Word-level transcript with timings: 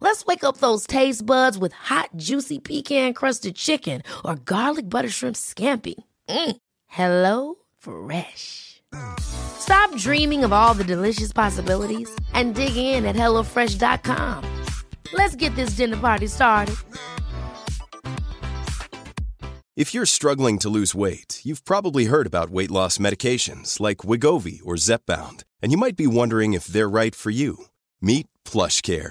Let's 0.00 0.24
wake 0.24 0.44
up 0.44 0.58
those 0.58 0.86
taste 0.86 1.26
buds 1.26 1.58
with 1.58 1.72
hot, 1.72 2.10
juicy 2.16 2.58
pecan-crusted 2.58 3.56
chicken 3.56 4.02
or 4.24 4.36
garlic 4.36 4.88
butter 4.88 5.10
shrimp 5.10 5.36
scampi. 5.36 5.94
Mm. 6.28 6.56
Hello 6.86 7.54
Fresh. 7.78 8.82
Stop 9.20 9.94
dreaming 9.96 10.44
of 10.44 10.52
all 10.52 10.74
the 10.74 10.84
delicious 10.84 11.32
possibilities 11.32 12.08
and 12.32 12.54
dig 12.54 12.76
in 12.76 13.04
at 13.04 13.16
HelloFresh.com. 13.16 14.64
Let's 15.12 15.36
get 15.36 15.54
this 15.56 15.76
dinner 15.76 15.96
party 15.96 16.26
started. 16.26 16.76
If 19.76 19.92
you're 19.92 20.06
struggling 20.06 20.58
to 20.60 20.70
lose 20.70 20.94
weight, 20.94 21.40
you've 21.44 21.62
probably 21.66 22.06
heard 22.06 22.26
about 22.26 22.48
weight 22.48 22.70
loss 22.70 22.96
medications 22.96 23.78
like 23.78 23.98
Wigovi 23.98 24.60
or 24.64 24.76
Zepbound, 24.76 25.44
and 25.60 25.70
you 25.70 25.76
might 25.76 25.96
be 25.96 26.06
wondering 26.06 26.54
if 26.54 26.64
they're 26.66 26.88
right 26.88 27.14
for 27.14 27.28
you. 27.28 27.66
Meet 28.00 28.26
PlushCare, 28.46 29.10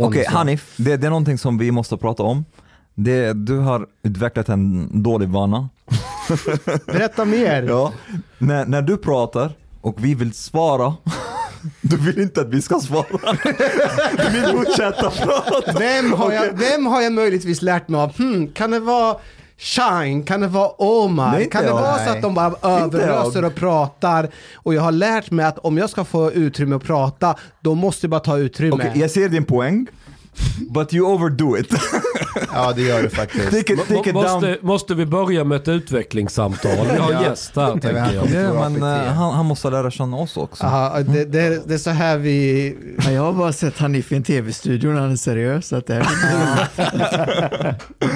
Okej, 0.00 0.24
Hanif, 0.28 0.74
det, 0.76 0.96
det 0.96 1.06
är 1.06 1.10
någonting 1.10 1.38
som 1.38 1.58
vi 1.58 1.70
måste 1.70 1.96
prata 1.96 2.22
om. 2.22 2.44
Det, 2.94 3.32
du 3.32 3.58
har 3.58 3.86
utvecklat 4.02 4.48
en 4.48 4.90
dålig 5.02 5.28
vana. 5.28 5.68
Berätta 6.86 7.24
mer. 7.24 7.62
Ja, 7.62 7.92
när, 8.38 8.66
när 8.66 8.82
du 8.82 8.96
pratar 8.96 9.52
och 9.80 10.04
vi 10.04 10.14
vill 10.14 10.32
svara, 10.34 10.94
du 11.80 11.96
vill 11.96 12.20
inte 12.20 12.40
att 12.40 12.48
vi 12.48 12.62
ska 12.62 12.80
svara. 12.80 13.06
Du 14.16 14.40
vill 14.40 14.50
fortsätta 14.50 15.10
prata. 15.10 15.78
Vem 15.78 16.12
har, 16.12 16.32
jag, 16.32 16.52
vem 16.52 16.86
har 16.86 17.00
jag 17.00 17.12
möjligtvis 17.12 17.62
lärt 17.62 17.88
mig 17.88 18.00
av? 18.00 18.16
Hmm, 18.18 18.48
kan 18.48 18.70
det 18.70 18.80
vara 18.80 19.16
Shine? 19.58 20.22
Kan 20.22 20.40
det 20.40 20.46
vara 20.48 20.68
Omar? 20.68 21.32
Nej, 21.32 21.50
kan 21.50 21.64
det 21.64 21.72
vara 21.72 22.04
så 22.04 22.10
att 22.10 22.22
de 22.22 22.34
bara 22.34 22.54
överöser 22.62 23.44
och 23.44 23.54
pratar? 23.54 24.28
Och 24.54 24.74
jag 24.74 24.82
har 24.82 24.92
lärt 24.92 25.30
mig 25.30 25.46
att 25.46 25.58
om 25.58 25.78
jag 25.78 25.90
ska 25.90 26.04
få 26.04 26.32
utrymme 26.32 26.76
att 26.76 26.82
prata, 26.84 27.34
då 27.60 27.74
måste 27.74 28.06
jag 28.06 28.10
bara 28.10 28.20
ta 28.20 28.38
utrymme. 28.38 28.74
Okej, 28.74 28.92
jag 28.94 29.10
ser 29.10 29.28
din 29.28 29.44
poäng, 29.44 29.86
but 30.70 30.94
you 30.94 31.06
overdo 31.14 31.56
it. 31.58 31.68
Ja, 32.52 32.72
det 32.76 32.82
gör 32.82 33.02
du 33.02 33.10
faktiskt. 33.10 33.50
Take 33.50 33.72
it, 33.72 33.88
take 33.88 33.94
it 34.00 34.04
down. 34.04 34.14
Måste, 34.14 34.58
måste 34.62 34.94
vi 34.94 35.06
börja 35.06 35.44
med 35.44 35.56
ett 35.56 35.68
utvecklingssamtal? 35.68 36.86
Vi 36.92 36.96
har 36.98 37.12
en 37.12 37.22
gäst 37.22 37.56
här 37.56 37.70
tänker 37.72 38.12
jag. 38.14 38.44
Ja, 38.54 38.68
men 38.68 38.82
eh, 38.82 39.12
han, 39.12 39.34
han 39.34 39.46
måste 39.46 39.70
lära 39.70 39.90
känna 39.90 40.16
oss 40.16 40.36
också. 40.36 40.64
Aha, 40.66 40.98
det, 41.00 41.24
det, 41.24 41.68
det 41.68 41.74
är 41.74 41.78
så 41.78 41.90
här 41.90 42.18
vi... 42.18 42.76
Ja, 43.04 43.10
jag 43.10 43.22
har 43.22 43.32
bara 43.32 43.52
sett 43.52 43.78
Hanif 43.78 44.12
i 44.12 44.16
en 44.16 44.22
tv-studio 44.22 44.90
när 44.92 45.00
han 45.00 45.12
är 45.12 45.16
seriös. 45.16 45.72
Att 45.72 45.86
det, 45.86 45.98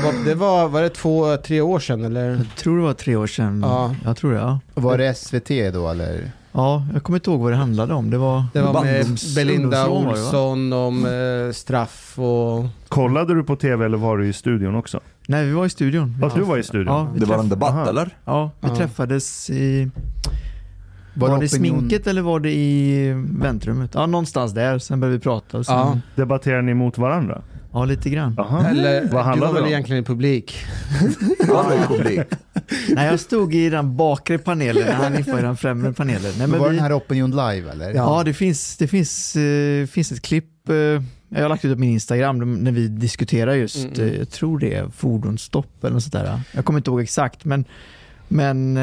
Vad- 0.05 0.25
Det 0.25 0.35
var, 0.35 0.69
var 0.69 0.83
det 0.83 0.89
två, 0.89 1.37
tre 1.37 1.61
år 1.61 1.79
sedan 1.79 2.05
eller? 2.05 2.29
jag 2.29 2.47
tror 2.57 2.77
det 2.79 2.83
var 2.85 2.95
tre 2.95 3.17
år 3.17 3.27
sedan. 3.27 3.61
Ja. 3.67 3.95
Jag 4.05 4.17
tror 4.17 4.33
det, 4.33 4.39
ja. 4.39 4.61
Var 4.75 4.99
det 4.99 5.15
SVT 5.15 5.49
då 5.75 5.89
eller? 5.91 6.31
Ja, 6.53 6.87
jag 6.93 7.03
kommer 7.03 7.17
inte 7.17 7.31
ihåg 7.31 7.41
vad 7.41 7.53
det 7.53 7.57
handlade 7.57 7.95
om. 7.95 8.11
Det 8.11 8.19
var, 8.19 8.45
Det 8.53 8.63
var 8.63 8.85
med 8.85 9.07
Belinda? 9.37 9.89
Olsson 9.89 10.73
om 10.73 11.07
eh, 11.07 11.53
straff 11.53 12.19
och... 12.19 12.65
Kollade 12.89 13.35
du 13.35 13.45
på 13.45 13.57
tv 13.57 13.85
eller 13.85 13.99
var 13.99 14.19
du 14.19 14.29
i 14.29 14.33
studion 14.33 14.75
också? 14.75 15.01
Nej, 15.29 15.47
vi 15.47 15.53
var 15.53 15.67
i 15.67 15.71
studion. 15.71 16.17
Ja, 16.21 16.31
du 16.35 16.41
var 16.43 16.59
i 16.59 16.63
studion? 16.63 16.95
Ja, 16.95 17.09
Det 17.17 17.25
var 17.27 17.35
en 17.35 17.41
träff- 17.41 17.49
debatt 17.51 17.71
Aha. 17.71 17.89
eller? 17.89 18.17
ja, 18.25 18.51
vi 18.61 18.69
Ja. 18.69 18.77
träffades 18.77 19.51
i... 19.51 19.91
Var, 21.15 21.29
Var 21.29 21.41
det 21.41 21.47
opinion- 21.47 21.49
sminket 21.79 22.07
eller 22.07 22.23
var 22.23 22.41
det 22.41 22.51
i 22.53 23.13
väntrummet? 23.31 23.91
Ja, 23.95 24.07
någonstans 24.07 24.53
där. 24.53 24.79
Sen 24.79 25.01
började 25.01 25.17
vi 25.17 25.23
prata. 25.23 25.59
Och 25.59 25.67
sen, 25.67 25.75
Ja. 25.75 25.99
Debatterar 26.15 26.63
ni 26.63 26.75
mot 26.75 26.99
varandra? 26.99 27.43
Lite 27.85 28.11
grann. 28.11 28.39
Aha. 28.39 28.65
Eller, 28.69 29.09
Vad 29.09 29.35
du 29.35 29.41
var 29.41 29.53
väl 29.53 29.67
egentligen 29.67 30.03
i 30.03 30.07
publik? 30.07 30.55
I 31.41 31.87
publik. 31.89 32.21
Nej, 32.89 33.07
jag 33.07 33.21
stod 33.21 33.55
i 33.55 33.71
den 33.71 33.97
bakre 33.97 34.39
panelen 34.39 34.87
när 34.87 34.93
Hanif 34.93 35.29
var 35.29 35.39
i 35.39 35.43
den 35.43 35.57
främre 35.57 35.93
panelen. 35.93 36.33
Nej, 36.39 36.47
Men 36.47 36.61
var 36.61 36.69
vi, 36.69 36.75
den 36.77 36.85
här 36.85 36.97
Opinion 36.97 37.31
Live 37.31 37.71
eller? 37.71 37.95
Ja, 37.95 38.23
det 38.25 38.35
finns, 38.35 38.77
det 38.77 38.89
finns, 38.89 39.37
eh, 39.37 39.87
finns 39.87 40.13
ett 40.13 40.23
klipp, 40.23 40.69
eh, 40.69 40.75
jag 41.29 41.43
har 41.43 41.49
lagt 41.49 41.65
ut 41.65 41.75
på 41.75 41.81
min 41.81 41.91
Instagram 41.91 42.55
när 42.55 42.73
vi 42.73 42.89
diskuterar 42.89 43.55
just, 43.55 43.85
Mm, 43.85 44.01
eh, 44.09 44.19
jag 44.19 44.31
tror 44.31 44.59
det 44.59 44.75
är 44.75 44.89
fordonsstopp 44.89 45.85
eller 45.85 45.95
något 45.95 46.03
sånt 46.03 46.13
där. 46.13 46.41
Jag 46.53 46.65
kommer 46.65 46.79
inte 46.79 46.91
ihåg 46.91 47.01
exakt, 47.01 47.45
men, 47.45 47.65
men 48.29 48.79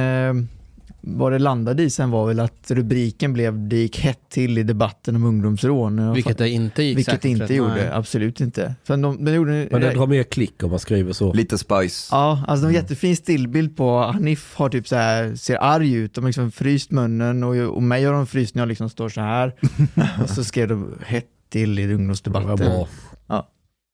vad 1.01 1.31
det 1.31 1.39
landade 1.39 1.83
i 1.83 1.89
sen 1.89 2.11
var 2.11 2.27
väl 2.27 2.39
att 2.39 2.71
rubriken 2.71 3.33
blev 3.33 3.67
det 3.67 3.75
gick 3.75 3.99
hett 3.99 4.19
till 4.29 4.57
i 4.57 4.63
debatten 4.63 5.15
om 5.15 5.23
ungdomsrån. 5.23 6.13
Vilket 6.13 6.37
det 6.37 6.49
inte 6.49 6.83
gick 6.83 6.97
Vilket 6.97 7.13
säkert 7.13 7.25
inte 7.25 7.43
rätt, 7.43 7.49
gjorde, 7.51 7.75
nej. 7.75 7.89
absolut 7.93 8.41
inte. 8.41 8.75
För 8.83 8.97
de, 8.97 9.25
de 9.25 9.33
gjorde, 9.33 9.67
Men 9.71 9.81
det 9.81 9.93
drar 9.93 10.07
mer 10.07 10.23
klick 10.23 10.63
om 10.63 10.69
man 10.69 10.79
skriver 10.79 11.13
så. 11.13 11.33
Lite 11.33 11.57
spice. 11.57 12.07
Ja, 12.11 12.43
alltså 12.47 12.65
de 12.65 12.73
har 12.73 12.81
jättefin 12.81 13.15
stillbild 13.15 13.77
på 13.77 13.97
Hanif 13.97 14.55
har 14.55 14.69
typ 14.69 14.87
så 14.87 14.95
här, 14.95 15.35
ser 15.35 15.57
arg 15.63 15.93
ut, 15.93 16.13
de 16.13 16.21
har 16.23 16.29
liksom 16.29 16.51
fryst 16.51 16.91
munnen 16.91 17.43
och, 17.43 17.55
och 17.55 17.83
mig 17.83 18.03
har 18.05 18.13
de 18.13 18.27
fryst 18.27 18.55
när 18.55 18.61
jag 18.61 18.67
liksom 18.69 18.89
står 18.89 19.09
så 19.09 19.21
här. 19.21 19.55
och 20.23 20.29
så 20.29 20.43
skrev 20.43 20.67
de 20.67 20.95
hett 21.05 21.25
till 21.49 21.79
i 21.79 21.81
Det 21.81 21.87
var 21.87 21.95
ungdomsdebatten. 21.95 22.55
bra. 22.55 22.87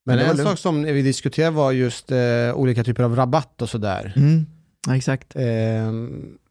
Men 0.06 0.18
Det 0.18 0.24
var 0.24 0.32
en 0.32 0.38
sak 0.38 0.60
som 0.60 0.84
vi 0.84 1.02
diskuterade 1.02 1.56
var 1.56 1.72
just 1.72 2.12
eh, 2.12 2.18
olika 2.56 2.84
typer 2.84 3.04
av 3.04 3.16
rabatt 3.16 3.62
och 3.62 3.70
sådär. 3.70 4.14
Mm, 4.16 4.46
ja, 4.88 4.96
exakt. 4.96 5.36
Eh, 5.36 5.44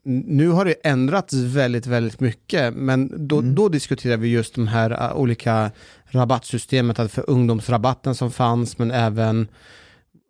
nu 0.04 0.48
har 0.48 0.64
det 0.64 0.72
ändrats 0.84 1.32
väldigt, 1.34 1.86
väldigt 1.86 2.20
mycket, 2.20 2.74
men 2.74 3.28
då, 3.28 3.38
Mm. 3.38 3.54
då 3.54 3.68
diskuterar 3.68 4.16
vi 4.16 4.28
just 4.28 4.54
de 4.54 4.66
här 4.68 4.90
eh, 4.90 5.16
olika 5.16 5.70
rabattsystemet, 6.06 6.98
att 6.98 7.12
för 7.12 7.30
ungdomsrabatten 7.30 8.14
som 8.14 8.30
fanns, 8.30 8.78
men 8.78 8.90
även 8.90 9.40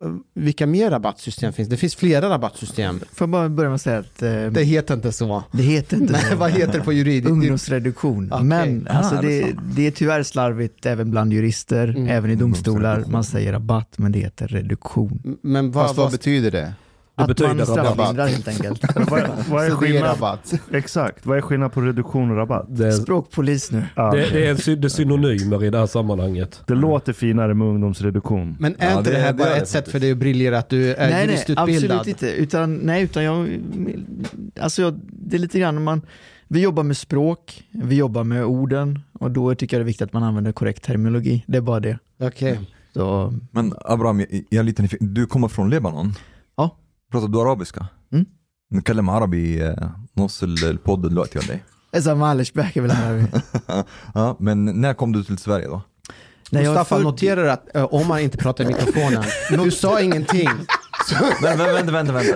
eh, 0.03 0.09
vilka 0.33 0.67
mer 0.67 0.89
rabattsystem 0.91 1.53
finns? 1.53 1.69
Det 1.69 1.77
finns 1.77 1.95
flera 1.95 2.29
rabattsystem. 2.29 2.99
Får 2.99 3.25
jag 3.25 3.29
bara 3.29 3.49
börja 3.49 3.69
med 3.69 3.75
att 3.75 3.81
säga 3.81 3.99
att 3.99 4.21
eh, 4.21 4.45
Det 4.45 4.63
heter 4.63 4.93
inte 4.93 5.11
så. 5.11 5.43
det 5.51 5.63
heter 5.63 5.97
inte 5.97 6.13
Nej, 6.13 6.21
så. 6.31 6.35
vad 6.35 6.51
heter 6.51 6.73
det 6.79 6.85
på 6.85 6.93
juridiskt? 6.93 7.31
Ungdomsreduktion. 7.31 8.31
Okej. 8.31 8.45
Men 8.45 8.87
alltså 8.87 9.15
Ah, 9.15 9.17
är 9.17 9.21
det 9.21 9.41
det, 9.41 9.51
så? 9.55 9.61
det 9.75 9.87
är 9.87 9.91
tyvärr 9.91 10.23
slarvigt 10.23 10.85
även 10.85 11.11
bland 11.11 11.33
jurister, 11.33 11.87
Mm. 11.87 12.07
även 12.07 12.31
i 12.31 12.35
domstolar. 12.35 13.03
Man 13.07 13.23
säger 13.23 13.51
rabatt, 13.53 13.97
men 13.97 14.11
det 14.11 14.19
heter 14.19 14.47
reduktion. 14.47 15.37
Men 15.41 15.71
vad, 15.71 15.85
Fast 15.85 15.97
vad 15.97 16.05
vad, 16.05 16.11
betyder 16.11 16.51
det? 16.51 16.73
Det 17.17 17.21
att 17.21 17.27
betyder 17.27 17.53
man 17.55 17.65
strafflindrar 17.65 18.27
helt 18.27 18.47
enkelt. 18.47 18.83
Vad, 18.95 19.07
vad 19.49 19.65
är 19.65 19.69
Så 19.69 19.79
det 19.81 19.87
är 19.87 19.91
skillnad? 19.91 20.03
rabatt. 20.09 20.53
Exakt, 20.73 21.25
vad 21.25 21.37
är 21.37 21.41
skillnad 21.41 21.71
på 21.73 21.81
reduktion 21.81 22.31
och 22.31 22.37
rabatt? 22.37 22.65
Det, 22.69 22.91
Språkpolis 22.93 23.71
nu. 23.71 23.83
Ja, 23.95 24.11
det, 24.11 24.17
det 24.33 24.45
är 24.45 24.51
en 24.51 24.57
sy- 24.57 24.75
det 24.75 24.87
är 24.87 24.89
synonymer 24.89 25.63
i 25.63 25.69
det 25.69 25.77
här 25.79 25.85
sammanhanget. 25.85 26.61
det 26.67 26.75
låter 26.75 27.13
finare 27.13 27.53
med 27.53 27.67
ungdomsreduktion. 27.67 28.55
men 28.59 28.75
är 28.79 28.91
Ja, 28.91 28.97
inte 28.97 29.09
det, 29.11 29.17
det- 29.17 29.21
här 29.23 29.33
bara 29.33 29.47
är 29.49 29.55
det 29.55 29.61
ett 29.61 29.67
sätt 29.67 29.87
för 29.91 29.99
dig 29.99 30.11
att 30.11 30.17
briljera 30.17 30.57
att 30.57 30.69
du 30.69 30.93
är 30.93 30.97
nej, 30.97 31.09
nej, 31.11 31.25
juristutbildad? 31.25 31.97
absolut 31.97 32.07
inte. 32.07 32.31
Utan, 32.31 32.75
nej, 32.75 33.03
utan 33.03 33.23
jag, 33.23 33.49
alltså 34.59 34.81
jag, 34.81 34.99
det 35.11 35.35
är 35.35 35.39
lite 35.39 35.59
grann 35.59 35.83
man, 35.83 36.01
vi 36.47 36.59
jobbar 36.61 36.83
med 36.83 36.97
språk, 36.97 37.63
vi 37.71 37.95
jobbar 37.95 38.23
med 38.23 38.45
orden 38.45 38.99
och 39.19 39.31
då 39.31 39.55
tycker 39.55 39.77
jag 39.77 39.81
det 39.81 39.83
är 39.83 39.87
viktigt 39.87 40.05
att 40.07 40.13
man 40.13 40.23
använder 40.23 40.51
korrekt 40.51 40.83
terminologi. 40.83 41.43
Det 41.47 41.57
är 41.57 41.61
bara 41.61 41.79
det. 41.79 41.97
Okej. 42.21 42.59
Så, 42.93 43.33
Men 43.51 43.73
Abraham, 43.85 44.19
jag 44.19 44.27
jag 44.49 44.59
är 44.59 44.63
lite 44.63 44.81
nyfiken. 44.81 45.13
Du 45.13 45.25
kommer 45.25 45.47
från 45.47 45.69
Libanon? 45.69 46.13
Ja. 47.04 47.10
Pratar 47.12 47.28
du 47.28 47.40
arabiska? 47.40 47.86
Mm. 48.14 48.24
نتكلم 48.72 49.10
عربي 49.10 49.64
آه، 49.64 49.90
نص 50.16 50.42
ال- 50.42 50.64
البود 50.64 51.00
دلوقتي 51.08 51.38
ولا 51.38 51.50
ايه؟ 51.50 51.64
Esa 51.96 52.14
Malichback 52.14 52.76
är 52.76 52.80
väl 52.80 52.90
här. 52.90 53.26
ja, 54.14 54.36
men 54.40 54.64
när 54.80 54.94
kom 54.94 55.12
du 55.12 55.24
till 55.24 55.38
Sverige 55.38 55.66
då? 55.66 55.82
Nej, 56.52 56.62
jag 56.64 56.72
är 56.72 56.78
Mustafa 56.78 56.96
född- 56.96 57.02
noterar 57.02 57.44
att 57.46 57.76
eh, 57.76 57.84
om 57.84 58.06
man 58.08 58.20
inte 58.20 58.38
pratar 58.38 58.64
i 58.64 58.66
mikrofonen, 58.66 59.22
du 59.64 59.70
sa 59.70 60.00
ingenting. 60.00 60.48
Men, 61.41 61.57
vänta, 61.57 61.91
vänta, 61.91 62.13
vänta. 62.13 62.35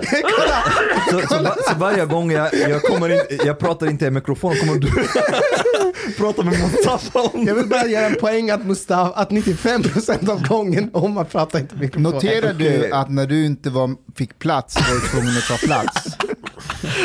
Så, 1.10 1.34
så, 1.34 1.42
va- 1.42 1.56
så 1.68 1.74
varje 1.78 2.04
gång 2.06 2.32
jag, 2.32 2.54
jag, 2.54 2.82
kommer 2.82 3.08
in, 3.08 3.20
jag 3.44 3.58
pratar 3.58 3.86
inte 3.90 4.06
i 4.06 4.10
mikrofon 4.10 4.54
kommer 4.56 4.74
du 4.78 4.88
prata 6.16 6.42
med 6.42 6.58
Mustafa 6.60 7.20
om 7.20 7.46
Jag 7.46 7.54
vill 7.54 7.66
bara 7.68 7.86
göra 7.86 8.06
en 8.06 8.14
poäng 8.14 8.50
att 8.50 8.66
Mustafa, 8.66 9.20
att 9.20 9.30
95% 9.30 10.30
av 10.30 10.48
gången 10.48 10.90
om 10.92 11.12
man 11.14 11.26
pratar 11.26 11.58
inte 11.58 11.74
i 11.74 11.78
mikrofon. 11.78 12.02
Noterar 12.12 12.52
du 12.52 12.90
att 12.92 13.10
när 13.10 13.26
du 13.26 13.46
inte 13.46 13.70
var, 13.70 13.90
fick 14.16 14.38
plats 14.38 14.76
var 14.76 14.94
du 14.94 15.00
tvungen 15.08 15.36
att 15.36 15.46
ta 15.48 15.56
plats? 15.66 16.16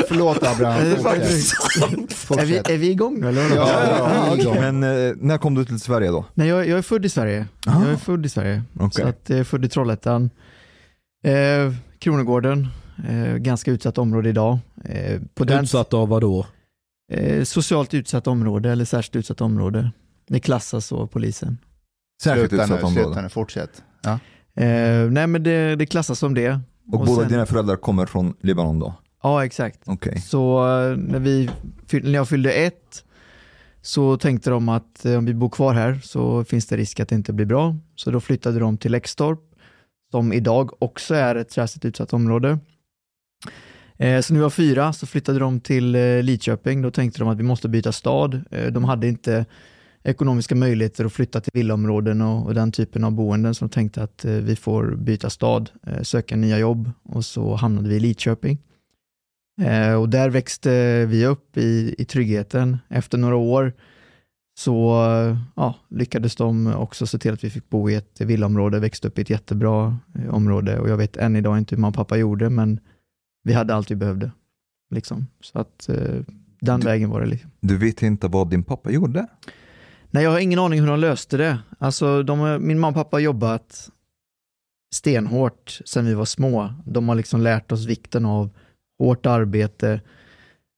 Förlåt 0.08 0.44
Abraham, 0.44 0.82
är 0.82 2.46
vi, 2.46 2.58
är 2.58 2.78
vi 2.78 2.90
igång 2.90 3.20
nu 3.22 3.30
eller? 3.30 3.56
Ja, 3.56 3.70
ja, 4.28 4.38
igång. 4.38 4.56
Men 4.56 4.84
eh, 4.84 5.14
när 5.18 5.38
kom 5.38 5.56
du 5.56 5.66
till 5.66 5.80
Sverige 5.80 6.10
då? 6.12 6.26
Nej, 6.34 6.48
jag, 6.48 6.68
jag 6.68 6.78
är 6.78 6.82
född 6.82 7.06
i 7.06 7.10
Sverige. 7.10 7.46
Jag 7.66 7.90
är 7.92 7.96
född 7.96 8.26
i 8.26 8.30
Sverige. 8.30 8.64
Okej. 8.80 9.04
Så 9.04 9.10
att 9.10 9.22
jag 9.26 9.40
är 9.40 9.44
född 9.44 9.66
i 9.66 9.70
Trollhättan. 9.70 10.30
Eh, 11.30 11.74
Kronogården, 12.00 12.68
eh, 13.10 13.36
ganska 13.38 13.72
utsatt 13.72 13.98
område 13.98 14.30
idag. 14.30 14.60
Eh, 14.86 15.22
på 15.36 15.44
den, 15.44 15.64
Utsatt 15.64 15.94
av 15.94 16.08
vad 16.10 16.22
då? 16.22 16.46
eh, 17.12 17.44
socialt 17.44 17.94
utsatt 17.94 18.28
område 18.28 18.72
eller 18.72 18.86
särskilt 18.86 19.16
utsatt 19.16 19.42
område. 19.42 19.92
Det 20.28 20.40
klassas 20.40 20.86
så 20.86 20.98
av 20.98 21.08
polisen. 21.08 21.58
Särskilt 22.24 22.50
Sluta 22.50 22.64
utsatt 22.64 22.82
nu, 22.84 22.88
sluta 22.90 23.06
område. 23.08 23.22
nu, 23.22 23.30
fortsätt. 23.30 23.84
Ja. 24.02 24.12
Eh, 24.64 25.10
nej 25.12 25.28
men 25.28 25.44
det, 25.44 25.76
det 25.76 25.86
klassas 25.86 26.20
som 26.20 26.34
det. 26.34 26.60
Och, 26.92 27.00
Och 27.00 27.06
båda 27.06 27.22
sen- 27.22 27.32
dina 27.32 27.46
föräldrar 27.46 27.76
kommer 27.76 28.06
från 28.06 28.34
Libanon 28.42 28.80
då? 28.80 28.94
Ja 29.24 29.46
exakt. 29.46 29.80
Okej. 29.86 30.22
Så 30.22 30.60
eh, 30.60 30.98
när, 30.98 31.20
vi, 31.20 31.50
när 31.92 32.14
jag 32.14 32.30
fyllde 32.30 32.52
ett 32.52 33.04
så 33.82 34.18
tänkte 34.18 34.50
de 34.50 34.70
att 34.70 35.06
eh, 35.06 35.18
om 35.18 35.26
vi 35.26 35.34
bor 35.34 35.50
kvar 35.50 35.74
här 35.74 36.00
så 36.04 36.44
finns 36.44 36.66
det 36.68 36.78
risk 36.78 37.00
att 37.00 37.10
det 37.10 37.16
inte 37.16 37.34
blir 37.34 37.46
bra. 37.46 37.76
Så 37.96 38.12
då 38.12 38.20
flyttade 38.20 38.60
de 38.60 38.78
till 38.78 38.92
Läxtorp 38.92 39.40
som 40.16 40.34
idag 40.34 40.72
också 40.80 41.16
är 41.16 41.36
ett 41.36 41.52
särskilt 41.52 41.86
utsatt 41.86 42.14
område. 42.14 42.60
Eh, 43.98 44.22
så 44.22 44.34
när 44.34 44.40
vi 44.40 44.44
var 44.44 44.50
fyra 44.50 44.94
så 44.94 45.06
flyttade 45.06 45.40
de 45.40 45.60
till 45.60 45.96
eh, 45.96 46.24
Lidköping. 46.24 46.82
Då 46.82 46.92
tänkte 46.92 47.20
de 47.20 47.28
att 47.28 47.38
vi 47.38 47.44
måste 47.44 47.70
byta 47.70 47.92
stad. 47.92 48.42
Eh, 48.52 48.72
de 48.72 48.84
hade 48.84 49.08
inte 49.08 49.46
ekonomiska 50.04 50.56
möjligheter 50.56 51.06
att 51.06 51.14
flytta 51.14 51.42
till 51.42 51.52
villaområden 51.54 52.22
och, 52.22 52.46
och 52.46 52.54
den 52.54 52.72
typen 52.72 53.04
av 53.04 53.12
boenden. 53.12 53.56
Så 53.56 53.66
de 53.66 53.70
tänkte 53.70 54.04
att 54.04 54.26
vi 54.26 54.56
får 54.56 54.96
byta 54.96 55.30
stad, 55.30 55.70
söka 56.02 56.36
nya 56.36 56.60
jobb 56.60 56.92
och 57.04 57.26
så 57.26 57.56
hamnade 57.56 57.90
vi 57.90 57.96
i 57.96 58.00
Lidköping. 58.00 58.58
Och 60.00 60.10
där 60.10 60.30
växte 60.30 61.06
vi 61.06 61.26
upp 61.26 61.58
i, 61.58 61.96
i 61.98 62.06
tryggheten. 62.06 62.78
Efter 62.90 63.18
några 63.18 63.36
år 63.36 63.74
så 64.58 64.96
ja, 65.56 65.76
lyckades 65.90 66.36
de 66.36 66.68
också 66.76 67.08
se 67.08 67.18
till 67.18 67.34
att 67.34 67.44
vi 67.44 67.50
fick 67.50 67.70
bo 67.70 67.90
i 67.90 67.96
ett 67.96 68.22
villaområde, 68.22 68.80
växte 68.80 69.08
upp 69.08 69.20
i 69.20 69.22
ett 69.22 69.30
jättebra 69.30 69.98
eh, 70.16 70.34
område 70.34 70.80
och 70.80 70.90
jag 70.90 70.98
vet 70.98 71.18
än 71.18 71.36
idag 71.36 71.58
inte 71.58 71.76
hur 71.76 71.82
mamma 71.82 71.90
och 71.90 71.96
pappa 71.96 72.18
gjorde 72.18 72.50
men 72.50 72.80
vi 73.44 73.54
hade 73.54 73.76
allt 73.76 73.92
vi 73.92 73.96
behövde. 73.96 74.32
Liksom. 74.90 75.28
Så 75.42 75.60
att 75.60 75.90
eh, 75.90 76.22
den 76.62 76.80
vägen 76.80 77.10
var 77.10 77.22
det. 77.22 77.28
Liksom. 77.28 77.52
Du 77.60 77.78
vet 77.78 78.02
inte 78.02 78.28
vad 78.28 78.50
din 78.50 78.64
pappa 78.64 78.92
gjorde? 78.92 79.28
Nej, 80.12 80.24
jag 80.24 80.32
har 80.32 80.40
ingen 80.40 80.60
aning 80.60 80.80
hur 80.80 80.88
de 80.88 81.00
löste 81.00 81.38
det. 81.38 81.60
Alltså, 81.80 82.24
de, 82.24 82.68
min 82.68 82.80
mamma 82.80 82.88
och 82.90 82.96
pappa 82.96 83.16
har 83.16 83.22
jobbat 83.22 83.90
stenhårt 84.96 85.80
sedan 85.86 86.06
vi 86.06 86.14
var 86.14 86.26
små. 86.26 86.74
De 86.86 87.10
har 87.10 87.16
liksom 87.16 87.42
lärt 87.42 87.72
oss 87.72 87.86
vikten 87.86 88.26
av 88.26 88.50
hårt 89.00 89.26
arbete, 89.26 90.02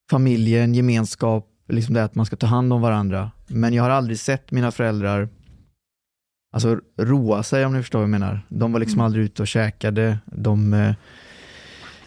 familjen, 0.09 0.74
gemenskap, 0.74 1.50
liksom 1.67 1.93
det 1.93 2.03
att 2.03 2.15
man 2.15 2.25
ska 2.25 2.35
ta 2.35 2.47
hand 2.47 2.73
om 2.73 2.81
varandra. 2.81 3.31
Men 3.47 3.73
jag 3.73 3.83
har 3.83 3.89
aldrig 3.89 4.19
sett 4.19 4.51
mina 4.51 4.71
föräldrar 4.71 5.29
alltså, 6.53 6.79
roa 6.97 7.43
sig 7.43 7.65
om 7.65 7.73
ni 7.73 7.81
förstår 7.81 7.99
vad 7.99 8.03
jag 8.03 8.09
menar. 8.09 8.45
De 8.49 8.71
var 8.71 8.79
liksom 8.79 9.01
aldrig 9.01 9.25
ute 9.25 9.41
och 9.41 9.47
käkade. 9.47 10.17
De, 10.25 10.73
eh, 10.73 10.93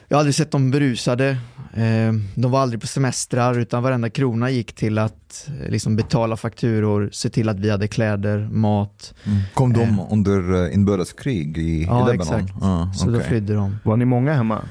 jag 0.08 0.16
har 0.16 0.20
aldrig 0.20 0.34
sett 0.34 0.50
dem 0.50 0.70
berusade. 0.70 1.28
Eh, 1.74 2.12
De 2.34 2.50
var 2.50 2.60
aldrig 2.60 2.80
på 2.80 2.86
semestrar 2.86 3.58
utan 3.58 3.82
varenda 3.82 4.10
krona 4.10 4.50
gick 4.50 4.72
till 4.72 4.98
att 4.98 5.48
eh, 5.60 5.70
liksom 5.70 5.96
betala 5.96 6.36
fakturor, 6.36 7.08
se 7.12 7.28
till 7.30 7.48
att 7.48 7.58
vi 7.60 7.70
hade 7.70 7.88
kläder, 7.88 8.48
mat. 8.52 9.14
Kom 9.54 9.72
de 9.72 9.80
Eh. 9.82 10.06
under 10.12 10.66
eh, 10.66 10.74
inbördeskrig 10.74 11.58
i, 11.58 11.60
i 11.60 11.82
Ja, 11.84 11.98
Libanon? 12.08 12.40
exakt. 12.40 12.54
Ja, 12.60 12.92
Så 12.94 13.10
då 13.10 13.20
flydde 13.20 13.54
de. 13.54 13.76
Var 13.84 13.96
ni 13.96 14.04
många 14.04 14.34
hemma? 14.34 14.64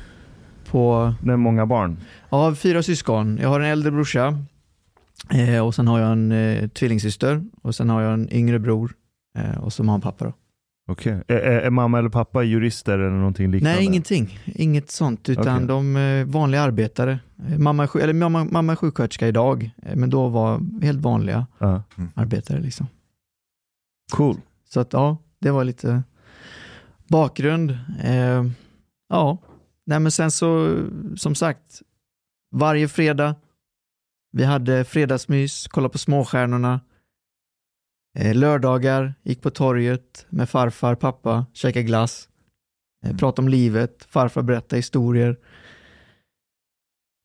På, 0.71 1.13
Det 1.21 1.31
är 1.31 1.37
många 1.37 1.65
barn. 1.65 1.97
ja, 2.29 2.55
fyra 2.55 2.83
syskon. 2.83 3.37
Jag 3.41 3.49
har 3.49 3.59
en 3.59 3.65
äldre 3.71 3.91
brorsa 3.91 4.43
eh, 5.33 5.65
och 5.65 5.75
sen 5.75 5.87
har 5.87 5.99
jag 5.99 6.11
en 6.11 6.31
eh, 6.31 6.67
tvillingsyster 6.67 7.43
och 7.61 7.75
sen 7.75 7.89
har 7.89 8.01
jag 8.01 8.13
en 8.13 8.33
yngre 8.33 8.59
bror 8.59 8.93
eh, 9.37 9.57
och 9.63 9.73
så 9.73 9.83
mamma 9.83 9.97
och 9.97 10.03
pappa. 10.03 10.25
Då. 10.25 10.33
Okej. 10.91 11.23
Är, 11.27 11.35
är, 11.37 11.69
mamma 11.69 11.99
eller 11.99 12.09
pappa 12.09 12.43
jurister 12.43 12.99
eller 12.99 13.09
någonting 13.17 13.51
liknande? 13.51 13.75
Nej, 13.75 13.85
ingenting. 13.85 14.39
Inget 14.45 14.91
sånt, 14.91 15.29
utan 15.29 15.55
Okej. 15.55 15.67
de 15.67 15.95
är 15.95 16.25
vanliga 16.25 16.61
arbetare. 16.61 17.19
Eh, 17.49 17.57
Mamma 17.57 17.83
är, 17.83 17.97
eller 17.99 18.13
mamma, 18.13 18.43
mamma 18.43 18.71
är 18.71 18.75
sjuksköterska 18.75 19.27
idag, 19.27 19.71
eh, 19.83 19.95
men 19.95 20.09
då 20.09 20.27
var 20.27 20.61
helt 20.81 20.99
vanliga 21.01 21.47
Ja. 21.57 21.83
arbetare. 22.15 22.59
Liksom. 22.61 22.87
Cool. 24.11 24.37
Så 24.69 24.79
att 24.79 24.93
ja, 24.93 25.17
det 25.39 25.51
var 25.51 25.63
lite 25.63 26.03
bakgrund. 27.07 27.71
Eh, 28.03 28.45
ja, 29.09 29.37
nej 29.85 29.99
men 29.99 30.11
sen 30.11 30.31
så, 30.31 30.77
som 31.15 31.35
sagt, 31.35 31.81
varje 32.51 32.87
fredag, 32.87 33.35
vi 34.31 34.43
hade 34.43 34.83
fredagsmys, 34.85 35.67
kolla 35.67 35.89
på 35.89 35.97
småstjärnorna. 35.97 36.81
Eh, 38.19 38.35
lördagar, 38.35 39.13
gick 39.23 39.41
på 39.41 39.49
torget 39.49 40.25
med 40.29 40.49
farfar, 40.49 40.95
pappa, 40.95 41.45
käkade 41.53 41.83
glass. 41.83 42.29
Eh, 43.05 43.17
pratade 43.17 43.45
om 43.45 43.49
livet, 43.49 44.07
farfar 44.09 44.41
berättade 44.41 44.75
historier. 44.75 45.37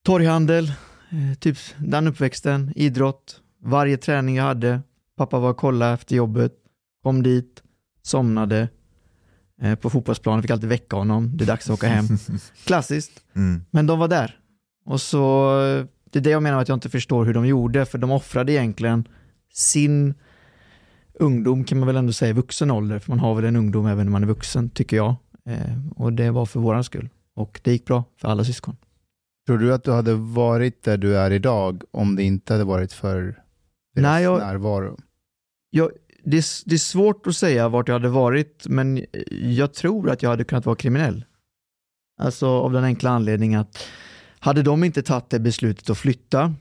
Torghandel, 0.07 0.65
eh, 1.11 1.39
typ 1.41 1.57
den 1.79 2.07
uppväxten, 2.07 2.73
idrott. 2.77 3.41
Varje 3.63 3.97
träning 3.97 4.37
jag 4.37 4.45
hade, 4.45 4.81
pappa 5.17 5.39
var 5.39 5.51
och 5.51 5.57
kollade 5.57 5.93
efter 5.95 6.17
jobbet, 6.17 6.53
kom 7.03 7.23
dit, 7.23 7.63
somnade 8.03 8.69
på 9.81 9.91
fotbollsplanen, 9.91 10.43
fick 10.43 10.51
alltid 10.51 10.69
väcka 10.69 10.97
honom, 10.97 11.37
det 11.37 11.45
är 11.45 11.47
dags 11.47 11.71
att 11.71 11.75
åka 11.75 11.89
hem. 11.89 12.05
Klassiskt, 12.65 13.21
Mm. 13.37 13.65
men 13.71 13.87
de 13.87 13.99
var 13.99 14.09
där. 14.09 14.39
Och 14.85 15.01
så, 15.01 15.51
det 16.15 16.19
är 16.19 16.23
det 16.23 16.31
jag 16.31 16.43
menar 16.43 16.61
att 16.63 16.69
jag 16.69 16.77
inte 16.77 16.89
förstår 16.91 17.25
hur 17.25 17.35
de 17.35 17.47
gjorde, 17.47 17.87
för 17.87 17.99
de 17.99 18.11
offrade 18.11 18.53
egentligen 18.53 19.09
sin 19.53 20.15
ungdom 21.15 21.65
kan 21.65 21.79
man 21.79 21.87
väl 21.87 21.97
ändå 21.97 22.13
säga 22.13 22.33
vuxen 22.33 22.71
ålder, 22.71 22.99
för 22.99 23.11
man 23.11 23.19
har 23.19 23.35
väl 23.35 23.45
en 23.45 23.57
ungdom 23.57 23.87
även 23.87 24.07
när 24.07 24.11
man 24.13 24.23
är 24.23 24.27
vuxen, 24.27 24.71
tycker 24.71 24.97
jag. 24.97 25.15
Eh, 25.47 25.79
och 25.97 26.13
det 26.13 26.31
var 26.31 26.47
för 26.47 26.61
våran 26.61 26.85
skull. 26.85 27.09
Och 27.37 27.61
det 27.65 27.73
gick 27.73 27.85
bra 27.85 28.05
för 28.21 28.29
alla 28.29 28.45
syskon. 28.45 28.77
Tror 29.47 29.59
du 29.59 29.75
att 29.75 29.85
du 29.85 29.93
hade 29.93 30.15
varit 30.15 30.83
där 30.83 30.97
du 30.97 31.17
är 31.17 31.31
idag 31.31 31.83
om 31.91 32.17
det 32.17 32.23
inte 32.23 32.53
hade 32.53 32.65
varit 32.65 32.93
för 32.93 33.21
deras 33.23 34.03
Nej, 34.03 34.23
jag- 34.23 34.39
närvaro? 34.39 34.99
Jag, 35.71 35.91
det, 36.25 36.37
är, 36.37 36.45
det 36.69 36.75
är 36.75 36.79
svårt 36.79 37.27
att 37.27 37.37
säga 37.37 37.69
vart 37.69 37.89
jag 37.89 37.95
hade 37.95 38.09
varit, 38.09 38.65
men 38.69 39.05
jag 39.31 39.75
tror 39.75 40.11
att 40.11 40.23
jag 40.23 40.31
hade 40.31 40.45
kunnat 40.45 40.67
vara 40.67 40.77
kriminell. 40.77 41.25
Alltså 42.21 42.47
av 42.49 42.73
den 42.73 42.85
enkla 42.85 43.11
anledningen 43.11 43.61
att 43.61 43.79
hade 44.45 44.63
de 44.63 44.85
inte 44.85 45.03
tagit 45.03 45.31
det 45.31 45.41
beslutet 45.41 45.91
att 45.91 45.99
flytta, 45.99 46.55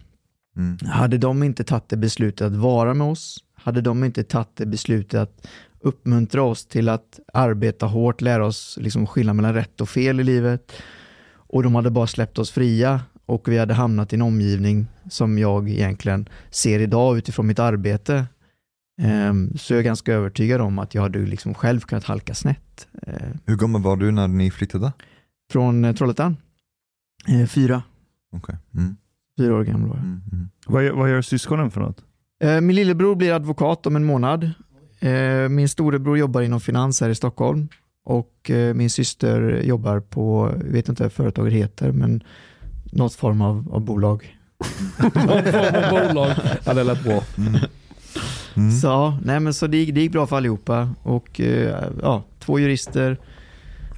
Mm. 0.58 0.78
hade 0.86 1.18
de 1.18 1.44
inte 1.44 1.64
tagit 1.64 1.90
det 1.90 1.98
beslutet 1.98 2.48
att 2.48 2.56
vara 2.56 2.94
med 2.94 3.08
oss, 3.08 3.38
hade 3.56 3.82
de 3.82 4.04
inte 4.04 4.24
tagit 4.24 4.56
det 4.56 4.66
beslutet 4.66 5.20
att 5.22 5.48
uppmuntra 5.80 6.44
oss 6.44 6.66
till 6.66 6.90
att 6.90 7.20
arbeta 7.34 7.86
hårt, 7.86 8.22
lära 8.22 8.46
oss 8.46 8.78
liksom 8.82 9.08
skillnad 9.08 9.36
mellan 9.36 9.54
rätt 9.54 9.82
och 9.82 9.90
fel 9.90 10.20
i 10.20 10.24
livet 10.24 10.72
och 11.36 11.64
de 11.64 11.76
hade 11.76 11.90
bara 11.92 12.08
släppt 12.08 12.40
oss 12.40 12.52
fria 12.52 13.02
och 13.26 13.48
vi 13.48 13.58
hade 13.58 13.74
hamnat 13.74 14.14
i 14.14 14.16
en 14.16 14.22
omgivning 14.22 14.88
som 15.10 15.38
jag 15.38 15.70
egentligen 15.70 16.30
ser 16.50 16.80
idag 16.80 17.18
utifrån 17.18 17.48
mitt 17.48 17.60
arbete 17.60 18.26
Ehm, 19.02 19.58
Så 19.58 19.74
jag 19.74 19.80
är 19.80 19.84
ganska 19.84 20.14
övertygad 20.14 20.62
om 20.62 20.80
att 20.80 20.96
jag 20.96 21.02
hade 21.02 21.20
liksom 21.20 21.54
själv 21.54 21.80
kunnat 21.80 22.04
halka 22.04 22.34
snett. 22.36 22.88
Eh, 23.08 23.14
Hur 23.46 23.56
gammal 23.56 23.82
var 23.82 23.96
du 23.98 24.12
när 24.12 24.28
ni 24.28 24.52
flyttade? 24.52 24.92
Från 25.52 25.86
eh, 25.86 25.96
Trollhättan? 25.96 26.38
Eh, 27.28 27.48
Fyra. 27.48 27.84
Okej. 28.36 28.56
Mm. 28.76 28.96
Fyra 29.38 29.56
år 29.56 29.64
gammal 29.64 29.90
var 29.90 29.96
jag. 29.96 30.04
Mm. 30.06 30.22
Mm. 30.32 30.50
Vad, 30.66 30.84
gör- 30.86 30.94
vad 30.94 31.10
gör 31.10 31.22
syskonen 31.22 31.72
för 31.72 31.82
något? 31.82 32.04
Eh, 32.44 32.62
Min 32.62 32.76
lillebror 32.76 33.16
blir 33.16 33.34
advokat 33.36 33.86
om 33.88 33.96
en 33.96 34.04
månad. 34.04 34.52
Eh, 35.00 35.50
Min 35.50 35.70
storebror 35.70 36.18
jobbar 36.18 36.42
inom 36.42 36.60
finans 36.62 37.02
här 37.02 37.10
i 37.10 37.16
Stockholm. 37.16 37.68
Och 38.06 38.50
eh, 38.52 38.74
min 38.74 38.90
syster 38.90 39.62
jobbar 39.64 40.00
på, 40.00 40.52
jag 40.66 40.72
vet 40.72 40.90
inte 40.90 41.04
vad 41.04 41.12
företaget 41.12 41.54
heter, 41.54 41.92
men 41.92 42.24
något 42.92 43.14
form 43.14 43.42
av, 43.42 43.70
av 43.74 43.82
bolag. 43.82 44.38
Någon 45.02 45.44
form 45.44 45.84
av 45.84 46.08
bolag. 46.08 46.32
Ja, 46.66 46.74
det 46.74 46.84
lät 46.84 47.04
bra. 47.04 47.24
Mm. 47.38 47.56
Mm. 48.56 48.72
Så, 48.72 48.88
ja, 48.88 49.20
nej, 49.24 49.40
men 49.40 49.54
så 49.54 49.68
det, 49.68 49.86
det 49.86 50.02
gick 50.02 50.12
bra 50.12 50.28
för 50.28 50.38
allihopa. 50.38 50.90
Och 51.04 51.42
eh, 51.42 51.84
ja, 52.02 52.24
två 52.40 52.60
jurister, 52.60 53.18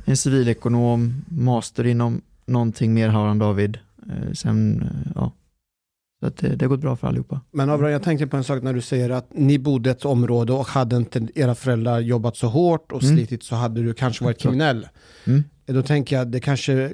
en 0.05 0.17
civilekonom, 0.17 1.25
master 1.27 1.85
inom 1.85 2.21
någonting 2.47 2.93
mer 2.93 3.09
har 3.09 3.27
han 3.27 3.39
David. 3.39 3.77
Eh, 4.09 4.31
Sen, 4.33 4.81
eh, 4.81 5.11
ja, 5.15 5.31
Så 6.19 6.27
att 6.27 6.37
det, 6.37 6.55
det 6.55 6.65
har 6.65 6.69
gått 6.69 6.81
bra 6.81 6.95
för 6.95 7.07
allihopa. 7.07 7.41
Men 7.51 7.69
Abraham, 7.69 7.91
jag 7.91 8.03
tänkte 8.03 8.27
på 8.27 8.37
en 8.37 8.43
sak 8.43 8.63
när 8.63 8.73
du 8.73 8.81
säger 8.81 9.09
att 9.09 9.27
ni 9.33 9.59
bodde 9.59 9.89
i 9.89 9.91
ett 9.91 10.05
område 10.05 10.53
och 10.53 10.65
hade 10.65 10.95
inte 10.95 11.27
era 11.35 11.55
föräldrar 11.55 11.99
jobbat 11.99 12.37
så 12.37 12.47
hårt 12.47 12.91
och 12.91 13.03
Mm. 13.03 13.15
slitit 13.15 13.43
så 13.43 13.55
hade 13.55 13.83
du 13.83 13.93
kanske 13.93 14.23
varit 14.23 14.39
kriminell. 14.39 14.87
Mm. 15.25 15.43
Då 15.65 15.81
tänker 15.83 16.15
jag 16.15 16.25
att 16.25 16.31
det 16.31 16.39
kanske 16.39 16.93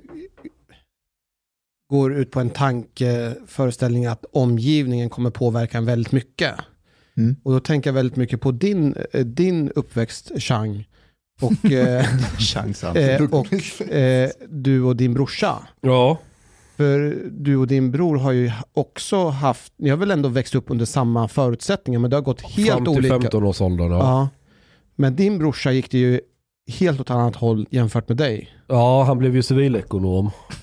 går 1.89 2.13
ut 2.13 2.31
på 2.31 2.39
en 2.39 2.49
tankeföreställning 2.49 4.05
att 4.05 4.25
omgivningen 4.31 5.09
kommer 5.09 5.29
påverka 5.29 5.77
en 5.77 5.85
väldigt 5.85 6.11
mycket. 6.11 6.55
Mm. 7.17 7.35
Och 7.43 7.51
då 7.51 7.59
tänker 7.59 7.89
jag 7.89 7.95
väldigt 7.95 8.15
mycket 8.15 8.41
på 8.41 8.51
din, 8.51 8.95
eh, 9.13 9.25
din 9.25 9.69
uppväxt, 9.75 10.31
Chang. 10.37 10.87
Och, 11.41 11.71
eh, 11.71 12.05
Chans 12.39 12.83
eh, 12.83 13.23
och 13.23 13.53
eh, 13.91 14.29
du 14.49 14.83
och 14.83 14.95
din 14.95 15.13
brorsa. 15.13 15.57
Ja, 15.81 16.17
För 16.77 17.17
du 17.31 17.57
och 17.57 17.67
din 17.67 17.91
bror 17.91 18.17
har 18.17 18.31
ju 18.31 18.51
också 18.73 19.27
haft, 19.27 19.73
ni 19.77 19.89
har 19.89 19.97
väl 19.97 20.11
ändå 20.11 20.29
växt 20.29 20.55
upp 20.55 20.65
under 20.67 20.85
samma 20.85 21.27
förutsättningar 21.27 21.99
men 21.99 22.09
det 22.09 22.15
har 22.17 22.21
gått 22.21 22.41
helt 22.41 22.69
fram 22.69 22.85
till 22.85 22.89
olika. 23.13 23.15
15-årsåldern. 23.29 23.91
Ja. 23.91 23.97
Ja. 23.99 24.29
Men 24.95 25.15
din 25.15 25.37
brorsa 25.39 25.71
gick 25.71 25.91
det 25.91 25.97
ju 25.97 26.21
helt 26.79 26.99
åt 27.01 27.09
annat 27.09 27.35
håll 27.35 27.67
jämfört 27.69 28.07
med 28.07 28.17
dig. 28.17 28.49
ja, 28.67 29.03
han 29.03 29.17
blev 29.17 29.35
ju 29.35 29.43
civilekonom. 29.43 30.31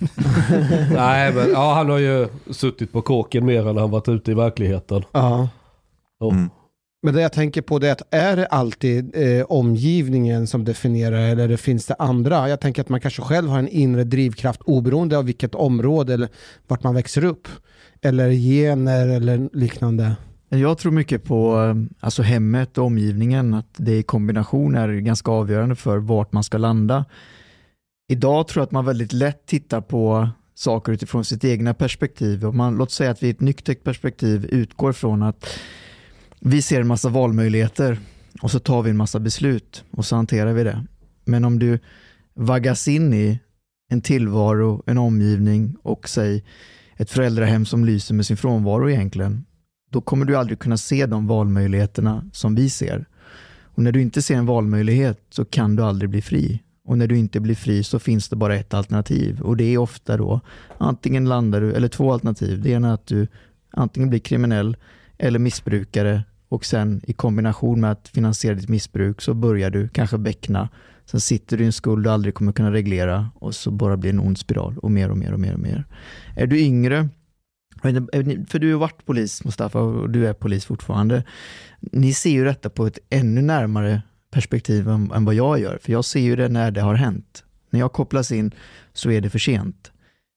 Nej, 0.94 1.32
men 1.32 1.50
ja, 1.50 1.74
han 1.74 1.90
har 1.90 1.98
ju 1.98 2.28
suttit 2.50 2.92
på 2.92 3.02
kåken 3.02 3.46
mer 3.46 3.68
än 3.68 3.76
han 3.76 3.90
varit 3.90 4.08
ute 4.08 4.30
i 4.30 4.34
verkligheten. 4.34 5.04
Ja. 5.12 5.48
Ja. 6.20 6.30
Mm. 6.30 6.50
Men 7.02 7.14
det 7.14 7.20
jag 7.22 7.32
tänker 7.32 7.62
på 7.62 7.78
det 7.78 7.88
är 7.88 7.92
att 7.92 8.14
är 8.14 8.36
det 8.36 8.46
alltid 8.46 9.16
eh, 9.16 9.44
omgivningen 9.48 10.46
som 10.46 10.64
definierar 10.64 11.18
eller 11.18 11.48
det 11.48 11.56
finns 11.56 11.86
det 11.86 11.94
andra? 11.98 12.48
Jag 12.48 12.60
tänker 12.60 12.82
att 12.82 12.88
man 12.88 13.00
kanske 13.00 13.22
själv 13.22 13.48
har 13.48 13.58
en 13.58 13.68
inre 13.68 14.04
drivkraft 14.04 14.60
oberoende 14.62 15.18
av 15.18 15.24
vilket 15.24 15.54
område 15.54 16.14
eller 16.14 16.28
vart 16.66 16.82
man 16.82 16.94
växer 16.94 17.24
upp. 17.24 17.48
Eller 18.02 18.30
gener 18.30 19.08
eller 19.08 19.48
liknande. 19.52 20.16
Jag 20.48 20.78
tror 20.78 20.92
mycket 20.92 21.24
på 21.24 21.64
eh, 21.64 21.96
alltså 22.00 22.22
hemmet 22.22 22.78
och 22.78 22.84
omgivningen, 22.84 23.54
att 23.54 23.74
det 23.76 23.98
i 23.98 24.02
kombination 24.02 24.74
är 24.74 24.88
ganska 24.88 25.30
avgörande 25.30 25.76
för 25.76 25.98
vart 25.98 26.32
man 26.32 26.44
ska 26.44 26.58
landa. 26.58 27.04
Idag 28.08 28.48
tror 28.48 28.60
jag 28.60 28.66
att 28.66 28.72
man 28.72 28.84
väldigt 28.84 29.12
lätt 29.12 29.46
tittar 29.46 29.80
på 29.80 30.28
saker 30.54 30.92
utifrån 30.92 31.24
sitt 31.24 31.44
egna 31.44 31.74
perspektiv. 31.74 32.46
Och 32.46 32.54
man, 32.54 32.76
låt 32.76 32.90
säga 32.90 33.10
att 33.10 33.22
vi 33.22 33.26
i 33.26 33.30
ett 33.30 33.40
nyktert 33.40 33.84
perspektiv 33.84 34.44
utgår 34.44 34.92
från 34.92 35.22
att 35.22 35.48
vi 36.40 36.62
ser 36.62 36.80
en 36.80 36.86
massa 36.86 37.08
valmöjligheter 37.08 37.98
och 38.42 38.50
så 38.50 38.58
tar 38.58 38.82
vi 38.82 38.90
en 38.90 38.96
massa 38.96 39.20
beslut 39.20 39.84
och 39.90 40.04
så 40.04 40.16
hanterar 40.16 40.52
vi 40.52 40.64
det. 40.64 40.84
Men 41.24 41.44
om 41.44 41.58
du 41.58 41.78
vaggas 42.34 42.88
in 42.88 43.14
i 43.14 43.38
en 43.90 44.00
tillvaro, 44.00 44.82
en 44.86 44.98
omgivning 44.98 45.76
och 45.82 46.08
säg 46.08 46.44
ett 46.96 47.10
föräldrahem 47.10 47.66
som 47.66 47.84
lyser 47.84 48.14
med 48.14 48.26
sin 48.26 48.36
frånvaro 48.36 48.90
egentligen, 48.90 49.44
då 49.90 50.00
kommer 50.00 50.24
du 50.24 50.36
aldrig 50.36 50.58
kunna 50.58 50.76
se 50.76 51.06
de 51.06 51.26
valmöjligheterna 51.26 52.24
som 52.32 52.54
vi 52.54 52.70
ser. 52.70 53.06
Och 53.62 53.82
när 53.82 53.92
du 53.92 54.02
inte 54.02 54.22
ser 54.22 54.36
en 54.36 54.46
valmöjlighet 54.46 55.20
så 55.30 55.44
kan 55.44 55.76
du 55.76 55.82
aldrig 55.82 56.10
bli 56.10 56.22
fri. 56.22 56.62
Och 56.84 56.98
när 56.98 57.06
du 57.06 57.18
inte 57.18 57.40
blir 57.40 57.54
fri 57.54 57.84
så 57.84 57.98
finns 57.98 58.28
det 58.28 58.36
bara 58.36 58.56
ett 58.56 58.74
alternativ 58.74 59.40
och 59.40 59.56
det 59.56 59.64
är 59.74 59.78
ofta 59.78 60.16
då 60.16 60.40
antingen 60.78 61.24
landar 61.24 61.60
du, 61.60 61.72
eller 61.72 61.88
två 61.88 62.12
alternativ. 62.12 62.62
Det 62.62 62.70
ena 62.70 62.88
är 62.88 62.94
att 62.94 63.06
du 63.06 63.26
antingen 63.70 64.10
blir 64.10 64.20
kriminell 64.20 64.76
eller 65.18 65.38
missbrukare 65.38 66.24
och 66.48 66.64
sen 66.64 67.00
i 67.04 67.12
kombination 67.12 67.80
med 67.80 67.90
att 67.90 68.08
finansiera 68.08 68.54
ditt 68.54 68.68
missbruk 68.68 69.20
så 69.20 69.34
börjar 69.34 69.70
du 69.70 69.88
kanske 69.88 70.18
beckna. 70.18 70.68
Sen 71.04 71.20
sitter 71.20 71.56
du 71.56 71.62
i 71.62 71.66
en 71.66 71.72
skuld 71.72 72.04
du 72.04 72.10
aldrig 72.10 72.34
kommer 72.34 72.52
kunna 72.52 72.72
reglera 72.72 73.30
och 73.34 73.54
så 73.54 73.70
bara 73.70 73.96
blir 73.96 74.12
det 74.12 74.16
en 74.16 74.26
ond 74.26 74.38
spiral 74.38 74.78
och 74.78 74.90
mer 74.90 75.10
och 75.10 75.18
mer 75.18 75.32
och 75.32 75.40
mer 75.40 75.52
och 75.52 75.60
mer. 75.60 75.84
Är 76.36 76.46
du 76.46 76.60
yngre 76.60 77.08
för 78.48 78.58
du 78.58 78.72
har 78.72 78.80
varit 78.80 79.06
polis 79.06 79.44
Mustafa 79.44 79.80
och 79.80 80.10
du 80.10 80.26
är 80.26 80.32
polis 80.32 80.64
fortfarande. 80.64 81.24
Ni 81.80 82.14
ser 82.14 82.30
ju 82.30 82.44
detta 82.44 82.70
på 82.70 82.86
ett 82.86 82.98
ännu 83.10 83.42
närmare 83.42 84.02
perspektiv 84.30 84.88
än, 84.88 85.12
än 85.12 85.24
vad 85.24 85.34
jag 85.34 85.60
gör. 85.60 85.78
För 85.82 85.92
jag 85.92 86.04
ser 86.04 86.20
ju 86.20 86.36
det 86.36 86.48
när 86.48 86.70
det 86.70 86.80
har 86.80 86.94
hänt. 86.94 87.44
När 87.70 87.80
jag 87.80 87.92
kopplas 87.92 88.32
in 88.32 88.54
så 88.92 89.10
är 89.10 89.20
det 89.20 89.30
för 89.30 89.38
sent. 89.38 89.92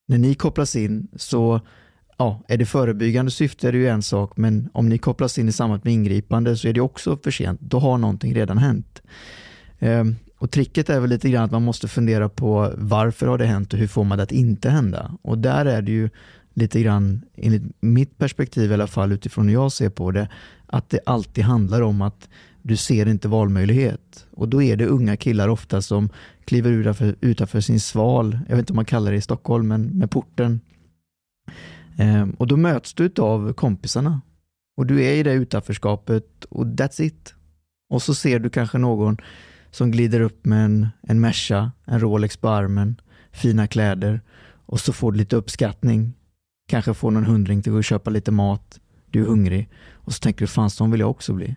När 0.08 0.18
ni 0.18 0.36
kopplas 0.36 0.76
in 0.76 1.08
så 1.16 1.62
ja, 2.22 2.42
är 2.48 2.58
det 2.58 2.66
förebyggande 2.66 3.32
syfte 3.32 3.68
är 3.68 3.72
det 3.72 3.78
ju 3.78 3.88
en 3.88 4.01
sak, 4.01 4.38
men 4.38 4.70
om 4.74 4.90
ni 4.90 4.98
kopplas 4.98 5.38
in 5.38 5.50
i 5.50 5.51
samband 5.51 5.86
med 5.86 5.94
ingripande 5.94 6.58
så 6.58 6.68
är 6.68 6.74
det 6.74 6.82
också 6.82 7.18
för 7.24 7.32
sent. 7.32 7.62
Då 7.62 7.80
har 7.80 7.98
någonting 7.98 8.36
redan 8.36 8.58
hänt. 8.58 9.01
Ehm, 9.80 10.16
och 10.38 10.51
tricket 10.51 10.90
är 10.90 11.00
väl 11.00 11.10
lite 11.10 11.30
grann 11.30 11.44
att 11.44 11.51
man 11.51 11.63
måste 11.63 11.88
fundera 11.88 12.30
på 12.30 12.74
varför 12.78 13.28
har 13.28 13.38
det 13.38 13.46
hänt 13.46 13.74
och 13.74 13.80
hur 13.80 13.88
får 13.88 14.04
man 14.04 14.18
det 14.18 14.24
att 14.24 14.32
inte 14.32 14.70
hända? 14.70 15.12
Och 15.22 15.38
där 15.38 15.66
är 15.66 15.82
det 15.82 15.92
ju 15.92 16.10
lite 16.54 16.82
grann, 16.82 17.22
enligt 17.36 17.63
mitt 17.80 18.18
perspektiv 18.18 18.72
i 18.72 18.74
alla 18.74 18.88
fall, 18.88 19.12
utifrån 19.12 19.48
hur 19.48 19.54
jag 19.54 19.72
ser 19.72 19.90
på 19.90 20.12
det, 20.12 20.28
att 20.68 20.90
det 20.90 21.00
alltid 21.06 21.44
handlar 21.44 21.82
om 21.82 22.01
att 22.01 22.30
du 22.62 22.78
ser 22.78 23.08
inte 23.08 23.28
valmöjlighet. 23.28 24.28
Och 24.32 24.50
då 24.50 24.62
är 24.62 24.78
det 24.78 24.86
unga 24.86 25.18
killar 25.18 25.50
ofta 25.50 25.82
som 25.82 26.10
kliver 26.46 26.72
utanför, 26.72 27.16
utanför 27.22 27.62
sin 27.62 27.80
sval, 27.80 28.40
jag 28.50 28.56
vet 28.56 28.63
inte 28.63 28.74
om 28.74 28.75
man 28.75 28.86
kallar 28.86 29.12
det 29.12 29.18
i 29.18 29.22
Stockholm, 29.22 29.68
men 29.68 29.82
med 29.98 30.12
porten. 30.12 30.62
Ehm, 31.98 32.32
och 32.32 32.48
då 32.48 32.58
möts 32.58 32.94
du 32.94 33.12
av 33.18 33.54
kompisarna. 33.54 34.22
Och 34.78 34.86
du 34.86 35.04
är 35.04 35.14
i 35.14 35.24
det 35.24 35.34
utanförskapet 35.34 36.46
och 36.46 36.66
that's 36.66 37.02
it. 37.02 37.36
Och 37.90 38.02
så 38.02 38.14
ser 38.16 38.40
du 38.40 38.50
kanske 38.50 38.78
någon 38.78 39.18
som 39.72 39.92
glider 39.92 40.22
upp 40.22 40.46
med 40.46 40.66
en, 40.66 40.88
en 41.02 41.20
Merca, 41.20 41.72
en 41.86 42.00
Rolex 42.00 42.38
på 42.38 42.50
armen, 42.50 43.02
fina 43.32 43.68
kläder 43.68 44.22
och 44.66 44.80
så 44.80 44.94
får 44.94 45.12
du 45.12 45.18
lite 45.18 45.36
uppskattning. 45.36 46.14
Kanske 46.68 46.94
får 46.94 47.12
någon 47.12 47.26
hundring 47.26 47.62
till 47.62 47.78
att 47.78 47.86
köpa 47.86 48.10
lite 48.10 48.32
mat, 48.32 48.80
du 49.10 49.22
är 49.22 49.26
hungrig 49.26 49.70
och 49.92 50.14
så 50.14 50.20
tänker 50.20 50.40
du 50.40 50.48
fan 50.48 50.70
sån 50.70 50.92
vill 50.92 51.00
jag 51.00 51.10
också 51.10 51.34
bli. 51.34 51.56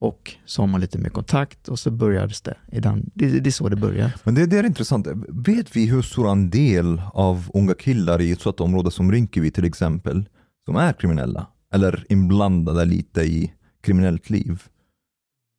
Och 0.00 0.34
så 0.44 0.62
har 0.62 0.66
man 0.66 0.80
lite 0.80 0.98
mer 0.98 1.10
kontakt 1.10 1.68
och 1.68 1.78
så 1.78 1.90
börjades 1.90 2.40
det. 2.40 2.56
I 2.72 2.80
den, 2.80 3.10
det, 3.14 3.40
det 3.40 3.48
är 3.48 3.50
så 3.50 3.68
det 3.68 3.76
börjar. 3.76 4.12
Men 4.24 4.34
det, 4.34 4.46
det 4.46 4.58
är 4.58 4.64
intressant. 4.64 5.06
Vet 5.28 5.76
vi 5.76 5.86
hur 5.86 6.02
stor 6.02 6.30
andel 6.30 7.02
av 7.12 7.50
unga 7.54 7.74
killar 7.74 8.20
i 8.20 8.32
ett 8.32 8.40
sådant 8.40 8.60
område 8.60 8.90
som 8.90 9.12
Rinkeby 9.12 9.50
till 9.50 9.64
exempel, 9.64 10.28
som 10.64 10.76
är 10.76 10.92
kriminella? 10.92 11.46
Eller 11.74 12.04
inblandade 12.08 12.84
lite 12.84 13.22
i 13.22 13.52
kriminellt 13.82 14.30
liv? 14.30 14.62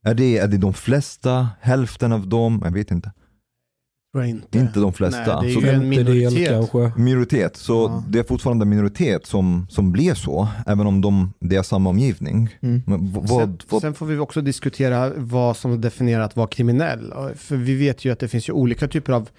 Är 0.06 0.14
det, 0.14 0.38
är 0.38 0.48
det 0.48 0.58
de 0.58 0.74
flesta, 0.74 1.50
hälften 1.60 2.12
av 2.12 2.28
dem? 2.28 2.62
Jag 2.64 2.72
vet 2.72 2.92
inte. 2.92 3.12
Tror 4.12 4.24
jag 4.24 4.30
inte. 4.30 4.60
Inte 4.60 4.80
de 4.80 4.94
flesta. 4.94 5.42
Nej, 5.42 5.46
det 5.46 5.52
är 5.52 5.62
Så 5.62 5.68
ju 5.68 5.70
en 5.70 5.90
minoritet. 5.90 6.48
kanske. 6.50 6.92
minoritet, 7.02 7.56
så 7.58 7.74
Ja. 7.74 8.04
det 8.10 8.20
är 8.20 8.24
fortfarande 8.24 8.64
en 8.64 8.70
minoritet 8.70 9.26
som, 9.26 9.68
som 9.70 9.92
blir 9.92 10.14
så, 10.14 10.48
även 10.68 10.88
om 10.88 11.02
de, 11.02 11.34
det 11.40 11.56
är 11.56 11.64
samma 11.64 11.90
omgivning. 11.90 12.50
Mm. 12.62 12.82
Men 12.86 13.06
v- 13.06 13.14
Sen, 13.28 13.38
vad, 13.38 13.64
vad, 13.70 13.82
sen 13.82 13.94
får 13.94 14.06
vi 14.06 14.18
också 14.18 14.42
diskutera 14.42 15.12
vad 15.18 15.58
som 15.58 15.82
definierar 15.82 16.24
att 16.24 16.36
vara 16.36 16.48
kriminell. 16.48 17.14
För 17.36 17.56
vi 17.56 17.76
vet 17.76 18.06
ju 18.06 18.12
att 18.12 18.20
det 18.20 18.28
finns 18.28 18.50
ju 18.50 18.54
olika 18.54 18.88
typer 18.88 19.14
av 19.14 19.30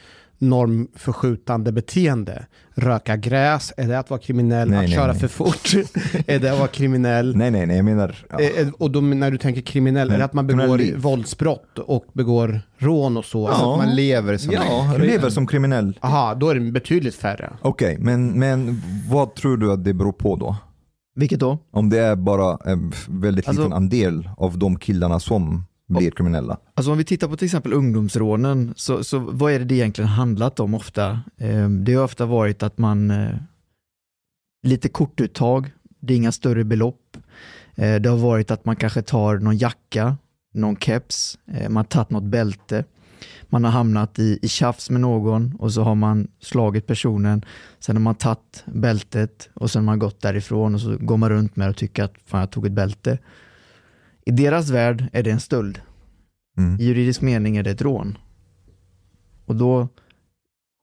normförskjutande 0.40 1.72
beteende. 1.72 2.46
Röka 2.74 3.16
gräs, 3.16 3.72
är 3.76 3.88
det 3.88 3.98
att 3.98 4.10
vara 4.10 4.20
kriminell? 4.20 4.70
Nej, 4.70 4.78
att 4.78 4.84
nej, 4.84 4.94
köra 4.94 5.06
nej. 5.12 5.20
för 5.20 5.28
fort, 5.28 5.74
är 6.26 6.38
det 6.38 6.52
att 6.52 6.58
vara 6.58 6.68
kriminell? 6.68 7.36
nej, 7.36 7.50
nej, 7.50 7.66
nej, 7.66 7.76
jag 7.76 7.84
menar... 7.84 8.16
Ja. 8.30 8.40
Eh, 8.40 8.60
eh, 8.60 8.68
Och 8.78 8.90
då, 8.90 9.00
när 9.00 9.30
du 9.30 9.38
tänker 9.38 9.60
kriminell, 9.60 10.10
är 10.10 10.18
det 10.18 10.24
att 10.24 10.32
man 10.32 10.46
begår 10.46 10.78
liv. 10.78 10.96
våldsbrott 10.98 11.78
och 11.78 12.04
begår 12.12 12.60
rån 12.78 13.16
och 13.16 13.24
så? 13.24 13.48
Alltså 13.48 13.64
Ja. 13.64 13.72
att 13.72 13.86
man 13.86 13.94
lever 13.96 14.36
som 14.36 14.52
Ja, 14.52 14.94
lever 14.98 15.30
som 15.30 15.46
kriminell. 15.46 15.98
Aha, 16.00 16.34
då 16.34 16.48
är 16.48 16.54
det 16.54 16.70
betydligt 16.72 17.14
färre. 17.14 17.52
Okej, 17.62 17.96
men, 18.00 18.38
men 18.38 18.82
vad 19.10 19.34
tror 19.34 19.56
du 19.56 19.72
att 19.72 19.84
det 19.84 19.94
beror 19.94 20.12
på 20.12 20.36
då? 20.36 20.56
Vilket 21.14 21.40
då? 21.40 21.58
Om 21.72 21.90
det 21.90 21.98
är 21.98 22.16
bara 22.16 22.58
en 22.70 22.92
väldigt 23.08 23.48
Alltså- 23.48 23.62
liten 23.62 23.76
andel 23.76 24.30
av 24.36 24.58
de 24.58 24.76
killarna 24.78 25.20
som 25.20 25.64
blir 25.98 26.10
kriminella. 26.10 26.58
Alltså 26.74 26.92
om 26.92 26.98
vi 26.98 27.04
tittar 27.04 27.28
på 27.28 27.36
till 27.36 27.44
exempel 27.44 27.72
ungdomsrånen, 27.72 28.74
så, 28.76 29.04
så 29.04 29.18
vad 29.18 29.52
är 29.52 29.58
det 29.58 29.64
det 29.64 29.74
egentligen 29.74 30.08
handlat 30.08 30.60
om 30.60 30.74
ofta? 30.74 31.20
Eh, 31.36 31.68
det 31.68 31.94
har 31.94 32.04
ofta 32.04 32.26
varit 32.26 32.62
att 32.62 32.78
man, 32.78 33.10
eh, 33.10 33.34
lite 34.62 34.88
kortuttag, 34.88 35.70
det 36.00 36.12
är 36.12 36.16
inga 36.16 36.32
större 36.32 36.64
belopp. 36.64 37.16
Eh, 37.74 37.94
det 37.94 38.08
har 38.08 38.16
varit 38.16 38.50
att 38.50 38.64
man 38.64 38.76
kanske 38.76 39.02
tar 39.02 39.38
någon 39.38 39.56
jacka, 39.56 40.16
någon 40.54 40.76
keps, 40.76 41.38
eh, 41.52 41.68
man 41.68 41.76
har 41.76 41.84
tagit 41.84 42.10
något 42.10 42.24
bälte. 42.24 42.84
Man 43.42 43.64
har 43.64 43.70
hamnat 43.70 44.18
i, 44.18 44.38
i 44.42 44.48
tjafs 44.48 44.90
med 44.90 45.00
någon 45.00 45.54
och 45.58 45.72
så 45.72 45.82
har 45.82 45.94
man 45.94 46.28
slagit 46.40 46.86
personen. 46.86 47.44
Sen 47.78 47.96
har 47.96 48.00
man 48.00 48.14
tagit 48.14 48.64
bältet 48.66 49.48
och 49.54 49.70
sen 49.70 49.82
har 49.82 49.86
man 49.86 49.98
gått 49.98 50.20
därifrån 50.20 50.74
och 50.74 50.80
så 50.80 50.96
går 51.00 51.16
man 51.16 51.30
runt 51.30 51.56
med 51.56 51.68
och 51.70 51.76
tycker 51.76 52.04
att 52.04 52.14
fan 52.26 52.40
jag 52.40 52.50
tog 52.50 52.66
ett 52.66 52.72
bälte. 52.72 53.18
I 54.30 54.32
deras 54.32 54.70
värld 54.70 55.08
är 55.12 55.22
det 55.22 55.30
en 55.30 55.40
stöld. 55.40 55.80
Mm. 56.58 56.80
I 56.80 56.84
juridisk 56.84 57.20
mening 57.20 57.56
är 57.56 57.62
det 57.62 57.70
ett 57.70 57.82
rån. 57.82 58.18
Och 59.46 59.56
då 59.56 59.88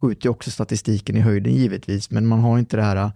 skjuter 0.02 0.26
ju 0.26 0.30
också 0.30 0.52
statistiken 0.52 1.18
i 1.18 1.20
höjden 1.20 1.54
givetvis, 1.54 2.12
men 2.12 2.28
man 2.28 2.40
har 2.40 2.60
inte 2.60 2.78
det 2.78 2.84
här 2.84 3.12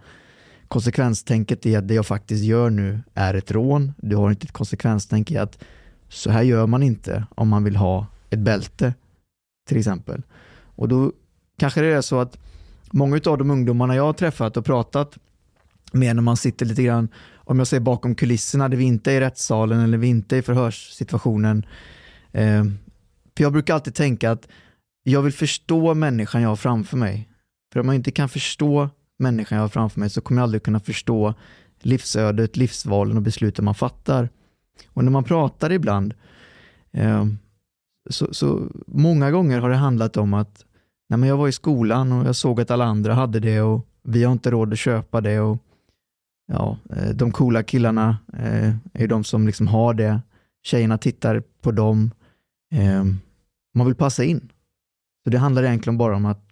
konsekvenstänket 0.68 1.66
i 1.66 1.76
att 1.76 1.88
det 1.88 1.94
jag 1.94 2.06
faktiskt 2.06 2.44
gör 2.44 2.70
nu 2.70 3.00
är 3.14 3.34
ett 3.34 3.52
rån. 3.52 3.94
Du 3.98 4.16
har 4.16 4.30
inte 4.30 4.46
ett 4.46 4.52
konsekvenstänk 4.52 5.32
i 5.32 5.38
att 5.38 5.64
så 6.10 6.32
här 6.32 6.44
gör 6.44 6.68
man 6.68 6.84
inte 6.84 7.26
om 7.36 7.50
man 7.50 7.64
vill 7.64 7.76
ha 7.76 8.06
ett 8.30 8.40
bälte 8.40 8.94
till 9.68 9.78
exempel. 9.78 10.22
Och 10.54 10.88
då 10.88 11.12
kanske 11.58 11.82
det 11.82 11.88
är 11.88 12.02
så 12.02 12.20
att 12.20 12.38
många 12.92 13.22
av 13.26 13.38
de 13.38 13.52
ungdomarna 13.52 13.96
jag 13.96 14.04
har 14.04 14.14
träffat 14.14 14.58
och 14.58 14.66
pratat 14.66 15.18
mer 15.92 16.14
när 16.14 16.22
man 16.22 16.38
sitter 16.38 16.66
lite 16.66 16.84
grann, 16.84 17.10
om 17.52 17.60
jag 17.60 17.68
säger 17.68 17.82
bakom 17.82 18.16
kulisserna, 18.16 18.70
där 18.70 18.78
vi 18.78 18.84
inte 18.84 19.12
är 19.12 19.16
i 19.16 19.20
rättssalen 19.20 19.80
eller 19.80 19.98
vi 19.98 20.08
inte 20.08 20.36
är 20.36 20.40
i 20.40 20.42
förhörssituationen. 20.42 21.66
Eh, 22.32 22.64
för 23.38 23.44
jag 23.44 23.52
brukar 23.52 23.74
alltid 23.74 23.96
tänka 23.96 24.32
att 24.32 24.48
jag 25.04 25.22
vill 25.22 25.34
förstå 25.34 25.94
människan 25.94 26.42
jag 26.42 26.50
har 26.50 26.56
framför 26.56 26.98
mig. 26.98 27.30
För 27.74 27.80
om 27.80 27.86
man 27.86 27.96
inte 27.96 28.12
kan 28.12 28.30
förstå 28.30 28.90
människan 29.20 29.56
jag 29.56 29.64
har 29.64 29.70
framför 29.70 30.00
mig 30.00 30.10
så 30.10 30.22
kommer 30.22 30.42
jag 30.42 30.44
aldrig 30.44 30.64
kunna 30.64 30.80
förstå 30.80 31.34
livsödet, 31.82 32.58
livsvalen 32.58 33.18
och 33.18 33.24
besluten 33.24 33.66
man 33.66 33.76
fattar. 33.76 34.30
Och 34.88 35.04
när 35.04 35.12
man 35.12 35.24
pratar 35.24 35.72
ibland, 35.72 36.14
eh, 36.92 37.26
så, 38.10 38.34
så 38.34 38.68
många 38.88 39.32
gånger 39.32 39.60
har 39.60 39.70
det 39.70 39.76
handlat 39.76 40.18
om 40.18 40.34
att 40.34 40.66
nej 41.10 41.20
men 41.20 41.30
jag 41.30 41.38
var 41.38 41.48
i 41.48 41.52
skolan 41.52 42.12
och 42.12 42.28
jag 42.28 42.36
såg 42.36 42.62
att 42.62 42.72
alla 42.72 42.86
andra 42.86 43.14
hade 43.14 43.40
det 43.40 43.62
och 43.62 43.88
vi 44.04 44.24
har 44.24 44.32
inte 44.32 44.52
råd 44.52 44.74
att 44.74 44.80
köpa 44.80 45.22
det. 45.22 45.40
och 45.40 45.58
ja, 46.48 46.78
eh, 46.96 47.10
De 47.10 47.32
coola 47.32 47.64
killarna 47.64 48.18
eh, 48.34 48.74
är 48.94 49.08
de 49.08 49.24
som 49.24 49.48
liksom 49.48 49.68
har 49.68 49.94
det. 49.94 50.22
Tjejerna 50.64 50.98
tittar 50.98 51.44
på 51.62 51.72
dem. 51.72 52.12
Eh, 52.74 53.04
man 53.74 53.86
vill 53.86 53.96
passa 53.96 54.24
in. 54.24 54.50
Så 55.24 55.30
det 55.30 55.38
handlar 55.38 55.64
egentligen 55.64 55.98
bara 55.98 56.16
om 56.16 56.26
att 56.26 56.46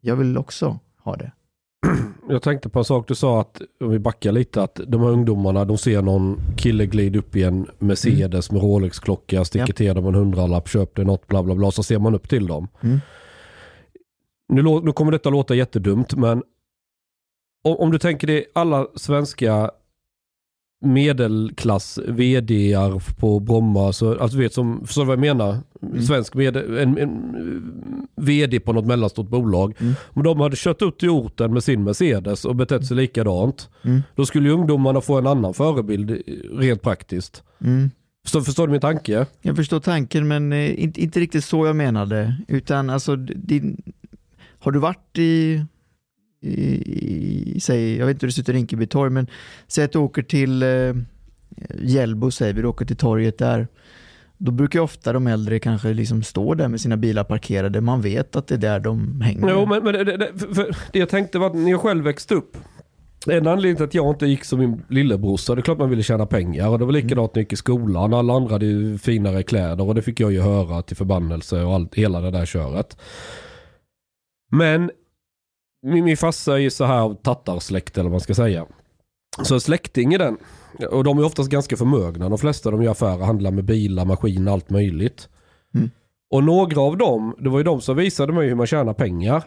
jag 0.00 0.16
vill 0.16 0.38
också 0.38 0.78
ha 1.04 1.16
det. 1.16 1.32
Jag 2.28 2.42
tänkte 2.42 2.68
på 2.68 2.78
en 2.78 2.84
sak 2.84 3.08
du 3.08 3.14
sa 3.14 3.40
att, 3.40 3.60
om 3.80 3.90
vi 3.90 3.98
backar 3.98 4.32
lite, 4.32 4.62
att 4.62 4.80
de 4.86 5.00
här 5.00 5.08
ungdomarna 5.08 5.64
de 5.64 5.78
ser 5.78 6.02
någon 6.02 6.40
kille 6.56 6.86
glida 6.86 7.18
upp 7.18 7.36
i 7.36 7.42
en 7.42 7.66
Mercedes 7.78 8.50
med 8.50 8.62
Rolex-klocka, 8.62 9.44
sticker 9.44 9.66
Ja. 9.68 9.72
till 9.74 9.94
dem 9.94 10.06
en 10.06 10.14
hundralapp, 10.14 10.68
köp 10.68 10.94
det 10.94 11.04
något, 11.04 11.26
bla 11.26 11.42
bla 11.42 11.54
bla, 11.54 11.70
så 11.70 11.82
ser 11.82 11.98
man 11.98 12.14
upp 12.14 12.28
till 12.28 12.46
dem. 12.46 12.68
Mm. 12.80 12.98
Nu, 14.48 14.62
nu 14.62 14.92
kommer 14.92 15.12
detta 15.12 15.30
låta 15.30 15.54
jättedumt, 15.54 16.14
men 16.14 16.42
om, 17.74 17.90
du 17.90 17.98
tänker 17.98 18.26
dig 18.26 18.44
alla 18.54 18.86
svenska 18.94 19.70
medelklass 20.80 21.98
vdar 22.08 23.14
på 23.18 23.40
Bromma, 23.40 23.92
så, 23.92 24.18
alltså 24.18 24.38
vet 24.38 24.54
som, 24.54 24.86
förstår 24.86 25.02
du 25.02 25.06
vad 25.06 25.16
jag 25.16 25.36
menar? 25.36 25.58
Svensk 26.06 26.34
med, 26.34 26.56
en, 26.56 26.98
en 26.98 28.08
vd 28.16 28.60
på 28.60 28.72
något 28.72 28.86
mellanstort 28.86 29.28
bolag. 29.28 29.74
Om 30.04 30.22
de 30.22 30.40
hade 30.40 30.56
kört 30.56 30.82
ut 30.82 30.98
till 30.98 31.08
orten 31.08 31.52
med 31.52 31.64
sin 31.64 31.84
Mercedes 31.84 32.44
och 32.44 32.56
betett 32.56 32.86
sig 32.86 32.96
likadant. 32.96 33.68
Mm. 33.82 34.02
Då 34.14 34.26
skulle 34.26 34.48
ju 34.48 34.54
ungdomarna 34.54 35.00
få 35.00 35.18
en 35.18 35.26
annan 35.26 35.54
förebild 35.54 36.22
rent 36.52 36.82
praktiskt. 36.82 37.42
Mm. 37.60 37.90
Förstår, 38.24 38.40
förstår 38.40 38.66
du 38.66 38.70
min 38.70 38.80
tanke? 38.80 39.26
Jag 39.42 39.56
förstår 39.56 39.80
tanken 39.80 40.28
men 40.28 40.52
eh, 40.52 40.82
inte, 40.82 41.02
inte 41.02 41.20
riktigt 41.20 41.44
så 41.44 41.66
jag 41.66 41.76
menade. 41.76 42.36
Utan 42.48 42.90
alltså, 42.90 43.16
din, 43.16 43.82
har 44.58 44.72
du 44.72 44.78
varit 44.78 45.18
i, 45.18 45.64
i, 46.40 47.60
säg, 47.60 47.96
jag 47.96 48.06
vet 48.06 48.14
inte 48.14 48.26
hur 48.26 48.28
det 48.28 48.34
ser 48.34 48.42
ut 48.42 48.48
i 48.48 48.52
Rinkeby 48.52 48.86
torg, 48.86 49.10
men 49.10 49.26
säg 49.68 49.84
att 49.84 49.92
du 49.92 49.98
åker 49.98 50.22
till 50.22 50.62
eh, 50.62 50.94
Hjällbo, 51.82 52.30
säger 52.30 52.54
vi, 52.54 52.62
du 52.62 52.68
åker 52.68 52.84
till 52.84 52.96
torget 52.96 53.38
där. 53.38 53.68
Då 54.38 54.52
brukar 54.52 54.80
ofta 54.80 55.12
de 55.12 55.26
äldre 55.26 55.58
kanske 55.58 55.92
liksom 55.92 56.22
stå 56.22 56.54
där 56.54 56.68
med 56.68 56.80
sina 56.80 56.96
bilar 56.96 57.24
parkerade. 57.24 57.80
Man 57.80 58.00
vet 58.00 58.36
att 58.36 58.46
det 58.46 58.54
är 58.54 58.58
där 58.58 58.80
de 58.80 59.20
hänger. 59.20 59.50
Jo, 59.50 59.66
men, 59.66 59.84
men 59.84 59.92
det, 59.92 60.04
det, 60.04 60.32
det, 60.92 60.98
jag 60.98 61.08
tänkte 61.08 61.38
var 61.38 61.46
att 61.46 61.54
när 61.54 61.70
jag 61.70 61.80
själv 61.80 62.04
växte 62.04 62.34
upp. 62.34 62.56
En 63.26 63.46
anledning 63.46 63.76
till 63.76 63.84
att 63.84 63.94
jag 63.94 64.14
inte 64.14 64.26
gick 64.26 64.44
som 64.44 64.58
min 64.58 64.82
lillebrorsa, 64.88 65.54
det 65.54 65.60
är 65.60 65.62
klart 65.62 65.78
man 65.78 65.90
ville 65.90 66.02
tjäna 66.02 66.26
pengar. 66.26 66.68
Och 66.68 66.78
det 66.78 66.84
var 66.84 66.92
likadant 66.92 67.34
när 67.34 67.40
jag 67.40 67.44
gick 67.44 67.52
i 67.52 67.56
skolan. 67.56 68.14
Alla 68.14 68.34
andra 68.34 68.52
hade 68.52 68.66
ju 68.66 68.98
finare 68.98 69.42
kläder 69.42 69.88
och 69.88 69.94
det 69.94 70.02
fick 70.02 70.20
jag 70.20 70.32
ju 70.32 70.40
höra 70.40 70.82
till 70.82 70.96
förbannelse 70.96 71.62
och 71.62 71.74
allt, 71.74 71.94
hela 71.94 72.20
det 72.20 72.30
där 72.30 72.46
köret. 72.46 72.96
Men 74.50 74.90
min, 75.86 76.04
min 76.04 76.16
farsa 76.16 76.52
är 76.54 76.58
ju 76.58 76.70
så 76.70 76.84
här 76.84 77.00
av 77.00 77.14
tattarsläkt 77.14 77.98
eller 77.98 78.04
vad 78.04 78.12
man 78.12 78.20
ska 78.20 78.34
säga. 78.34 78.66
Så 79.42 79.54
en 79.54 79.60
släkting 79.60 80.14
i 80.14 80.18
den. 80.18 80.36
Och 80.90 81.04
de 81.04 81.18
är 81.18 81.24
oftast 81.24 81.50
ganska 81.50 81.76
förmögna. 81.76 82.28
De 82.28 82.38
flesta 82.38 82.70
de 82.70 82.82
gör 82.82 82.90
affärer 82.90 83.24
handlar 83.24 83.50
med 83.50 83.64
bilar, 83.64 84.04
maskiner, 84.04 84.52
allt 84.52 84.70
möjligt. 84.70 85.28
Mm. 85.74 85.90
Och 86.30 86.44
några 86.44 86.80
av 86.80 86.96
dem, 86.96 87.36
det 87.38 87.48
var 87.48 87.58
ju 87.58 87.64
de 87.64 87.80
som 87.80 87.96
visade 87.96 88.32
mig 88.32 88.48
hur 88.48 88.54
man 88.54 88.66
tjänar 88.66 88.92
pengar. 88.92 89.44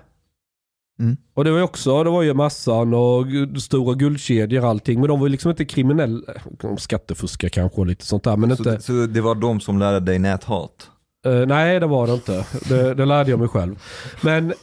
Mm. 0.99 1.17
Och 1.34 1.43
det 1.43 1.52
var 1.52 1.58
ju 1.58 1.63
också, 1.63 2.04
det 2.04 2.10
var 2.10 2.23
ju 2.23 2.34
massan 2.34 2.93
och 2.93 3.25
stora 3.62 3.95
guldkedjor 3.95 4.63
och 4.63 4.69
allting. 4.69 4.99
Men 4.99 5.10
de 5.10 5.19
var 5.19 5.28
ju 5.28 5.32
liksom 5.32 5.52
inte 5.52 5.65
kriminella. 5.65 6.34
De 6.62 6.78
skattefuskar 6.78 7.49
kanske 7.49 7.82
och 7.82 7.88
lite 7.88 8.06
sånt 8.06 8.23
där. 8.23 8.38
Men 8.38 8.58
Så, 8.58 8.69
inte, 8.69 8.82
så 8.82 8.91
det 8.91 9.21
var 9.21 9.36
de 9.36 9.60
som 9.60 9.80
lärde 9.80 9.99
dig 9.99 10.19
näthat? 10.19 10.89
Eh, 11.25 11.45
nej, 11.47 11.80
det 11.80 11.88
var 11.88 12.08
det 12.08 12.13
inte. 12.13 12.45
Det, 12.69 12.93
det 12.93 13.06
lärde 13.06 13.30
jag 13.30 13.39
mig 13.39 13.47
själv. 13.47 13.75
Men 14.21 14.54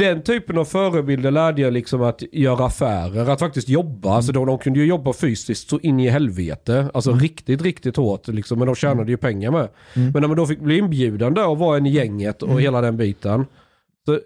den 0.00 0.22
typen 0.22 0.58
av 0.58 0.64
förebilder 0.64 1.30
lärde 1.30 1.62
jag 1.62 1.72
liksom 1.72 2.02
att 2.02 2.22
göra 2.32 2.64
affärer, 2.64 3.30
att 3.30 3.40
faktiskt 3.40 3.68
jobba. 3.68 4.14
Alltså 4.14 4.32
de, 4.32 4.46
de 4.46 4.58
kunde 4.58 4.78
ju 4.78 4.86
jobba 4.86 5.12
fysiskt 5.12 5.70
så 5.70 5.78
in 5.78 6.00
i 6.00 6.08
helvete. 6.08 6.90
Alltså 6.94 7.12
riktigt, 7.12 7.62
riktigt 7.62 7.96
hårt. 7.96 8.28
Liksom, 8.28 8.58
men 8.58 8.66
de 8.66 8.74
tjänade 8.74 9.10
ju 9.10 9.16
pengar 9.16 9.50
med. 9.50 9.68
Men 9.94 10.12
när 10.12 10.28
man 10.28 10.36
då 10.36 10.46
fick 10.46 10.60
bli 10.60 10.78
inbjuden 10.78 11.34
där 11.34 11.48
och 11.48 11.58
vara 11.58 11.76
en 11.76 11.86
i 11.86 11.90
gänget 11.90 12.42
och 12.42 12.60
hela 12.60 12.80
den 12.80 12.96
biten. 12.96 13.46
Så, 14.04 14.20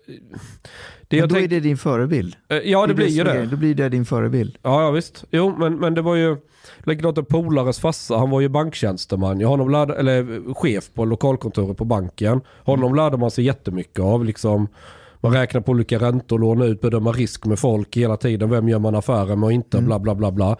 det 1.08 1.20
Men 1.20 1.28
då 1.28 1.34
är 1.34 1.38
tänk, 1.38 1.50
det 1.50 1.60
din 1.60 1.76
förebild. 1.76 2.37
Eh, 2.48 2.56
ja, 2.58 2.87
det 2.87 2.92
är 2.92 2.94
blir 2.94 3.06
ju 3.06 3.20
är 3.20 3.24
det. 3.24 3.46
Då 3.46 3.56
blir 3.56 3.74
det 3.74 3.88
din 3.88 4.04
förebild. 4.04 4.56
Ja, 4.62 4.82
ja 4.82 4.90
visst. 4.90 5.24
Jo, 5.30 5.54
men, 5.58 5.76
men 5.76 5.94
det 5.94 6.02
var 6.02 6.14
ju 6.14 6.37
likadant 6.84 7.18
en 7.18 7.24
polares 7.24 7.80
farsa. 7.80 8.16
Han 8.16 8.30
var 8.30 8.40
ju 8.40 8.48
banktjänsteman. 8.48 9.40
Jag 9.40 9.48
honom 9.48 9.70
lärde, 9.70 9.94
eller 9.94 10.54
chef 10.54 10.90
på 10.94 11.04
lokalkontoret 11.04 11.76
på 11.76 11.84
banken. 11.84 12.40
Honom 12.64 12.94
lärde 12.94 13.16
man 13.16 13.30
sig 13.30 13.44
jättemycket 13.44 14.00
av. 14.00 14.24
Liksom, 14.24 14.68
man 15.24 15.32
räknar 15.32 15.60
på 15.60 15.72
olika 15.72 15.98
räntor, 15.98 16.38
låna 16.38 16.64
ut, 16.64 16.80
bedöma 16.80 17.12
risk 17.12 17.46
med 17.46 17.58
folk 17.58 17.96
hela 17.96 18.16
tiden. 18.16 18.50
Vem 18.50 18.68
gör 18.68 18.78
man 18.78 18.94
affärer 18.94 19.37
med 19.37 19.46
och 19.46 19.52
inte, 19.52 19.82
bla 19.82 19.98
bla 19.98 20.14
bla 20.14 20.32
bla. 20.32 20.56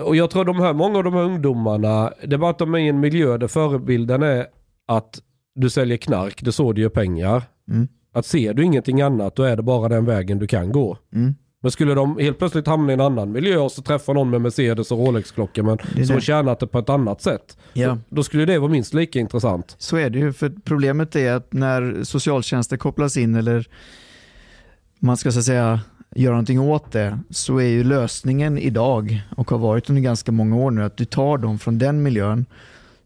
Och 0.00 0.16
jag 0.16 0.30
tror 0.30 0.44
de 0.44 0.60
här, 0.60 0.72
många 0.72 0.98
av 0.98 1.04
de 1.04 1.14
här 1.14 1.22
ungdomarna, 1.22 2.12
det 2.24 2.34
är 2.34 2.38
bara 2.38 2.50
att 2.50 2.58
de 2.58 2.74
är 2.74 2.78
i 2.78 2.88
en 2.88 3.00
miljö 3.00 3.38
där 3.38 3.48
förebilden 3.48 4.22
är 4.22 4.46
att 4.88 5.20
du 5.54 5.70
säljer 5.70 5.96
knark, 5.96 6.44
det 6.44 6.52
så 6.52 6.72
du 6.72 6.82
gör 6.82 6.88
pengar. 6.88 7.42
Mm. 7.70 7.88
Att 8.12 8.26
ser 8.26 8.54
du 8.54 8.64
ingenting 8.64 9.02
annat, 9.02 9.36
då 9.36 9.42
är 9.42 9.56
det 9.56 9.62
bara 9.62 9.88
den 9.88 10.04
vägen 10.04 10.38
du 10.38 10.46
kan 10.46 10.72
gå. 10.72 10.98
Mm. 11.14 11.34
Men 11.60 11.70
skulle 11.70 11.94
de 11.94 12.18
helt 12.18 12.38
plötsligt 12.38 12.66
hamna 12.66 12.92
i 12.92 12.94
en 12.94 13.00
annan 13.00 13.32
miljö 13.32 13.56
och 13.56 13.72
så 13.72 13.82
träffa 13.82 14.12
någon 14.12 14.30
med 14.30 14.40
Mercedes 14.40 14.92
och 14.92 14.98
Rolex-klocka 14.98 15.62
men 15.62 15.78
som 16.06 16.16
det. 16.16 16.20
tjänat 16.20 16.60
det 16.60 16.66
på 16.66 16.78
ett 16.78 16.88
annat 16.88 17.22
sätt. 17.22 17.58
Ja. 17.72 17.88
Då, 17.88 17.98
då 18.08 18.22
skulle 18.22 18.44
det 18.44 18.58
vara 18.58 18.70
minst 18.70 18.94
lika 18.94 19.18
intressant. 19.18 19.76
Så 19.78 19.96
är 19.96 20.10
det 20.10 20.18
ju, 20.18 20.32
för 20.32 20.52
problemet 20.64 21.16
är 21.16 21.32
att 21.32 21.52
när 21.52 22.04
socialtjänsten 22.04 22.78
kopplas 22.78 23.16
in 23.16 23.34
eller 23.34 23.68
man 24.98 25.16
ska 25.16 25.32
så 25.32 25.42
säga 25.42 25.80
göra 26.14 26.32
någonting 26.32 26.60
åt 26.60 26.92
det 26.92 27.18
så 27.30 27.58
är 27.58 27.68
ju 27.68 27.84
lösningen 27.84 28.58
idag 28.58 29.22
och 29.36 29.50
har 29.50 29.58
varit 29.58 29.90
under 29.90 30.02
ganska 30.02 30.32
många 30.32 30.56
år 30.56 30.70
nu 30.70 30.84
att 30.84 30.96
du 30.96 31.04
tar 31.04 31.38
dem 31.38 31.58
från 31.58 31.78
den 31.78 32.02
miljön, 32.02 32.46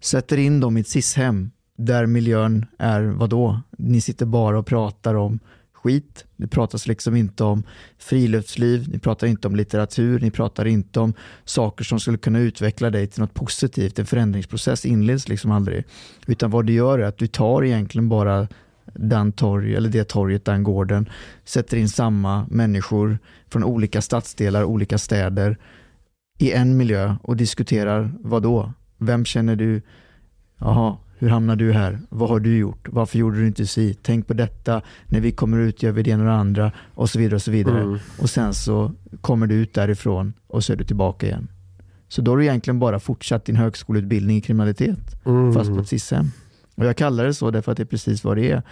sätter 0.01 0.37
in 0.37 0.61
dem 0.61 0.77
i 0.77 0.81
ett 0.81 0.89
SIS-hem 0.89 1.51
där 1.77 2.07
miljön 2.07 2.67
är 2.79 3.03
vadå? 3.03 3.61
Ni 3.79 4.01
sitter 4.01 4.27
bara 4.27 4.59
och 4.59 4.67
pratar 4.67 5.15
om 5.15 5.39
skit. 5.83 6.25
Det 6.37 6.47
pratas 6.47 6.87
liksom 6.87 7.17
inte 7.17 7.45
om 7.45 7.63
friluftsliv, 7.99 8.89
ni 8.89 8.99
pratar 8.99 9.27
inte 9.27 9.49
om 9.49 9.57
litteratur, 9.57 10.21
ni 10.21 10.31
pratar 10.31 10.67
inte 10.67 11.01
om 11.01 11.15
saker 11.45 11.85
som 11.85 12.01
skulle 12.01 12.19
kunna 12.19 12.39
utveckla 12.39 12.91
dig 12.91 13.07
till 13.07 13.21
något 13.21 13.35
positivt. 13.35 13.99
En 13.99 14.07
förändringsprocess 14.07 14.85
inleds 14.85 15.29
liksom 15.29 15.51
aldrig. 15.51 15.85
Utan 16.27 16.51
vad 16.51 16.67
du 16.67 16.73
gör 16.73 16.99
är 16.99 17.05
att 17.05 17.19
du 17.19 17.27
tar 17.27 17.65
egentligen 17.65 18.09
bara 18.09 18.49
den 18.95 19.33
torg, 19.33 19.75
eller 19.75 19.89
det 19.89 20.05
torget, 20.05 20.45
den 20.45 20.63
gården, 20.63 21.09
sätter 21.45 21.77
in 21.77 21.89
samma 21.89 22.47
människor 22.51 23.19
från 23.51 23.65
olika 23.65 24.03
stadsdelar, 24.03 24.65
olika 24.65 24.99
städer 24.99 25.57
i 26.39 26.53
en 26.53 26.77
miljö 26.77 27.17
och 27.23 27.37
diskuterar 27.37 28.13
vad 28.21 28.43
då? 28.43 28.73
Vem 28.99 29.25
känner 29.25 29.57
du? 29.57 29.83
Jaha, 30.59 30.97
hur 31.23 31.29
hamnar 31.29 31.57
du 31.57 31.73
här? 31.73 31.99
Vad 32.09 32.29
har 32.29 32.41
du 32.41 32.57
gjort? 32.59 32.89
Varför 32.91 33.19
gjorde 33.19 33.39
du 33.41 33.47
inte 33.47 33.67
si? 33.67 33.95
Tänk 34.03 34.27
på 34.27 34.35
detta. 34.35 34.83
När 35.07 35.21
vi 35.21 35.33
kommer 35.33 35.59
ut 35.59 35.83
gör 35.83 35.93
vi 35.93 36.03
det 36.03 36.11
ena 36.11 36.23
och 36.23 36.29
det 36.29 36.35
andra 36.35 36.73
och 36.95 37.11
så 37.11 37.19
vidare 37.19 37.35
och 37.35 37.43
så 37.43 37.51
vidare. 37.51 37.83
Mm. 37.83 37.99
Och 38.19 38.31
sen 38.31 38.55
så 38.55 38.93
kommer 39.21 39.47
du 39.47 39.55
ut 39.55 39.75
därifrån 39.75 40.33
och 40.47 40.65
så 40.65 40.73
är 40.73 40.77
du 40.77 40.85
tillbaka 40.85 41.27
igen. 41.27 41.49
Så 42.09 42.23
då 42.23 42.31
har 42.31 42.37
du 42.39 42.45
egentligen 42.45 42.79
bara 42.79 43.01
fortsatt 43.01 43.45
din 43.45 43.57
högskoleutbildning 43.57 44.37
i 44.37 44.41
kriminalitet 44.41 45.25
Mm. 45.27 45.53
fast 45.55 45.71
på 45.71 45.79
ett 45.81 45.89
SIS-hem. 45.89 46.27
Och 46.75 46.85
jag 46.87 46.97
kallar 46.97 47.25
det 47.25 47.35
så 47.35 47.51
därför 47.51 47.73
att 47.73 47.77
det 47.79 47.83
är 47.83 47.85
precis 47.85 48.25
vad 48.25 48.37
det 48.37 48.51
är. 48.51 48.63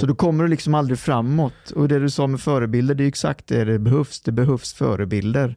Så 0.00 0.06
då 0.06 0.14
kommer 0.14 0.44
du 0.44 0.50
liksom 0.50 0.74
aldrig 0.74 0.98
framåt. 0.98 1.70
Och 1.76 1.88
det 1.88 1.98
du 1.98 2.10
sa 2.10 2.26
med 2.26 2.40
förebilder, 2.40 2.94
det 2.94 3.04
är 3.04 3.08
exakt 3.08 3.46
det 3.46 3.64
det 3.64 3.78
behövs. 3.78 4.20
Det 4.20 4.32
behövs 4.32 4.72
förebilder. 4.72 5.56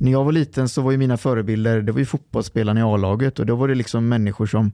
När 0.00 0.12
jag 0.12 0.24
var 0.24 0.32
liten 0.32 0.68
så 0.68 0.82
var 0.82 0.90
ju 0.90 0.96
mina 0.98 1.16
förebilder, 1.16 1.82
det 1.82 1.92
var 1.92 1.98
ju 1.98 2.04
fotbollsspelarna 2.06 2.80
i 2.80 2.82
A-laget 2.82 3.38
och 3.38 3.46
då 3.46 3.56
var 3.56 3.68
det 3.68 3.74
liksom 3.74 4.08
människor 4.08 4.46
som 4.46 4.72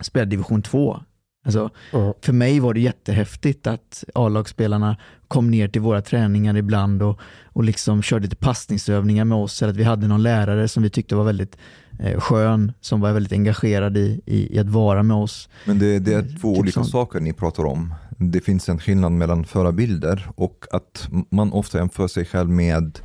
spelade 0.00 0.30
division 0.30 0.62
2. 0.62 1.00
Alltså, 1.44 1.70
Ja. 1.92 2.14
för 2.22 2.32
mig 2.32 2.60
var 2.60 2.74
det 2.74 2.80
jättehäftigt 2.80 3.66
att 3.66 4.04
A-lagsspelarna 4.14 4.96
kom 5.28 5.50
ner 5.50 5.68
till 5.68 5.80
våra 5.80 6.02
träningar 6.02 6.56
ibland 6.56 7.02
och, 7.02 7.20
och 7.44 7.64
liksom 7.64 8.02
körde 8.02 8.22
lite 8.22 8.36
passningsövningar 8.36 9.24
med 9.24 9.38
oss. 9.38 9.62
Eller 9.62 9.72
att 9.72 9.78
vi 9.78 9.84
hade 9.84 10.08
någon 10.08 10.22
lärare 10.22 10.68
som 10.68 10.82
vi 10.82 10.90
tyckte 10.90 11.14
var 11.16 11.24
väldigt 11.24 11.56
eh, 12.00 12.20
skön, 12.20 12.72
som 12.80 13.00
var 13.00 13.12
väldigt 13.12 13.32
engagerad 13.32 13.96
i, 13.96 14.20
i, 14.26 14.56
i 14.56 14.58
att 14.58 14.68
vara 14.68 15.02
med 15.02 15.16
oss. 15.16 15.48
Men 15.66 15.78
det, 15.78 15.98
det 15.98 16.12
är 16.14 16.22
två 16.22 16.28
Typ 16.54 16.60
olika 16.60 16.72
sånt. 16.74 16.88
saker 16.90 17.20
ni 17.20 17.32
pratar 17.32 17.64
om. 17.64 17.94
Det 18.18 18.40
finns 18.40 18.68
en 18.68 18.78
skillnad 18.78 19.12
mellan 19.12 19.44
förebilder 19.44 20.28
och 20.34 20.64
att 20.72 21.08
man 21.30 21.52
ofta 21.52 21.78
jämför 21.78 22.08
sig 22.08 22.24
själv 22.24 22.48
med 22.50 22.98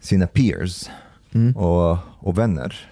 sina 0.00 0.26
peers 0.26 0.88
Mm. 1.34 1.56
och, 1.56 1.98
och 2.18 2.38
vänner. 2.38 2.90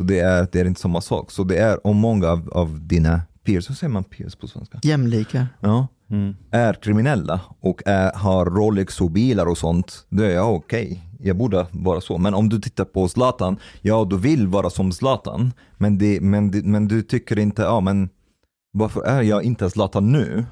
Så 0.00 0.04
det 0.04 0.18
är, 0.20 0.48
det 0.52 0.60
är 0.60 0.64
inte 0.64 0.80
samma 0.80 1.00
sak. 1.00 1.30
Så 1.30 1.44
det 1.44 1.56
är 1.56 1.86
om 1.86 1.96
många 1.96 2.28
av, 2.28 2.50
av 2.52 2.80
dina 2.86 3.20
peers, 3.44 3.70
hur 3.70 3.74
säger 3.74 3.92
man 3.92 4.04
peers 4.04 4.36
på 4.36 4.46
svenska? 4.48 4.78
Jämlika. 4.82 5.46
Ja, 5.60 5.86
Mm. 6.10 6.36
är 6.50 6.74
kriminella 6.74 7.40
och 7.60 7.82
är, 7.86 8.12
har 8.12 8.46
Rolex 8.46 9.00
och 9.00 9.10
bilar 9.10 9.46
och 9.46 9.58
sånt, 9.58 10.06
då 10.08 10.22
är 10.22 10.30
jag 10.30 10.54
okej. 10.54 11.02
Jag 11.18 11.36
borde 11.36 11.66
vara 11.70 12.00
så. 12.00 12.18
Men 12.18 12.34
om 12.34 12.48
du 12.48 12.60
tittar 12.60 12.84
på 12.84 13.08
Zlatan, 13.08 13.56
ja 13.82 14.06
du 14.10 14.18
vill 14.18 14.46
vara 14.46 14.70
som 14.70 14.92
Zlatan, 14.92 15.52
men, 15.78 15.98
det, 15.98 16.20
men, 16.20 16.50
det, 16.50 16.64
men 16.64 16.88
du 16.88 17.02
tycker 17.02 17.38
inte, 17.38 17.62
ja 17.62 17.80
men 17.80 18.08
varför 18.72 19.02
är 19.02 19.22
jag 19.22 19.42
inte 19.42 19.70
Zlatan 19.70 20.12
nu? 20.12 20.44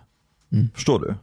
Mm. 0.52 0.68
Förstår 0.74 0.98
du? 1.00 1.14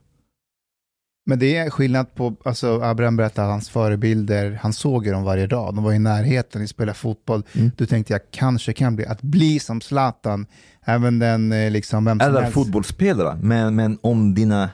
Men 1.27 1.39
det 1.39 1.55
är 1.57 1.69
skillnad 1.69 2.15
på, 2.15 2.35
alltså 2.45 2.81
Abraham 2.81 3.17
berättade 3.17 3.47
att 3.47 3.51
hans 3.53 3.69
förebilder, 3.69 4.59
han 4.61 4.73
såg 4.73 5.05
ju 5.05 5.11
dem 5.11 5.23
varje 5.23 5.47
dag. 5.47 5.75
De 5.75 5.83
var 5.83 5.93
i 5.93 5.99
närheten, 5.99 6.61
de 6.61 6.67
spelade 6.67 6.97
fotboll. 6.97 7.43
Mm. 7.53 7.71
Du 7.77 7.85
tänkte 7.85 8.13
jag 8.13 8.21
kanske 8.31 8.73
kan 8.73 8.95
bli, 8.95 9.05
att 9.05 9.21
bli 9.21 9.59
som 9.59 9.81
Zlatan, 9.81 10.45
även 10.85 11.19
den 11.19 11.51
eh, 11.51 11.71
liksom, 11.71 12.05
vem 12.05 12.19
som 12.19 12.29
Eller 12.29 12.41
helst. 12.41 12.53
fotbollsspelare, 12.53 13.37
men, 13.41 13.75
men 13.75 13.97
om 14.01 14.33
dina 14.33 14.69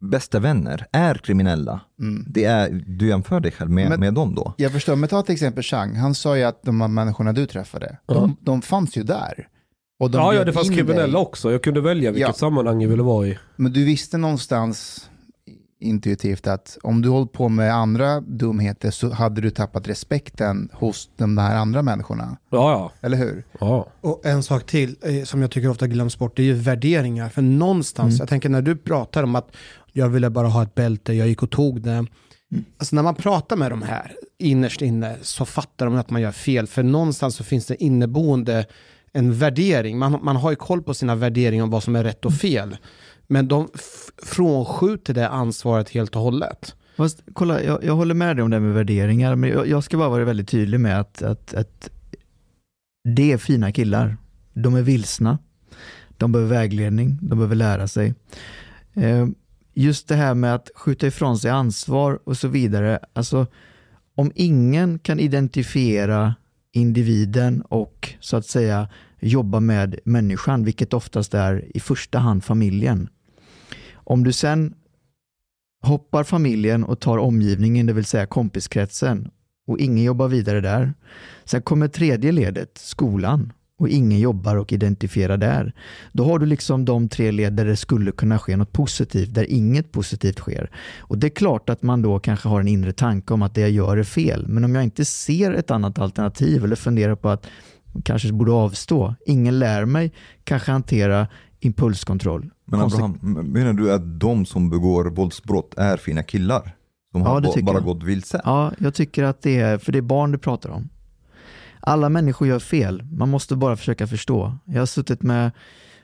bästa 0.00 0.38
vänner 0.40 0.86
är 0.92 1.14
kriminella, 1.14 1.80
Mm. 2.00 2.24
det 2.28 2.44
är, 2.44 2.82
du 2.86 3.08
jämför 3.08 3.40
dig 3.40 3.52
själv 3.52 3.70
med, 3.70 3.88
Men- 3.88 4.00
med 4.00 4.14
dem 4.14 4.34
då? 4.34 4.54
Jag 4.56 4.72
förstår, 4.72 4.96
men 4.96 5.08
ta 5.08 5.22
till 5.22 5.32
exempel 5.32 5.62
Chang. 5.62 5.96
Han 5.96 6.14
sa 6.14 6.36
ju 6.36 6.42
att 6.44 6.62
de 6.62 6.80
här 6.80 6.88
människorna 6.88 7.32
du 7.32 7.46
träffade, 7.46 7.98
Ja. 8.06 8.14
de, 8.14 8.36
de 8.40 8.62
fanns 8.62 8.96
ju 8.96 9.02
där. 9.02 9.48
Och 10.00 10.10
de 10.10 10.18
Ja, 10.18 10.34
ja, 10.34 10.44
det 10.44 10.52
fanns 10.52 10.70
in 10.70 10.76
kriminella 10.76 11.06
dig. 11.06 11.14
också. 11.16 11.52
Jag 11.52 11.62
kunde 11.62 11.80
välja 11.80 12.10
vilket 12.10 12.28
Ja. 12.28 12.32
sammanhang 12.34 12.80
jag 12.82 12.88
ville 12.88 13.02
vara 13.02 13.26
i. 13.26 13.38
Men 13.56 13.72
du 13.72 13.84
visste 13.84 14.18
någonstans 14.18 15.10
intuitivt 15.80 16.46
att 16.46 16.78
om 16.82 17.02
du 17.02 17.08
hållit 17.08 17.32
på 17.32 17.48
med 17.48 17.74
andra 17.74 18.20
dumheter 18.20 18.90
så 18.90 19.10
hade 19.12 19.40
du 19.40 19.50
tappat 19.50 19.88
respekten 19.88 20.68
hos 20.72 21.10
de 21.16 21.38
här 21.38 21.56
andra 21.56 21.82
människorna. 21.82 22.36
Ja, 22.50 22.70
ja. 22.72 22.92
Eller 23.06 23.16
hur? 23.16 23.44
ja. 23.60 23.86
Och 24.00 24.26
en 24.26 24.42
sak 24.42 24.66
till 24.66 24.96
eh, 25.02 25.24
som 25.24 25.40
jag 25.42 25.50
tycker 25.50 25.68
ofta 25.68 25.86
glöms 25.86 26.18
bort, 26.18 26.36
det 26.36 26.42
är 26.42 26.46
ju 26.46 26.54
värderingar. 26.54 27.28
För 27.28 27.42
någonstans, 27.42 28.10
Mm. 28.14 28.18
jag 28.18 28.28
tänker 28.28 28.48
när 28.48 28.62
du 28.62 28.76
pratar 28.76 29.22
om 29.22 29.34
att 29.36 29.48
jag 29.92 30.08
ville 30.08 30.30
bara 30.30 30.48
ha 30.48 30.62
ett 30.62 30.74
bälte, 30.74 31.12
jag 31.12 31.28
gick 31.28 31.42
och 31.42 31.50
tog 31.50 31.80
det. 31.80 32.06
Alltså 32.78 32.96
när 32.96 33.02
man 33.02 33.14
pratar 33.14 33.56
med 33.56 33.72
de 33.72 33.82
här 33.82 34.12
innerst 34.38 34.82
inne 34.82 35.16
så 35.22 35.44
fattar 35.44 35.86
de 35.86 35.94
att 35.96 36.10
man 36.10 36.22
gör 36.22 36.32
fel. 36.32 36.66
För 36.66 36.82
någonstans 36.82 37.36
så 37.36 37.44
finns 37.44 37.66
det 37.66 37.82
inneboende 37.84 38.66
en 39.12 39.34
värdering. 39.38 39.98
Man, 39.98 40.18
man 40.22 40.36
har 40.36 40.50
ju 40.50 40.56
koll 40.56 40.82
på 40.82 40.94
sina 40.94 41.14
värderingar 41.14 41.64
om 41.64 41.70
vad 41.70 41.82
som 41.82 41.96
är 41.96 42.04
rätt 42.04 42.24
och 42.24 42.34
fel. 42.34 42.76
Men 43.26 43.48
de 43.48 43.68
frånskjuter 44.22 45.14
det 45.14 45.28
ansvaret 45.28 45.90
helt 45.90 46.16
och 46.16 46.22
hållet. 46.22 46.74
Fast, 46.96 47.22
kolla, 47.32 47.62
jag, 47.62 47.84
jag 47.84 47.96
håller 47.96 48.14
med 48.14 48.36
dig 48.36 48.42
om 48.42 48.50
det 48.50 48.60
med 48.60 48.74
värderingar, 48.74 49.36
men 49.36 49.50
jag, 49.50 49.68
jag 49.68 49.84
ska 49.84 49.96
bara 49.96 50.08
vara 50.08 50.24
väldigt 50.24 50.48
tydlig 50.48 50.80
med 50.80 51.00
att, 51.00 51.22
att, 51.22 51.54
att 51.54 51.90
det 53.14 53.32
är 53.32 53.38
fina 53.38 53.72
killar. 53.72 54.16
De 54.54 54.74
är 54.74 54.82
vilsna. 54.82 55.38
De 56.16 56.32
behöver 56.32 56.54
vägledning, 56.54 57.18
de 57.22 57.38
behöver 57.38 57.56
lära 57.56 57.88
sig. 57.88 58.14
Eh, 58.94 59.26
just 59.74 60.08
det 60.08 60.14
här 60.14 60.34
med 60.34 60.54
att 60.54 60.70
skjuta 60.74 61.06
ifrån 61.06 61.38
sig 61.38 61.50
ansvar 61.50 62.18
och 62.24 62.36
så 62.36 62.48
vidare. 62.48 62.98
Alltså, 63.12 63.46
om 64.14 64.32
ingen 64.34 64.98
kan 64.98 65.20
identifiera 65.20 66.34
individen 66.72 67.62
och 67.62 68.14
så 68.20 68.36
att 68.36 68.46
säga 68.46 68.88
jobba 69.20 69.60
med 69.60 69.98
människan, 70.04 70.64
vilket 70.64 70.94
oftast 70.94 71.34
är 71.34 71.76
i 71.76 71.80
första 71.80 72.18
hand 72.18 72.44
familjen. 72.44 73.08
Om 74.06 74.24
du 74.24 74.32
sen 74.32 74.74
hoppar 75.82 76.24
familjen 76.24 76.84
och 76.84 77.00
tar 77.00 77.18
omgivningen, 77.18 77.86
det 77.86 77.92
vill 77.92 78.04
säga 78.04 78.26
kompiskretsen, 78.26 79.30
och 79.66 79.78
ingen 79.78 80.04
jobbar 80.04 80.28
vidare 80.28 80.60
där. 80.60 80.94
Sen 81.44 81.62
kommer 81.62 81.88
tredje 81.88 82.32
ledet, 82.32 82.78
skolan, 82.78 83.52
och 83.78 83.88
ingen 83.88 84.18
jobbar 84.18 84.56
och 84.56 84.72
identifierar 84.72 85.36
där. 85.36 85.72
Då 86.12 86.24
har 86.24 86.38
du 86.38 86.46
liksom 86.46 86.84
de 86.84 87.08
tre 87.08 87.30
led 87.30 87.52
där 87.52 87.64
det 87.64 87.76
skulle 87.76 88.12
kunna 88.12 88.38
ske 88.38 88.56
något 88.56 88.72
positivt, 88.72 89.34
där 89.34 89.50
inget 89.50 89.92
positivt 89.92 90.38
sker. 90.38 90.70
Och 90.98 91.18
det 91.18 91.26
är 91.26 91.30
klart 91.30 91.68
att 91.68 91.82
man 91.82 92.02
då 92.02 92.18
kanske 92.18 92.48
har 92.48 92.60
en 92.60 92.68
inre 92.68 92.92
tanke 92.92 93.34
om 93.34 93.42
att 93.42 93.54
det 93.54 93.60
jag 93.60 93.70
gör 93.70 93.96
är 93.96 94.04
fel, 94.04 94.48
men 94.48 94.64
om 94.64 94.74
jag 94.74 94.84
inte 94.84 95.04
ser 95.04 95.52
ett 95.52 95.70
annat 95.70 95.98
alternativ 95.98 96.64
eller 96.64 96.76
funderar 96.76 97.14
på 97.14 97.28
att 97.28 97.46
jag 97.94 98.04
kanske 98.04 98.32
borde 98.32 98.52
avstå, 98.52 99.14
ingen 99.26 99.58
lär 99.58 99.84
mig 99.84 100.12
kanske 100.44 100.72
hantera 100.72 101.28
impulskontroll. 101.60 102.50
Men 102.66 102.80
Abraham, 102.80 103.12
menar 103.52 103.72
du 103.72 103.92
att 103.92 104.20
de 104.20 104.46
som 104.46 104.70
begår 104.70 105.04
våldsbrott 105.04 105.74
är 105.76 105.96
fina 105.96 106.22
killar? 106.22 106.76
Som 107.12 107.20
Ja, 107.22 107.28
har 107.28 107.62
bara 107.62 107.76
jag. 107.76 107.84
gått 107.84 108.02
vilse? 108.02 108.40
Ja, 108.44 108.72
jag 108.78 108.94
tycker 108.94 109.24
att 109.24 109.42
det 109.42 109.56
är, 109.60 109.78
för 109.78 109.92
det 109.92 109.98
är 109.98 110.02
barn 110.02 110.32
du 110.32 110.38
pratar 110.38 110.70
om. 110.70 110.88
Alla 111.80 112.08
människor 112.08 112.48
gör 112.48 112.58
fel, 112.58 113.02
man 113.12 113.28
måste 113.28 113.56
bara 113.56 113.76
försöka 113.76 114.06
förstå. 114.06 114.58
Jag 114.64 114.78
har 114.80 114.86
suttit 114.86 115.22
med 115.22 115.50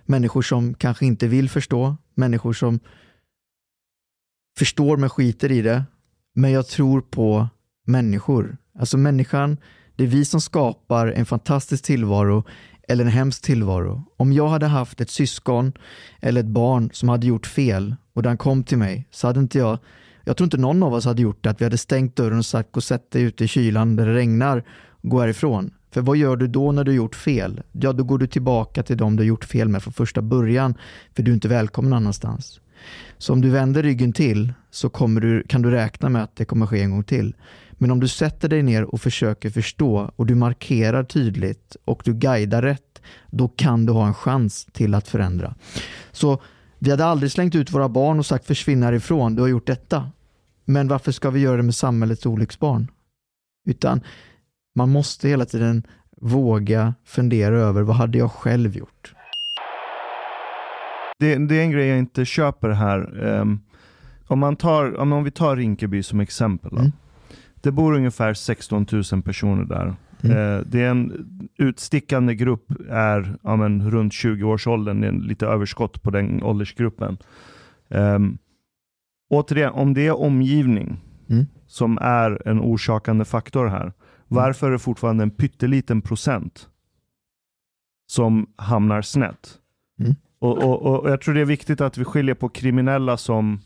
människor 0.05 0.43
som 0.43 0.75
kanske 0.75 1.07
inte 1.07 1.29
vill 1.29 1.51
förstå, 1.51 1.97
människor 2.15 2.53
som 2.53 2.81
förstår 4.59 4.97
men 4.97 5.11
skiter 5.11 5.53
i 5.53 5.63
det. 5.63 5.85
Men 6.35 6.51
jag 6.51 6.67
tror 6.67 7.01
på 7.01 7.49
människor. 7.87 8.57
Alltså 8.79 8.99
människan, 8.99 9.57
det 9.97 10.05
är 10.05 10.09
vi 10.09 10.25
som 10.25 10.41
skapar 10.41 11.07
en 11.07 11.27
fantastisk 11.27 11.85
tillvaro 11.85 12.45
eller 12.93 13.05
en 13.05 13.11
hemsk 13.11 13.43
tillvaro. 13.43 14.05
Om 14.17 14.33
jag 14.33 14.49
hade 14.49 14.67
haft 14.67 15.01
ett 15.01 15.11
syskon 15.11 15.73
eller 16.21 16.41
ett 16.41 16.47
barn 16.47 16.91
som 16.93 17.09
hade 17.09 17.27
gjort 17.27 17.47
fel 17.47 17.97
och 18.13 18.23
den 18.23 18.37
kom 18.37 18.65
till 18.65 18.79
mig 18.79 19.09
så 19.11 19.27
hade 19.27 19.41
inte 19.41 19.59
jag 19.59 19.79
jag 20.25 20.37
tror 20.37 20.45
inte 20.45 20.57
någon 20.57 20.83
av 20.83 20.95
oss 20.95 21.05
hade 21.05 21.23
gjort 21.23 21.45
det, 21.45 21.51
att 21.51 21.61
vi 21.61 21.65
hade 21.65 21.79
stängt 21.79 22.17
dörren 22.17 22.39
och 22.39 22.47
sagt 22.47 22.73
gå 22.73 22.79
och 22.79 22.85
sätt 22.85 23.11
dig 23.11 23.23
ute 23.23 23.45
i 23.45 23.49
kylan 23.49 23.97
där 23.97 24.07
det 24.07 24.15
regnar 24.15 24.65
och 24.89 25.11
gå 25.11 25.21
härifrån. 25.21 25.71
För 25.91 26.01
vad 26.01 26.17
gör 26.17 26.37
du 26.37 26.47
då 26.47 26.73
när 26.73 26.85
du 26.85 26.93
gjort 26.93 27.15
fel? 27.15 27.63
Ja, 27.73 27.93
då 27.93 28.05
går 28.05 28.19
du 28.19 28.27
tillbaka 28.27 28.83
till 28.83 28.97
dem 28.97 29.17
du 29.17 29.25
gjort 29.25 29.45
fel 29.45 29.69
med 29.69 29.83
från 29.83 29.93
första 29.93 30.23
början, 30.23 30.75
för 31.17 31.23
du 31.23 31.31
är 31.31 31.35
inte 31.35 31.49
välkommen 31.49 31.93
annanstans. 31.93 32.61
Så 33.19 33.33
om 33.33 33.41
du 33.41 33.51
vänder 33.51 33.83
ryggen 33.83 34.13
till 34.13 34.53
så 34.71 34.89
kommer 34.89 35.21
du, 35.21 35.43
kan 35.43 35.63
du 35.63 35.71
räkna 35.71 36.09
med 36.09 36.23
att 36.23 36.37
det 36.37 36.45
kommer 36.45 36.67
ske 36.67 36.83
en 36.83 36.91
gång 36.91 37.05
till. 37.05 37.35
Men 37.83 37.91
om 37.91 38.01
du 38.01 38.09
sätter 38.09 38.49
dig 38.49 38.63
ner 38.63 38.85
och 38.85 39.01
försöker 39.01 39.51
förstå 39.51 40.11
och 40.17 40.27
du 40.27 40.35
markerar 40.35 41.05
tydligt 41.05 41.77
och 41.85 42.03
du 42.05 42.15
guidar 42.15 42.63
rätt, 42.63 43.03
då 43.31 43.49
kan 43.49 43.87
du 43.87 43.93
ha 43.93 44.07
en 44.07 44.15
chans 44.15 44.67
till 44.73 44.95
att 44.95 45.09
förändra. 45.09 45.55
Så 46.13 46.43
vi 46.79 46.91
hade 46.91 47.05
aldrig 47.05 47.33
slängt 47.33 47.55
ut 47.55 47.73
våra 47.73 47.89
barn 47.89 48.19
och 48.19 48.27
sagt 48.27 48.47
försvinn 48.47 48.83
härifrån, 48.83 49.35
du 49.35 49.43
har 49.43 49.49
gjort 49.49 49.67
detta. 49.67 50.11
Men 50.65 50.89
varför 50.89 51.13
ska 51.13 51.31
vi 51.31 51.41
göra 51.41 51.57
det 51.57 51.63
med 51.63 51.75
samhällets 51.75 52.27
olycksbarn? 52.27 52.91
Utan 53.67 54.01
man 54.75 54.91
måste 54.91 55.29
hela 55.29 55.45
tiden 55.45 55.83
våga 56.17 56.95
fundera 57.05 57.59
över 57.59 57.83
vad 57.83 57.97
hade 57.97 58.19
jag 58.19 58.33
själv 58.33 58.77
gjort? 58.77 59.15
Det, 61.19 61.37
det 61.37 61.59
är 61.59 61.63
en 61.63 61.71
grej 61.71 61.87
jag 61.87 61.99
inte 61.99 62.25
köper 62.25 62.69
här. 62.69 63.25
Ehm, 63.25 63.61
om, 64.27 64.39
man 64.39 64.57
tar, 64.57 64.97
om, 64.97 65.13
om 65.13 65.25
vi 65.25 65.31
tar 65.31 65.57
Rinkeby 65.57 66.03
som 66.03 66.21
exempel. 66.21 66.71
Då. 66.71 66.79
Mm. 66.79 66.93
Det 67.63 67.73
bor 67.73 67.95
ungefär 67.95 68.35
16 68.35 68.87
000 69.13 69.23
personer 69.23 69.65
där. 69.65 69.95
Mm. 70.23 70.37
Eh, 70.37 70.61
det 70.67 70.81
är 70.83 70.91
en 70.91 71.29
utstickande 71.59 72.35
grupp, 72.35 72.73
är 72.91 73.37
ja, 73.43 73.57
men, 73.57 73.91
runt 73.91 74.13
20-årsåldern, 74.13 75.01
det 75.01 75.07
är 75.07 75.13
lite 75.13 75.47
överskott 75.47 76.03
på 76.03 76.11
den 76.11 76.43
åldersgruppen. 76.43 77.19
Um, 77.89 78.39
återigen, 79.31 79.73
om 79.73 79.95
det 79.95 80.07
är 80.07 80.17
omgivning 80.17 81.01
Mm. 81.31 81.47
som 81.67 81.99
är 82.01 82.49
en 82.49 82.61
orsakande 82.61 83.25
faktor 83.25 83.67
här, 83.67 83.93
varför 84.29 84.67
är 84.67 84.71
det 84.71 84.79
fortfarande 84.79 85.23
en 85.23 85.31
pytteliten 85.31 86.03
procent 86.03 86.69
som 88.07 88.47
hamnar 88.57 89.03
snett? 89.03 89.59
Mm. 90.01 90.15
Och, 90.39 90.59
och, 90.59 90.83
och 91.01 91.11
jag 91.11 91.21
tror 91.21 91.35
det 91.35 91.41
är 91.41 91.45
viktigt 91.45 91.81
att 91.81 91.99
vi 91.99 92.05
skiljer 92.05 92.35
på 92.35 92.49
kriminella 92.49 93.17
som 93.17 93.61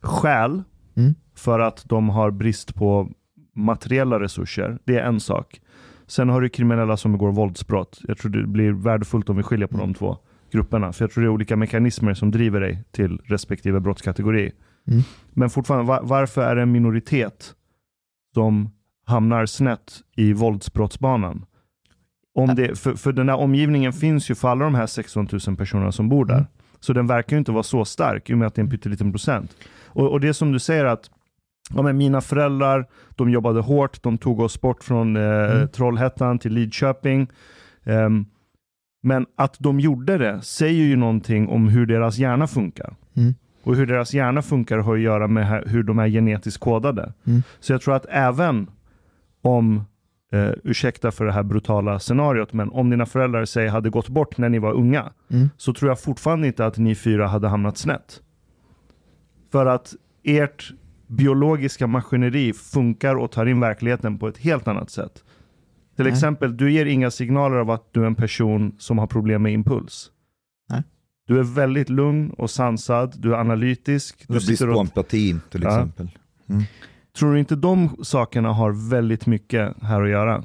skäl 0.00 0.62
Mm. 0.96 1.14
för 1.34 1.60
att 1.60 1.84
de 1.88 2.08
har 2.08 2.30
brist 2.30 2.74
på 2.74 3.10
materiella 3.54 4.20
resurser. 4.20 4.78
Det 4.84 4.98
är 4.98 5.02
en 5.04 5.20
sak. 5.20 5.60
Sen 6.06 6.28
har 6.28 6.40
du 6.40 6.48
kriminella 6.48 6.96
som 6.96 7.12
begår 7.12 7.32
våldsbrott. 7.32 8.00
Jag 8.08 8.18
tror 8.18 8.30
det 8.30 8.46
blir 8.46 8.72
värdefullt 8.72 9.28
om 9.28 9.36
vi 9.36 9.42
skiljer 9.42 9.66
på 9.66 9.78
de 9.78 9.94
två 9.94 10.18
grupperna. 10.50 10.92
För 10.92 11.04
jag 11.04 11.10
tror 11.10 11.22
det 11.22 11.28
är 11.28 11.32
olika 11.32 11.56
mekanismer 11.56 12.14
som 12.14 12.30
driver 12.30 12.60
dig 12.60 12.84
till 12.90 13.20
respektive 13.24 13.80
brottskategori. 13.80 14.52
Mm. 14.88 15.02
Men 15.32 15.50
fortfarande, 15.50 15.86
va- 15.88 16.00
varför 16.02 16.42
är 16.42 16.56
det 16.56 16.62
en 16.62 16.72
minoritet 16.72 17.54
som 18.34 18.70
hamnar 19.06 19.46
snett 19.46 19.92
i 20.16 20.32
våldsbrottsbanan? 20.32 21.44
Om 22.34 22.54
det, 22.54 22.78
för, 22.78 22.94
för 22.94 23.12
den 23.12 23.28
här 23.28 23.36
omgivningen 23.36 23.92
finns 23.92 24.30
ju 24.30 24.34
för 24.34 24.48
alla 24.48 24.64
de 24.64 24.74
här 24.74 24.86
16 24.86 25.28
000 25.46 25.56
personerna 25.56 25.92
som 25.92 26.08
bor 26.08 26.24
där. 26.24 26.34
Mm. 26.34 26.46
Så 26.80 26.92
den 26.92 27.06
verkar 27.06 27.36
ju 27.36 27.38
inte 27.38 27.52
vara 27.52 27.62
så 27.62 27.84
stark 27.84 28.30
i 28.30 28.34
och 28.34 28.38
med 28.38 28.46
att 28.46 28.54
det 28.54 28.60
är 28.60 28.64
en 28.64 28.70
pytteliten 28.70 29.12
procent. 29.12 29.56
Och, 29.86 30.10
och 30.10 30.20
det 30.20 30.34
som 30.34 30.52
du 30.52 30.58
säger 30.58 30.84
att 30.84 31.10
ja, 31.74 31.82
men 31.82 31.96
mina 31.96 32.20
föräldrar, 32.20 32.86
de 33.16 33.30
jobbade 33.30 33.60
hårt, 33.60 34.02
de 34.02 34.18
tog 34.18 34.40
oss 34.40 34.60
bort 34.60 34.84
från 34.84 35.16
eh, 35.16 35.22
Mm. 35.22 35.68
Trollhättan 35.68 36.38
till 36.38 36.52
Lidköping. 36.52 37.30
Ehm, 37.84 38.24
men 39.02 39.26
att 39.36 39.56
de 39.58 39.80
gjorde 39.80 40.18
det 40.18 40.42
säger 40.42 40.84
ju 40.84 40.96
någonting 40.96 41.48
om 41.48 41.68
hur 41.68 41.86
deras 41.86 42.18
hjärna 42.18 42.46
funkar. 42.46 42.94
Mm. 43.16 43.34
Och 43.64 43.76
hur 43.76 43.86
deras 43.86 44.14
hjärna 44.14 44.42
funkar 44.42 44.78
har 44.78 44.94
att 44.94 45.00
göra 45.00 45.26
med 45.28 45.62
hur 45.66 45.82
de 45.82 45.98
är 45.98 46.08
genetiskt 46.08 46.60
kodade. 46.60 47.12
Mm. 47.26 47.42
Så 47.60 47.72
jag 47.72 47.80
tror 47.82 47.94
att 47.96 48.06
även 48.08 48.70
om, 49.42 49.84
eh, 50.32 50.50
ursäkta 50.64 51.10
för 51.10 51.24
det 51.24 51.32
här 51.32 51.42
brutala 51.42 51.98
scenariot, 51.98 52.52
men 52.52 52.70
om 52.70 52.90
dina 52.90 53.06
föräldrar 53.06 53.44
säg 53.44 53.68
hade 53.68 53.90
gått 53.90 54.08
bort 54.08 54.38
när 54.38 54.48
ni 54.48 54.58
var 54.58 54.72
unga, 54.72 55.12
Mm. 55.30 55.48
så 55.56 55.74
tror 55.74 55.90
jag 55.90 56.00
fortfarande 56.00 56.46
inte 56.46 56.66
att 56.66 56.78
ni 56.78 56.94
fyra 56.94 57.26
hade 57.26 57.48
hamnat 57.48 57.78
snett. 57.78 58.20
För 59.52 59.66
att 59.66 59.94
ert 60.24 60.72
biologiska 61.16 61.86
maskineri 61.86 62.52
funkar 62.52 63.14
och 63.14 63.30
tar 63.30 63.46
in 63.46 63.60
verkligheten 63.60 64.18
på 64.18 64.28
ett 64.28 64.38
helt 64.38 64.68
annat 64.68 64.90
sätt. 64.90 65.24
Till 65.96 66.04
Nej. 66.04 66.12
exempel, 66.12 66.56
du 66.56 66.72
ger 66.72 66.86
inga 66.86 67.10
signaler 67.10 67.56
av 67.56 67.70
att 67.70 67.88
du 67.92 68.02
är 68.02 68.06
en 68.06 68.14
person 68.14 68.74
som 68.78 68.98
har 68.98 69.06
problem 69.06 69.42
med 69.42 69.52
impuls. 69.52 70.10
Nej. 70.70 70.82
Du 71.26 71.38
är 71.38 71.42
väldigt 71.42 71.88
lugn 71.88 72.30
och 72.30 72.50
sansad, 72.50 73.14
du 73.18 73.34
är 73.34 73.38
analytisk. 73.38 74.24
Du 74.28 74.40
sitter 74.40 74.66
på 74.66 74.72
och 74.72 74.80
empati 74.80 75.36
till 75.50 75.62
Ja. 75.62 75.68
exempel. 75.68 76.10
Tror 77.18 77.32
du 77.32 77.38
inte 77.38 77.56
de 77.56 77.96
sakerna 78.02 78.52
har 78.52 78.90
väldigt 78.90 79.26
mycket 79.26 79.82
här 79.82 80.02
att 80.02 80.10
göra? 80.10 80.44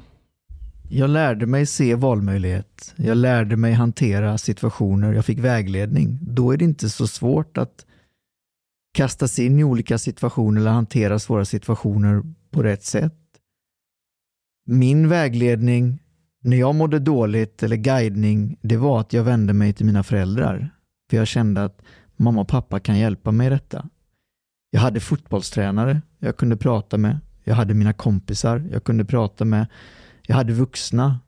Jag 0.90 1.10
lärde 1.10 1.46
mig 1.46 1.66
se 1.66 1.94
valmöjlighet. 1.94 2.94
Jag 2.96 3.16
lärde 3.16 3.56
mig 3.56 3.72
hantera 3.72 4.38
situationer. 4.38 5.12
Jag 5.12 5.24
fick 5.24 5.38
vägledning. 5.38 6.18
Då 6.22 6.52
är 6.52 6.56
det 6.56 6.64
inte 6.64 6.90
så 6.90 7.06
svårt 7.06 7.58
att 7.58 7.86
kastas 8.92 9.38
in 9.38 9.58
i 9.58 9.64
olika 9.64 9.98
situationer 9.98 10.60
eller 10.60 10.70
hantera 10.70 11.18
svåra 11.18 11.44
situationer 11.44 12.22
på 12.50 12.62
rätt 12.62 12.84
sätt. 12.84 13.14
Min 14.66 15.08
vägledning 15.08 15.98
när 16.40 16.56
jag 16.56 16.74
mådde 16.74 16.98
dåligt 16.98 17.62
eller 17.62 17.76
guidning, 17.76 18.58
det 18.60 18.76
var 18.76 19.00
att 19.00 19.12
jag 19.12 19.24
vände 19.24 19.52
mig 19.52 19.72
till 19.72 19.86
mina 19.86 20.02
föräldrar. 20.02 20.70
För 21.10 21.16
jag 21.16 21.26
kände 21.26 21.64
att 21.64 21.82
mamma 22.16 22.40
och 22.40 22.48
pappa 22.48 22.80
kan 22.80 22.98
hjälpa 22.98 23.30
mig 23.30 23.46
i 23.46 23.50
detta. 23.50 23.88
Jag 24.70 24.80
hade 24.80 25.00
fotbollstränare 25.00 26.02
jag 26.18 26.36
kunde 26.36 26.56
prata 26.56 26.98
med. 26.98 27.20
Jag 27.44 27.54
hade 27.54 27.74
mina 27.74 27.92
kompisar 27.92 28.68
jag 28.72 28.84
kunde 28.84 29.04
prata 29.04 29.44
med. 29.44 29.66
Jag 30.26 30.36
hade 30.36 30.52
vuxna. 30.52 31.20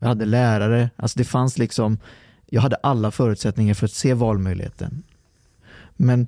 Jag 0.00 0.08
hade 0.08 0.24
lärare. 0.24 0.90
Alltså 0.96 1.18
det 1.18 1.24
fanns 1.24 1.58
liksom, 1.58 1.98
jag 2.46 2.62
hade 2.62 2.76
alla 2.76 3.10
förutsättningar 3.10 3.74
för 3.74 3.84
att 3.84 3.92
se 3.92 4.14
valmöjligheten. 4.14 5.02
Men 5.96 6.26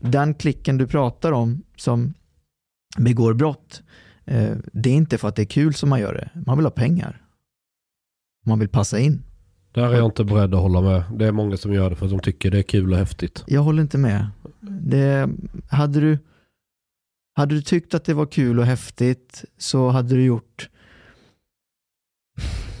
den 0.00 0.34
klicken 0.34 0.78
du 0.78 0.86
pratar 0.86 1.32
om 1.32 1.62
som 1.76 2.14
begår 2.98 3.34
brott, 3.34 3.82
eh, 4.24 4.56
det 4.72 4.90
är 4.90 4.94
inte 4.94 5.18
för 5.18 5.28
att 5.28 5.36
det 5.36 5.42
är 5.42 5.46
kul 5.46 5.74
som 5.74 5.88
man 5.88 6.00
gör 6.00 6.14
det. 6.14 6.30
Man 6.46 6.58
vill 6.58 6.66
ha 6.66 6.70
pengar. 6.70 7.22
Man 8.46 8.58
vill 8.58 8.68
passa 8.68 8.98
in. 8.98 9.22
Där 9.72 9.92
är 9.92 9.96
jag 9.96 10.04
inte 10.04 10.24
beredd 10.24 10.54
att 10.54 10.60
hålla 10.60 10.80
med. 10.80 11.02
Det 11.14 11.26
är 11.26 11.32
många 11.32 11.56
som 11.56 11.72
gör 11.72 11.90
det 11.90 11.96
för 11.96 12.06
att 12.06 12.10
de 12.10 12.20
tycker 12.20 12.50
det 12.50 12.58
är 12.58 12.62
kul 12.62 12.92
och 12.92 12.98
häftigt. 12.98 13.44
Jag 13.46 13.60
håller 13.62 13.82
inte 13.82 13.98
med. 13.98 14.26
Det, 14.60 15.28
hade, 15.70 16.00
du, 16.00 16.18
hade 17.34 17.54
du 17.54 17.62
tyckt 17.62 17.94
att 17.94 18.04
det 18.04 18.14
var 18.14 18.26
kul 18.26 18.58
och 18.58 18.64
häftigt 18.64 19.44
så 19.58 19.88
hade 19.88 20.14
du 20.14 20.24
gjort 20.24 20.68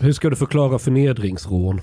Hur 0.00 0.12
ska 0.12 0.30
du 0.30 0.36
förklara 0.36 0.78
förnedringsrån? 0.78 1.80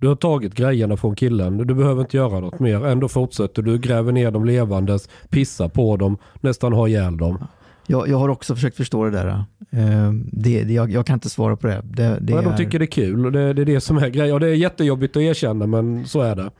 Du 0.00 0.08
har 0.08 0.14
tagit 0.14 0.54
grejerna 0.54 0.96
från 0.96 1.14
killen. 1.14 1.56
Du 1.56 1.74
behöver 1.74 2.00
inte 2.00 2.16
göra 2.16 2.40
något 2.40 2.60
mer. 2.60 2.86
Ändå 2.86 3.08
fortsätter 3.08 3.62
du. 3.62 3.78
Gräver 3.78 4.12
ner 4.12 4.30
dem 4.30 4.44
levandes. 4.44 5.08
Pissar 5.30 5.68
på 5.68 5.96
dem. 5.96 6.16
Nästan 6.40 6.72
har 6.72 6.88
ihjäl 6.88 7.16
dem. 7.16 7.44
Jag, 7.86 8.08
jag 8.08 8.18
har 8.18 8.28
också 8.28 8.54
försökt 8.54 8.76
förstå 8.76 9.04
det 9.04 9.10
där. 9.10 9.26
Eh, 9.70 10.12
det, 10.32 10.64
det, 10.64 10.72
jag, 10.72 10.90
jag 10.90 11.06
kan 11.06 11.14
inte 11.14 11.30
svara 11.30 11.56
på 11.56 11.66
det. 11.66 11.82
det, 11.84 12.18
det 12.20 12.34
Men 12.34 12.44
de 12.44 12.52
är- 12.52 12.56
tycker 12.56 12.78
det 12.78 12.84
är 12.84 12.86
kul. 12.86 13.26
och 13.26 13.32
Det, 13.32 13.52
det 13.52 13.62
är 13.62 13.66
det 13.66 13.80
som 13.80 13.96
är 13.98 14.08
grejen. 14.08 14.34
Och 14.34 14.40
det 14.40 14.48
är 14.48 14.54
jättejobbigt 14.54 15.16
att 15.16 15.22
erkänna 15.22 15.66
men 15.66 16.06
så 16.06 16.20
är 16.20 16.36
det. 16.36 16.50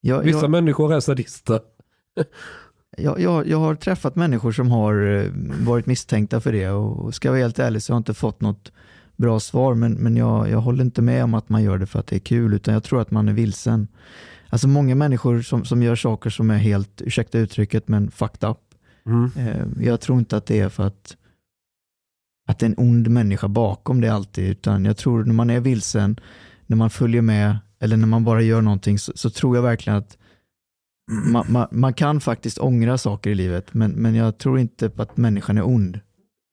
jag, 0.00 0.22
Vissa 0.22 0.40
jag, 0.40 0.50
människor 0.50 0.94
är 0.94 1.00
sadister. 1.00 1.60
jag, 2.96 3.20
jag, 3.20 3.46
jag 3.48 3.58
har 3.58 3.74
träffat 3.74 4.16
människor 4.16 4.52
som 4.52 4.70
har 4.70 5.16
eh, 5.16 5.30
varit 5.66 5.86
misstänkta 5.86 6.40
för 6.40 6.52
det 6.52 6.68
och 6.70 7.14
ska 7.14 7.28
jag 7.28 7.32
vara 7.32 7.42
helt 7.42 7.58
ärlig 7.58 7.82
så 7.82 7.92
har 7.92 7.96
jag 7.96 8.00
inte 8.00 8.14
fått 8.14 8.40
något 8.40 8.72
bra 9.18 9.40
svar 9.40 9.74
men, 9.74 9.92
men 9.92 10.16
jag, 10.16 10.50
jag 10.50 10.60
håller 10.60 10.84
inte 10.84 11.02
med 11.02 11.24
om 11.24 11.34
att 11.34 11.48
man 11.48 11.62
gör 11.62 11.78
det 11.78 11.86
för 11.86 11.98
att 11.98 12.06
det 12.06 12.16
är 12.16 12.20
kul 12.20 12.54
utan 12.54 12.74
jag 12.74 12.84
tror 12.84 13.00
att 13.00 13.10
man 13.10 13.28
är 13.28 13.32
vilsen. 13.32 13.88
Alltså 14.48 14.68
många 14.68 14.94
människor 14.94 15.42
som, 15.42 15.64
som 15.64 15.82
gör 15.82 15.96
saker 15.96 16.30
som 16.30 16.50
är 16.50 16.58
helt, 16.58 17.02
ursäkta 17.02 17.38
uttrycket, 17.38 17.88
men 17.88 18.10
fucked 18.10 18.50
up. 18.50 18.58
Mm. 19.06 19.30
Eh, 19.36 19.86
Jag 19.86 20.00
tror 20.00 20.18
inte 20.18 20.36
att 20.36 20.46
det 20.46 20.60
är 20.60 20.68
för 20.68 20.86
att, 20.86 21.16
att 22.48 22.58
det 22.58 22.66
är 22.66 22.70
en 22.70 22.78
ond 22.78 23.08
människa 23.08 23.48
bakom 23.48 24.00
det 24.00 24.08
alltid, 24.08 24.50
utan 24.50 24.84
jag 24.84 24.96
tror 24.96 25.24
när 25.24 25.34
man 25.34 25.50
är 25.50 25.60
vilsen, 25.60 26.20
när 26.66 26.76
man 26.76 26.90
följer 26.90 27.22
med 27.22 27.58
eller 27.80 27.96
när 27.96 28.06
man 28.06 28.24
bara 28.24 28.42
gör 28.42 28.62
någonting 28.62 28.98
så, 28.98 29.12
så 29.14 29.30
tror 29.30 29.56
jag 29.56 29.62
verkligen 29.62 29.98
att 29.98 30.18
man, 31.10 31.46
man, 31.48 31.68
man 31.70 31.94
kan 31.94 32.20
faktiskt 32.20 32.58
ångra 32.58 32.98
saker 32.98 33.30
i 33.30 33.34
livet, 33.34 33.74
men, 33.74 33.90
men 33.90 34.14
jag 34.14 34.38
tror 34.38 34.58
inte 34.58 34.90
på 34.90 35.02
att 35.02 35.16
människan 35.16 35.58
är 35.58 35.66
ond. 35.66 36.00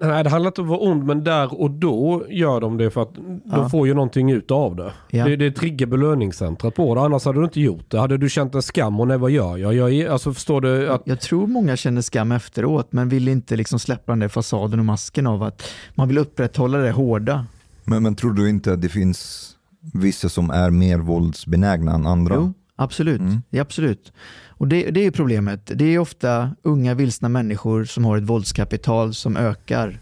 Nej, 0.07 0.23
det 0.23 0.29
handlar 0.29 0.47
inte 0.49 0.61
om 0.61 0.67
att 0.67 0.79
vara 0.79 0.89
ond, 0.91 1.03
men 1.03 1.23
där 1.23 1.61
och 1.61 1.71
då 1.71 2.25
gör 2.29 2.61
de 2.61 2.77
det 2.77 2.89
för 2.91 3.01
att 3.01 3.15
de 3.15 3.41
Ja. 3.45 3.69
får 3.69 3.87
ju 3.87 3.93
någonting 3.93 4.31
ut 4.31 4.51
av 4.51 4.75
det. 4.75 4.91
Ja. 5.09 5.25
Det, 5.25 5.35
det 5.35 5.51
triggar 5.51 5.87
belöningscentret 5.87 6.75
på 6.75 6.95
det, 6.95 7.01
annars 7.01 7.25
hade 7.25 7.39
du 7.39 7.43
inte 7.45 7.61
gjort 7.61 7.91
det. 7.91 7.99
Hade 7.99 8.17
du 8.17 8.29
känt 8.29 8.55
en 8.55 8.61
skam 8.61 8.99
och 8.99 9.07
nej, 9.07 9.17
vad 9.17 9.31
gör 9.31 9.57
jag? 9.57 9.73
jag 9.73 10.11
alltså 10.11 10.33
förstår 10.33 10.61
du? 10.61 10.89
Att, 10.89 11.01
Jag 11.05 11.21
tror 11.21 11.47
många 11.47 11.75
känner 11.75 12.01
skam 12.01 12.31
efteråt, 12.31 12.87
men 12.93 13.09
vill 13.09 13.27
inte 13.27 13.55
liksom 13.55 13.79
släppa 13.79 14.11
den 14.11 14.19
där 14.19 14.27
fasaden 14.27 14.79
och 14.79 14.85
masken 14.85 15.27
av 15.27 15.43
att 15.43 15.63
man 15.95 16.07
vill 16.07 16.17
upprätthålla 16.17 16.77
det 16.77 16.91
hårda. 16.91 17.45
Men, 17.83 18.03
men 18.03 18.15
tror 18.15 18.33
du 18.33 18.49
inte 18.49 18.73
att 18.73 18.81
det 18.81 18.89
finns 18.89 19.51
vissa 19.93 20.29
som 20.29 20.49
är 20.49 20.69
mer 20.69 20.97
våldsbenägna 20.97 21.91
än 21.95 22.05
andra? 22.07 22.35
Jo, 22.35 22.53
absolut. 22.75 23.21
Mm. 23.21 23.41
Ja, 23.49 23.61
absolut. 23.61 24.13
Och 24.57 24.67
det, 24.67 24.91
det 24.91 25.05
är 25.05 25.11
problemet. 25.11 25.71
Det 25.75 25.85
är 25.85 25.99
ofta 25.99 26.55
unga 26.61 26.93
vilsna 26.93 27.29
människor 27.29 27.83
som 27.83 28.05
har 28.05 28.17
ett 28.17 28.23
våldskapital 28.23 29.13
som 29.13 29.37
ökar. 29.37 29.99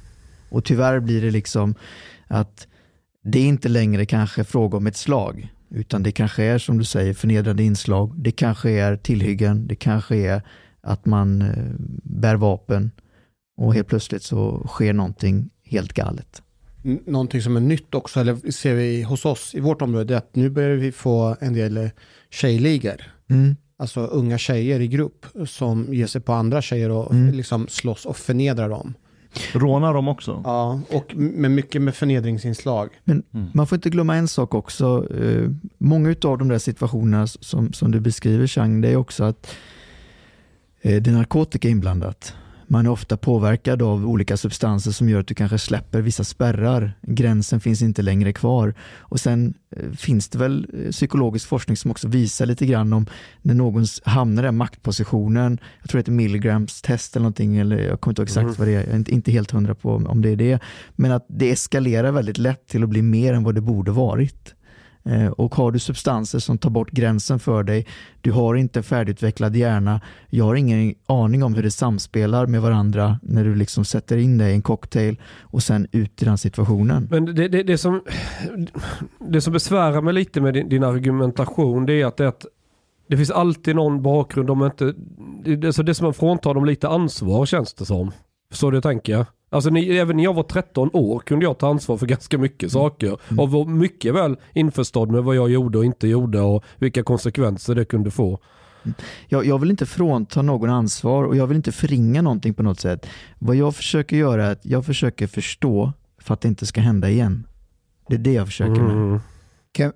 Och 0.50 0.66
tyvärr 0.66 1.00
blir 1.00 1.22
det 1.22 1.32
liksom 1.32 1.76
att 2.28 2.68
det 3.24 3.40
är 3.40 3.46
inte 3.46 3.70
längre 3.70 4.06
kanske 4.06 4.44
fråga 4.44 4.78
om 4.78 4.88
ett 4.88 4.98
slag, 4.98 5.54
utan 5.70 6.04
det 6.04 6.12
kanske 6.12 6.44
är 6.44 6.58
som 6.58 6.78
du 6.78 6.86
säger 6.86 7.14
förnedrande 7.14 7.64
inslag. 7.64 8.14
Det 8.18 8.32
kanske 8.32 8.70
är 8.72 8.98
tillhyggen, 8.98 9.68
det 9.68 9.76
kanske 9.76 10.16
är 10.16 10.42
att 10.82 11.06
man 11.06 11.42
eh, 11.42 11.74
bär 12.04 12.36
vapen 12.36 12.92
och 13.58 13.74
helt 13.74 13.88
plötsligt 13.88 14.24
så 14.24 14.68
sker 14.68 14.94
någonting 14.94 15.50
helt 15.64 15.94
galet. 15.94 16.42
Någonting 17.06 17.42
som 17.42 17.56
är 17.56 17.62
nytt 17.62 17.96
också, 17.96 18.20
eller 18.20 18.52
ser 18.52 18.76
vi 18.76 19.04
hos 19.04 19.26
oss 19.26 19.56
i 19.56 19.60
vårt 19.60 19.82
område, 19.82 20.14
är 20.14 20.18
att 20.18 20.36
nu 20.36 20.50
börjar 20.50 20.76
vi 20.76 20.92
få 20.92 21.36
en 21.40 21.54
del 21.54 21.78
eh, 21.78 21.90
tjejligor. 22.30 23.02
Mm. 23.30 23.56
Alltså 23.78 24.00
unga 24.00 24.38
tjejer 24.38 24.80
i 24.80 24.88
grupp 24.88 25.26
som 25.48 25.94
ger 25.94 26.08
sig 26.08 26.22
på 26.22 26.34
andra 26.34 26.62
tjejer 26.62 26.90
och 26.90 27.12
Mm. 27.14 27.34
liksom 27.34 27.68
slåss 27.68 28.06
och 28.06 28.18
förnedrar 28.18 28.70
dem. 28.70 28.94
Rånar 29.54 29.94
de 29.94 30.08
också? 30.08 30.42
Ja, 30.44 30.82
och 30.92 31.16
med 31.16 31.52
mycket 31.52 31.82
med 31.82 31.96
förnedringsinslag. 31.96 32.90
Men 33.04 33.24
Mm. 33.34 33.50
man 33.54 33.68
får 33.68 33.76
inte 33.76 33.90
glömma 33.90 34.16
en 34.16 34.28
sak 34.28 34.54
också. 34.54 35.08
Eh, 35.18 35.50
många 35.78 36.10
av 36.24 36.38
de 36.38 36.48
där 36.48 36.58
situationerna 36.60 37.28
som, 37.28 37.74
som 37.74 37.92
du 37.92 38.00
beskriver 38.00 38.48
Chang, 38.48 38.82
det 38.82 38.90
är 38.90 38.96
också 38.96 39.24
att 39.24 39.48
eh, 40.82 41.02
det 41.02 41.10
är 41.10 41.14
narkotika 41.14 41.70
inblandat. 41.70 42.34
Man 42.74 42.86
är 42.86 42.90
ofta 42.90 43.18
påverkad 43.18 43.82
av 43.82 44.06
olika 44.10 44.38
substanser 44.38 44.92
som 44.92 45.10
gör 45.10 45.20
att 45.20 45.28
du 45.28 45.34
kanske 45.36 45.58
släpper 45.58 46.02
vissa 46.02 46.24
spärrar. 46.24 46.94
Gränsen 47.02 47.60
finns 47.60 47.82
inte 47.82 48.02
längre 48.02 48.34
kvar. 48.34 48.74
Och 48.98 49.20
sen 49.20 49.54
eh, 49.76 49.92
finns 49.92 50.30
det 50.30 50.38
väl 50.38 50.68
eh, 50.86 50.92
psykologisk 50.92 51.48
forskning 51.48 51.78
som 51.78 51.92
också 51.92 52.08
visar 52.08 52.46
lite 52.46 52.66
grann 52.66 52.94
om 52.94 53.06
när 53.42 53.54
någon 53.54 53.86
hamnar 54.04 54.44
i 54.44 54.46
den 54.46 54.58
maktpositionen. 54.58 55.60
Jag 55.82 55.90
tror 55.90 55.98
det 55.98 56.02
heter 56.02 56.12
Milgrams 56.12 56.82
test 56.82 57.16
eller 57.16 57.24
någonting, 57.24 57.58
eller 57.58 57.78
jag 57.78 58.02
kommer 58.02 58.12
inte 58.12 58.22
ihåg 58.22 58.28
exakt 58.28 58.44
Mm. 58.44 58.56
vad 58.58 58.68
det 58.68 58.74
är. 58.76 58.84
Jag 58.84 58.94
är 58.94 59.14
inte 59.14 59.32
helt 59.32 59.52
hundra 59.52 59.76
på 59.76 59.96
om 59.96 60.22
det 60.22 60.30
är 60.30 60.36
det. 60.36 60.60
Men 60.96 61.12
att 61.12 61.26
det 61.30 61.52
eskalerar 61.52 62.12
väldigt 62.12 62.38
lätt 62.38 62.68
till 62.68 62.84
att 62.84 62.90
bli 62.90 63.02
mer 63.02 63.34
än 63.34 63.44
vad 63.44 63.56
det 63.56 63.62
borde 63.62 63.92
varit. 63.92 64.54
Eh, 65.06 65.28
och 65.28 65.56
har 65.56 65.72
du 65.72 65.80
substanser 65.80 66.40
som 66.40 66.58
tar 66.58 66.70
bort 66.70 66.92
gränsen 66.92 67.40
för 67.40 67.64
dig, 67.64 67.88
du 68.22 68.32
har 68.32 68.56
inte 68.56 68.84
färdigutvecklad 68.84 69.56
hjärna, 69.56 70.02
jag 70.30 70.46
har 70.46 70.56
ingen 70.56 70.96
aning 71.06 71.44
om 71.44 71.54
hur 71.54 71.64
det 71.64 71.72
samspelar 71.72 72.48
med 72.48 72.62
varandra 72.62 73.20
när 73.22 73.44
du 73.44 73.56
liksom 73.56 73.86
sätter 73.86 74.18
in 74.18 74.38
dig 74.38 74.52
i 74.52 74.54
en 74.54 74.62
cocktail 74.62 75.22
och 75.42 75.64
sen 75.64 75.88
ut 75.92 76.22
i 76.22 76.26
den 76.26 76.38
situationen. 76.38 77.08
Men 77.12 77.26
det, 77.26 77.48
det, 77.48 77.64
det, 77.64 77.78
som, 77.78 78.02
det 79.20 79.42
som 79.42 79.54
besvärar 79.54 80.02
mig 80.02 80.14
lite 80.14 80.42
med 80.42 80.54
din, 80.54 80.70
din 80.70 80.84
argumentation 80.84 81.86
det 81.86 82.02
är 82.02 82.06
att 82.06 82.18
det, 82.18 82.28
att 82.28 82.46
det 83.08 83.18
finns 83.18 83.32
alltid 83.32 83.76
någon 83.76 84.02
bakgrund 84.02 84.50
om 84.50 84.66
inte... 84.66 84.94
Det, 85.44 85.56
det, 85.56 85.74
så 85.74 85.84
det 85.84 85.92
är 85.92 85.94
som 85.94 86.10
att 86.10 86.18
frånta 86.18 86.54
dem 86.54 86.66
lite 86.66 86.88
ansvar 86.88 87.46
känns 87.46 87.74
det 87.74 87.86
som. 87.86 88.12
Förstår 88.52 88.72
du 88.72 88.76
vad 88.76 88.86
jag 88.86 88.92
tänker? 88.92 89.26
Alltså 89.54 89.70
ni, 89.70 89.98
även 89.98 90.18
när 90.18 90.24
jag 90.24 90.34
var 90.34 90.44
13 90.44 90.90
år 90.94 91.20
kunde 91.20 91.46
jag 91.46 91.58
ta 91.58 91.70
ansvar 91.70 91.98
för 91.98 92.06
ganska 92.06 92.38
mycket 92.38 92.72
saker. 92.72 93.18
Och 93.38 93.52
var 93.52 93.66
mycket 93.66 94.14
väl 94.14 94.38
införstådd 94.54 95.12
med 95.12 95.24
vad 95.24 95.36
jag 95.36 95.50
gjorde 95.50 95.78
och 95.78 95.86
inte 95.86 96.08
gjorde 96.08 96.40
och 96.40 96.64
vilka 96.78 97.04
konsekvenser 97.04 97.76
det 97.76 97.86
kunde 97.86 98.12
få. 98.12 98.40
Jag, 99.28 99.46
jag 99.46 99.60
vill 99.60 99.72
inte 99.72 99.86
frånta 99.86 100.42
någon 100.42 100.70
ansvar 100.70 101.24
och 101.24 101.36
jag 101.36 101.48
vill 101.48 101.58
inte 101.58 101.72
förringa 101.72 102.22
någonting 102.22 102.54
på 102.54 102.64
något 102.64 102.80
sätt. 102.80 103.08
Vad 103.40 103.56
jag 103.56 103.76
försöker 103.76 104.18
göra 104.18 104.46
är 104.46 104.52
att 104.52 104.66
jag 104.66 104.86
försöker 104.86 105.28
förstå 105.28 105.94
för 106.18 106.34
att 106.34 106.42
det 106.42 106.48
inte 106.48 106.66
ska 106.66 106.82
hända 106.82 107.10
igen. 107.10 107.48
Det 108.08 108.16
är 108.16 108.20
det 108.20 108.34
jag 108.34 108.48
försöker 108.48 108.82
med. 108.82 108.92
Mm. 108.92 109.20
Kan, 109.72 109.94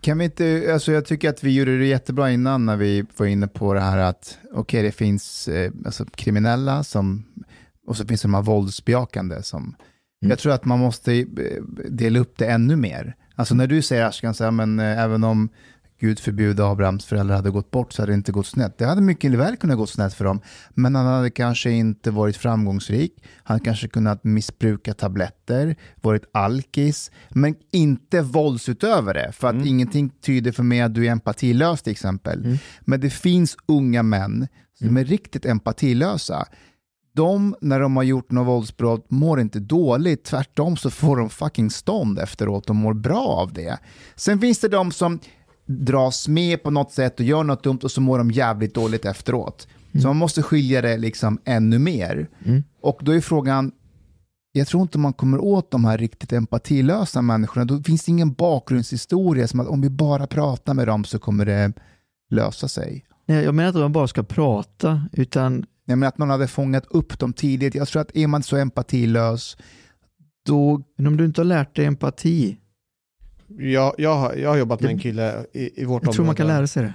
kan 0.00 0.18
vi 0.18 0.24
inte, 0.24 0.70
alltså 0.72 0.92
jag 0.92 1.04
tycker 1.04 1.28
att 1.28 1.44
vi 1.44 1.54
gjorde 1.54 1.78
det 1.78 1.86
jättebra 1.86 2.30
innan 2.30 2.66
när 2.66 2.76
vi 2.76 3.04
var 3.16 3.26
inne 3.26 3.48
på 3.48 3.74
det 3.74 3.80
här 3.80 3.98
att 3.98 4.38
okej 4.52 4.82
det 4.82 4.92
finns 4.92 5.48
eh, 5.48 5.72
alltså 5.86 6.04
kriminella 6.04 6.84
som, 6.84 7.24
och 7.88 7.96
så 7.96 8.06
finns 8.06 8.22
det 8.22 8.28
de 8.28 8.34
här 8.34 8.42
våldsbejakande 8.42 9.42
som 9.42 9.74
Jag 10.20 10.38
tror 10.38 10.52
att 10.52 10.64
man 10.64 10.78
måste 10.78 11.12
eh, 11.12 11.24
dela 11.90 12.18
upp 12.18 12.38
det 12.38 12.46
ännu 12.46 12.76
mer. 12.76 13.16
Alltså 13.34 13.54
när 13.54 13.66
du 13.66 13.82
säger 13.82 14.04
Ashkan, 14.04 14.34
så 14.34 14.44
här, 14.44 14.50
men 14.50 14.78
eh, 14.78 15.02
även 15.02 15.24
om 15.24 15.48
Gud 16.00 16.18
förbjude 16.18 16.66
Abrahams 16.66 17.04
föräldrar 17.04 17.36
hade 17.36 17.50
gått 17.50 17.70
bort 17.70 17.92
så 17.92 18.02
hade 18.02 18.12
det 18.12 18.16
inte 18.16 18.32
gått 18.32 18.46
snett. 18.46 18.78
Det 18.78 18.86
hade 18.86 19.00
mycket 19.00 19.32
väl 19.32 19.56
kunnat 19.56 19.76
gå 19.76 19.86
snett 19.86 20.14
för 20.14 20.24
dem, 20.24 20.40
men 20.70 20.94
han 20.94 21.06
hade 21.06 21.30
kanske 21.30 21.70
inte 21.70 22.10
varit 22.10 22.36
framgångsrik. 22.36 23.24
Han 23.42 23.60
kanske 23.60 23.88
kunnat 23.88 24.24
missbruka 24.24 24.94
tabletter, 24.94 25.76
varit 26.00 26.24
alkis, 26.32 27.10
men 27.28 27.54
inte 27.72 28.22
våldsutövare. 28.22 29.32
För 29.32 29.48
att 29.48 29.66
ingenting 29.66 30.10
tyder 30.10 30.52
för 30.52 30.62
mig 30.62 30.80
att 30.80 30.94
du 30.94 31.06
är 31.06 31.10
empatilös 31.10 31.82
till 31.82 31.92
exempel. 31.92 32.58
Men 32.80 33.00
det 33.00 33.10
finns 33.10 33.56
unga 33.66 34.02
män 34.02 34.48
som 34.78 34.96
är 34.96 35.04
riktigt 35.04 35.46
empatilösa. 35.46 36.46
De, 37.18 37.56
när 37.60 37.80
de 37.80 37.96
har 37.96 38.02
gjort 38.02 38.30
något 38.30 38.46
våldsbrott, 38.46 39.10
mår 39.10 39.40
inte 39.40 39.60
dåligt. 39.60 40.24
Tvärtom 40.24 40.76
så 40.76 40.90
får 40.90 41.16
de 41.16 41.30
fucking 41.30 41.70
stånd 41.70 42.18
efteråt. 42.18 42.66
De 42.66 42.76
mår 42.76 42.94
bra 42.94 43.26
av 43.26 43.52
det. 43.52 43.78
Sen 44.16 44.40
finns 44.40 44.58
det 44.58 44.68
de 44.68 44.92
som 44.92 45.18
dras 45.66 46.28
med 46.28 46.62
på 46.62 46.70
något 46.70 46.92
sätt 46.92 47.20
och 47.20 47.26
gör 47.26 47.44
något 47.44 47.62
dumt 47.62 47.78
och 47.82 47.90
så 47.90 48.00
mår 48.00 48.18
de 48.18 48.30
jävligt 48.30 48.74
dåligt 48.74 49.04
efteråt. 49.04 49.68
Så 50.02 50.06
man 50.06 50.16
måste 50.16 50.42
skilja 50.42 50.82
det 50.82 50.96
liksom 50.96 51.38
ännu 51.44 51.78
mer. 51.78 52.28
Och 52.82 52.98
då 53.02 53.12
är 53.12 53.20
frågan, 53.20 53.72
jag 54.52 54.66
tror 54.66 54.82
inte 54.82 54.98
man 54.98 55.12
kommer 55.12 55.38
åt 55.44 55.70
de 55.70 55.84
här 55.84 55.98
riktigt 55.98 56.32
empatilösa 56.32 57.22
människorna. 57.22 57.64
Då 57.64 57.82
finns 57.82 58.04
det 58.04 58.10
ingen 58.10 58.32
bakgrundshistoria 58.32 59.48
som 59.48 59.60
att 59.60 59.68
om 59.68 59.80
vi 59.80 59.90
bara 59.90 60.26
pratar 60.26 60.74
med 60.74 60.86
dem 60.86 61.04
så 61.04 61.18
kommer 61.18 61.46
det 61.46 61.72
lösa 62.30 62.68
sig. 62.68 63.04
Nej, 63.26 63.44
jag 63.44 63.54
menar 63.54 63.68
inte 63.68 63.78
att 63.78 63.84
man 63.84 63.92
bara 63.92 64.08
ska 64.08 64.22
prata, 64.22 65.02
utan 65.12 65.66
Jag 65.90 65.98
menar 65.98 66.08
att 66.08 66.18
någon 66.18 66.30
hade 66.30 66.48
fångat 66.48 66.86
upp 66.90 67.18
dem 67.18 67.32
tidigt. 67.32 67.74
Jag 67.74 67.88
tror 67.88 68.02
att 68.02 68.16
är 68.16 68.26
man 68.26 68.42
så 68.42 68.56
empatilös, 68.56 69.56
då... 70.46 70.82
Men 70.96 71.06
om 71.06 71.16
du 71.16 71.24
inte 71.24 71.40
har 71.40 71.46
lärt 71.46 71.76
dig 71.76 71.84
empati, 71.84 72.56
Jag, 73.58 73.94
jag, 73.98 74.14
har, 74.16 74.34
jag 74.34 74.50
har 74.50 74.56
jobbat 74.56 74.80
med 74.80 74.90
en 74.90 74.98
kille 74.98 75.44
i, 75.52 75.82
i 75.82 75.84
vårt 75.84 76.02
jag 76.02 76.08
område. 76.08 76.12
tror 76.16 76.26
man 76.26 76.34
kan 76.34 76.46
lära 76.46 76.66
sig 76.66 76.82
det. 76.82 76.94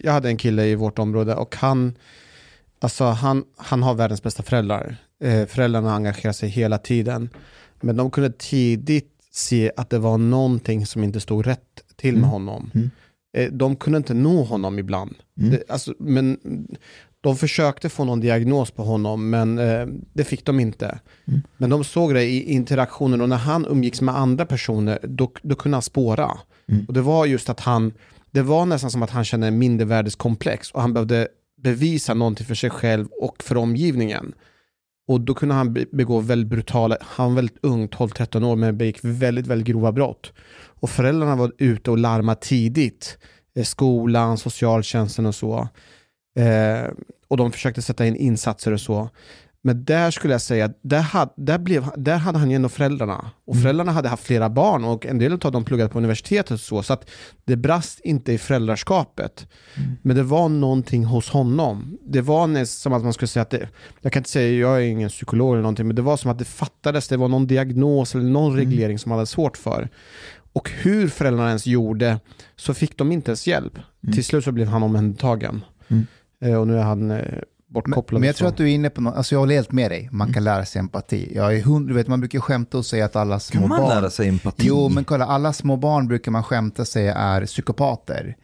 jag 0.00 0.12
hade 0.12 0.28
en 0.28 0.36
kille 0.36 0.66
i 0.66 0.74
vårt 0.74 0.98
område 0.98 1.34
och 1.34 1.56
han, 1.56 1.94
alltså 2.80 3.04
han, 3.04 3.44
han 3.56 3.82
har 3.82 3.94
världens 3.94 4.22
bästa 4.22 4.42
föräldrar. 4.42 4.96
Eh, 5.24 5.46
föräldrarna 5.46 5.94
engagerar 5.94 6.32
sig 6.32 6.48
hela 6.48 6.78
tiden. 6.78 7.28
Men 7.80 7.96
de 7.96 8.10
kunde 8.10 8.32
tidigt 8.32 9.12
se 9.32 9.72
att 9.76 9.90
det 9.90 9.98
var 9.98 10.18
någonting 10.18 10.86
som 10.86 11.04
inte 11.04 11.20
stod 11.20 11.46
rätt 11.46 11.84
till 11.96 12.14
med 12.14 12.18
Mm. 12.18 12.30
honom. 12.30 12.70
Mm. 12.74 12.90
Eh, 13.36 13.52
de 13.52 13.76
kunde 13.76 13.96
inte 13.96 14.14
nå 14.14 14.42
honom 14.44 14.78
ibland. 14.78 15.14
Mm. 15.38 15.50
Det, 15.50 15.62
alltså, 15.68 15.94
men 15.98 16.38
de 17.20 17.36
försökte 17.36 17.88
få 17.88 18.04
någon 18.04 18.20
diagnos 18.20 18.70
på 18.70 18.82
honom, 18.82 19.30
men 19.30 19.58
eh, 19.58 19.86
det 20.12 20.24
fick 20.24 20.44
de 20.44 20.60
inte. 20.60 20.98
Mm. 21.28 21.40
Men 21.56 21.70
de 21.70 21.84
såg 21.84 22.14
det 22.14 22.24
i 22.24 22.52
interaktionen 22.52 23.20
och 23.20 23.28
när 23.28 23.36
han 23.36 23.66
umgicks 23.66 24.00
med 24.00 24.16
andra 24.16 24.46
personer, 24.46 24.98
då, 25.02 25.32
då 25.42 25.54
kunde 25.54 25.76
han 25.76 25.82
spåra. 25.82 26.30
Mm. 26.68 26.84
Och 26.84 26.94
det 26.94 27.00
var 27.00 27.26
just 27.26 27.48
att 27.48 27.60
han, 27.60 27.92
det 28.30 28.42
var 28.42 28.66
nästan 28.66 28.90
som 28.90 29.02
att 29.02 29.10
han 29.10 29.24
kände 29.24 29.46
en 29.46 29.58
mindervärdeskomplex 29.58 30.70
och 30.70 30.80
han 30.82 30.92
behövde 30.92 31.28
bevisa 31.62 32.14
någonting 32.14 32.46
för 32.46 32.54
sig 32.54 32.70
själv 32.70 33.08
och 33.20 33.42
för 33.42 33.56
omgivningen. 33.56 34.32
Och 35.08 35.20
då 35.20 35.34
kunde 35.34 35.54
han 35.54 35.72
be- 35.72 35.86
begå 35.92 36.20
väldigt 36.20 36.48
brutala, 36.48 36.96
han 37.00 37.28
var 37.28 37.36
väldigt 37.36 37.58
ung, 37.62 37.88
12-13 37.88 38.44
år, 38.44 38.56
men 38.56 38.78
begick 38.78 38.98
väldigt, 39.02 39.46
väldigt 39.46 39.68
grova 39.68 39.92
brott. 39.92 40.32
Och 40.80 40.90
föräldrarna 40.90 41.36
var 41.36 41.52
ute 41.58 41.90
och 41.90 41.98
larmade 41.98 42.40
tidigt. 42.40 43.18
Eh, 43.56 43.64
Skolan, 43.64 44.38
socialtjänsten 44.38 45.26
och 45.26 45.34
så. 45.34 45.68
Eh, 46.34 46.90
och 47.28 47.36
de 47.36 47.52
försökte 47.52 47.82
sätta 47.82 48.06
in 48.06 48.16
insatser 48.16 48.72
och 48.72 48.80
så. 48.80 49.10
Men 49.62 49.84
där 49.84 50.10
skulle 50.10 50.34
jag 50.34 50.40
säga, 50.40 50.72
där 50.82 51.00
hade, 51.00 51.32
där, 51.36 51.58
blev, 51.58 51.90
där 51.96 52.16
hade 52.16 52.38
han 52.38 52.50
ju 52.50 52.56
ändå 52.56 52.68
föräldrarna. 52.68 53.30
Och 53.44 53.56
föräldrarna 53.56 53.92
hade 53.92 54.08
haft 54.08 54.24
flera 54.24 54.50
barn 54.50 54.84
och 54.84 55.06
en 55.06 55.18
del 55.18 55.32
av 55.32 55.52
dem 55.52 55.64
pluggade 55.64 55.90
på 55.90 55.98
universitetet 55.98 56.50
och 56.50 56.60
så. 56.60 56.82
Så 56.82 56.92
att 56.92 57.10
det 57.44 57.56
brast 57.56 58.00
inte 58.00 58.32
i 58.32 58.38
föräldraskapet. 58.38 59.46
Men 60.02 60.16
det 60.16 60.22
var 60.22 60.48
någonting 60.48 61.04
hos 61.04 61.28
honom. 61.28 61.98
Det 62.02 62.20
var 62.20 62.64
som 62.64 62.92
att 62.92 63.02
man 63.02 63.12
skulle 63.12 63.28
säga 63.28 63.42
att 63.42 63.50
det, 63.50 63.68
jag 64.00 64.12
kan 64.12 64.20
inte 64.20 64.30
säga, 64.30 64.58
jag 64.58 64.76
är 64.76 64.80
ingen 64.86 65.08
psykolog 65.08 65.52
eller 65.52 65.62
någonting, 65.62 65.86
men 65.86 65.96
det 65.96 66.02
var 66.02 66.16
som 66.16 66.30
att 66.30 66.38
det 66.38 66.44
fattades, 66.44 67.08
det 67.08 67.16
var 67.16 67.28
någon 67.28 67.46
diagnos 67.46 68.14
eller 68.14 68.24
någon 68.24 68.56
reglering 68.56 68.98
som 68.98 69.10
han 69.10 69.18
hade 69.18 69.26
svårt 69.26 69.56
för. 69.56 69.88
Och 70.52 70.70
hur 70.70 71.08
föräldrarna 71.08 71.48
ens 71.48 71.66
gjorde 71.66 72.20
så 72.56 72.74
fick 72.74 72.96
de 72.96 73.12
inte 73.12 73.30
ens 73.30 73.46
hjälp. 73.46 73.78
Till 74.14 74.24
slut 74.24 74.44
så 74.44 74.52
blev 74.52 74.68
han 74.68 74.82
omhändertagen. 74.82 75.64
Mm. 75.88 76.06
Eh, 76.40 76.54
och 76.54 76.66
nu 76.66 76.78
är 76.78 76.82
han 76.82 77.10
eh, 77.10 77.16
Men, 77.16 77.42
bortkopplad. 77.68 78.20
men 78.20 78.26
jag 78.26 78.36
tror 78.36 78.48
att 78.48 78.56
du 78.56 78.64
är 78.64 78.74
inne 78.74 78.90
på 78.90 79.00
något, 79.00 79.14
alltså 79.16 79.34
jag 79.34 79.40
håller 79.40 79.54
helt 79.54 79.72
med 79.72 79.90
dig, 79.90 80.08
man 80.12 80.32
kan 80.32 80.44
lära 80.44 80.64
sig 80.64 80.78
empati. 80.80 81.32
Jag 81.34 81.56
är 81.56 81.62
hundra, 81.62 81.88
du 81.88 81.94
vet, 81.94 82.08
man 82.08 82.20
brukar 82.20 82.40
skämta 82.40 82.78
och 82.78 82.86
säga 82.86 83.04
att 83.04 83.16
alla 83.16 83.40
små 83.40 83.60
Kan 83.60 83.68
man 83.68 83.80
barn... 83.80 83.88
lära 83.88 84.10
sig 84.10 84.28
empati? 84.28 84.62
Jo, 84.66 84.88
men 84.88 85.04
kolla, 85.04 85.24
alla 85.26 85.52
små 85.52 85.76
barn 85.76 86.08
brukar 86.08 86.32
man 86.32 86.42
skämta 86.42 86.84
säga 86.84 87.14
är 87.14 87.46
psykopater. 87.46 88.36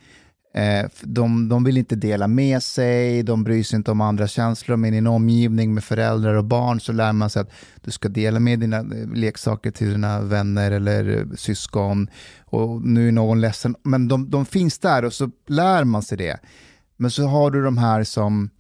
Eh, 0.55 0.87
de, 1.03 1.49
de 1.49 1.65
vill 1.65 1.77
inte 1.79 1.97
dela 1.97 2.29
med 2.29 2.63
sig, 2.63 3.23
de 3.23 3.45
bryr 3.45 3.63
sig 3.63 3.77
inte 3.77 3.91
om 3.91 4.01
andra 4.01 4.27
känslor, 4.27 4.77
men 4.77 4.95
i 4.95 4.97
en 4.97 5.07
omgivning 5.07 5.75
med 5.75 5.85
föräldrar 5.85 6.35
och 6.35 6.45
barn 6.45 6.81
så 6.81 6.93
lär 6.93 7.13
man 7.13 7.31
sig 7.31 7.43
att 7.43 7.51
du 7.81 7.91
ska 7.91 8.09
dela 8.09 8.41
med 8.41 8.59
dina 8.61 8.83
leksaker 9.15 9.71
till 9.71 9.91
dina 9.91 10.21
vänner 10.21 10.71
eller 10.71 11.27
syskon. 11.37 12.11
Och 12.45 12.83
nu 12.83 13.09
är 13.09 13.13
någon 13.13 13.41
ledsen, 13.41 13.77
men 13.83 14.09
de, 14.09 14.31
de 14.31 14.47
finns 14.47 14.79
där 14.79 15.05
och 15.05 15.13
så 15.13 15.31
lär 15.47 15.85
man 15.85 16.03
sig 16.03 16.19
det. 16.19 16.39
Men 16.97 17.11
så 17.11 17.27
har 17.27 17.51
du 17.51 17.65
de 17.65 17.79
här 17.79 18.05
som, 18.05 18.51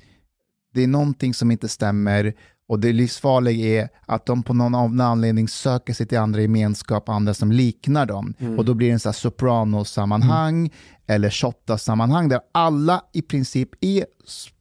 det 0.75 0.83
är 0.83 0.87
någonting 0.87 1.35
som 1.35 1.51
inte 1.51 1.69
stämmer 1.69 2.35
och 2.69 2.81
det 2.81 2.93
livsfarliga 2.93 3.83
är 3.83 3.89
att 4.07 4.27
de 4.27 4.43
på 4.43 4.55
någon 4.55 5.01
anledning 5.01 5.49
söker 5.49 5.95
sig 5.95 6.07
till 6.07 6.19
andra 6.19 6.41
gemenskap, 6.41 7.09
andra 7.09 7.35
som 7.35 7.53
liknar 7.53 8.07
dem. 8.07 8.35
Och 8.59 8.65
då 8.65 8.75
blir 8.75 8.87
det 8.87 8.93
en 8.93 9.01
sån 9.01 9.11
här 9.11 9.15
soprano-sammanhang 9.15 10.71
eller 11.07 11.31
shotta-sammanhang 11.31 12.29
där 12.29 12.41
alla 12.53 13.03
i 13.13 13.23
princip 13.23 13.71
är 13.81 14.07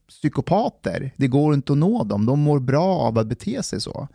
psykopater. 0.10 1.14
Det 1.18 1.28
går 1.28 1.54
inte 1.54 1.72
att 1.72 1.78
nå 1.78 2.04
dem, 2.04 2.26
de 2.26 2.40
mår 2.40 2.60
bra 2.60 2.86
av 2.86 3.18
att 3.18 3.28
bete 3.28 3.64
sig 3.64 3.82
så. 3.82 4.08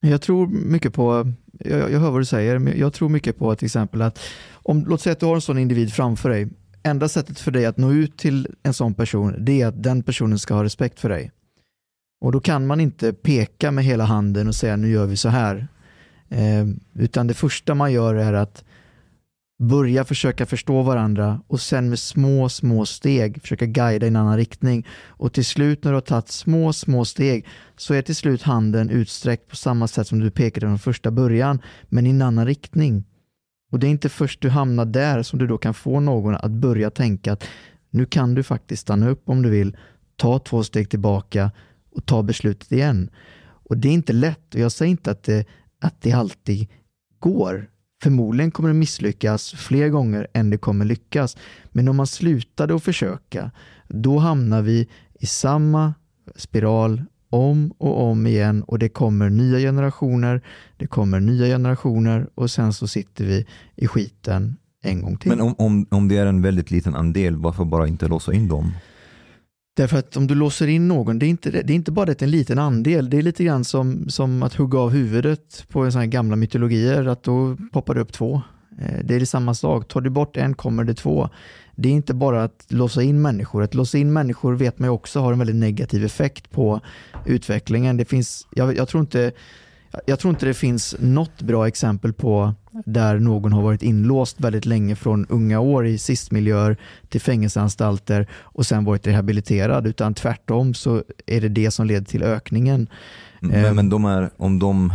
Jag 0.00 0.22
tror 0.22 0.46
mycket 0.46 0.94
på, 0.94 1.32
jag, 1.52 1.92
jag 1.92 2.00
hör 2.00 2.10
vad 2.10 2.20
du 2.20 2.24
säger, 2.24 2.58
men 2.58 2.78
jag 2.78 2.92
tror 2.92 3.08
mycket 3.08 3.38
på 3.38 3.54
till 3.54 3.66
exempel 3.66 4.02
att 4.02 4.18
om, 4.52 4.84
låt 4.86 5.00
säga 5.00 5.12
att 5.12 5.20
du 5.20 5.26
har 5.26 5.34
en 5.34 5.40
sån 5.40 5.58
individ 5.58 5.92
framför 5.92 6.30
dig. 6.30 6.48
Enda 6.82 7.08
sättet 7.08 7.38
för 7.38 7.50
dig 7.50 7.66
att 7.66 7.76
nå 7.76 7.92
ut 7.92 8.16
till 8.16 8.48
en 8.62 8.74
sån 8.74 8.94
person, 8.94 9.44
det 9.44 9.62
är 9.62 9.66
att 9.66 9.82
den 9.82 10.02
personen 10.02 10.38
ska 10.38 10.54
ha 10.54 10.64
respekt 10.64 11.00
för 11.00 11.08
dig. 11.08 11.32
Och 12.20 12.32
då 12.32 12.40
kan 12.40 12.66
man 12.66 12.80
inte 12.80 13.12
peka 13.12 13.70
med 13.70 13.84
hela 13.84 14.04
handen 14.04 14.48
och 14.48 14.54
säga 14.54 14.76
nu 14.76 14.90
gör 14.90 15.06
vi 15.06 15.16
så 15.16 15.28
här. 15.28 15.68
Eh, 16.28 16.66
utan 16.94 17.26
det 17.26 17.34
första 17.34 17.74
man 17.74 17.92
gör 17.92 18.14
är 18.14 18.32
att 18.32 18.64
börja 19.58 20.04
försöka 20.04 20.46
förstå 20.46 20.82
varandra 20.82 21.40
och 21.46 21.60
sen 21.60 21.88
med 21.88 21.98
små, 21.98 22.48
små 22.48 22.86
steg 22.86 23.42
försöka 23.42 23.66
guida 23.66 24.06
i 24.06 24.08
en 24.08 24.16
annan 24.16 24.36
riktning. 24.36 24.86
Och 25.06 25.32
till 25.32 25.44
slut 25.44 25.84
när 25.84 25.90
du 25.90 25.96
har 25.96 26.00
tagit 26.00 26.28
små, 26.28 26.72
små 26.72 27.04
steg 27.04 27.46
så 27.76 27.94
är 27.94 28.02
till 28.02 28.16
slut 28.16 28.42
handen 28.42 28.90
utsträckt 28.90 29.48
på 29.48 29.56
samma 29.56 29.88
sätt 29.88 30.06
som 30.06 30.18
du 30.18 30.30
pekade 30.30 30.66
från 30.66 30.78
första 30.78 31.10
början, 31.10 31.62
men 31.88 32.06
i 32.06 32.10
en 32.10 32.22
annan 32.22 32.46
riktning. 32.46 33.04
Och 33.70 33.78
det 33.78 33.86
är 33.86 33.90
inte 33.90 34.08
först 34.08 34.40
du 34.40 34.48
hamnar 34.48 34.84
där 34.84 35.22
som 35.22 35.38
du 35.38 35.46
då 35.46 35.58
kan 35.58 35.74
få 35.74 36.00
någon 36.00 36.34
att 36.34 36.50
börja 36.50 36.90
tänka 36.90 37.32
att 37.32 37.44
nu 37.90 38.06
kan 38.06 38.34
du 38.34 38.42
faktiskt 38.42 38.82
stanna 38.82 39.08
upp 39.08 39.28
om 39.28 39.42
du 39.42 39.50
vill, 39.50 39.76
ta 40.16 40.38
två 40.38 40.64
steg 40.64 40.90
tillbaka 40.90 41.50
och 41.90 42.06
ta 42.06 42.22
beslutet 42.22 42.72
igen. 42.72 43.10
Och 43.40 43.78
det 43.78 43.88
är 43.88 43.92
inte 43.92 44.12
lätt 44.12 44.54
och 44.54 44.60
jag 44.60 44.72
säger 44.72 44.90
inte 44.90 45.10
att 45.10 45.22
det, 45.22 45.46
att 45.80 46.00
det 46.00 46.12
alltid 46.12 46.68
går. 47.18 47.70
Förmodligen 48.02 48.50
kommer 48.50 48.68
det 48.68 48.74
misslyckas 48.74 49.50
fler 49.52 49.88
gånger 49.88 50.26
än 50.32 50.50
det 50.50 50.58
kommer 50.58 50.84
lyckas. 50.84 51.36
Men 51.72 51.88
om 51.88 51.96
man 51.96 52.06
slutade 52.06 52.74
att 52.74 52.82
försöka, 52.82 53.50
då 53.88 54.18
hamnar 54.18 54.62
vi 54.62 54.88
i 55.20 55.26
samma 55.26 55.94
spiral 56.36 57.04
om 57.30 57.72
och 57.78 58.02
om 58.02 58.26
igen 58.26 58.62
och 58.62 58.78
det 58.78 58.88
kommer 58.88 59.30
nya 59.30 59.58
generationer, 59.58 60.40
det 60.76 60.86
kommer 60.86 61.20
nya 61.20 61.46
generationer 61.46 62.28
och 62.34 62.50
sen 62.50 62.72
så 62.72 62.86
sitter 62.86 63.24
vi 63.24 63.46
i 63.76 63.86
skiten 63.86 64.56
en 64.82 65.02
gång 65.02 65.16
till. 65.16 65.30
Men 65.30 65.40
om, 65.40 65.54
om, 65.58 65.86
om 65.90 66.08
det 66.08 66.16
är 66.16 66.26
en 66.26 66.42
väldigt 66.42 66.70
liten 66.70 66.94
andel, 66.94 67.36
varför 67.36 67.64
bara 67.64 67.88
inte 67.88 68.08
låsa 68.08 68.32
in 68.32 68.48
dem? 68.48 68.72
Därför 69.76 69.98
att 69.98 70.16
om 70.16 70.26
du 70.26 70.34
låser 70.34 70.66
in 70.66 70.88
någon, 70.88 71.18
det 71.18 71.26
är 71.26 71.28
inte, 71.28 71.50
det 71.50 71.72
är 71.72 71.74
inte 71.74 71.92
bara 71.92 72.10
att 72.10 72.18
det 72.18 72.22
är 72.22 72.26
en 72.26 72.30
liten 72.30 72.58
andel, 72.58 73.10
det 73.10 73.18
är 73.18 73.22
lite 73.22 73.44
grann 73.44 73.64
som, 73.64 74.08
som 74.08 74.42
att 74.42 74.54
hugga 74.54 74.78
av 74.78 74.90
huvudet 74.90 75.66
på 75.68 75.80
en 75.80 75.92
sån 75.92 76.00
här 76.00 76.06
gamla 76.06 76.36
mytologier, 76.36 77.06
att 77.06 77.22
då 77.22 77.56
poppar 77.72 77.94
det 77.94 78.00
upp 78.00 78.12
två. 78.12 78.42
Eh, 78.78 79.04
Det 79.04 79.14
är 79.14 79.24
samma 79.24 79.54
sak, 79.54 79.88
tar 79.88 80.00
du 80.00 80.10
bort 80.10 80.36
en 80.36 80.54
kommer 80.54 80.84
det 80.84 80.94
två. 80.94 81.28
Det 81.76 81.88
är 81.88 81.92
inte 81.92 82.14
bara 82.14 82.44
att 82.44 82.66
låsa 82.68 83.02
in 83.02 83.22
människor, 83.22 83.62
att 83.62 83.74
låsa 83.74 83.98
in 83.98 84.12
människor 84.12 84.54
vet 84.54 84.78
man 84.78 84.88
också 84.88 85.20
har 85.20 85.32
en 85.32 85.38
väldigt 85.38 85.56
negativ 85.56 86.04
effekt 86.04 86.50
på 86.50 86.80
utvecklingen. 87.26 87.96
Det 87.96 88.04
finns, 88.04 88.46
jag, 88.50 88.76
jag 88.76 88.88
tror 88.88 89.00
inte 89.00 89.32
jag 90.06 90.18
tror 90.18 90.30
inte 90.30 90.46
det 90.46 90.54
finns 90.54 90.96
något 90.98 91.42
bra 91.42 91.68
exempel 91.68 92.12
på 92.12 92.54
där 92.84 93.18
någon 93.18 93.52
har 93.52 93.62
varit 93.62 93.82
inlåst 93.82 94.40
väldigt 94.40 94.66
länge 94.66 94.96
från 94.96 95.26
unga 95.26 95.60
år 95.60 95.86
i 95.86 95.98
SIS-miljöer 95.98 96.76
till 97.08 97.20
fängelseanstalter 97.20 98.26
och 98.40 98.66
sen 98.66 98.84
varit 98.84 99.06
rehabiliterad 99.06 99.86
utan 99.86 100.14
tvärtom 100.14 100.74
så 100.74 101.02
är 101.26 101.40
det 101.40 101.48
det 101.48 101.70
som 101.70 101.86
leder 101.86 102.06
till 102.06 102.22
ökningen. 102.22 102.88
Men, 103.40 103.76
men 103.76 103.88
de 103.88 104.04
är, 104.04 104.30
om 104.36 104.58
de 104.58 104.92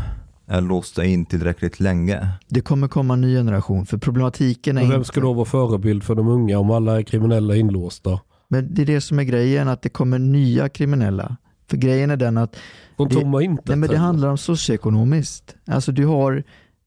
är 0.48 0.62
låsta 0.62 1.06
in 1.06 1.26
tillräckligt 1.26 1.80
länge. 1.80 2.28
Det 2.48 2.62
kommer 2.62 2.88
komma 2.88 3.14
en 3.14 3.22
ny 3.22 3.36
generation, 3.36 3.86
för 3.86 3.98
problematiken 3.98 4.78
är 4.78 4.82
Men 4.82 4.89
vem 4.89 4.98
inte... 4.98 5.08
ska 5.08 5.22
då 5.22 5.34
vara 5.34 5.46
förebild 5.46 6.04
för 6.04 6.16
de 6.16 6.28
unga 6.28 6.60
om 6.60 6.72
alla 6.72 6.98
är 6.98 7.04
kriminella 7.04 7.56
inlåsta? 7.56 8.20
Men 8.48 8.74
det 8.74 8.82
är 8.82 8.86
det 8.86 9.02
som 9.02 9.20
är 9.20 9.24
grejen, 9.24 9.68
att 9.68 9.82
det 9.82 9.89
kommer 9.89 10.20
nya 10.20 10.70
kriminella. 10.70 11.38
För 11.70 11.78
grejen 11.78 12.12
är 12.12 12.18
den 12.18 12.38
att 12.38 12.56
De 12.98 13.08
det, 13.08 13.26
nej, 13.26 13.78
men 13.78 13.89
det 13.89 13.98
handlar 13.98 14.30
om 14.30 14.38
socioekonomiskt. 14.38 15.56
Alltså 15.66 15.91
du 15.91 16.06
har, 16.06 16.44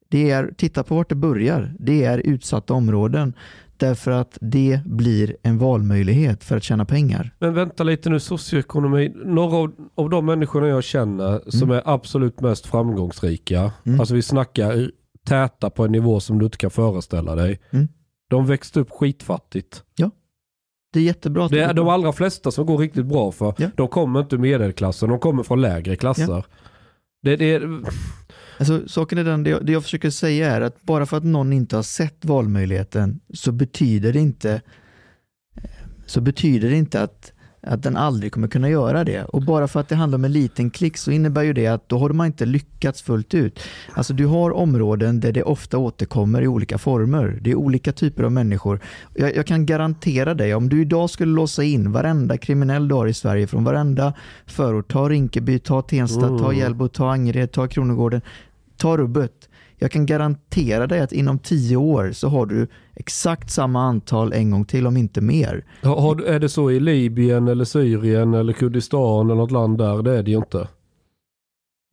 det 0.09 0.31
är, 0.31 0.55
titta 0.57 0.83
på 0.83 0.95
vart 0.95 1.09
det 1.09 1.15
börjar. 1.15 1.75
Det 1.79 2.05
är 2.05 2.19
utsatta 2.19 2.75
områden. 2.75 3.35
Därför 3.79 4.11
att 4.11 4.39
det 4.41 4.81
blir 4.85 5.37
en 5.43 5.59
valmöjlighet 5.59 6.45
för 6.45 6.57
att 6.57 6.63
tjäna 6.63 6.85
pengar. 6.85 7.35
Men 7.39 7.55
vänta 7.55 7.85
lite 7.85 8.11
nu, 8.11 8.21
socioekonomi. 8.21 9.13
Några 9.25 9.57
av, 9.57 9.73
av 9.95 10.11
de 10.11 10.27
människorna 10.27 10.69
jag 10.69 10.85
känner 10.85 11.51
som 11.51 11.71
är 11.71 11.83
absolut 11.85 12.41
mest 12.41 12.67
framgångsrika, 12.67 13.73
Mm. 13.87 14.01
alltså 14.01 14.15
vi 14.15 14.23
snackar 14.23 14.91
täta 15.27 15.71
på 15.71 15.85
en 15.85 15.93
nivå 15.93 16.21
som 16.21 16.39
du 16.39 16.45
inte 16.45 16.59
kan 16.59 16.71
föreställa 16.71 17.35
dig. 17.35 17.61
Mm. 17.71 17.89
De 18.31 18.47
växte 18.47 18.81
upp 18.81 18.91
skitfattigt. 18.91 19.83
Det 20.93 21.01
är 21.01 21.05
jättebra 21.05 21.49
Det 21.49 21.61
är 21.61 21.75
de 21.75 21.89
allra 21.89 22.13
flesta 22.13 22.51
som 22.51 22.67
går 22.67 22.79
riktigt 22.79 23.07
bra 23.07 23.33
för. 23.33 23.55
Ja. 23.59 23.69
De 23.77 23.89
kommer 23.89 24.21
inte 24.21 24.37
ur 24.37 24.41
medelklassen, 24.41 25.09
de 25.09 25.19
kommer 25.19 25.43
från 25.43 25.61
lägre 25.61 25.97
klasser. 25.97 26.45
Det, 27.23 27.37
det 27.37 27.55
är, 27.55 27.81
Alltså, 28.59 28.89
saken 28.89 29.19
är 29.19 29.25
den, 29.25 29.43
det 29.43 29.51
jag, 29.51 29.67
det 29.67 29.73
jag 29.73 29.83
försöker 29.83 30.11
säga 30.11 30.57
är 30.57 30.61
att 30.61 30.83
bara 30.83 31.07
för 31.07 31.17
att 31.17 31.25
någon 31.25 31.53
inte 31.53 31.77
har 31.77 31.83
sett 31.83 32.25
valmöjligheten 32.25 33.21
så 33.35 33.53
betyder 33.53 34.13
det 34.13 34.19
inte 34.19 34.61
så 36.07 36.21
betyder 36.21 36.71
det 36.71 36.77
inte 36.77 37.03
att, 37.03 37.33
att 37.63 37.83
den 37.83 37.97
aldrig 37.97 38.33
kommer 38.33 38.49
kunna 38.49 38.69
göra 38.69 39.05
det. 39.05 39.25
Och 39.25 39.43
bara 39.43 39.69
för 39.69 39.81
att 39.81 39.89
det 39.89 39.95
handlar 39.95 40.19
om 40.19 40.25
en 40.25 40.33
liten 40.33 40.71
klick 40.71 40.97
så 40.97 41.11
innebär 41.11 41.43
ju 41.43 41.53
det 41.53 41.67
att 41.67 41.89
då 41.89 41.99
har 41.99 42.11
man 42.11 42.27
inte 42.27 42.47
lyckats 42.47 43.03
fullt 43.03 43.35
ut. 43.35 43.61
Alltså 43.95 44.15
du 44.15 44.27
har 44.27 44.51
områden 44.51 45.21
där 45.21 45.33
det 45.33 45.43
ofta 45.43 45.79
återkommer 45.79 46.43
i 46.43 46.49
olika 46.49 46.79
former. 46.79 47.39
Det 47.43 47.51
är 47.51 47.55
olika 47.55 47.93
typer 47.93 48.23
av 48.23 48.33
människor. 48.33 48.81
Jag, 49.15 49.37
jag 49.37 49.47
kan 49.47 49.67
garantera 49.67 50.35
dig, 50.35 50.55
om 50.55 50.69
du 50.69 50.81
idag 50.81 51.11
skulle 51.11 51.33
låsa 51.33 51.65
in 51.65 51.93
varenda 51.93 52.39
kriminell 52.39 52.89
du 52.89 52.95
har 52.95 53.07
i 53.07 53.15
Sverige 53.15 53.47
från 53.47 53.65
varenda 53.65 54.15
förort, 54.47 54.93
ta 54.93 55.09
Rinkeby, 55.09 55.59
ta 55.59 55.83
Tensta, 55.83 56.21
ta 56.21 56.47
Mm. 56.47 56.59
Hjällbo, 56.59 56.89
ta 56.89 57.13
Angered, 57.13 57.53
ta 57.53 57.69
Kronogården, 57.69 58.21
ta 58.77 58.97
rubbet. 58.97 59.49
Jag 59.79 59.91
kan 59.91 60.07
garantera 60.07 60.87
dig 60.87 61.01
att 61.01 61.13
inom 61.13 61.39
tio 61.39 61.77
år 61.77 62.13
så 62.13 62.29
har 62.29 62.47
du 62.47 62.67
exakt 62.95 63.51
samma 63.51 63.83
antal 63.83 64.33
en 64.33 64.51
gång 64.51 64.65
till, 64.65 64.87
om 64.87 64.97
inte 64.97 65.21
mer. 65.21 65.65
har, 65.83 66.23
är 66.23 66.41
det 66.41 66.49
så 66.49 66.71
i 66.71 66.81
Libyen 66.81 67.49
eller 67.49 67.65
Syrien 67.65 68.35
eller 68.35 68.53
Kurdistan 68.53 69.27
eller 69.27 69.35
något 69.35 69.51
land 69.51 69.79
där? 69.79 70.03
Det 70.03 70.19
är 70.19 70.23
det 70.23 70.31
ju 70.31 70.37
inte. 70.37 70.69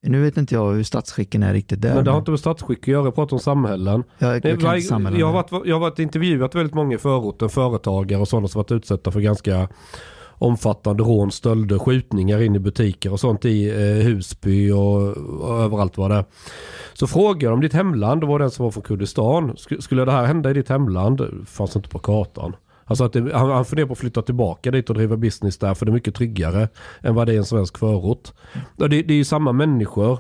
Nu 0.08 0.22
vet 0.22 0.38
inte 0.38 0.56
jag 0.56 0.74
hur 0.74 0.84
statsskicken 0.84 1.44
är 1.44 1.54
riktigt 1.54 1.82
där. 1.82 1.96
Men 1.96 2.06
det 2.06 2.12
har 2.12 2.18
inte 2.18 2.32
med 2.32 2.40
statsskick 2.40 2.80
att 2.80 2.88
göra, 2.88 3.06
jag 3.06 3.16
pratar 3.16 3.34
om 3.34 3.40
samhällen. 3.40 4.04
jag, 4.18 4.46
jag, 4.46 4.64
Nej, 4.64 4.82
samla 4.82 5.18
jag, 5.18 5.26
har 5.26 5.34
varit, 5.34 5.68
jag 5.68 5.76
har 5.76 5.80
varit 5.80 6.00
intervjuat 6.00 6.56
väldigt 6.56 6.74
många 6.74 6.96
i 6.96 6.98
förorten, 6.98 7.50
företagare 7.50 8.22
och 8.22 8.28
sådana 8.28 8.48
som 8.48 8.60
varit 8.60 8.72
utsatta 8.72 9.12
för 9.12 9.20
ganska 9.20 9.70
omfattande 10.44 11.04
rån, 11.04 11.32
stölder, 11.32 11.80
skjutningar 11.80 12.42
in 12.42 12.56
i 12.56 12.60
butiker 12.60 13.12
och 13.12 13.20
sånt 13.20 13.46
i 13.46 13.70
eh, 13.70 14.06
Husby 14.06 14.72
och, 14.72 15.02
och 15.18 15.60
överallt 15.64 15.98
var 15.98 16.10
det. 16.10 16.26
Så 16.94 17.08
frågade 17.08 17.46
jag 17.46 17.54
om 17.54 17.62
ditt 17.62 17.74
hemland, 17.74 18.22
det 18.22 18.28
var 18.28 18.40
den 18.40 18.52
som 18.52 18.64
var 18.64 18.72
från 18.72 18.84
Kurdistan. 18.84 19.52
Sk- 19.56 19.80
Skulle 19.82 20.06
det 20.06 20.12
här 20.12 20.26
hända 20.26 20.50
i 20.50 20.54
ditt 20.54 20.70
hemland? 20.70 21.18
Det 21.18 21.30
fanns 21.46 21.76
inte 21.76 21.90
på 21.90 22.00
kartan. 22.00 22.56
Alltså 22.86 23.04
att 23.04 23.14
det, 23.14 23.34
han, 23.34 23.50
han 23.50 23.66
funderar 23.66 23.88
på 23.88 23.94
att 23.94 24.00
flytta 24.00 24.22
tillbaka 24.22 24.72
dit 24.72 24.90
och 24.90 24.96
driva 24.96 25.18
business 25.18 25.58
där 25.58 25.74
för 25.74 25.86
det 25.86 25.90
är 25.90 25.94
mycket 25.94 26.16
tryggare 26.16 26.68
än 27.02 27.16
vad 27.16 27.28
det 27.28 27.32
är 27.32 27.34
i 27.34 27.38
en 27.38 27.46
svensk 27.46 27.78
förort. 27.78 28.32
Och 28.78 28.90
det, 28.90 29.02
det 29.02 29.14
är 29.14 29.18
ju 29.18 29.24
samma 29.24 29.52
människor 29.52 30.20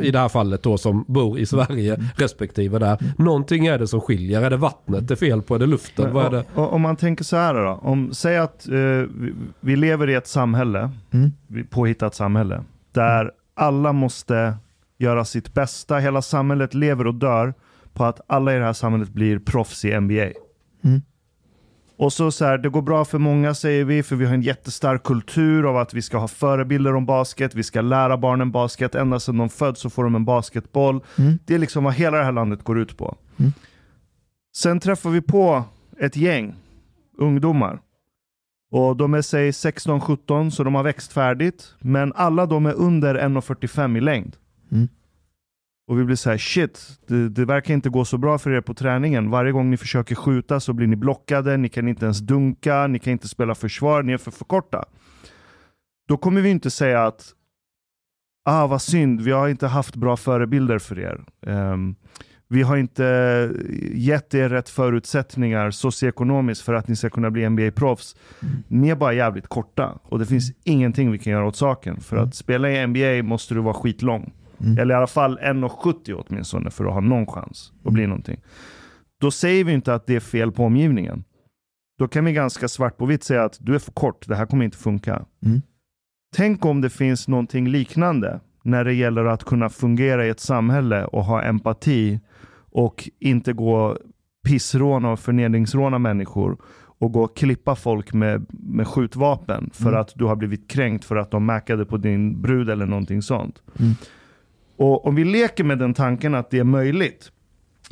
i 0.00 0.10
det 0.10 0.18
här 0.18 0.28
fallet 0.28 0.62
då 0.62 0.78
som 0.78 1.04
bor 1.08 1.38
i 1.38 1.46
Sverige 1.46 2.00
respektive 2.16 2.78
där. 2.78 2.98
Någonting 3.18 3.66
är 3.66 3.78
det 3.78 3.86
som 3.86 4.00
skiljer. 4.00 4.42
Är 4.42 4.50
det 4.50 4.56
vattnet 4.56 5.08
det 5.08 5.14
är 5.14 5.16
fel 5.16 5.42
på? 5.42 5.54
Är 5.54 5.58
det 5.58 5.66
luften? 5.66 6.12
Vad 6.12 6.26
är 6.26 6.30
det? 6.30 6.44
Och, 6.54 6.72
om 6.72 6.80
man 6.80 6.96
tänker 6.96 7.24
så 7.24 7.36
här 7.36 7.54
då. 7.54 7.80
Om, 7.82 8.14
säg 8.14 8.38
att 8.38 8.68
eh, 8.68 8.74
vi, 9.60 9.76
lever 9.76 10.10
i 10.10 10.14
ett 10.14 10.26
samhälle, 10.26 10.90
Mm. 11.12 11.32
påhittat 11.70 12.14
samhälle, 12.14 12.62
där 12.92 13.30
alla 13.54 13.92
måste 13.92 14.54
göra 14.98 15.24
sitt 15.24 15.54
bästa. 15.54 15.98
Hela 15.98 16.22
samhället 16.22 16.74
lever 16.74 17.06
och 17.06 17.14
dör 17.14 17.54
på 17.92 18.04
att 18.04 18.20
alla 18.26 18.54
i 18.54 18.58
det 18.58 18.64
här 18.64 18.72
samhället 18.72 19.08
blir 19.08 19.38
proffs 19.38 19.84
i 19.84 20.00
NBA. 20.00 20.14
Mm. 20.84 21.02
Och 22.00 22.12
så, 22.12 22.30
så 22.30 22.44
här, 22.44 22.58
det 22.58 22.68
går 22.68 22.82
bra 22.82 23.04
för 23.04 23.18
många 23.18 23.54
säger 23.54 23.84
vi, 23.84 24.02
för 24.02 24.16
vi 24.16 24.26
har 24.26 24.34
en 24.34 24.42
jättestark 24.42 25.02
kultur 25.02 25.68
av 25.68 25.76
att 25.76 25.94
vi 25.94 26.02
ska 26.02 26.18
ha 26.18 26.28
förebilder 26.28 26.94
om 26.94 27.06
basket, 27.06 27.54
vi 27.54 27.62
ska 27.62 27.80
lära 27.80 28.16
barnen 28.16 28.50
basket, 28.50 28.94
ända 28.94 29.20
sedan 29.20 29.38
de 29.38 29.48
föds 29.48 29.80
så 29.80 29.90
får 29.90 30.04
de 30.04 30.14
en 30.14 30.24
basketboll. 30.24 31.00
Mm. 31.18 31.38
Det 31.44 31.54
är 31.54 31.58
liksom 31.58 31.84
vad 31.84 31.94
hela 31.94 32.18
det 32.18 32.24
här 32.24 32.32
landet 32.32 32.62
går 32.62 32.78
ut 32.78 32.96
på. 32.96 33.16
Mm. 33.36 33.52
Sen 34.56 34.80
träffar 34.80 35.10
vi 35.10 35.20
på 35.20 35.64
ett 35.98 36.16
gäng 36.16 36.54
ungdomar. 37.18 37.80
Och 38.70 38.96
de 38.96 39.14
är 39.14 39.22
säg 39.22 39.50
16-17 39.50 40.50
så 40.50 40.64
de 40.64 40.74
har 40.74 40.82
växt 40.82 41.12
färdigt. 41.12 41.74
Men 41.78 42.12
alla 42.12 42.46
de 42.46 42.66
är 42.66 42.74
under 42.74 43.14
1,45 43.14 43.96
i 43.96 44.00
längd. 44.00 44.36
Mm. 44.72 44.88
Och 45.90 45.98
vi 45.98 46.04
blir 46.04 46.16
så 46.16 46.30
här: 46.30 46.38
shit, 46.38 46.98
det, 47.06 47.28
det 47.28 47.44
verkar 47.44 47.74
inte 47.74 47.88
gå 47.88 48.04
så 48.04 48.18
bra 48.18 48.38
för 48.38 48.50
er 48.50 48.60
på 48.60 48.74
träningen. 48.74 49.30
Varje 49.30 49.52
gång 49.52 49.70
ni 49.70 49.76
försöker 49.76 50.14
skjuta 50.14 50.60
så 50.60 50.72
blir 50.72 50.86
ni 50.86 50.96
blockade, 50.96 51.56
ni 51.56 51.68
kan 51.68 51.88
inte 51.88 52.04
ens 52.04 52.18
dunka, 52.18 52.86
ni 52.86 52.98
kan 52.98 53.12
inte 53.12 53.28
spela 53.28 53.54
försvar, 53.54 54.02
ni 54.02 54.12
är 54.12 54.18
för, 54.18 54.30
för 54.30 54.44
korta. 54.44 54.84
Då 56.08 56.16
kommer 56.16 56.40
vi 56.40 56.50
inte 56.50 56.70
säga 56.70 57.06
att 57.06 57.32
ah 58.44 58.66
vad 58.66 58.82
synd, 58.82 59.20
vi 59.20 59.30
har 59.30 59.48
inte 59.48 59.66
haft 59.66 59.96
bra 59.96 60.16
förebilder 60.16 60.78
för 60.78 60.98
er. 60.98 61.24
Ehm, 61.46 61.94
vi 62.48 62.62
har 62.62 62.76
inte 62.76 63.04
gett 63.92 64.34
er 64.34 64.48
rätt 64.48 64.68
förutsättningar 64.68 65.70
socioekonomiskt 65.70 66.64
för 66.64 66.74
att 66.74 66.88
ni 66.88 66.96
ska 66.96 67.10
kunna 67.10 67.30
bli 67.30 67.48
NBA-proffs. 67.48 68.16
Ni 68.68 68.88
är 68.88 68.96
bara 68.96 69.12
jävligt 69.12 69.46
korta 69.46 69.98
och 70.02 70.18
det 70.18 70.26
finns 70.26 70.52
ingenting 70.64 71.10
vi 71.12 71.18
kan 71.18 71.32
göra 71.32 71.46
åt 71.46 71.56
saken. 71.56 72.00
För 72.00 72.16
att 72.16 72.34
spela 72.34 72.70
i 72.70 72.86
NBA 72.86 73.28
måste 73.28 73.54
du 73.54 73.60
vara 73.60 73.74
skitlång. 73.74 74.32
Mm. 74.60 74.78
Eller 74.78 74.94
i 74.94 74.96
alla 74.96 75.06
fall 75.06 75.38
1,70 75.38 76.24
åtminstone 76.26 76.70
för 76.70 76.84
att 76.84 76.92
ha 76.92 77.00
någon 77.00 77.26
chans 77.26 77.72
att 77.84 77.92
bli 77.92 78.06
någonting. 78.06 78.40
Då 79.20 79.30
säger 79.30 79.64
vi 79.64 79.72
inte 79.72 79.94
att 79.94 80.06
det 80.06 80.16
är 80.16 80.20
fel 80.20 80.52
på 80.52 80.64
omgivningen. 80.64 81.24
Då 81.98 82.08
kan 82.08 82.24
vi 82.24 82.32
ganska 82.32 82.68
svart 82.68 82.96
på 82.96 83.06
vitt 83.06 83.24
säga 83.24 83.44
att 83.44 83.56
du 83.60 83.74
är 83.74 83.78
för 83.78 83.92
kort, 83.92 84.28
det 84.28 84.36
här 84.36 84.46
kommer 84.46 84.64
inte 84.64 84.76
funka. 84.78 85.24
Mm. 85.46 85.62
Tänk 86.36 86.64
om 86.64 86.80
det 86.80 86.90
finns 86.90 87.28
någonting 87.28 87.68
liknande 87.68 88.40
när 88.64 88.84
det 88.84 88.92
gäller 88.92 89.24
att 89.24 89.44
kunna 89.44 89.68
fungera 89.68 90.26
i 90.26 90.28
ett 90.28 90.40
samhälle 90.40 91.04
och 91.04 91.24
ha 91.24 91.42
empati 91.42 92.20
och 92.72 93.08
inte 93.18 93.52
gå 93.52 93.98
pissråna 94.48 95.12
och 95.12 95.20
förnedringsråna 95.20 95.98
människor 95.98 96.56
och 96.98 97.12
gå 97.12 97.22
och 97.22 97.36
klippa 97.36 97.74
folk 97.74 98.12
med, 98.12 98.46
med 98.48 98.86
skjutvapen 98.86 99.70
för 99.72 99.88
Mm. 99.88 100.00
att 100.00 100.12
du 100.14 100.24
har 100.24 100.36
blivit 100.36 100.70
kränkt 100.70 101.04
för 101.04 101.16
att 101.16 101.30
de 101.30 101.46
mäkade 101.46 101.84
på 101.84 101.96
din 101.96 102.42
brud 102.42 102.70
eller 102.70 102.86
någonting 102.86 103.22
sånt. 103.22 103.62
Mm. 103.78 103.92
Och 104.80 105.06
om 105.06 105.14
vi 105.14 105.24
leker 105.24 105.64
med 105.64 105.78
den 105.78 105.94
tanken 105.94 106.34
att 106.34 106.50
det 106.50 106.58
är 106.58 106.64
möjligt, 106.64 107.32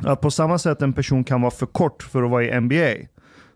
att 0.05 0.21
på 0.21 0.31
samma 0.31 0.59
sätt 0.59 0.83
en 0.83 0.93
person 0.93 1.25
kan 1.25 1.41
vara 1.41 1.51
för 1.51 1.67
kort 1.67 2.03
för 2.03 2.23
att 2.23 2.31
vara 2.31 2.45
i 2.45 2.61
NBA, 2.61 3.09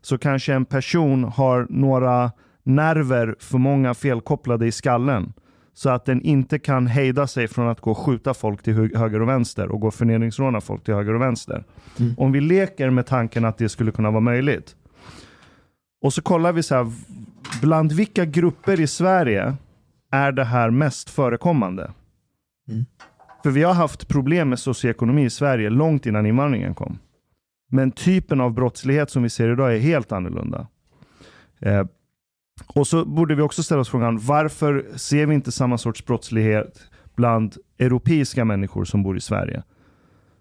så 0.02 0.18
kanske 0.18 0.54
en 0.54 0.64
person 0.64 1.24
har 1.24 1.66
några 1.70 2.32
nerver 2.62 3.36
för 3.38 3.58
många 3.58 3.94
felkopplade 3.94 4.66
i 4.66 4.72
skallen. 4.72 5.32
Så 5.74 5.90
att 5.90 6.04
den 6.04 6.22
inte 6.22 6.58
kan 6.58 6.86
hejda 6.86 7.26
sig 7.26 7.48
från 7.48 7.68
att 7.68 7.80
gå 7.80 7.90
och 7.90 7.98
skjuta 7.98 8.34
folk 8.34 8.62
till 8.62 8.74
hö- 8.74 8.98
höger 8.98 9.22
och 9.22 9.28
vänster 9.28 9.68
och 9.68 9.80
gå 9.80 9.86
och 9.86 9.94
förnedringsråna 9.94 10.60
folk 10.60 10.84
till 10.84 10.94
höger 10.94 11.14
och 11.14 11.22
vänster. 11.22 11.64
Mm. 12.00 12.14
Om 12.18 12.32
vi 12.32 12.40
leker 12.40 12.90
med 12.90 13.06
tanken 13.06 13.44
att 13.44 13.58
det 13.58 13.68
skulle 13.68 13.92
kunna 13.92 14.10
vara 14.10 14.20
möjligt. 14.20 14.76
Och 16.02 16.12
så 16.12 16.22
kollar 16.22 16.52
vi 16.52 16.62
så 16.62 16.74
här, 16.74 16.92
bland 17.60 17.92
vilka 17.92 18.24
grupper 18.24 18.80
i 18.80 18.86
Sverige 18.86 19.56
är 20.10 20.32
det 20.32 20.44
här 20.44 20.70
mest 20.70 21.10
förekommande? 21.10 21.90
Mm. 22.68 22.84
För 23.42 23.50
vi 23.50 23.62
har 23.62 23.74
haft 23.74 24.08
problem 24.08 24.48
med 24.48 24.58
socioekonomi 24.58 25.24
i 25.24 25.30
Sverige 25.30 25.70
långt 25.70 26.06
innan 26.06 26.26
invandringen 26.26 26.74
kom. 26.74 26.98
Men 27.70 27.90
typen 27.90 28.40
av 28.40 28.52
brottslighet 28.54 29.10
som 29.10 29.22
vi 29.22 29.30
ser 29.30 29.52
idag 29.52 29.74
är 29.74 29.78
helt 29.78 30.12
annorlunda. 30.12 30.66
Eh, 31.60 31.86
och 32.66 32.86
så 32.86 33.04
borde 33.04 33.34
vi 33.34 33.42
också 33.42 33.62
ställa 33.62 33.80
oss 33.80 33.88
frågan, 33.88 34.18
varför 34.18 34.86
ser 34.96 35.26
vi 35.26 35.34
inte 35.34 35.52
samma 35.52 35.78
sorts 35.78 36.04
brottslighet 36.06 36.90
bland 37.16 37.56
europeiska 37.78 38.44
människor 38.44 38.84
som 38.84 39.02
bor 39.02 39.16
i 39.16 39.20
Sverige? 39.20 39.62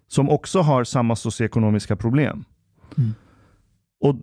Som 0.08 0.30
också 0.30 0.60
har 0.62 0.84
samma 0.84 1.16
socioekonomiska 1.16 1.95
problem. 1.95 2.43
Mm. 2.97 3.12
Och 4.04 4.16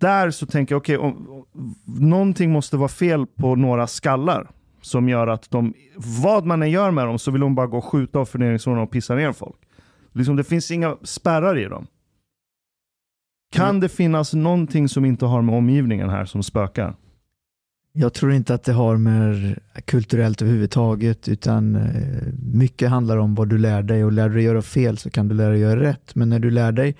där 0.00 0.30
så 0.30 0.46
tänker 0.46 0.74
jag, 0.74 0.80
okej, 0.80 0.98
om- 0.98 1.28
om- 1.28 1.74
någonting 1.86 2.52
måste 2.52 2.76
vara 2.76 2.88
fel 2.88 3.26
på 3.26 3.56
några 3.56 3.86
skallar 3.86 4.50
som 4.82 5.08
gör 5.08 5.26
att 5.26 5.50
de, 5.50 5.74
vad 6.22 6.46
man 6.46 6.62
än 6.62 6.70
gör 6.70 6.90
med 6.90 7.06
dem 7.06 7.18
så 7.18 7.30
vill 7.30 7.40
de 7.40 7.54
bara 7.54 7.66
gå 7.66 7.78
och 7.78 7.84
skjuta 7.84 8.20
och 8.20 8.28
förnedringsråna 8.28 8.82
och 8.82 8.90
pissa 8.90 9.14
ner 9.14 9.32
folk. 9.32 9.56
Liksom, 10.12 10.36
det 10.36 10.44
finns 10.44 10.70
inga 10.70 10.96
spärrar 11.02 11.58
i 11.58 11.64
dem. 11.64 11.86
Kan 13.52 13.80
det 13.80 13.88
finnas 13.88 14.34
någonting 14.34 14.88
som 14.88 15.04
inte 15.04 15.26
har 15.26 15.42
med 15.42 15.54
omgivningen 15.54 16.10
här 16.10 16.24
som 16.24 16.42
spökar? 16.42 16.94
Jag 17.94 18.12
tror 18.12 18.32
inte 18.32 18.54
att 18.54 18.64
det 18.64 18.72
har 18.72 18.96
med 18.96 19.58
kulturellt 19.84 20.42
överhuvudtaget 20.42 21.28
utan 21.28 21.76
eh, 21.76 22.32
mycket 22.52 22.90
handlar 22.90 23.16
om 23.16 23.34
vad 23.34 23.48
du 23.48 23.58
lär 23.58 23.82
dig 23.82 24.04
och 24.04 24.12
lär 24.12 24.28
du 24.28 24.34
dig 24.34 24.44
göra 24.44 24.62
fel 24.62 24.98
så 24.98 25.10
kan 25.10 25.28
du 25.28 25.34
lära 25.34 25.50
dig 25.50 25.60
göra 25.60 25.80
rätt. 25.80 26.14
Men 26.14 26.28
när 26.28 26.38
du 26.38 26.50
lär 26.50 26.72
dig 26.72 26.96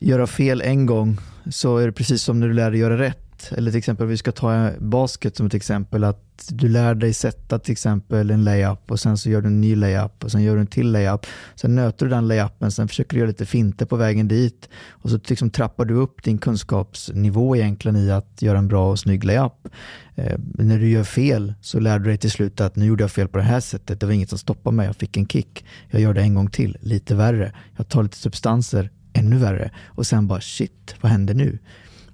göra 0.00 0.26
fel 0.26 0.60
en 0.60 0.86
gång 0.86 1.16
så 1.50 1.76
är 1.78 1.86
det 1.86 1.92
precis 1.92 2.22
som 2.22 2.40
när 2.40 2.48
du 2.48 2.54
lär 2.54 2.70
dig 2.70 2.80
göra 2.80 2.98
rätt. 2.98 3.21
Eller 3.52 3.70
till 3.70 3.78
exempel, 3.78 4.06
vi 4.06 4.16
ska 4.16 4.32
ta 4.32 4.70
basket 4.78 5.36
som 5.36 5.46
ett 5.46 5.54
exempel, 5.54 6.04
att 6.04 6.48
du 6.48 6.68
lär 6.68 6.94
dig 6.94 7.12
sätta 7.12 7.58
till 7.58 7.72
exempel 7.72 8.30
en 8.30 8.44
layup 8.44 8.90
och 8.90 9.00
sen 9.00 9.18
så 9.18 9.30
gör 9.30 9.40
du 9.40 9.46
en 9.46 9.60
ny 9.60 9.76
layup 9.76 10.24
och 10.24 10.30
sen 10.30 10.42
gör 10.42 10.54
du 10.54 10.60
en 10.60 10.66
till 10.66 10.92
layup. 10.92 11.26
Sen 11.54 11.74
nöter 11.74 12.06
du 12.06 12.10
den 12.10 12.28
layupen, 12.28 12.70
sen 12.70 12.88
försöker 12.88 13.10
du 13.10 13.18
göra 13.18 13.28
lite 13.28 13.46
finter 13.46 13.86
på 13.86 13.96
vägen 13.96 14.28
dit 14.28 14.68
och 14.88 15.10
så 15.10 15.18
liksom 15.28 15.50
trappar 15.50 15.84
du 15.84 15.94
upp 15.94 16.22
din 16.22 16.38
kunskapsnivå 16.38 17.56
egentligen 17.56 17.96
i 17.96 18.10
att 18.10 18.42
göra 18.42 18.58
en 18.58 18.68
bra 18.68 18.90
och 18.90 18.98
snygg 18.98 19.24
layup. 19.24 19.68
Eh, 20.14 20.38
när 20.58 20.78
du 20.78 20.88
gör 20.88 21.04
fel 21.04 21.54
så 21.60 21.80
lär 21.80 21.98
du 21.98 22.04
dig 22.04 22.18
till 22.18 22.30
slut 22.30 22.60
att 22.60 22.76
nu 22.76 22.84
gjorde 22.84 23.02
jag 23.02 23.10
fel 23.10 23.28
på 23.28 23.38
det 23.38 23.44
här 23.44 23.60
sättet, 23.60 24.00
det 24.00 24.06
var 24.06 24.12
inget 24.12 24.28
som 24.28 24.38
stoppade 24.38 24.76
mig, 24.76 24.86
jag 24.86 24.96
fick 24.96 25.16
en 25.16 25.26
kick. 25.26 25.64
Jag 25.90 26.00
gör 26.00 26.14
det 26.14 26.20
en 26.20 26.34
gång 26.34 26.50
till, 26.50 26.76
lite 26.80 27.14
värre. 27.14 27.52
Jag 27.76 27.88
tar 27.88 28.02
lite 28.02 28.16
substanser, 28.16 28.90
ännu 29.12 29.36
värre. 29.36 29.70
Och 29.86 30.06
sen 30.06 30.26
bara 30.26 30.40
shit, 30.40 30.94
vad 31.00 31.12
händer 31.12 31.34
nu? 31.34 31.58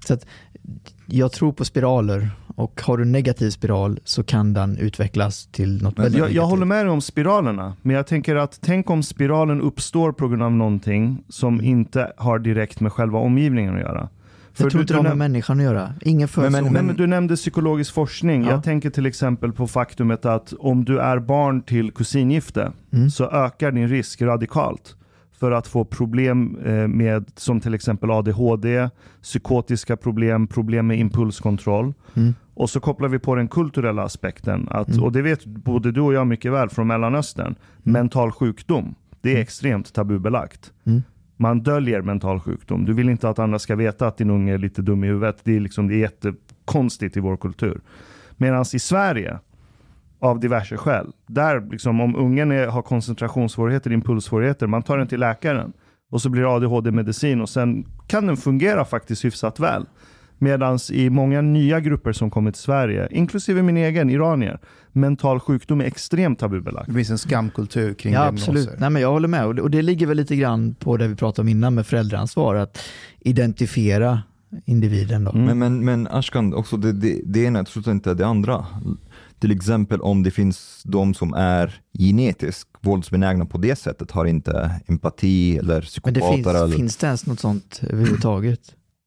Så 0.07 0.15
att 0.15 0.27
jag 1.11 1.33
tror 1.33 1.53
på 1.53 1.65
spiraler 1.65 2.31
och 2.57 2.81
har 2.85 2.97
du 2.97 3.03
en 3.03 3.13
negativ 3.13 3.51
spiral 3.51 4.01
så 4.05 4.23
kan 4.23 4.53
den 4.53 4.79
utvecklas 4.79 5.47
till 5.47 5.83
något 5.83 5.99
väldigt 5.99 6.19
Jag, 6.19 6.31
jag 6.31 6.47
håller 6.47 6.67
med 6.67 6.87
dig 6.87 6.93
om 6.93 7.01
spiralerna, 7.01 7.77
men 7.83 7.97
jag 7.97 8.07
tänker 8.07 8.37
att 8.37 8.59
tänk 8.61 8.91
om 8.91 9.03
spiralen 9.03 9.61
uppstår 9.61 10.13
på 10.13 10.29
grund 10.29 10.43
av 10.43 10.53
någonting 10.53 11.25
som 11.29 11.61
inte 11.61 12.13
har 12.17 12.39
direkt 12.39 12.81
med 12.81 12.93
själva 12.93 13.19
omgivningen 13.19 13.75
att 13.75 13.81
göra. 13.81 14.09
Jag 14.57 14.71
tror 14.71 14.81
inte 14.81 14.95
det 14.95 14.99
har 14.99 15.05
med 15.05 15.17
människan 15.17 15.59
att 15.59 15.65
göra. 15.65 15.95
Ingen 16.01 16.29
men, 16.37 16.53
men, 16.53 16.87
men 16.87 16.97
du 16.97 17.07
nämnde 17.07 17.37
psykologisk 17.37 17.95
forskning. 17.95 18.45
Ja. 18.45 18.51
Jag 18.51 18.65
tänker 18.65 18.91
till 18.91 19.07
exempel 19.07 19.53
på 19.53 19.67
faktumet 19.67 20.25
att 20.25 20.53
om 20.59 20.85
du 20.85 20.99
är 20.99 21.19
barn 21.19 21.63
till 21.63 21.93
kusingifte 21.93 22.73
Mm. 22.93 23.11
så 23.11 23.31
ökar 23.31 23.73
din 23.73 23.89
risk 23.89 24.23
radikalt 24.23 24.97
för 25.41 25.51
att 25.51 25.67
få 25.67 25.85
problem 25.85 26.59
eh, 26.65 26.89
med 26.89 27.31
som 27.37 27.61
till 27.61 27.75
exempel 27.75 28.11
ADHD, 28.11 28.89
psykotiska 29.23 29.97
problem, 29.97 30.47
problem 30.47 30.87
med 30.87 30.99
impulskontroll. 30.99 31.95
Mm. 32.15 32.35
Och 32.55 32.71
så 32.71 32.81
kopplar 32.81 33.09
vi 33.09 33.19
på 33.19 33.35
den 33.35 33.49
kulturella 33.49 34.03
aspekten. 34.03 34.69
Att, 34.71 34.89
Mm. 34.89 35.03
Och 35.03 35.13
det 35.13 35.23
vet 35.23 35.47
både 35.47 35.93
du 35.93 36.01
och 36.01 36.15
jag 36.15 36.27
mycket 36.27 36.53
väl 36.53 36.69
från 36.69 36.87
Mellanöstern. 36.87 37.55
Mental 37.79 38.33
sjukdom, 38.33 38.95
det 39.21 39.37
är 39.37 39.41
extremt 39.41 39.93
tabubelagt. 39.93 40.73
Mm. 40.85 41.03
Man 41.37 41.63
döljer 41.63 42.03
mental 42.03 42.41
sjukdom. 42.41 42.85
Du 42.85 42.93
vill 42.93 43.09
inte 43.09 43.29
att 43.29 43.39
andra 43.39 43.59
ska 43.59 43.77
veta 43.77 44.07
att 44.07 44.17
din 44.17 44.31
unge 44.31 44.55
är 44.55 44.59
lite 44.59 44.83
dum 44.83 45.05
i 45.05 45.07
huvudet. 45.07 45.39
Det 45.45 45.57
är, 45.57 45.61
liksom, 45.61 45.89
det 45.89 45.95
är 45.95 45.99
jättekonstigt 45.99 47.17
i 47.17 47.21
vår 47.21 47.37
kultur. 47.37 47.81
Medan 48.37 48.65
i 48.75 48.79
Sverige, 48.79 49.39
av 50.21 50.41
diverse 50.41 50.77
skäl, 50.77 51.13
där 51.27 51.69
liksom, 51.71 52.01
om 52.01 52.17
ungen 52.17 52.53
är, 52.53 52.67
har 52.67 52.83
koncentrationssvårigheter, 52.83 53.93
impulssvårigheter, 53.93 54.67
man 54.67 54.83
tar 54.83 54.99
den 54.99 55.07
till 55.09 55.21
läkaren 55.21 55.73
och 56.11 56.23
så 56.23 56.29
blir 56.29 56.43
det 56.43 56.49
ADHD-medicin 56.49 57.41
och 57.41 57.49
sen 57.49 57.87
kan 58.07 58.27
den 58.27 58.37
fungera 58.37 58.85
faktiskt 58.85 59.25
hyfsat 59.25 59.61
väl. 59.61 59.87
Medan 60.41 60.79
i 60.93 61.11
många 61.11 61.41
nya 61.41 61.81
grupper 61.81 62.13
som 62.13 62.31
kommit 62.31 62.55
till 62.55 62.63
Sverige, 62.63 63.09
inklusive 63.11 63.63
min 63.63 63.77
egen, 63.77 64.11
iranier, 64.11 64.59
mental 64.93 65.41
sjukdom 65.41 65.81
är 65.81 65.85
extremt 65.85 66.39
tabubelagt. 66.39 66.89
Det 66.89 66.95
finns 66.95 67.11
en 67.11 67.19
skamkultur 67.19 67.95
kring 67.95 68.13
Ja, 68.13 68.23
diagnoser. 68.23 68.53
absolut. 68.53 68.81
Nej, 68.81 68.91
men 68.91 69.03
jag 69.03 69.13
håller 69.13 69.29
med. 69.29 69.47
Och 69.47 69.55
det, 69.55 69.63
och 69.63 69.71
det 69.71 69.83
ligger 69.83 70.07
väl 70.07 70.17
lite 70.17 70.37
grann 70.37 70.75
på 70.75 70.97
det 70.97 71.09
vi 71.09 71.15
pratade 71.17 71.43
om 71.43 71.49
innan 71.49 71.75
med 71.75 71.87
föräldraansvar, 71.87 72.55
att 72.55 72.79
identifiera 73.21 74.23
individen. 74.65 75.25
Då. 75.25 75.33
Men, 75.33 75.59
men, 75.59 75.85
men 75.85 76.07
Ashkan, 76.11 76.55
också 76.55 76.77
det, 76.77 76.93
det, 76.93 77.21
det 77.25 77.41
ena 77.45 77.61
utesluter 77.61 77.91
inte 77.91 78.15
det 78.15 78.27
andra. 78.27 78.67
Till 79.39 79.51
exempel 79.51 80.01
om 80.01 80.23
det 80.23 80.31
finns 80.31 80.83
de 80.85 81.15
som 81.15 81.35
är 81.35 81.81
genetiskt 81.99 82.71
våldsbenägna 82.81 83.47
på 83.47 83.59
det 83.59 83.77
sättet, 83.77 84.11
har 84.11 84.25
inte 84.25 84.71
empati 84.87 85.59
eller 85.59 85.75
Men 85.75 85.81
det 85.81 85.87
psykopater. 85.87 86.35
finns, 86.35 86.47
eller... 86.47 86.77
finns 86.77 86.97
det 86.97 87.07
ens 87.07 87.27
något 87.27 87.41
sånt 87.41 87.81
överhuvudtaget? 87.83 88.61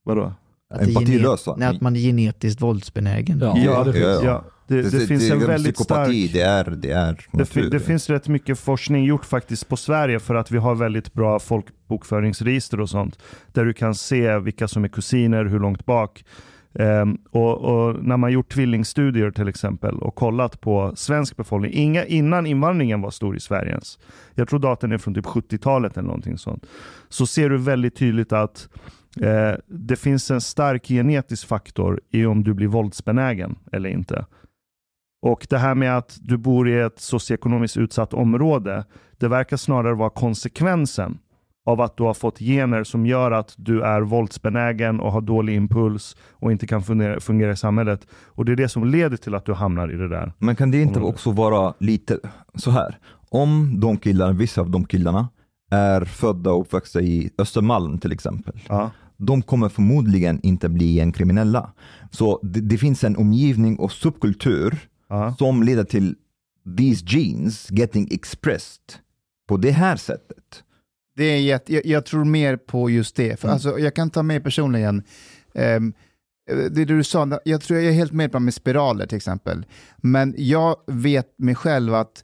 Vadå? 0.04 0.34
Att 0.74 0.80
det 0.80 0.86
Empatilösa? 0.86 1.56
Nej, 1.58 1.68
att 1.68 1.82
man 1.82 1.96
är 1.96 2.00
genetiskt 2.00 2.62
våldsbenägen. 2.62 3.40
Ja, 3.40 3.58
Ja, 3.58 3.84
det 3.84 3.94
finns. 3.94 4.24
Ja, 4.24 4.46
det, 4.68 4.82
det, 4.82 5.08
finns 5.08 5.32
en 5.32 5.40
väldigt 5.48 5.76
psykopati, 5.76 6.28
stark... 6.28 6.34
det 6.34 6.42
är, 6.42 6.76
det 6.76 6.92
är 6.92 7.28
Det, 7.32 7.38
natur. 7.38 7.70
det 7.70 7.80
finns 7.80 8.10
rätt 8.10 8.28
mycket 8.28 8.60
forskning 8.60 9.04
gjort 9.06 9.26
faktiskt 9.26 9.68
på 9.68 9.78
Sverige 9.78 10.20
för 10.20 10.36
att 10.36 10.52
vi 10.52 10.58
har 10.58 10.76
väldigt 10.76 11.14
bra 11.14 11.40
folkbokföringsregister 11.40 12.80
och 12.80 12.90
sånt. 12.90 13.20
Där 13.52 13.66
du 13.66 13.74
kan 13.74 13.96
se 13.96 14.40
vilka 14.40 14.68
som 14.68 14.84
är 14.84 14.88
kusiner, 14.88 15.46
hur 15.46 15.60
långt 15.60 15.86
bak. 15.86 16.24
Ehm, 16.74 17.17
och, 17.32 17.57
och 17.57 18.03
när 18.03 18.17
man 18.17 18.32
gjort 18.32 18.53
tvillingstudier 18.53 19.32
till 19.32 19.47
exempel 19.47 19.97
och 19.97 20.15
kollat 20.15 20.61
på 20.61 20.91
svensk 20.95 21.38
befolkning, 21.38 21.72
inga, 21.74 22.05
innan 22.05 22.45
invandringen 22.45 23.01
var 23.01 23.11
stor 23.11 23.36
i 23.36 23.39
Sverige 23.39 23.72
ens. 23.72 23.99
Jag 24.36 24.47
tror 24.49 24.59
datan 24.59 24.91
är 24.91 24.97
från 24.97 25.13
typ 25.13 25.26
70-talet 25.26 25.97
eller 25.97 26.07
någonting 26.07 26.38
sånt. 26.38 26.65
Så 27.09 27.28
ser 27.28 27.49
du 27.49 27.57
väldigt 27.57 27.95
tydligt 27.95 28.34
att 28.34 28.69
eh, 29.22 29.53
det 29.67 29.95
finns 29.95 30.32
en 30.32 30.41
stark 30.41 30.88
genetisk 30.88 31.47
faktor 31.47 32.01
i 32.09 32.26
om 32.26 32.43
du 32.43 32.53
blir 32.53 32.67
våldsbenägen 32.67 33.55
eller 33.72 33.89
inte. 33.89 34.26
Och 35.22 35.47
det 35.49 35.57
här 35.57 35.76
med 35.76 35.97
att 35.97 36.17
du 36.22 36.38
bor 36.38 36.69
i 36.69 36.80
ett 36.80 36.99
socioekonomiskt 36.99 37.78
utsatt 37.78 38.13
område, 38.13 38.86
det 39.17 39.28
verkar 39.28 39.57
snarare 39.57 39.93
vara 39.93 40.09
konsekvensen 40.09 41.17
av 41.66 41.82
att 41.82 41.97
du 41.97 42.03
har 42.03 42.14
fått 42.14 42.39
gener 42.39 42.84
som 42.84 43.05
gör 43.05 43.32
att 43.32 43.53
du 43.57 43.82
är 43.84 44.01
våldsbenägen 44.01 44.99
och 44.99 45.12
har 45.12 45.22
dålig 45.22 45.55
impuls 45.55 46.16
och 46.32 46.51
inte 46.51 46.68
kan 46.68 46.84
fungera, 46.84 47.20
fungera 47.20 47.51
i 47.51 47.57
samhället. 47.57 48.07
Och 48.28 48.45
det 48.45 48.51
är 48.51 48.55
det 48.55 48.70
som 48.70 48.86
leder 48.86 49.18
till 49.18 49.36
att 49.36 49.45
du 49.45 49.53
hamnar 49.53 49.93
i 49.93 49.95
det 49.97 50.09
där. 50.09 50.34
Men 50.39 50.55
kan 50.55 50.72
det 50.72 50.82
inte 50.82 50.99
också 50.99 51.32
vara 51.32 51.74
lite 51.80 52.20
så 52.55 52.72
här? 52.72 52.97
Om 53.30 53.80
de 53.80 53.97
killarna, 53.97 54.34
vissa 54.34 54.62
av 54.62 54.70
de 54.70 54.86
killarna, 54.86 55.30
är 55.72 56.05
födda 56.05 56.51
och 56.51 56.62
uppväxta 56.62 57.01
i 57.01 57.30
Östermalm 57.38 57.97
till 57.99 58.12
exempel. 58.12 58.59
Ja. 58.70 58.91
De 59.18 59.41
kommer 59.41 59.70
förmodligen 59.70 60.39
inte 60.43 60.70
bli 60.70 60.99
en 60.99 61.12
kriminella. 61.12 61.72
Så 62.12 62.39
det, 62.43 62.62
det 62.62 62.78
finns 62.78 63.03
en 63.03 63.18
omgivning 63.18 63.80
och 63.80 63.91
subkultur 63.91 64.78
Ja. 65.09 65.36
som 65.39 65.64
leder 65.64 65.84
till 65.84 66.16
these 66.78 67.05
genes 67.07 67.72
getting 67.72 68.07
expressed 68.12 68.82
på 69.47 69.57
det 69.57 69.72
här 69.72 69.95
sättet. 69.95 70.64
Det 71.16 71.24
är 71.24 71.39
jätte, 71.39 71.74
jag, 71.74 71.86
jag 71.86 72.05
tror 72.05 72.26
mer 72.26 72.57
på 72.57 72.89
just 72.89 73.16
det. 73.16 73.26
Mm. 73.26 73.38
För 73.38 73.49
alltså, 73.49 73.80
jag 73.80 73.95
kan 73.95 74.09
ta 74.09 74.24
mig 74.24 74.39
personligen. 74.39 75.03
Ehm, 75.53 75.93
det 76.72 76.86
du 76.86 77.03
sa, 77.03 77.39
jag 77.45 77.62
tror 77.62 77.80
jag 77.80 77.89
är 77.89 77.95
helt 77.95 78.12
med 78.12 78.32
på 78.32 78.39
med 78.39 78.53
spiraler 78.53 79.05
till 79.05 79.18
exempel. 79.18 79.66
Men 79.97 80.36
jag 80.38 80.76
vet 80.88 81.28
mig 81.38 81.55
själv 81.55 81.93
att 81.93 82.24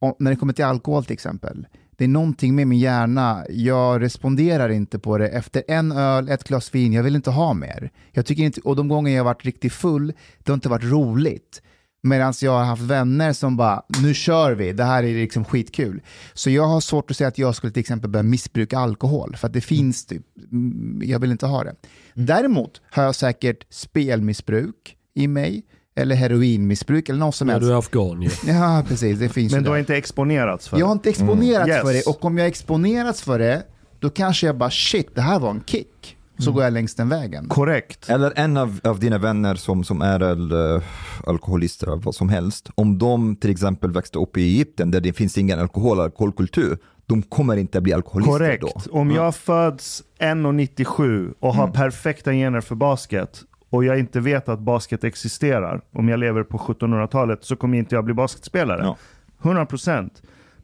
om, 0.00 0.14
när 0.18 0.30
det 0.30 0.36
kommer 0.36 0.52
till 0.52 0.64
alkohol 0.64 1.04
till 1.04 1.12
exempel, 1.12 1.66
det 1.90 2.04
är 2.04 2.08
någonting 2.08 2.54
med 2.54 2.66
min 2.66 2.78
hjärna, 2.78 3.44
jag 3.50 4.02
responderar 4.02 4.68
inte 4.68 4.98
på 4.98 5.18
det. 5.18 5.28
Efter 5.28 5.62
en 5.68 5.92
öl, 5.92 6.28
ett 6.28 6.44
glas 6.44 6.74
vin, 6.74 6.92
jag 6.92 7.02
vill 7.02 7.16
inte 7.16 7.30
ha 7.30 7.54
mer. 7.54 7.90
Jag 8.12 8.26
tycker 8.26 8.42
inte, 8.42 8.60
och 8.60 8.76
de 8.76 8.88
gånger 8.88 9.12
jag 9.12 9.18
har 9.18 9.24
varit 9.24 9.44
riktigt 9.44 9.72
full, 9.72 10.12
det 10.38 10.50
har 10.50 10.54
inte 10.54 10.68
varit 10.68 10.84
roligt. 10.84 11.62
Medan 12.02 12.34
jag 12.42 12.52
har 12.52 12.64
haft 12.64 12.82
vänner 12.82 13.32
som 13.32 13.56
bara, 13.56 13.82
nu 14.02 14.14
kör 14.14 14.52
vi, 14.52 14.72
det 14.72 14.84
här 14.84 15.02
är 15.02 15.14
liksom 15.14 15.44
skitkul. 15.44 16.00
Så 16.34 16.50
jag 16.50 16.66
har 16.66 16.80
svårt 16.80 17.10
att 17.10 17.16
säga 17.16 17.28
att 17.28 17.38
jag 17.38 17.54
skulle 17.54 17.72
till 17.72 17.80
exempel 17.80 18.10
börja 18.10 18.22
missbruka 18.22 18.78
alkohol, 18.78 19.36
för 19.36 19.46
att 19.46 19.52
det 19.52 19.60
finns 19.60 20.06
typ, 20.06 20.22
mm, 20.52 21.00
jag 21.04 21.18
vill 21.18 21.30
inte 21.30 21.46
ha 21.46 21.64
det. 21.64 21.74
Däremot 22.14 22.80
har 22.90 23.02
jag 23.02 23.14
säkert 23.14 23.66
spelmissbruk 23.70 24.96
i 25.14 25.28
mig, 25.28 25.62
eller 25.96 26.14
heroinmissbruk 26.16 27.08
eller 27.08 27.18
något 27.18 27.34
som 27.34 27.48
Ja, 27.48 27.54
helst. 27.54 27.68
du 27.68 27.72
är 27.72 27.78
afghan 27.78 28.22
ju. 28.22 28.30
Ja, 28.46 28.84
precis, 28.88 29.18
det 29.18 29.28
finns 29.28 29.52
Men 29.52 29.62
du 29.64 29.70
har 29.70 29.78
inte 29.78 29.96
exponerats 29.96 30.68
för 30.68 30.78
Jag 30.78 30.86
har 30.86 30.92
inte 30.92 31.10
exponerats 31.10 31.68
Mm. 31.70 31.82
för 31.86 31.92
Yes. 31.94 32.04
det, 32.04 32.10
och 32.10 32.24
om 32.24 32.38
jag 32.38 32.46
exponerats 32.46 33.22
för 33.22 33.38
det, 33.38 33.62
då 34.00 34.10
kanske 34.10 34.46
jag 34.46 34.56
bara 34.58 34.70
shit, 34.70 35.14
det 35.14 35.20
här 35.20 35.38
var 35.38 35.50
en 35.50 35.62
kick. 35.66 36.16
Så 36.38 36.52
går 36.52 36.64
jag 36.64 36.72
längs 36.72 36.94
den 36.94 37.08
vägen. 37.08 37.48
Korrekt. 37.48 38.08
Eller 38.08 38.32
en 38.36 38.56
av, 38.56 38.80
av 38.84 39.00
dina 39.00 39.18
vänner 39.18 39.54
som, 39.54 39.84
som 39.84 40.02
är 40.02 40.22
uh, 40.52 40.82
alkoholister 41.26 41.86
eller 41.86 42.02
vad 42.02 42.14
som 42.14 42.28
helst, 42.28 42.70
om 42.74 42.98
de 42.98 43.36
till 43.36 43.50
exempel 43.50 43.92
växte 43.92 44.18
upp 44.18 44.36
i 44.36 44.42
Egypten 44.42 44.90
där 44.90 45.00
det 45.00 45.12
finns 45.12 45.38
ingen 45.38 45.60
alkohol 45.60 46.00
alkoholkultur, 46.00 46.78
de 47.06 47.22
kommer 47.22 47.56
inte 47.56 47.80
bli 47.80 47.92
alkoholister 47.92 48.32
Korrekt. 48.32 48.84
då. 48.84 48.98
Om 48.98 49.10
jag 49.10 49.34
föds 49.34 50.02
1,97 50.18 51.34
och 51.40 51.54
har 51.54 51.68
perfekta 51.68 52.32
gener 52.32 52.60
för 52.60 52.74
basket 52.74 53.42
och 53.70 53.84
jag 53.84 53.98
inte 53.98 54.20
vet 54.20 54.48
att 54.48 54.60
basket 54.60 55.04
existerar, 55.04 55.80
om 55.92 56.08
jag 56.08 56.20
lever 56.20 56.42
på 56.42 56.58
1700-talet 56.58 57.44
så 57.44 57.56
kommer 57.56 57.78
inte 57.78 57.94
jag 57.94 58.04
bli 58.04 58.14
basketspelare. 58.14 58.82
Ja. 58.82 58.96
100%. 59.42 60.10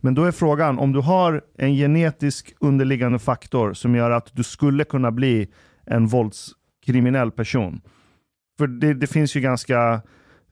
Men 0.05 0.15
då 0.15 0.25
är 0.25 0.33
frågan, 0.33 0.79
om 0.79 0.93
du 0.93 1.01
har 1.01 1.43
en 1.59 1.75
genetisk 1.75 2.55
underliggande 2.61 3.19
faktor 3.19 3.73
som 3.73 3.95
gör 3.95 4.11
att 4.11 4.31
du 4.33 4.43
skulle 4.43 4.85
kunna 4.85 5.11
bli 5.11 5.49
en 5.87 6.07
våldskriminell 6.07 7.31
person. 7.31 7.81
För 8.59 8.67
det, 8.67 8.95
det 8.95 9.07
finns 9.07 9.37
ju 9.37 9.41
ganska 9.41 10.03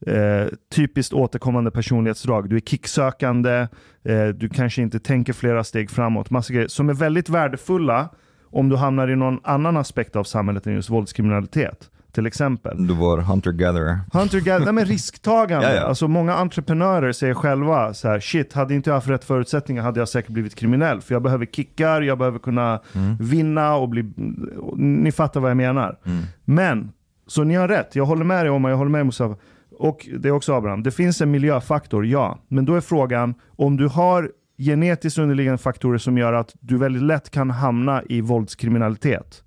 eh, 0.07 0.47
typiskt 0.75 1.13
återkommande 1.13 1.71
personlighetsdrag. 1.71 2.49
Du 2.49 2.55
är 2.55 2.59
kicksökande, 2.59 3.67
eh, 4.03 4.27
du 4.27 4.49
kanske 4.49 4.81
inte 4.81 4.99
tänker 4.99 5.33
flera 5.33 5.63
steg 5.63 5.89
framåt. 5.89 6.29
Massa 6.29 6.53
grejer 6.53 6.67
som 6.67 6.89
är 6.89 6.93
väldigt 6.93 7.29
värdefulla 7.29 8.09
om 8.43 8.69
du 8.69 8.75
hamnar 8.75 9.07
i 9.07 9.15
någon 9.15 9.39
annan 9.43 9.77
aspekt 9.77 10.15
av 10.15 10.23
samhället 10.23 10.67
än 10.67 10.73
just 10.73 10.89
våldskriminalitet 10.89 11.89
till 12.13 12.25
exempel. 12.25 12.87
Du 12.87 12.93
var 12.93 13.17
hunter-gatherer. 13.17 13.99
Hunter 14.13 14.39
gatherer, 14.39 14.65
nej 14.65 14.73
men 14.73 14.85
risktagande. 14.95 15.69
Ja, 15.69 15.75
ja. 15.75 15.81
Alltså 15.81 16.07
många 16.07 16.33
entreprenörer 16.33 17.11
säger 17.11 17.33
själva 17.33 17.93
så 17.93 18.07
här, 18.07 18.19
shit, 18.19 18.53
hade 18.53 18.73
inte 18.75 18.89
jag 18.89 18.95
haft 18.95 19.07
rätt 19.09 19.23
förutsättningar 19.23 19.83
hade 19.83 19.99
jag 19.99 20.09
säkert 20.09 20.31
blivit 20.31 20.55
kriminell. 20.55 21.01
För 21.01 21.15
jag 21.15 21.21
behöver 21.21 21.45
kickar, 21.45 22.01
jag 22.01 22.17
behöver 22.17 22.39
kunna 22.39 22.79
Mm. 22.95 23.15
vinna 23.19 23.75
och 23.75 23.89
bli... 23.89 24.13
och 24.59 24.79
Ni 24.79 25.11
fattar 25.11 25.39
vad 25.39 25.49
jag 25.49 25.57
menar. 25.57 25.97
Men, 26.45 26.91
så 27.27 27.43
ni 27.43 27.55
har 27.55 27.67
rätt. 27.67 27.95
Jag 27.95 28.05
håller 28.05 28.25
med 28.25 28.45
dig 28.45 28.49
om 28.49 28.65
jag 28.65 28.77
håller 28.77 28.91
med 28.91 29.05
Mustafa. 29.05 29.35
Och 29.79 30.07
det 30.19 30.27
är 30.27 30.31
också 30.31 30.53
Abraham. 30.53 30.83
Det 30.83 30.91
finns 30.91 31.21
en 31.21 31.31
miljöfaktor, 31.31 32.05
ja. 32.05 32.39
Men 32.47 32.65
då 32.65 32.75
är 32.75 32.81
frågan, 32.81 33.33
om 33.55 33.77
du 33.77 33.87
har 33.87 34.31
genetiskt 34.57 35.19
underliggande 35.19 35.57
faktorer 35.57 35.97
som 35.97 36.17
gör 36.17 36.33
att 36.33 36.53
du 36.59 36.77
väldigt 36.77 37.03
lätt 37.03 37.29
kan 37.29 37.49
hamna 37.49 38.03
i 38.09 38.21
våldskriminalitet. 38.21 39.43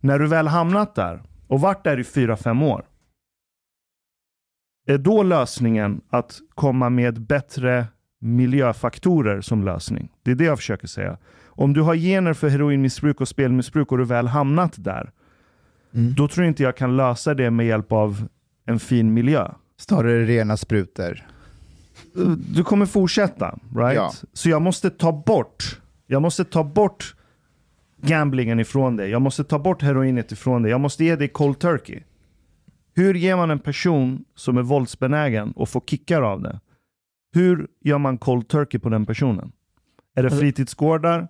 När 0.00 0.18
du 0.18 0.26
väl 0.26 0.48
hamnat 0.48 0.94
där 0.94 1.22
och 1.54 1.60
varit 1.60 1.84
där 1.84 2.00
i 2.00 2.04
fyra 2.04 2.36
fem 2.36 2.62
år. 2.62 2.84
Är 4.86 4.98
då 4.98 5.22
lösningen 5.22 6.00
att 6.10 6.40
komma 6.54 6.90
med 6.90 7.20
bättre 7.20 7.86
miljöfaktorer 8.20 9.40
som 9.40 9.64
lösning? 9.64 10.08
Det 10.22 10.30
är 10.30 10.34
det 10.34 10.44
jag 10.44 10.58
försöker 10.58 10.86
säga. 10.86 11.18
Om 11.46 11.72
du 11.72 11.80
har 11.80 11.94
gener 11.94 12.32
för 12.32 12.48
heroinmissbruk 12.48 13.20
och 13.20 13.28
spelmissbruk 13.28 13.92
och 13.92 13.98
du 13.98 14.04
väl 14.04 14.26
hamnat 14.26 14.84
där. 14.84 15.12
Då 15.90 16.28
tror 16.28 16.44
jag 16.44 16.50
inte 16.50 16.62
jag 16.62 16.76
kan 16.76 16.96
lösa 16.96 17.34
det 17.34 17.50
med 17.50 17.66
hjälp 17.66 17.92
av 17.92 18.28
en 18.66 18.80
fin 18.80 19.14
miljö. 19.14 19.50
Snarare 19.76 20.24
rena 20.24 20.56
sprutor. 20.56 21.22
Du 22.54 22.64
kommer 22.64 22.86
fortsätta, 22.86 23.58
right? 23.76 23.94
Ja. 23.94 24.12
Så 24.32 24.48
jag 24.48 24.62
måste 24.62 24.90
ta 24.90 25.12
bort, 25.12 25.80
jag 26.06 26.22
måste 26.22 26.44
ta 26.44 26.64
bort 26.64 27.14
gamblingen 28.08 28.60
ifrån 28.60 28.96
dig. 28.96 29.10
Jag 29.10 29.22
måste 29.22 29.44
ta 29.44 29.58
bort 29.58 29.82
heroinet 29.82 30.32
ifrån 30.32 30.62
dig. 30.62 30.70
Jag 30.70 30.80
måste 30.80 31.04
ge 31.04 31.16
dig 31.16 31.28
cold 31.28 31.58
turkey. 31.58 32.00
Hur 32.96 33.14
ger 33.14 33.36
man 33.36 33.50
en 33.50 33.58
person 33.58 34.24
som 34.34 34.58
är 34.58 34.62
våldsbenägen 34.62 35.52
och 35.52 35.68
får 35.68 35.80
kickar 35.80 36.22
av 36.22 36.42
det? 36.42 36.60
Hur 37.34 37.66
gör 37.80 37.98
man 37.98 38.18
cold 38.18 38.48
turkey 38.48 38.80
på 38.80 38.88
den 38.88 39.06
personen? 39.06 39.52
Är 40.16 40.22
det 40.22 40.26
Alltså- 40.28 40.40
fritidsgårdar? 40.40 41.28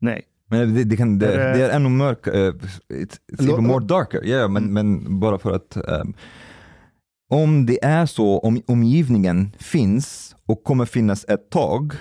Nej. 0.00 0.22
Men 0.48 0.74
det, 0.74 0.84
det, 0.84 0.96
kan, 0.96 1.18
det, 1.18 1.32
Är 1.34 1.58
det- 1.58 1.64
är 1.66 1.76
ännu 1.76 1.88
mörk, 1.88 2.26
eh, 2.26 2.32
it's, 2.32 3.18
it's 3.32 3.50
even 3.52 3.66
more 3.66 3.84
darker. 3.84 4.20
Ja, 4.24 4.48
men, 4.48 4.72
men 4.72 5.20
bara 5.20 5.38
för 5.38 5.52
att 5.52 5.76
ehm, 5.76 6.14
om 7.30 7.66
det 7.66 7.84
är 7.84 8.06
så, 8.06 8.38
om 8.38 8.62
omgivningen 8.66 9.52
finns 9.58 10.36
och 10.46 10.64
kommer 10.64 10.84
finnas 10.84 11.24
ett 11.28 11.50
tag, 11.50 11.92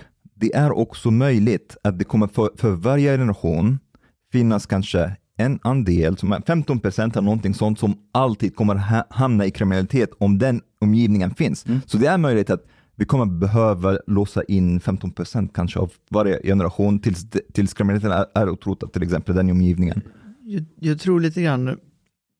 det 0.41 0.55
är 0.55 0.71
också 0.71 1.11
möjligt 1.11 1.77
att 1.83 1.99
det 1.99 2.05
kommer 2.05 2.27
för, 2.27 2.49
för 2.55 2.71
varje 2.71 3.11
generation 3.11 3.79
finnas 4.31 4.65
kanske 4.65 5.15
en 5.37 5.59
andel, 5.63 6.17
som 6.17 6.31
är 6.31 6.41
15 6.47 6.79
procent 6.79 7.15
eller 7.15 7.25
någonting 7.25 7.53
sånt, 7.53 7.79
som 7.79 7.95
alltid 8.11 8.55
kommer 8.55 8.75
ha, 8.75 9.07
hamna 9.09 9.45
i 9.45 9.51
kriminalitet 9.51 10.09
om 10.17 10.37
den 10.37 10.61
omgivningen 10.81 11.35
finns. 11.35 11.65
Så 11.85 11.97
det 11.97 12.07
är 12.07 12.17
möjligt 12.17 12.49
att 12.49 12.65
vi 12.95 13.05
kommer 13.05 13.25
behöva 13.25 13.97
låsa 14.07 14.43
in 14.43 14.79
15 14.79 15.11
procent 15.11 15.53
kanske 15.53 15.79
av 15.79 15.91
varje 16.09 16.41
generation 16.43 16.99
tills, 16.99 17.29
tills 17.53 17.73
kriminaliteten 17.73 18.11
är, 18.11 18.25
är 18.33 18.53
utrotad, 18.53 18.93
till 18.93 19.03
exempel 19.03 19.35
den 19.35 19.51
omgivningen. 19.51 20.01
Jag, 20.43 20.65
jag 20.79 20.99
tror 20.99 21.19
lite 21.19 21.41
grann, 21.41 21.77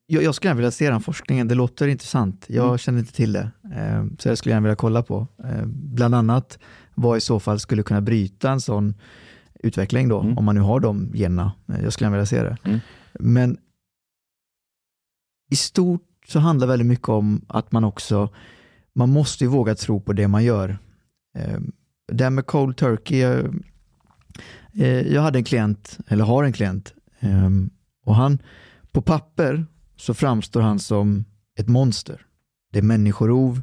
jag, 0.07 0.23
jag 0.23 0.35
skulle 0.35 0.49
gärna 0.49 0.57
vilja 0.57 0.71
se 0.71 0.89
den 0.89 1.01
forskningen, 1.01 1.47
det 1.47 1.55
låter 1.55 1.87
intressant. 1.87 2.45
Jag 2.49 2.79
känner 2.79 2.99
inte 2.99 3.13
till 3.13 3.33
det, 3.33 3.51
eh, 3.75 4.05
så 4.19 4.27
jag 4.27 4.37
skulle 4.37 4.53
gärna 4.53 4.63
vilja 4.63 4.75
kolla 4.75 5.03
på. 5.03 5.27
Eh, 5.43 5.65
bland 5.65 6.15
annat 6.15 6.59
vad 6.95 7.17
i 7.17 7.21
så 7.21 7.39
fall 7.39 7.59
skulle 7.59 7.83
kunna 7.83 8.01
bryta 8.01 8.51
en 8.51 8.61
sån 8.61 8.93
utveckling 9.59 10.09
då, 10.09 10.19
om 10.19 10.45
man 10.45 10.55
nu 10.55 10.61
har 10.61 10.79
de 10.79 11.11
generna. 11.13 11.51
Eh, 11.67 11.83
jag 11.83 11.93
skulle 11.93 12.05
gärna 12.05 12.17
vilja 12.17 12.25
se 12.25 12.43
det. 12.43 12.57
Men 13.13 13.57
i 15.51 15.55
stort 15.55 16.07
så 16.27 16.39
handlar 16.39 16.67
väldigt 16.67 16.87
mycket 16.87 17.09
om 17.09 17.45
att 17.47 17.71
man 17.71 17.83
också, 17.83 18.29
man 18.93 19.09
måste 19.09 19.43
ju 19.43 19.49
våga 19.49 19.75
tro 19.75 20.01
på 20.01 20.13
det 20.13 20.27
man 20.27 20.43
gör. 20.43 20.77
Eh, 21.37 21.59
det 22.11 22.23
här 22.23 22.31
med 22.31 22.45
cold 22.45 22.77
turkey, 22.77 23.17
jag, 23.19 23.63
eh, 24.73 25.13
jag 25.13 25.21
hade 25.21 25.39
en 25.39 25.43
klient, 25.43 25.99
eller 26.07 26.23
har 26.23 26.43
en 26.43 26.53
klient, 26.53 26.93
eh, 27.19 27.49
och 28.05 28.15
han, 28.15 28.39
på 28.91 29.01
papper 29.01 29.65
så 29.95 30.13
framstår 30.13 30.61
han 30.61 30.79
som 30.79 31.25
ett 31.59 31.67
monster. 31.67 32.25
Det 32.71 32.79
är 32.79 32.83
människorov, 32.83 33.61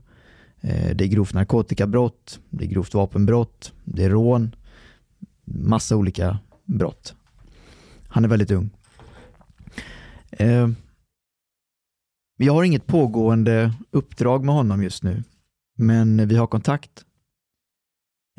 Eh, 0.61 0.97
det 0.97 1.05
är 1.05 1.09
grovt 1.09 1.35
narkotikabrott, 1.35 2.41
det 2.51 2.65
är 2.65 2.69
grovt 2.69 2.95
vapenbrott, 2.95 3.73
det 3.85 4.05
är 4.05 4.11
rån, 4.11 4.55
massa 5.45 5.97
olika 5.97 6.39
brott. 6.65 7.15
Han 8.09 8.25
är 8.25 8.29
väldigt 8.29 8.51
ung. 8.51 8.71
Eh, 10.31 10.69
jag 12.37 12.53
har 12.53 12.65
inget 12.65 12.87
pågående 12.87 13.73
uppdrag 13.91 14.45
med 14.45 14.55
honom 14.55 14.83
just 14.83 15.03
nu, 15.03 15.23
men 15.77 16.29
vi 16.29 16.37
har 16.37 16.47
kontakt. 16.47 17.05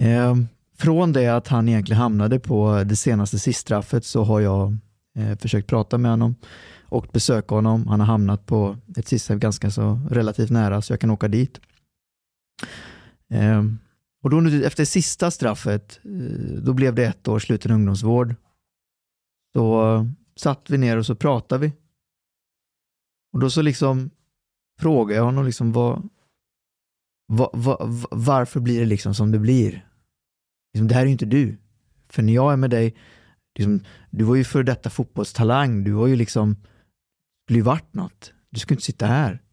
Eh, 0.01 0.35
från 0.77 1.13
det 1.13 1.27
att 1.27 1.47
han 1.47 1.69
egentligen 1.69 2.01
hamnade 2.01 2.39
på 2.39 2.83
det 2.85 2.95
senaste 2.95 3.39
siststraffet 3.39 4.05
så 4.05 4.23
har 4.23 4.39
jag 4.39 4.77
försökt 5.39 5.67
prata 5.67 5.97
med 5.97 6.11
honom 6.11 6.35
och 6.81 7.07
besöka 7.13 7.55
honom. 7.55 7.87
Han 7.87 7.99
har 7.99 8.07
hamnat 8.07 8.45
på 8.45 8.77
ett 8.97 9.07
sista 9.07 9.35
ganska 9.35 9.71
så 9.71 9.99
relativt 10.09 10.49
nära 10.49 10.81
så 10.81 10.93
jag 10.93 10.99
kan 10.99 11.09
åka 11.09 11.27
dit. 11.27 11.59
Eh, 13.29 13.63
och 14.23 14.29
då 14.29 14.39
nu, 14.39 14.65
efter 14.65 14.85
sista 14.85 15.31
straffet, 15.31 15.99
eh, 16.03 16.61
då 16.63 16.73
blev 16.73 16.95
det 16.95 17.05
ett 17.05 17.27
år 17.27 17.39
sluten 17.39 17.71
ungdomsvård. 17.71 18.35
Så 19.55 20.07
satt 20.35 20.69
vi 20.69 20.77
ner 20.77 20.97
och 20.97 21.05
så 21.05 21.15
pratade 21.15 21.67
vi. 21.67 21.73
Och 23.33 23.39
då 23.39 23.49
så 23.49 23.61
liksom 23.61 24.09
frågade 24.79 25.15
jag 25.15 25.25
honom 25.25 25.45
liksom 25.45 25.71
vad, 25.71 26.09
vad, 27.27 27.49
vad, 27.53 28.05
varför 28.11 28.59
blir 28.59 28.79
det 28.79 28.85
liksom 28.85 29.15
som 29.15 29.31
det 29.31 29.39
blir? 29.39 29.87
Liksom, 30.73 30.87
det 30.87 30.93
här 30.93 31.01
är 31.01 31.05
ju 31.05 31.11
inte 31.11 31.25
du. 31.25 31.57
För 32.09 32.21
när 32.21 32.33
jag 32.33 32.53
är 32.53 32.57
med 32.57 32.69
dig, 32.69 32.95
liksom, 33.55 33.83
du 34.09 34.23
var 34.23 34.35
ju 34.35 34.43
för 34.43 34.63
detta 34.63 34.89
fotbollstalang, 34.89 35.83
du 35.83 35.91
var 35.91 36.07
ju 36.07 36.15
liksom, 36.15 36.55
skulle 37.45 37.59
ju 37.59 37.63
varit 37.63 37.93
något. 37.93 38.33
Du 38.49 38.59
skulle 38.59 38.75
inte 38.75 38.85
sitta 38.85 39.05
här. 39.05 39.43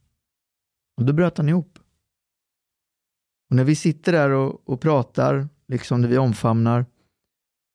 Och 0.96 1.04
då 1.04 1.12
bröt 1.12 1.38
han 1.38 1.48
ihop. 1.48 1.75
Och 3.50 3.56
när 3.56 3.64
vi 3.64 3.76
sitter 3.76 4.12
där 4.12 4.30
och, 4.30 4.68
och 4.68 4.80
pratar, 4.80 5.48
liksom 5.68 6.00
när 6.00 6.08
vi 6.08 6.18
omfamnar 6.18 6.86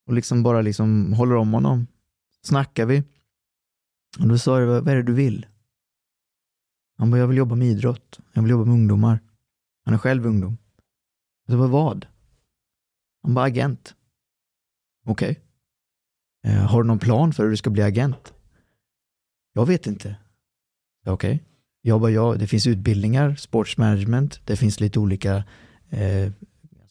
och 0.07 0.13
liksom 0.13 0.43
bara 0.43 0.61
liksom 0.61 1.13
håller 1.13 1.35
om 1.35 1.53
honom, 1.53 1.87
snackar 2.41 2.85
vi. 2.85 3.03
Och 4.19 4.27
då 4.27 4.37
sa 4.37 4.59
jag, 4.59 4.67
vad 4.67 4.87
är 4.87 4.95
det 4.95 5.03
du 5.03 5.13
vill? 5.13 5.47
Han 6.97 7.11
bara, 7.11 7.17
jag 7.17 7.27
vill 7.27 7.37
jobba 7.37 7.55
med 7.55 7.67
idrott. 7.67 8.19
Jag 8.33 8.41
vill 8.41 8.51
jobba 8.51 8.65
med 8.65 8.73
ungdomar. 8.73 9.19
Han 9.85 9.93
är 9.93 9.97
själv 9.97 10.25
ungdom. 10.25 10.57
Jag 11.47 11.59
sa, 11.59 11.67
vad? 11.67 12.07
Han 13.23 13.33
bara, 13.33 13.45
agent. 13.45 13.95
Okej. 15.05 15.39
Eh, 16.43 16.53
har 16.53 16.83
du 16.83 16.87
någon 16.87 16.99
plan 16.99 17.33
för 17.33 17.43
hur 17.43 17.49
du 17.49 17.57
ska 17.57 17.69
bli 17.69 17.81
agent? 17.81 18.33
Jag 19.53 19.65
vet 19.65 19.87
inte. 19.87 20.15
Okej. 21.05 21.13
Okej. 21.13 21.50
Jag 21.81 22.01
bara, 22.01 22.11
ja, 22.11 22.35
det 22.39 22.47
finns 22.47 22.67
utbildningar, 22.67 23.35
sportsmanagement, 23.35 24.41
det 24.45 24.55
finns 24.55 24.79
lite 24.79 24.99
olika 24.99 25.43
eh, 25.89 26.31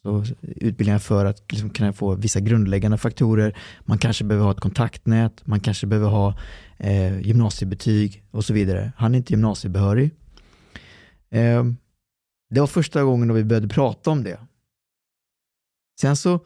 alltså, 0.05 0.34
utbildningar 0.43 0.99
för 0.99 1.24
att 1.24 1.53
liksom, 1.53 1.70
kunna 1.70 1.93
få 1.93 2.14
vissa 2.14 2.41
grundläggande 2.41 2.99
faktorer. 2.99 3.59
Man 3.80 3.99
kanske 3.99 4.24
behöver 4.24 4.45
ha 4.45 4.53
ett 4.53 4.61
kontaktnät, 4.61 5.47
man 5.47 5.61
kanske 5.61 5.86
behöver 5.86 6.09
ha 6.09 6.38
eh, 6.78 7.20
gymnasiebetyg 7.20 8.24
och 8.30 8.45
så 8.45 8.53
vidare. 8.53 8.93
Han 8.97 9.14
är 9.14 9.18
inte 9.18 9.32
gymnasiebehörig. 9.32 10.11
Eh, 11.30 11.64
det 12.51 12.61
var 12.61 12.66
första 12.66 13.05
gången 13.05 13.28
då 13.28 13.34
vi 13.34 13.45
började 13.45 13.68
prata 13.68 14.11
om 14.11 14.22
det. 14.22 14.41
Sen 16.01 16.16
så 16.16 16.41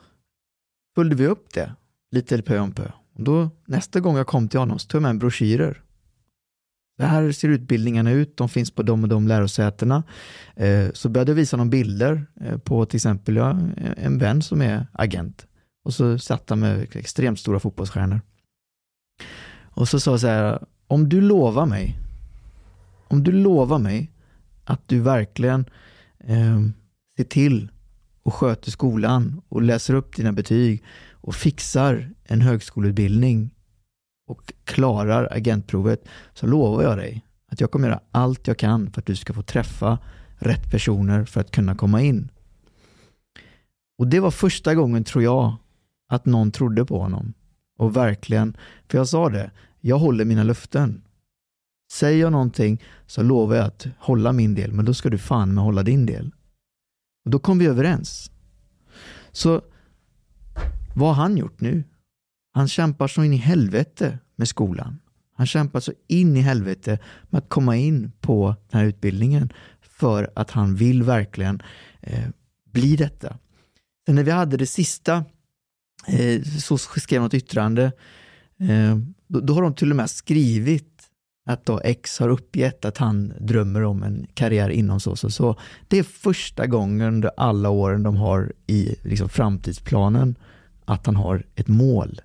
följde 0.94 1.16
vi 1.16 1.26
upp 1.26 1.52
det 1.54 1.74
lite 2.10 2.42
pö 2.42 2.58
om 2.58 2.72
pö. 2.72 2.90
Och 3.14 3.22
då, 3.24 3.50
nästa 3.66 4.00
gång 4.00 4.16
jag 4.16 4.26
kom 4.26 4.48
till 4.48 4.58
honom 4.58 4.78
så 4.78 4.88
tog 4.88 4.98
jag 4.98 5.02
med 5.02 5.10
en 5.10 5.18
broschyrer. 5.18 5.83
Det 6.96 7.04
här 7.04 7.32
ser 7.32 7.48
utbildningarna 7.48 8.10
ut, 8.10 8.36
de 8.36 8.48
finns 8.48 8.70
på 8.70 8.82
de 8.82 9.02
och 9.02 9.08
de 9.08 9.28
lärosätena. 9.28 10.02
Eh, 10.56 10.88
så 10.92 11.08
började 11.08 11.30
jag 11.30 11.36
visa 11.36 11.56
några 11.56 11.70
bilder 11.70 12.26
eh, 12.40 12.58
på 12.58 12.86
till 12.86 12.96
exempel 12.96 13.36
en 13.96 14.18
vän 14.18 14.42
som 14.42 14.62
är 14.62 14.86
agent. 14.92 15.46
Och 15.84 15.94
så 15.94 16.18
satt 16.18 16.50
han 16.50 16.60
med 16.60 16.96
extremt 16.96 17.40
stora 17.40 17.60
fotbollsstjärnor. 17.60 18.20
Och 19.74 19.88
så 19.88 20.00
sa 20.00 20.10
jag 20.10 20.20
så 20.20 20.26
här, 20.26 20.64
om 20.86 21.08
du 21.08 21.20
lovar 21.20 21.66
mig, 21.66 21.98
om 23.08 23.24
du 23.24 23.32
lovar 23.32 23.78
mig 23.78 24.10
att 24.64 24.88
du 24.88 25.00
verkligen 25.00 25.64
eh, 26.18 26.60
ser 27.16 27.24
till 27.24 27.68
och 28.22 28.34
sköter 28.34 28.70
skolan 28.70 29.42
och 29.48 29.62
läser 29.62 29.94
upp 29.94 30.16
dina 30.16 30.32
betyg 30.32 30.84
och 31.12 31.34
fixar 31.34 32.10
en 32.24 32.40
högskoleutbildning 32.40 33.50
och 34.26 34.52
klarar 34.64 35.28
agentprovet 35.30 36.04
så 36.34 36.46
lovar 36.46 36.82
jag 36.82 36.98
dig 36.98 37.24
att 37.46 37.60
jag 37.60 37.70
kommer 37.70 37.88
göra 37.88 38.00
allt 38.10 38.46
jag 38.46 38.58
kan 38.58 38.92
för 38.92 39.00
att 39.00 39.06
du 39.06 39.16
ska 39.16 39.32
få 39.32 39.42
träffa 39.42 39.98
rätt 40.38 40.70
personer 40.70 41.24
för 41.24 41.40
att 41.40 41.50
kunna 41.50 41.74
komma 41.74 42.02
in. 42.02 42.30
Och 43.98 44.06
det 44.06 44.20
var 44.20 44.30
första 44.30 44.74
gången 44.74 45.04
tror 45.04 45.24
jag 45.24 45.56
att 46.08 46.26
någon 46.26 46.52
trodde 46.52 46.84
på 46.84 46.98
honom. 46.98 47.34
Och 47.78 47.96
verkligen, 47.96 48.56
för 48.88 48.98
jag 48.98 49.08
sa 49.08 49.28
det, 49.28 49.50
jag 49.80 49.98
håller 49.98 50.24
mina 50.24 50.42
löften. 50.42 51.02
Säger 51.92 52.20
jag 52.20 52.32
någonting 52.32 52.82
så 53.06 53.22
lovar 53.22 53.56
jag 53.56 53.66
att 53.66 53.86
hålla 53.98 54.32
min 54.32 54.54
del, 54.54 54.72
men 54.72 54.84
då 54.84 54.94
ska 54.94 55.10
du 55.10 55.18
fan 55.18 55.54
med 55.54 55.64
hålla 55.64 55.82
din 55.82 56.06
del. 56.06 56.32
Och 57.24 57.30
då 57.30 57.38
kom 57.38 57.58
vi 57.58 57.66
överens. 57.66 58.30
Så 59.32 59.62
vad 60.94 61.08
har 61.08 61.22
han 61.22 61.36
gjort 61.36 61.60
nu? 61.60 61.84
Han 62.54 62.68
kämpar 62.68 63.08
så 63.08 63.24
in 63.24 63.32
i 63.32 63.36
helvete 63.36 64.18
med 64.36 64.48
skolan. 64.48 64.98
Han 65.36 65.46
kämpar 65.46 65.80
så 65.80 65.92
in 66.06 66.36
i 66.36 66.40
helvete 66.40 66.98
med 67.30 67.38
att 67.38 67.48
komma 67.48 67.76
in 67.76 68.12
på 68.20 68.54
den 68.70 68.80
här 68.80 68.86
utbildningen 68.86 69.52
för 69.80 70.30
att 70.34 70.50
han 70.50 70.74
vill 70.74 71.02
verkligen 71.02 71.62
eh, 72.00 72.28
bli 72.72 72.96
detta. 72.96 73.38
Sen 74.06 74.14
när 74.14 74.22
vi 74.22 74.30
hade 74.30 74.56
det 74.56 74.66
sista, 74.66 75.24
eh, 76.06 76.42
så 76.42 76.78
skrev 76.78 77.22
något 77.22 77.34
yttrande, 77.34 77.84
eh, 78.60 78.98
då, 79.26 79.40
då 79.40 79.54
har 79.54 79.62
de 79.62 79.74
till 79.74 79.90
och 79.90 79.96
med 79.96 80.10
skrivit 80.10 80.94
att 81.46 81.66
då 81.66 81.80
X 81.84 82.18
har 82.18 82.28
uppgett 82.28 82.84
att 82.84 82.98
han 82.98 83.32
drömmer 83.40 83.82
om 83.82 84.02
en 84.02 84.26
karriär 84.34 84.68
inom 84.68 85.00
så 85.00 85.16
så 85.16 85.30
så. 85.30 85.56
Det 85.88 85.98
är 85.98 86.02
första 86.02 86.66
gången 86.66 87.14
under 87.14 87.30
alla 87.36 87.70
åren 87.70 88.02
de 88.02 88.16
har 88.16 88.52
i 88.66 88.96
liksom, 89.02 89.28
framtidsplanen 89.28 90.36
att 90.84 91.06
han 91.06 91.16
har 91.16 91.46
ett 91.54 91.68
mål. 91.68 92.20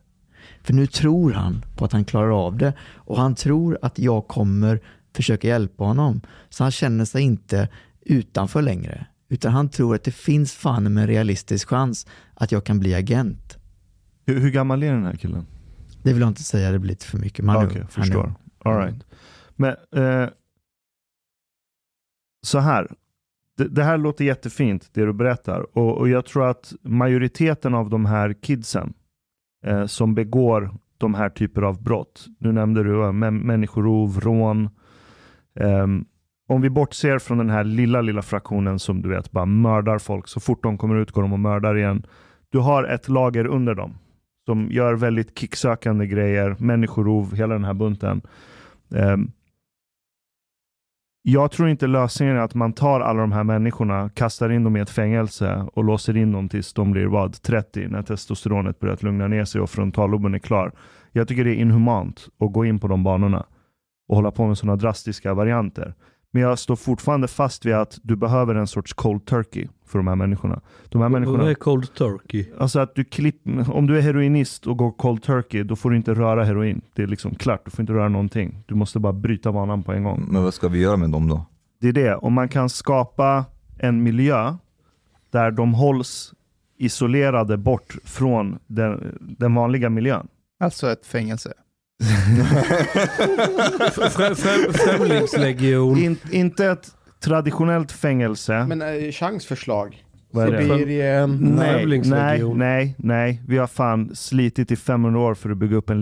För 0.64 0.74
nu 0.74 0.88
tror 0.88 1.32
han 1.32 1.66
på 1.76 1.86
att 1.86 1.92
han 1.92 2.06
klarar 2.06 2.46
av 2.46 2.58
det 2.58 2.74
och 2.82 3.18
han 3.18 3.36
tror 3.36 3.78
att 3.82 4.00
jag 4.00 4.28
kommer 4.28 4.80
försöka 5.16 5.48
hjälpa 5.48 5.84
honom. 5.84 6.22
Så 6.50 6.64
han 6.64 6.72
känner 6.72 7.06
sig 7.06 7.22
inte 7.22 7.70
utanför 8.02 8.62
längre. 8.62 9.06
Utan 9.30 9.54
han 9.54 9.70
tror 9.70 9.96
att 9.96 10.04
det 10.04 10.12
finns 10.12 10.54
fan 10.54 10.94
med 10.94 11.02
en 11.02 11.08
realistisk 11.08 11.70
chans 11.70 12.08
att 12.34 12.52
jag 12.52 12.64
kan 12.64 12.80
bli 12.80 12.94
agent. 12.94 13.58
Hur, 14.26 14.40
hur 14.40 14.50
gammal 14.50 14.84
är 14.84 14.94
den 14.94 15.06
här 15.06 15.16
killen? 15.16 15.46
Det 16.04 16.14
vill 16.14 16.22
jag 16.22 16.30
inte 16.30 16.44
säga, 16.44 16.72
det 16.72 16.80
blir 16.80 16.90
lite 16.90 17.06
för 17.06 17.18
mycket. 17.18 17.46
Man 17.46 17.66
är 17.66 17.88
förstår. 17.90 18.34
All 18.60 18.78
right. 18.78 19.04
Men 19.56 19.76
eh, 19.96 20.30
så 22.46 22.60
här. 22.60 22.92
Det, 23.58 23.68
det 23.68 23.84
här 23.84 23.98
låter 23.98 24.26
jättefint, 24.26 24.90
det 24.94 25.06
du 25.06 25.14
berättar. 25.14 25.78
Och, 25.78 25.98
och 25.98 26.10
jag 26.10 26.26
tror 26.26 26.50
att 26.50 26.74
majoriteten 26.82 27.74
av 27.74 27.90
de 27.90 28.06
här 28.06 28.34
kidsen 28.34 28.94
eh, 29.64 29.86
som 29.86 30.16
begår 30.16 30.72
de 30.98 31.14
här 31.14 31.30
typer 31.30 31.62
av 31.62 31.84
brott. 31.84 32.26
Nu 32.40 32.52
nämnde 32.52 32.84
du 32.84 33.04
eh, 33.04 33.12
människorov, 33.32 34.20
rån. 34.20 34.70
Ehm, 35.56 36.06
om 36.48 36.62
vi 36.62 36.70
bortser 36.70 37.20
från 37.20 37.38
den 37.38 37.50
här 37.50 37.64
lilla, 37.64 38.02
lilla 38.02 38.22
fraktionen 38.22 38.80
som 38.80 39.02
du 39.02 39.10
vet 39.10 39.32
bara 39.32 39.46
mördar 39.46 40.00
folk. 40.00 40.28
Så 40.28 40.40
fort 40.40 40.64
de 40.64 40.78
kommer 40.78 40.96
ut 40.96 41.12
går 41.12 41.22
de 41.22 41.34
och 41.34 41.40
mördar 41.40 41.78
igen. 41.78 42.06
Du 42.50 42.60
har 42.60 42.84
ett 42.84 43.10
lager 43.10 43.48
under 43.48 43.76
dem 43.76 43.98
som 44.46 44.72
gör 44.72 44.94
väldigt 44.94 45.40
kicksökande 45.40 46.08
grejer, 46.08 46.56
människorov, 46.60 47.36
hela 47.36 47.54
den 47.54 47.64
här 47.64 47.74
bunten. 47.74 48.22
Ehm, 48.96 49.32
jag 51.22 51.52
tror 51.52 51.70
inte 51.70 51.88
lösningen 51.88 52.36
är 52.36 52.40
att 52.40 52.56
man 52.56 52.74
tar 52.74 53.00
alla 53.00 53.22
de 53.22 53.32
här 53.32 53.44
människorna, 53.44 54.10
kastar 54.10 54.50
in 54.50 54.64
dem 54.64 54.78
i 54.78 54.80
ett 54.80 54.90
fängelse 54.90 55.68
och 55.74 55.84
låser 55.84 56.18
in 56.18 56.32
dem 56.32 56.50
tills 56.50 56.74
de 56.74 56.92
blir 56.92 57.06
vad, 57.06 57.42
30 57.42 57.88
när 57.88 58.04
testosteronet 58.04 58.80
börjat 58.80 59.04
lugna 59.04 59.28
ner 59.28 59.46
sig 59.46 59.62
och 59.62 59.70
frontalloben 59.70 60.34
är 60.34 60.40
klar. 60.40 60.72
Jag 61.12 61.28
tycker 61.28 61.44
det 61.44 61.56
är 61.56 61.62
inhumant 61.62 62.28
att 62.40 62.54
gå 62.54 62.66
in 62.66 62.80
på 62.80 62.88
de 62.88 63.04
banorna 63.04 63.46
och 64.08 64.16
hålla 64.16 64.32
på 64.32 64.48
med 64.48 64.58
sådana 64.58 64.76
drastiska 64.76 65.34
varianter. 65.34 65.94
Men 66.32 66.42
jag 66.42 66.60
står 66.60 66.76
fortfarande 66.76 67.28
fast 67.28 67.66
vid 67.66 67.74
att 67.74 67.98
du 68.04 68.16
behöver 68.16 68.56
en 68.56 68.68
sorts 68.68 68.94
cold 68.94 69.26
turkey 69.26 69.68
för 69.90 70.00
de 70.00 70.08
här 70.08 70.16
människorna. 70.16 70.62
De 70.90 71.02
här 71.02 71.10
människorna 71.10 71.38
Vad 71.38 71.50
är 71.50 71.56
cold 71.56 71.94
turkey? 71.94 72.46
Alltså 72.58 72.80
att 72.80 72.96
du 72.96 73.04
klipp, 73.04 73.42
om 73.68 73.88
du 73.88 73.98
är 73.98 74.02
heroinist 74.02 74.68
och 74.68 74.78
går 74.78 74.92
cold 74.92 75.24
turkey, 75.24 75.64
då 75.64 75.76
får 75.76 75.90
du 75.90 75.98
inte 75.98 76.14
röra 76.14 76.44
heroin. 76.44 76.82
Det 76.94 77.04
är 77.04 77.08
liksom 77.08 77.36
klart, 77.36 77.66
du 77.66 77.72
får 77.72 77.82
inte 77.82 77.94
röra 77.94 78.10
någonting. 78.10 78.64
Du 78.68 78.76
måste 78.76 79.00
bara 79.00 79.14
bryta 79.14 79.52
vanan 79.52 79.84
på 79.84 79.94
en 79.94 80.04
gång. 80.04 80.28
Men 80.30 80.44
vad 80.44 80.54
ska 80.54 80.68
vi 80.68 80.80
göra 80.80 80.98
med 80.98 81.10
dem 81.10 81.28
då? 81.28 81.46
Det 81.82 81.88
är 81.88 81.94
det, 81.94 82.16
om 82.16 82.34
man 82.34 82.50
kan 82.50 82.70
skapa 82.70 83.46
en 83.80 84.04
miljö 84.04 84.56
där 85.32 85.52
de 85.52 85.74
hålls 85.74 86.34
isolerade 86.78 87.58
bort 87.58 87.96
från 88.04 88.60
den, 88.68 89.18
den 89.22 89.56
vanliga 89.56 89.90
miljön. 89.90 90.28
Alltså 90.60 90.92
ett 90.92 91.06
fängelse. 91.06 91.54
Frä, 93.92 94.36
frä, 94.36 94.74
främlingslegion. 94.74 95.98
In, 95.98 96.18
inte 96.32 96.66
ett 96.66 96.92
traditionellt 97.24 97.92
fängelse. 97.92 98.66
Men 98.68 98.82
äh, 98.82 99.12
chansförslag. 99.12 100.04
Vad 100.32 100.48
är 100.48 100.52
det? 100.52 100.62
Sibirien. 100.64 101.38
Nej, 101.42 101.86
nej, 102.06 102.44
nej, 102.56 102.96
nej. 102.98 103.42
Vi 103.48 103.58
har 103.58 103.68
fan 103.68 104.16
slitit 104.16 104.72
i 104.72 104.76
500 104.76 105.20
år 105.20 105.34
för 105.34 105.50
att 105.50 105.58
bygga 105.58 105.76
upp 105.76 105.90
en 105.90 106.00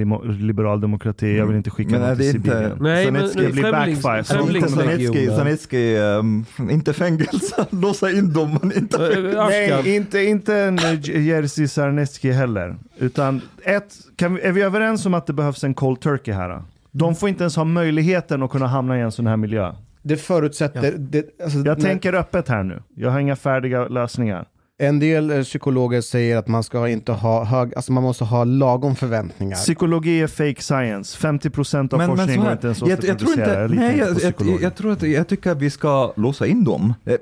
liberal 0.47 0.81
demokrati. 0.81 1.37
Jag 1.37 1.45
vill 1.47 1.57
inte 1.57 1.69
skicka 1.69 1.91
Men 1.91 2.01
är 2.01 2.07
någon 2.07 2.17
till 2.17 2.25
inte- 2.25 2.41
Sibirien. 2.49 2.77
Nej, 2.81 3.11
men 3.11 3.21
Sanetski 3.29 3.41
nu, 3.41 3.51
blir 3.51 3.71
backfire. 3.71 4.23
Sanetski, 4.23 5.27
Sanetski 5.27 5.97
um, 5.97 6.45
inte 6.69 6.93
fängelse, 6.93 7.65
låsa 7.69 8.11
in 8.11 8.33
dem 8.33 8.59
men 8.61 8.77
inte 8.77 8.97
fängelse. 8.97 9.37
Eh, 9.37 9.45
Ashkan. 9.45 9.81
Nej, 9.83 9.95
inte, 9.95 10.23
inte 10.23 10.55
en 10.55 10.77
eh, 10.79 11.21
Jerzy 11.27 11.67
Sarnecki 11.67 12.31
heller. 12.31 12.75
Utan 12.97 13.41
ett, 13.63 13.93
kan 14.15 14.35
vi, 14.35 14.41
är 14.41 14.51
vi 14.51 14.61
överens 14.61 15.05
om 15.05 15.13
att 15.13 15.27
det 15.27 15.33
behövs 15.33 15.63
en 15.63 15.73
cold 15.73 15.99
turkey 15.99 16.33
här? 16.33 16.49
då? 16.49 16.63
De 16.91 17.15
får 17.15 17.29
inte 17.29 17.43
ens 17.43 17.55
ha 17.55 17.63
möjligheten 17.63 18.43
att 18.43 18.51
kunna 18.51 18.67
hamna 18.67 18.97
i 18.97 19.01
en 19.01 19.11
sån 19.11 19.27
här 19.27 19.37
miljö. 19.37 19.73
Det 20.07 20.17
förutsätter... 20.17 20.91
Det, 20.97 21.25
alltså, 21.43 21.57
Jag 21.57 21.65
när- 21.65 21.75
tänker 21.89 22.13
öppet 22.13 22.47
här 22.47 22.63
nu. 22.63 22.83
Jag 22.95 23.11
har 23.11 23.19
inga 23.19 23.35
färdiga 23.35 23.87
lösningar. 23.87 24.47
En 24.79 24.99
del 24.99 25.29
eh, 25.31 25.43
psykologer 25.43 26.01
säger 26.01 26.37
att 26.37 26.47
man 26.47 26.63
ska 26.63 26.87
inte 26.89 27.11
ha 27.11 27.43
hög, 27.43 27.75
alltså 27.75 27.91
man 27.91 28.03
måste 28.03 28.23
ha 28.23 28.43
lagom 28.43 28.95
förväntningar. 28.95 29.55
Psykologi 29.55 30.21
är 30.21 30.27
fake 30.27 30.61
science. 30.61 31.17
50% 31.27 31.93
av 31.93 31.99
Men, 31.99 32.07
men 32.09 32.17
forskningen 32.17 32.35
så 32.41 32.45
går 32.45 32.51
inte 32.51 32.67
ens 32.67 32.81
jag, 32.81 32.89
jag 32.89 33.19
tror 33.19 33.31
inte, 33.31 33.67
nej, 33.67 33.97
jag, 33.97 34.07
jag, 34.21 34.61
jag, 34.61 34.75
tror 34.75 34.91
att, 34.91 35.01
jag 35.01 35.27
tycker 35.27 35.51
att 35.51 35.61
vi 35.61 35.69
ska 35.69 36.13
låsa 36.15 36.47
in 36.47 36.63
dem. 36.63 36.93
Eh, 37.05 37.15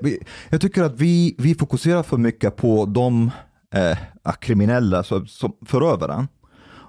Jag 0.48 0.60
tycker 0.60 0.82
att 0.82 1.00
vi, 1.00 1.34
vi 1.38 1.54
fokuserar 1.54 2.02
för 2.02 2.16
mycket 2.16 2.56
på 2.56 2.86
de 2.86 3.30
eh, 3.74 3.98
kriminella, 4.40 5.02
så, 5.02 5.24
som 5.26 5.52
förövaren. 5.66 6.28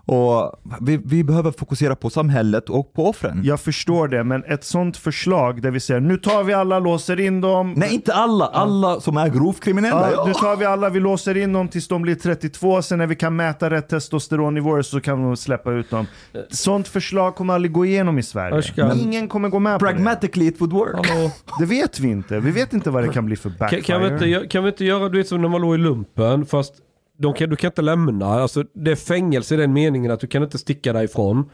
Och 0.08 0.52
vi, 0.82 0.98
vi 1.06 1.24
behöver 1.24 1.52
fokusera 1.52 1.96
på 1.96 2.10
samhället 2.10 2.70
och 2.70 2.94
på 2.94 3.10
offren. 3.10 3.42
Jag 3.44 3.60
förstår 3.60 4.08
det, 4.08 4.24
men 4.24 4.44
ett 4.44 4.64
sånt 4.64 4.98
förslag 4.98 5.62
där 5.62 5.72
vi 5.72 5.80
säger 5.80 6.00
nu 6.02 6.18
tar 6.18 6.44
vi 6.44 6.54
alla, 6.54 6.80
låser 6.80 7.20
in 7.20 7.42
dem. 7.42 7.74
Nej, 7.78 7.94
inte 7.94 8.14
alla. 8.14 8.46
Alla 8.46 9.00
som 9.00 9.18
är 9.18 9.30
grovt 9.30 9.60
kriminella. 9.64 10.12
Ja, 10.12 10.18
Ja, 10.18 10.26
nu 10.28 10.34
tar 10.34 10.56
vi 10.56 10.66
alla, 10.66 10.90
vi 10.90 11.00
låser 11.00 11.38
in 11.38 11.54
dem 11.54 11.68
tills 11.68 11.88
de 11.88 12.02
blir 12.02 12.16
32, 12.16 12.82
sen 12.82 12.98
när 12.98 13.08
vi 13.08 13.16
kan 13.16 13.36
mäta 13.36 13.70
rätt 13.70 13.90
testosteronnivåer 13.90 14.82
så 14.82 15.02
kan 15.02 15.30
vi 15.30 15.36
släppa 15.38 15.72
ut 15.72 15.90
dem. 15.90 16.06
Sånt 16.50 16.88
förslag 16.88 17.36
kommer 17.36 17.54
aldrig 17.54 17.72
gå 17.72 17.86
igenom 17.86 18.20
i 18.20 18.24
Sverige. 18.24 18.58
Ashkan. 18.58 19.00
Ingen 19.00 19.28
kommer 19.28 19.50
gå 19.50 19.60
med 19.60 19.80
på 19.80 19.86
Pragmatically 19.86 20.48
it 20.48 20.62
would 20.62 20.74
work. 20.74 21.08
Hallå. 21.10 21.22
det. 21.22 21.32
Det 21.60 21.66
vet 21.66 22.00
vi 22.00 22.08
inte. 22.08 22.40
Vi 22.40 22.52
vet 22.52 22.74
inte 22.74 22.90
vad 22.90 23.04
det 23.04 23.10
kan 23.14 23.26
bli 23.26 23.36
för 23.36 23.50
Kan, 23.50 23.58
backfire. 23.60 23.82
kan, 23.82 24.02
vi 24.02 24.08
inte, 24.08 24.48
kan 24.48 24.64
vi 24.64 24.70
inte 24.70 24.86
göra 24.86 25.10
du 25.10 25.18
vet, 25.18 25.28
som 25.28 25.42
när 25.42 25.50
man 25.50 25.62
låg 25.62 25.76
i 25.76 25.78
lumpen 25.78 26.46
fast 26.46 26.74
de 27.18 27.34
kan, 27.34 27.50
du 27.50 27.56
kan 27.56 27.68
inte 27.68 27.82
lämna. 27.82 28.26
Alltså, 28.26 28.64
det 28.74 28.92
är 28.92 28.96
fängelse 28.96 29.54
i 29.54 29.58
den 29.58 29.74
meningen 29.74 30.12
att 30.12 30.20
du 30.20 30.28
kan 30.28 30.44
inte 30.44 30.58
sticka 30.58 30.94
därifrån. 30.94 31.50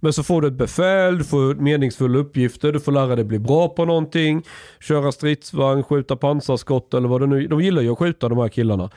Men 0.00 0.12
så 0.12 0.22
får 0.22 0.42
du 0.42 0.48
ett 0.48 0.54
befäl, 0.54 1.18
du 1.18 1.24
får 1.24 1.54
meningsfulla 1.54 2.18
uppgifter, 2.18 2.72
du 2.72 2.80
får 2.80 2.92
lära 2.92 3.16
dig 3.16 3.24
bli 3.24 3.38
bra 3.38 3.68
på 3.68 3.84
någonting. 3.84 4.42
Köra 4.80 5.12
stridsvagn, 5.12 5.82
skjuta 5.82 6.16
pansarskott 6.16 6.94
eller 6.94 7.08
vad 7.08 7.20
det 7.20 7.26
nu 7.26 7.46
De 7.46 7.60
gillar 7.60 7.82
ju 7.82 7.92
att 7.92 7.98
skjuta 7.98 8.28
de 8.28 8.38
här 8.38 8.48
killarna. 8.48 8.90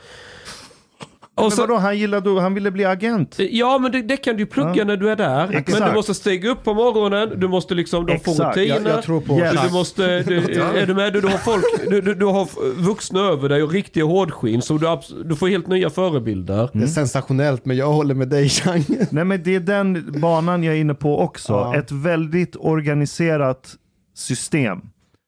Och 1.40 1.44
Men 1.44 1.50
så, 1.56 1.60
vadå, 1.62 1.76
han 1.76 1.98
gillade, 1.98 2.40
han 2.40 2.54
ville 2.54 2.70
bli 2.70 2.84
agent. 2.84 3.36
ja 3.50 3.78
men 3.78 3.92
det, 3.92 4.02
det 4.02 4.16
kan 4.16 4.36
du 4.36 4.46
plugga 4.46 4.70
Ja. 4.74 4.84
när 4.84 4.96
du 4.96 5.10
är 5.10 5.16
där. 5.16 5.46
Men 5.46 5.56
Exakt. 5.56 5.86
du 5.86 5.92
måste 5.92 6.14
stiga 6.14 6.50
upp 6.50 6.64
på 6.64 6.74
morgonen, 6.74 7.40
du 7.40 7.48
måste 7.48 7.74
liksom, 7.74 8.06
de 8.06 8.20
får 8.20 8.32
rutiner. 8.32 8.66
Jag, 8.66 8.86
jag 8.86 9.02
tror 9.02 9.20
på 9.20 9.38
Yes. 9.38 9.52
Du, 9.62 9.68
du 9.68 9.72
måste, 9.74 10.22
du, 10.22 10.36
är 10.60 10.86
du 10.86 10.94
med? 10.94 11.12
Du, 11.12 11.20
du 11.20 11.28
har 11.28 11.38
folk, 11.38 11.64
du, 11.90 12.00
du, 12.00 12.14
du 12.14 12.26
har 12.26 12.48
vuxna 12.82 13.20
över 13.20 13.48
dig 13.48 13.62
och 13.62 13.70
riktiga 13.72 14.04
hårdskinn 14.04 14.62
så 14.62 14.78
du, 14.78 14.98
du 15.24 15.36
får 15.36 15.48
helt 15.48 15.66
nya 15.66 15.90
förebilder. 15.90 16.68
Det 16.72 16.82
är 16.82 16.86
sensationellt 16.86 17.64
men 17.64 17.76
jag 17.76 17.86
håller 17.92 18.14
med 18.14 18.28
dig 18.28 18.48
Chang. 18.48 18.84
Nej 19.10 19.24
men 19.24 19.42
det 19.42 19.54
är 19.54 19.60
den 19.60 20.20
banan 20.20 20.62
jag 20.64 20.74
är 20.76 20.80
inne 20.80 20.94
på 20.94 21.18
också. 21.20 21.52
Ja. 21.52 21.76
Ett 21.76 21.92
väldigt 21.92 22.56
organiserat 22.58 23.74
system. 24.16 24.78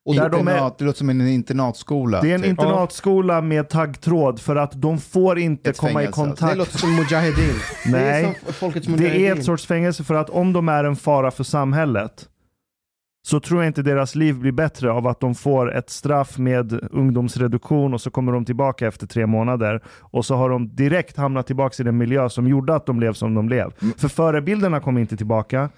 Och 0.04 0.14
Där 0.14 0.28
de 0.28 0.48
är- 0.48 0.52
internat, 0.52 0.78
det 0.78 0.84
låter 0.84 0.98
som 0.98 1.10
en 1.10 1.28
internatskola. 1.28 2.20
Det 2.20 2.30
är 2.30 2.34
en 2.34 2.40
typ. 2.40 2.50
internatskola 2.50 3.40
med 3.40 3.68
taggtråd 3.68 4.40
för 4.40 4.56
att 4.56 4.72
de 4.82 4.98
får 4.98 5.38
inte 5.38 5.70
Ett 5.70 5.78
komma 5.78 5.90
i 5.90 5.94
fängelse, 5.94 6.08
alltså. 6.20 6.24
kontakt. 6.24 6.52
Det 6.52 6.58
låter 6.58 6.78
som 6.78 6.94
Mujahedin. 6.96 7.54
Det 7.84 7.90
Nej, 7.90 8.24
är 8.24 8.34
som 8.44 8.52
folkets 8.52 8.86
Det 8.86 9.26
är 9.26 9.36
ett 9.36 9.44
sorts 9.44 9.66
fängelse 9.66 10.04
för 10.04 10.14
att 10.14 10.30
om 10.30 10.52
de 10.52 10.68
är 10.68 10.84
en 10.84 10.96
fara 10.96 11.30
för 11.30 11.44
samhället 11.44 12.28
så 13.26 13.40
tror 13.40 13.60
jag 13.62 13.66
inte 13.70 13.82
deras 13.82 14.14
liv 14.14 14.38
blir 14.38 14.52
bättre 14.52 14.90
av 14.92 15.06
att 15.06 15.20
de 15.20 15.34
får 15.34 15.74
ett 15.74 15.90
straff 15.90 16.38
med 16.38 16.88
ungdomsreduktion 16.92 17.94
och 17.94 18.00
så 18.00 18.10
kommer 18.10 18.32
de 18.32 18.44
tillbaka 18.44 18.86
efter 18.86 19.06
tre 19.06 19.26
månader 19.26 19.82
och 20.00 20.26
så 20.26 20.34
har 20.34 20.50
de 20.50 20.74
direkt 20.76 21.16
hamnat 21.16 21.46
tillbaka 21.46 21.82
i 21.82 21.84
den 21.84 21.96
miljö 21.96 22.28
som 22.28 22.46
gjorde 22.48 22.74
att 22.74 22.86
de 22.86 22.96
blev 22.98 23.12
som 23.12 23.34
de 23.34 23.46
blev. 23.46 23.72
För 23.98 24.08
förebilderna 24.08 24.80
kommer 24.80 25.00
inte 25.00 25.16
tillbaka. 25.16 25.68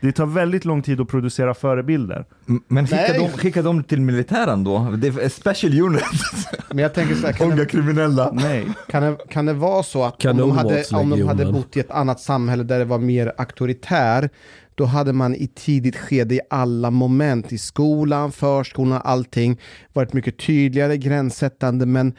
Det 0.00 0.12
tar 0.12 0.26
väldigt 0.26 0.64
lång 0.64 0.82
tid 0.82 1.00
att 1.00 1.08
producera 1.08 1.54
förebilder. 1.54 2.24
Men 2.68 2.86
skicka 2.86 3.12
dem, 3.12 3.28
skicka 3.28 3.62
dem 3.62 3.84
till 3.84 4.00
militären 4.00 4.64
då? 4.64 4.94
Det 4.98 5.08
är 5.08 5.28
special 5.28 5.80
unit. 5.80 6.02
Men 6.68 6.78
jag 6.78 6.94
tänker 6.94 7.14
så 7.14 7.26
här, 7.26 7.32
kan 7.32 7.46
Unga 7.46 7.56
det, 7.56 7.66
kriminella. 7.66 8.30
Nej. 8.32 8.66
kan, 8.88 9.02
det, 9.02 9.16
kan 9.28 9.46
det 9.46 9.52
vara 9.52 9.82
så 9.82 10.04
att 10.04 10.24
om 10.24 10.36
de, 10.36 10.50
hade, 10.50 10.84
om 10.92 11.10
de 11.10 11.22
hade 11.22 11.52
bott 11.52 11.76
i 11.76 11.80
ett 11.80 11.90
annat 11.90 12.20
samhälle 12.20 12.62
där 12.62 12.78
det 12.78 12.84
var 12.84 12.98
mer 12.98 13.32
auktoritär, 13.38 14.30
då 14.74 14.84
hade 14.84 15.12
man 15.12 15.34
i 15.34 15.46
tidigt 15.46 15.96
skede 15.96 16.34
i 16.34 16.40
alla 16.50 16.90
moment, 16.90 17.52
i 17.52 17.58
skolan, 17.58 18.32
förskolan, 18.32 19.00
allting, 19.04 19.60
varit 19.92 20.12
mycket 20.12 20.38
tydligare, 20.38 20.96
gränssättande, 20.96 21.86
men 21.86 22.12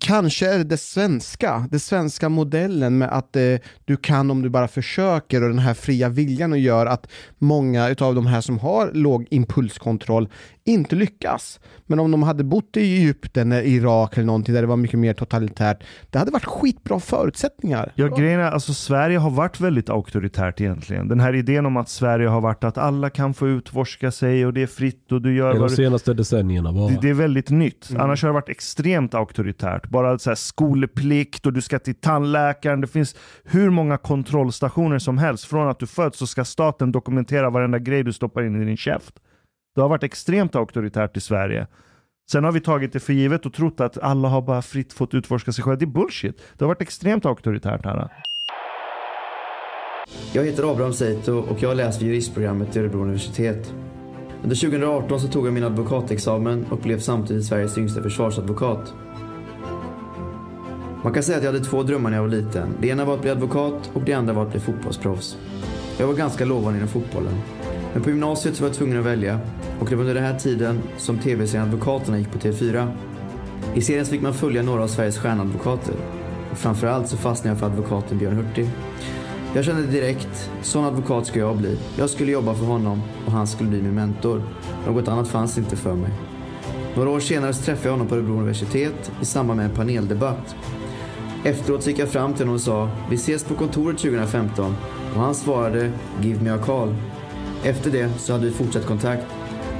Kanske 0.00 0.48
är 0.48 0.58
det 0.58 0.64
det 0.64 0.76
svenska, 0.76 1.68
den 1.70 1.80
svenska 1.80 2.28
modellen 2.28 2.98
med 2.98 3.08
att 3.12 3.36
eh, 3.36 3.56
du 3.84 3.96
kan 3.96 4.30
om 4.30 4.42
du 4.42 4.48
bara 4.48 4.68
försöker 4.68 5.42
och 5.42 5.48
den 5.48 5.58
här 5.58 5.74
fria 5.74 6.08
viljan 6.08 6.52
och 6.52 6.58
gör 6.58 6.86
att 6.86 7.06
många 7.38 7.84
av 8.00 8.14
de 8.14 8.26
här 8.26 8.40
som 8.40 8.58
har 8.58 8.90
låg 8.92 9.26
impulskontroll 9.30 10.28
inte 10.64 10.96
lyckas. 10.96 11.60
Men 11.90 11.98
om 12.00 12.10
de 12.10 12.22
hade 12.22 12.44
bott 12.44 12.76
i 12.76 12.80
Egypten, 12.80 13.52
eller 13.52 13.62
Irak 13.62 14.16
eller 14.16 14.26
någonting 14.26 14.54
där 14.54 14.62
det 14.62 14.68
var 14.68 14.76
mycket 14.76 14.98
mer 14.98 15.12
totalitärt, 15.12 15.82
det 16.10 16.18
hade 16.18 16.30
varit 16.30 16.44
skitbra 16.44 17.00
förutsättningar. 17.00 17.92
Ja, 17.94 18.08
grejen 18.08 18.40
är, 18.40 18.50
alltså 18.50 18.74
Sverige 18.74 19.18
har 19.18 19.30
varit 19.30 19.60
väldigt 19.60 19.90
auktoritärt 19.90 20.60
egentligen. 20.60 21.08
Den 21.08 21.20
här 21.20 21.34
idén 21.34 21.66
om 21.66 21.76
att 21.76 21.88
Sverige 21.88 22.28
har 22.28 22.40
varit 22.40 22.64
att 22.64 22.78
alla 22.78 23.10
kan 23.10 23.34
få 23.34 23.48
utforska 23.48 24.10
sig 24.10 24.46
och 24.46 24.52
det 24.52 24.62
är 24.62 24.66
fritt 24.66 25.12
och 25.12 25.22
du 25.22 25.34
gör 25.34 25.48
Det 25.48 25.56
är 25.56 25.60
vad 25.60 25.70
de 25.70 25.76
du... 25.76 25.76
senaste 25.76 26.14
decennierna 26.14 26.72
bara. 26.72 26.88
Det, 26.88 26.98
det 27.02 27.08
är 27.08 27.14
väldigt 27.14 27.50
nytt. 27.50 27.90
Mm. 27.90 28.02
Annars 28.02 28.22
har 28.22 28.28
det 28.28 28.34
varit 28.34 28.48
extremt 28.48 29.14
auktoritärt. 29.14 29.88
Bara 29.88 30.18
så 30.18 30.30
här 30.30 30.34
skolplikt 30.34 31.46
och 31.46 31.52
du 31.52 31.62
ska 31.62 31.78
till 31.78 31.94
tandläkaren. 31.94 32.80
Det 32.80 32.86
finns 32.86 33.16
hur 33.44 33.70
många 33.70 33.98
kontrollstationer 33.98 34.98
som 34.98 35.18
helst. 35.18 35.44
Från 35.44 35.68
att 35.68 35.78
du 35.78 35.86
föds 35.86 36.18
så 36.18 36.26
ska 36.26 36.44
staten 36.44 36.92
dokumentera 36.92 37.50
varenda 37.50 37.78
grej 37.78 38.02
du 38.02 38.12
stoppar 38.12 38.42
in 38.42 38.62
i 38.62 38.64
din 38.64 38.76
käft. 38.76 39.14
Det 39.74 39.80
har 39.80 39.88
varit 39.88 40.02
extremt 40.02 40.56
auktoritärt 40.56 41.16
i 41.16 41.20
Sverige. 41.20 41.66
Sen 42.32 42.44
har 42.44 42.52
vi 42.52 42.60
tagit 42.60 42.92
det 42.92 43.00
för 43.00 43.12
givet 43.12 43.46
och 43.46 43.52
trott 43.52 43.80
att 43.80 43.98
alla 43.98 44.28
har 44.28 44.42
bara 44.42 44.62
fritt 44.62 44.92
fått 44.92 45.14
utforska 45.14 45.52
sig 45.52 45.64
själva. 45.64 45.76
Det 45.76 45.84
är 45.84 45.86
bullshit. 45.86 46.42
Det 46.58 46.64
har 46.64 46.68
varit 46.68 46.82
extremt 46.82 47.26
auktoritärt 47.26 47.84
här. 47.84 48.08
Jag 50.32 50.44
heter 50.44 50.72
Abraham 50.72 50.92
Seito 50.92 51.32
och 51.32 51.62
jag 51.62 51.76
läser 51.76 52.06
juristprogrammet 52.06 52.76
vid 52.76 52.82
Örebro 52.82 53.02
universitet. 53.02 53.74
Under 54.42 54.56
2018 54.56 55.20
så 55.20 55.28
tog 55.28 55.46
jag 55.46 55.54
min 55.54 55.64
advokatexamen 55.64 56.66
och 56.70 56.78
blev 56.78 56.98
samtidigt 56.98 57.44
Sveriges 57.44 57.78
yngsta 57.78 58.02
försvarsadvokat. 58.02 58.94
Man 61.02 61.12
kan 61.14 61.22
säga 61.22 61.38
att 61.38 61.44
jag 61.44 61.52
hade 61.52 61.64
två 61.64 61.82
drömmar 61.82 62.10
när 62.10 62.16
jag 62.16 62.22
var 62.22 62.30
liten. 62.30 62.74
Det 62.80 62.88
ena 62.88 63.04
var 63.04 63.14
att 63.14 63.20
bli 63.20 63.30
advokat 63.30 63.90
och 63.92 64.02
det 64.02 64.12
andra 64.12 64.32
var 64.32 64.42
att 64.42 64.50
bli 64.50 64.60
fotbollsproffs. 64.60 65.38
Jag 65.98 66.06
var 66.06 66.14
ganska 66.14 66.44
lovande 66.44 66.78
inom 66.78 66.88
fotbollen. 66.88 67.34
Men 67.92 68.02
på 68.02 68.10
gymnasiet 68.10 68.56
så 68.56 68.62
var 68.62 68.68
jag 68.68 68.76
tvungen 68.76 68.98
att 68.98 69.04
välja 69.04 69.40
och 69.80 69.88
det 69.88 69.96
var 69.96 70.00
under 70.00 70.14
den 70.14 70.24
här 70.24 70.38
tiden 70.38 70.82
som 70.98 71.18
tv-serien 71.18 71.66
Advokaterna 71.68 72.18
gick 72.18 72.32
på 72.32 72.38
TV4. 72.38 72.92
I 73.74 73.82
serien 73.82 74.06
så 74.06 74.10
fick 74.10 74.22
man 74.22 74.34
följa 74.34 74.62
några 74.62 74.82
av 74.82 74.88
Sveriges 74.88 75.18
stjärnadvokater. 75.18 75.94
Och 76.50 76.58
framförallt 76.58 77.08
så 77.08 77.16
fastnade 77.16 77.50
jag 77.50 77.58
för 77.58 77.66
advokaten 77.66 78.18
Björn 78.18 78.36
Hurtig. 78.36 78.70
Jag 79.54 79.64
kände 79.64 79.82
direkt, 79.82 80.50
sån 80.62 80.84
advokat 80.84 81.26
ska 81.26 81.38
jag 81.38 81.56
bli. 81.56 81.78
Jag 81.98 82.10
skulle 82.10 82.32
jobba 82.32 82.54
för 82.54 82.64
honom 82.64 83.02
och 83.26 83.32
han 83.32 83.46
skulle 83.46 83.70
bli 83.70 83.82
min 83.82 83.94
mentor. 83.94 84.42
Något 84.86 85.08
annat 85.08 85.28
fanns 85.28 85.58
inte 85.58 85.76
för 85.76 85.94
mig. 85.94 86.10
Några 86.96 87.10
år 87.10 87.20
senare 87.20 87.52
så 87.52 87.62
träffade 87.62 87.88
jag 87.88 87.92
honom 87.92 88.06
på 88.06 88.14
Örebro 88.14 88.32
universitet 88.32 89.12
i 89.20 89.24
samband 89.24 89.56
med 89.56 89.70
en 89.70 89.76
paneldebatt. 89.76 90.56
Efteråt 91.44 91.82
så 91.82 91.90
gick 91.90 91.98
jag 91.98 92.08
fram 92.08 92.34
till 92.34 92.42
honom 92.42 92.54
och 92.54 92.60
sa, 92.60 92.90
vi 93.10 93.16
ses 93.16 93.44
på 93.44 93.54
kontoret 93.54 93.98
2015. 93.98 94.76
Och 95.14 95.20
han 95.20 95.34
svarade, 95.34 95.92
give 96.22 96.42
me 96.42 96.50
a 96.50 96.58
call. 96.66 96.94
Efter 97.64 97.90
det 97.90 98.10
så 98.18 98.32
hade 98.32 98.44
vi 98.44 98.50
fortsatt 98.50 98.86
kontakt. 98.86 99.26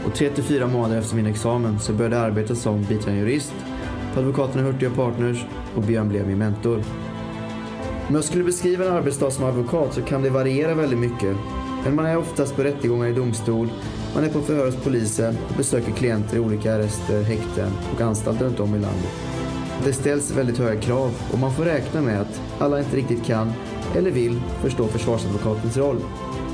Och 0.07 0.15
tre 0.15 0.31
till 0.31 0.45
fyra 0.45 0.67
månader 0.67 0.99
efter 0.99 1.17
min 1.17 1.27
examen 1.27 1.81
så 1.81 1.93
började 1.93 2.17
jag 2.17 2.25
arbeta 2.25 2.55
som 2.55 2.83
biträdande 2.83 3.21
jurist 3.21 3.55
på 4.15 4.21
advokaterna 4.21 4.63
Hurtig 4.63 4.89
och 4.89 4.97
Partners 4.97 5.45
och 5.75 5.83
Björn 5.83 6.09
blev 6.09 6.27
min 6.27 6.39
mentor. 6.39 6.83
Om 8.09 8.15
jag 8.15 8.25
skulle 8.25 8.45
beskriva 8.45 8.85
en 8.85 8.93
arbetsdag 8.93 9.31
som 9.31 9.45
advokat 9.45 9.95
så 9.95 10.03
kan 10.03 10.23
det 10.23 10.31
variera 10.31 10.75
väldigt 10.75 10.99
mycket. 10.99 11.37
Men 11.85 11.95
man 11.95 12.07
är 12.07 12.19
oftast 12.19 12.57
på 12.57 12.63
rättegångar 12.63 13.09
i 13.09 13.13
domstol, 13.13 13.69
man 14.15 14.25
är 14.25 14.29
på 14.29 14.41
förhör 14.41 14.67
hos 14.67 14.77
polisen 14.77 15.37
och 15.49 15.57
besöker 15.57 15.93
klienter 15.93 16.37
i 16.37 16.41
olika 16.41 16.75
arrester, 16.75 17.23
häkten 17.23 17.73
och 17.95 18.01
anstalter 18.01 18.45
runt 18.45 18.61
om 18.61 18.75
i 18.75 18.79
landet. 18.79 19.11
Det 19.85 19.93
ställs 19.93 20.31
väldigt 20.31 20.59
höga 20.59 20.81
krav 20.81 21.11
och 21.33 21.39
man 21.39 21.55
får 21.55 21.65
räkna 21.65 22.01
med 22.01 22.21
att 22.21 22.41
alla 22.59 22.79
inte 22.79 22.97
riktigt 22.97 23.25
kan 23.25 23.53
eller 23.97 24.11
vill 24.11 24.41
förstå 24.63 24.87
försvarsadvokatens 24.87 25.77
roll. 25.77 26.01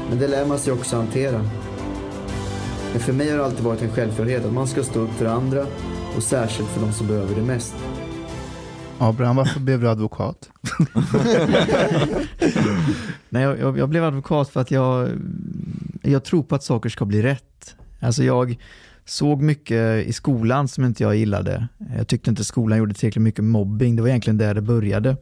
Men 0.09 0.19
det 0.19 0.29
lär 0.29 0.47
man 0.47 0.59
sig 0.59 0.73
också 0.73 0.97
hantera. 0.97 1.45
Men 2.93 3.01
för 3.01 3.13
mig 3.13 3.31
har 3.31 3.39
det 3.39 3.45
alltid 3.45 3.65
varit 3.65 3.83
en 3.83 3.91
självklarhet 3.91 4.45
att 4.45 4.53
man 4.53 4.67
ska 4.67 4.83
stå 4.83 5.01
upp 5.01 5.13
för 5.13 5.27
andra 5.27 5.67
och 6.17 6.23
särskilt 6.23 6.69
för 6.69 6.81
de 6.81 6.93
som 6.93 7.07
behöver 7.07 7.35
det 7.35 7.43
mest. 7.43 7.75
Abraham, 8.99 9.37
varför 9.37 9.61
blev 9.61 9.81
du 9.81 9.89
advokat? 9.89 10.51
Nej, 13.29 13.43
jag, 13.43 13.79
jag, 13.79 13.89
blev 13.89 14.05
advokat 14.05 14.49
för 14.49 14.61
att 14.61 14.71
jag, 14.71 15.09
jag 16.03 16.25
tror 16.25 16.43
på 16.43 16.55
att 16.55 16.65
saker 16.65 16.89
ska 16.89 17.05
bli 17.05 17.23
rätt. 17.23 17.77
Alltså 18.01 18.25
jag 18.25 18.59
såg 19.05 19.43
mycket 19.43 20.07
i 20.07 20.13
skolan 20.13 20.69
som 20.69 20.85
inte 20.85 21.03
jag 21.03 21.17
gillade. 21.17 21.69
Jag 21.97 22.09
tyckte 22.09 22.31
inte 22.31 22.45
skolan 22.45 22.79
gjorde 22.79 22.95
tillräckligt 22.95 23.23
mycket 23.23 23.45
mobbing. 23.45 23.97
Det 23.97 24.03
var 24.03 24.09
egentligen 24.09 24.39
där 24.39 24.55
det 24.55 24.63
började. 24.63 25.17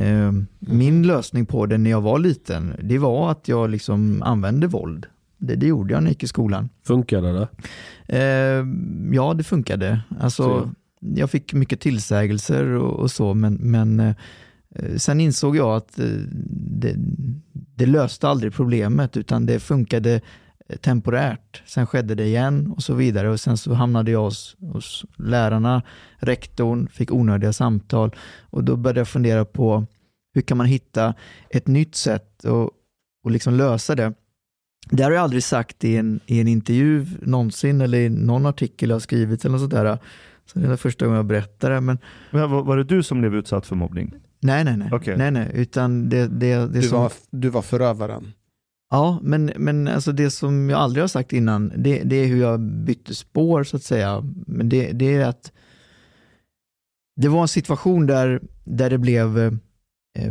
Eh, 0.00 0.32
Min 0.58 1.02
lösning 1.06 1.46
på 1.46 1.66
det 1.66 1.78
när 1.78 1.90
jag 1.90 2.00
var 2.00 2.18
liten, 2.18 2.72
det 2.82 2.98
var 2.98 3.30
att 3.30 3.48
jag 3.48 3.70
liksom 3.70 4.22
använde 4.22 4.66
våld. 4.66 5.06
Det, 5.38 5.54
det 5.54 5.66
gjorde 5.66 5.94
jag 5.94 6.02
när 6.02 6.08
jag 6.08 6.12
gick 6.12 6.22
i 6.22 6.26
skolan. 6.26 6.68
Funkade 6.86 7.32
det? 7.32 7.48
Eh, 8.18 8.66
ja, 9.12 9.34
det 9.34 9.44
funkade. 9.44 10.00
Alltså, 10.20 10.70
jag 11.00 11.30
fick 11.30 11.54
mycket 11.54 11.80
tillsägelser 11.80 12.64
och, 12.64 13.00
och 13.00 13.10
så, 13.10 13.34
men, 13.34 13.54
men 13.54 14.00
eh, 14.00 14.14
sen 14.96 15.20
insåg 15.20 15.56
jag 15.56 15.76
att 15.76 15.98
eh, 15.98 16.06
det, 16.56 16.94
det 17.76 17.86
löste 17.86 18.28
aldrig 18.28 18.52
problemet, 18.52 19.16
utan 19.16 19.46
det 19.46 19.60
funkade 19.60 20.14
eh, 20.14 20.20
temporärt. 20.76 21.62
Sen 21.66 21.86
skedde 21.86 22.14
det 22.14 22.24
igen 22.24 22.72
och 22.76 22.82
så 22.82 22.94
vidare 22.94 23.30
och 23.30 23.40
sen 23.40 23.56
så 23.56 23.74
hamnade 23.74 24.10
jag 24.10 24.22
hos, 24.22 24.56
hos 24.60 25.04
lärarna, 25.16 25.82
rektorn, 26.16 26.88
fick 26.88 27.12
onödiga 27.12 27.52
samtal 27.52 28.16
och 28.40 28.64
då 28.64 28.76
började 28.76 29.00
jag 29.00 29.08
fundera 29.08 29.44
på 29.44 29.86
hur 30.34 30.42
kan 30.42 30.56
man 30.56 30.66
hitta 30.66 31.14
ett 31.50 31.66
nytt 31.66 31.94
sätt 31.94 32.44
att 32.44 32.68
och 33.24 33.30
liksom 33.30 33.54
lösa 33.54 33.94
det. 33.94 34.12
Det 34.90 35.02
har 35.02 35.10
jag 35.10 35.22
aldrig 35.22 35.44
sagt 35.44 35.84
i 35.84 35.96
en, 35.96 36.20
i 36.26 36.40
en 36.40 36.48
intervju 36.48 37.06
någonsin 37.22 37.80
eller 37.80 37.98
i 37.98 38.08
någon 38.08 38.46
artikel 38.46 38.88
jag 38.88 38.94
har 38.94 39.00
skrivit 39.00 39.44
eller 39.44 39.52
något 39.58 39.70
sådär. 39.70 39.98
Så 40.46 40.58
det 40.58 40.66
är 40.68 40.76
första 40.76 41.04
gången 41.04 41.16
jag 41.16 41.26
berättar 41.26 41.70
det. 41.70 41.80
Men 41.80 41.98
Men 42.30 42.50
var, 42.50 42.62
var 42.62 42.76
det 42.76 42.84
du 42.84 43.02
som 43.02 43.20
blev 43.20 43.34
utsatt 43.34 43.66
för 43.66 43.76
mobbning? 43.76 44.14
nej, 44.40 44.64
nej, 44.64 44.76
nej. 44.76 44.88
Okej. 44.92 45.16
nej, 45.16 45.30
nej. 45.30 45.50
Utan 45.54 46.08
det, 46.08 46.26
det, 46.26 46.54
det 46.56 46.66
Du 46.66 46.82
som... 46.82 47.00
var, 47.00 47.12
du 47.30 47.48
var 47.48 47.62
förövaren. 47.62 48.32
Ja, 48.92 49.18
men, 49.22 49.52
men 49.56 49.88
alltså 49.88 50.12
det 50.12 50.30
som 50.30 50.70
jag 50.70 50.80
aldrig 50.80 51.02
har 51.02 51.08
sagt 51.08 51.32
innan, 51.32 51.72
det, 51.76 52.02
det 52.02 52.16
är 52.16 52.26
hur 52.26 52.40
jag 52.40 52.60
bytte 52.60 53.14
spår 53.14 53.64
så 53.64 53.76
att 53.76 53.82
säga. 53.82 54.22
Men 54.46 54.68
det, 54.68 54.92
det 54.92 55.14
är 55.14 55.26
att 55.26 55.52
det 57.16 57.28
var 57.28 57.42
en 57.42 57.48
situation 57.48 58.06
där, 58.06 58.40
där 58.64 58.90
det 58.90 58.98
blev, 58.98 59.38
eh, 59.38 59.52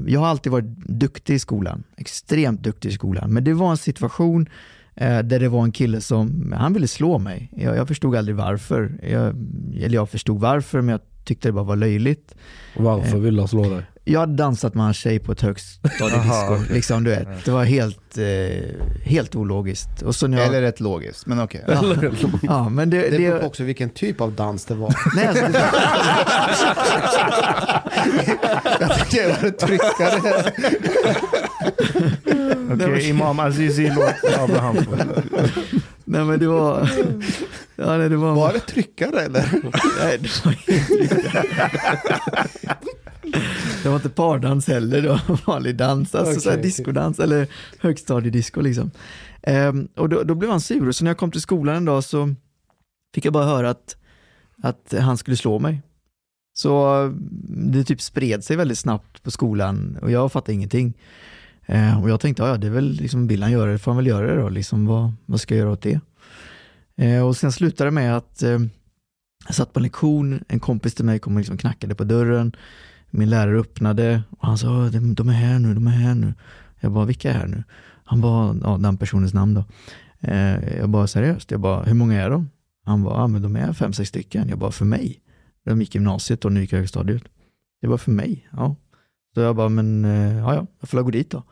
jag 0.07 0.20
har 0.20 0.28
alltid 0.28 0.51
varit 0.51 0.78
duktig 0.88 1.34
i 1.34 1.39
skolan, 1.39 1.84
extremt 1.97 2.64
duktig 2.64 2.89
i 2.89 2.91
skolan, 2.91 3.34
men 3.34 3.43
det 3.43 3.53
var 3.53 3.72
en 3.72 3.78
situation 3.78 4.49
eh, 4.95 5.20
där 5.20 5.39
det 5.39 5.49
var 5.49 5.64
en 5.64 5.72
kille 5.72 6.01
som, 6.01 6.53
han 6.57 6.74
ville 6.74 6.88
slå 6.88 7.18
mig. 7.18 7.51
Jag, 7.57 7.78
jag 7.78 7.88
förstod 7.88 8.16
aldrig 8.16 8.36
varför, 8.36 8.99
jag, 9.03 9.36
eller 9.76 9.95
jag 9.95 10.09
förstod 10.09 10.39
varför, 10.39 10.82
men 10.82 10.89
jag 10.91 11.01
tyckte 11.26 11.47
det 11.47 11.51
bara 11.51 11.64
var 11.66 11.76
löjligt. 11.76 12.36
Varför 12.78 13.16
Eh. 13.18 13.22
vill 13.22 13.39
han 13.39 13.47
slå 13.47 13.70
dig? 13.70 13.86
Jag 14.04 14.20
hade 14.20 14.34
dansat 14.34 14.76
med 14.76 14.86
en 14.88 14.93
tjej 14.93 15.20
på 15.20 15.32
ett 15.32 15.41
högstadiedisco. 15.41 16.74
liksom, 16.74 17.04
du 17.04 17.10
vet. 17.10 17.45
Det 17.45 17.52
var 17.52 17.64
helt, 17.64 18.18
eh, 18.18 18.26
helt 19.04 19.36
ologiskt. 19.36 20.02
Och 20.02 20.16
så 20.16 20.28
när 20.28 20.38
jag, 20.38 20.47
Eller 20.47 20.62
rätt 20.62 20.80
logiskt, 20.80 21.26
men 21.26 21.41
okej. 21.41 21.64
ja, 21.68 21.84
ja, 22.41 22.70
men 22.70 22.89
det, 22.89 23.10
Det 23.10 23.18
beror 23.18 23.32
på 23.32 23.38
det, 23.39 23.45
också 23.45 23.64
vilken 23.64 23.89
typ 23.89 24.22
av 24.22 24.34
dans 24.34 24.66
det 24.66 24.74
var. 24.76 24.95
nej, 25.16 25.28
alltså, 25.28 25.45
det, 25.45 25.72
Jag 28.80 28.99
tycker 28.99 29.22
jag 29.22 29.30
var 29.30 29.47
en 29.47 29.54
tryckare. 29.54 30.52
Okej, 32.74 33.10
Imam 33.10 33.39
Azizi 33.39 33.91
låt 33.95 34.39
Abraham 34.39 34.78
nej, 36.06 36.24
men 36.26 36.39
det 36.39 36.47
var... 36.47 36.89
Ja, 37.76 37.97
nej, 37.97 38.10
det 38.10 38.16
var... 38.18 38.34
Var 38.36 38.54
det 38.54 38.60
tryckare 38.60 39.22
eller? 39.22 39.45
Nej, 39.99 40.18
det 40.22 40.45
var 40.45 40.52
inte 40.52 40.72
Det 43.84 43.90
var 43.90 43.96
inte 43.96 44.10
pardans 44.10 44.68
heller, 44.68 45.02
det 45.02 45.10
var 45.10 45.46
vanlig 45.46 45.76
dans, 45.76 46.16
alltså 46.16 46.32
Okej. 46.32 46.42
så 46.42 46.50
här 46.50 46.58
diskodans 46.58 47.20
eller 47.20 47.48
högstadiedisco 47.80 48.62
liksom. 48.62 48.92
Ehm, 49.44 49.88
och 49.96 50.10
då, 50.10 50.24
då 50.24 50.36
blev 50.36 50.52
han 50.52 50.62
sur, 50.62 50.92
så 50.92 51.04
när 51.04 51.12
jag 51.12 51.18
kom 51.18 51.32
till 51.32 51.42
skolan 51.42 51.76
en 51.76 51.86
dag 51.86 52.04
så 52.04 52.36
fick 53.16 53.26
jag 53.26 53.34
bara 53.34 53.46
höra 53.46 53.70
att, 53.70 53.96
att 54.62 54.94
han 55.00 55.18
skulle 55.18 55.38
slå 55.38 55.60
mig. 55.60 55.82
Så 56.54 57.14
det 57.72 57.84
typ 57.84 58.02
spred 58.02 58.44
sig 58.44 58.56
väldigt 58.58 58.80
snabbt 58.80 59.24
på 59.24 59.32
skolan 59.32 59.98
och 60.02 60.12
jag 60.12 60.32
fattade 60.32 60.54
ingenting. 60.54 60.94
Eh, 61.66 62.04
och 62.04 62.10
jag 62.10 62.20
tänkte, 62.20 62.44
ja, 62.44 62.58
det 62.58 62.68
är 62.68 62.72
väl, 62.72 62.92
liksom, 62.92 63.28
vill 63.28 63.44
han 63.44 63.52
göra 63.52 63.72
det 63.72 63.78
får 63.78 63.92
han 63.92 63.98
väl 63.98 64.08
göra 64.08 64.36
det 64.36 64.42
då. 64.42 64.50
Liksom, 64.50 64.86
vad, 64.86 65.14
vad 65.26 65.42
ska 65.42 65.56
jag 65.56 65.60
göra 65.60 65.72
åt 65.72 65.82
det? 65.82 66.00
Eh, 66.96 67.28
och 67.28 67.38
sen 67.38 67.52
slutade 67.52 67.88
det 67.88 67.92
med 67.92 68.18
att 68.18 68.44
eh, 68.44 68.60
jag 69.46 69.56
satt 69.56 69.74
på 69.74 69.80
en 69.80 69.84
lektion, 69.84 70.44
en 70.48 70.60
kompis 70.60 70.96
till 70.96 71.06
mig 71.06 71.20
kom 71.20 71.34
och 71.34 71.40
liksom 71.40 71.58
knackade 71.58 71.96
på 71.96 72.04
dörren. 72.04 72.56
Min 73.12 73.30
lärare 73.30 73.59
öppnade 73.59 74.24
och 74.30 74.47
han 74.47 74.57
sa, 74.57 74.89
de, 74.89 75.30
är 75.30 75.34
här 75.34 75.59
nu, 75.59 75.74
de 75.74 75.88
är 75.88 75.91
här 75.91 76.16
nu. 76.16 76.34
Jag 76.80 76.91
bara, 76.91 77.05
vilka 77.05 77.30
är 77.30 77.34
här 77.34 77.47
nu? 77.47 77.64
Han 78.03 78.22
bara, 78.22 78.55
ja, 78.64 78.78
den 78.78 78.97
personens 78.97 79.34
namn 79.34 79.53
då. 79.53 79.64
Eh, 80.20 80.78
jag 80.78 80.89
bara, 80.89 81.07
seriöst? 81.07 81.51
Jag 81.51 81.59
bara, 81.59 81.84
hur 81.84 81.93
många 81.93 82.22
är 82.22 82.30
de? 82.30 82.49
Han 82.86 83.03
bara, 83.03 83.20
ja, 83.20 83.28
men 83.28 83.41
de 83.41 83.55
är 83.55 83.74
fem, 83.74 83.93
sex 83.93 84.09
stycken. 84.09 84.49
Jag 84.49 84.59
bara, 84.59 84.72
för 84.72 84.86
mig? 84.86 85.22
De 85.66 85.82
gick 85.82 85.95
gymnasiet 85.95 86.45
och 86.45 86.51
nu 86.51 86.62
gick 86.62 86.74
jag 86.74 86.80
högstadiet. 86.80 87.24
Det 87.82 87.88
var 87.88 87.97
för 87.97 88.12
mig, 88.12 88.47
ja. 88.51 88.76
Så 89.34 89.41
jag 89.41 89.55
bara, 89.55 89.70
men 89.70 90.05
eh, 90.05 90.38
ja, 90.38 90.55
ja, 90.55 90.68
jag 90.80 90.89
får 90.89 91.01
gå 91.01 91.12
dit 91.12 91.30
då. 91.32 91.43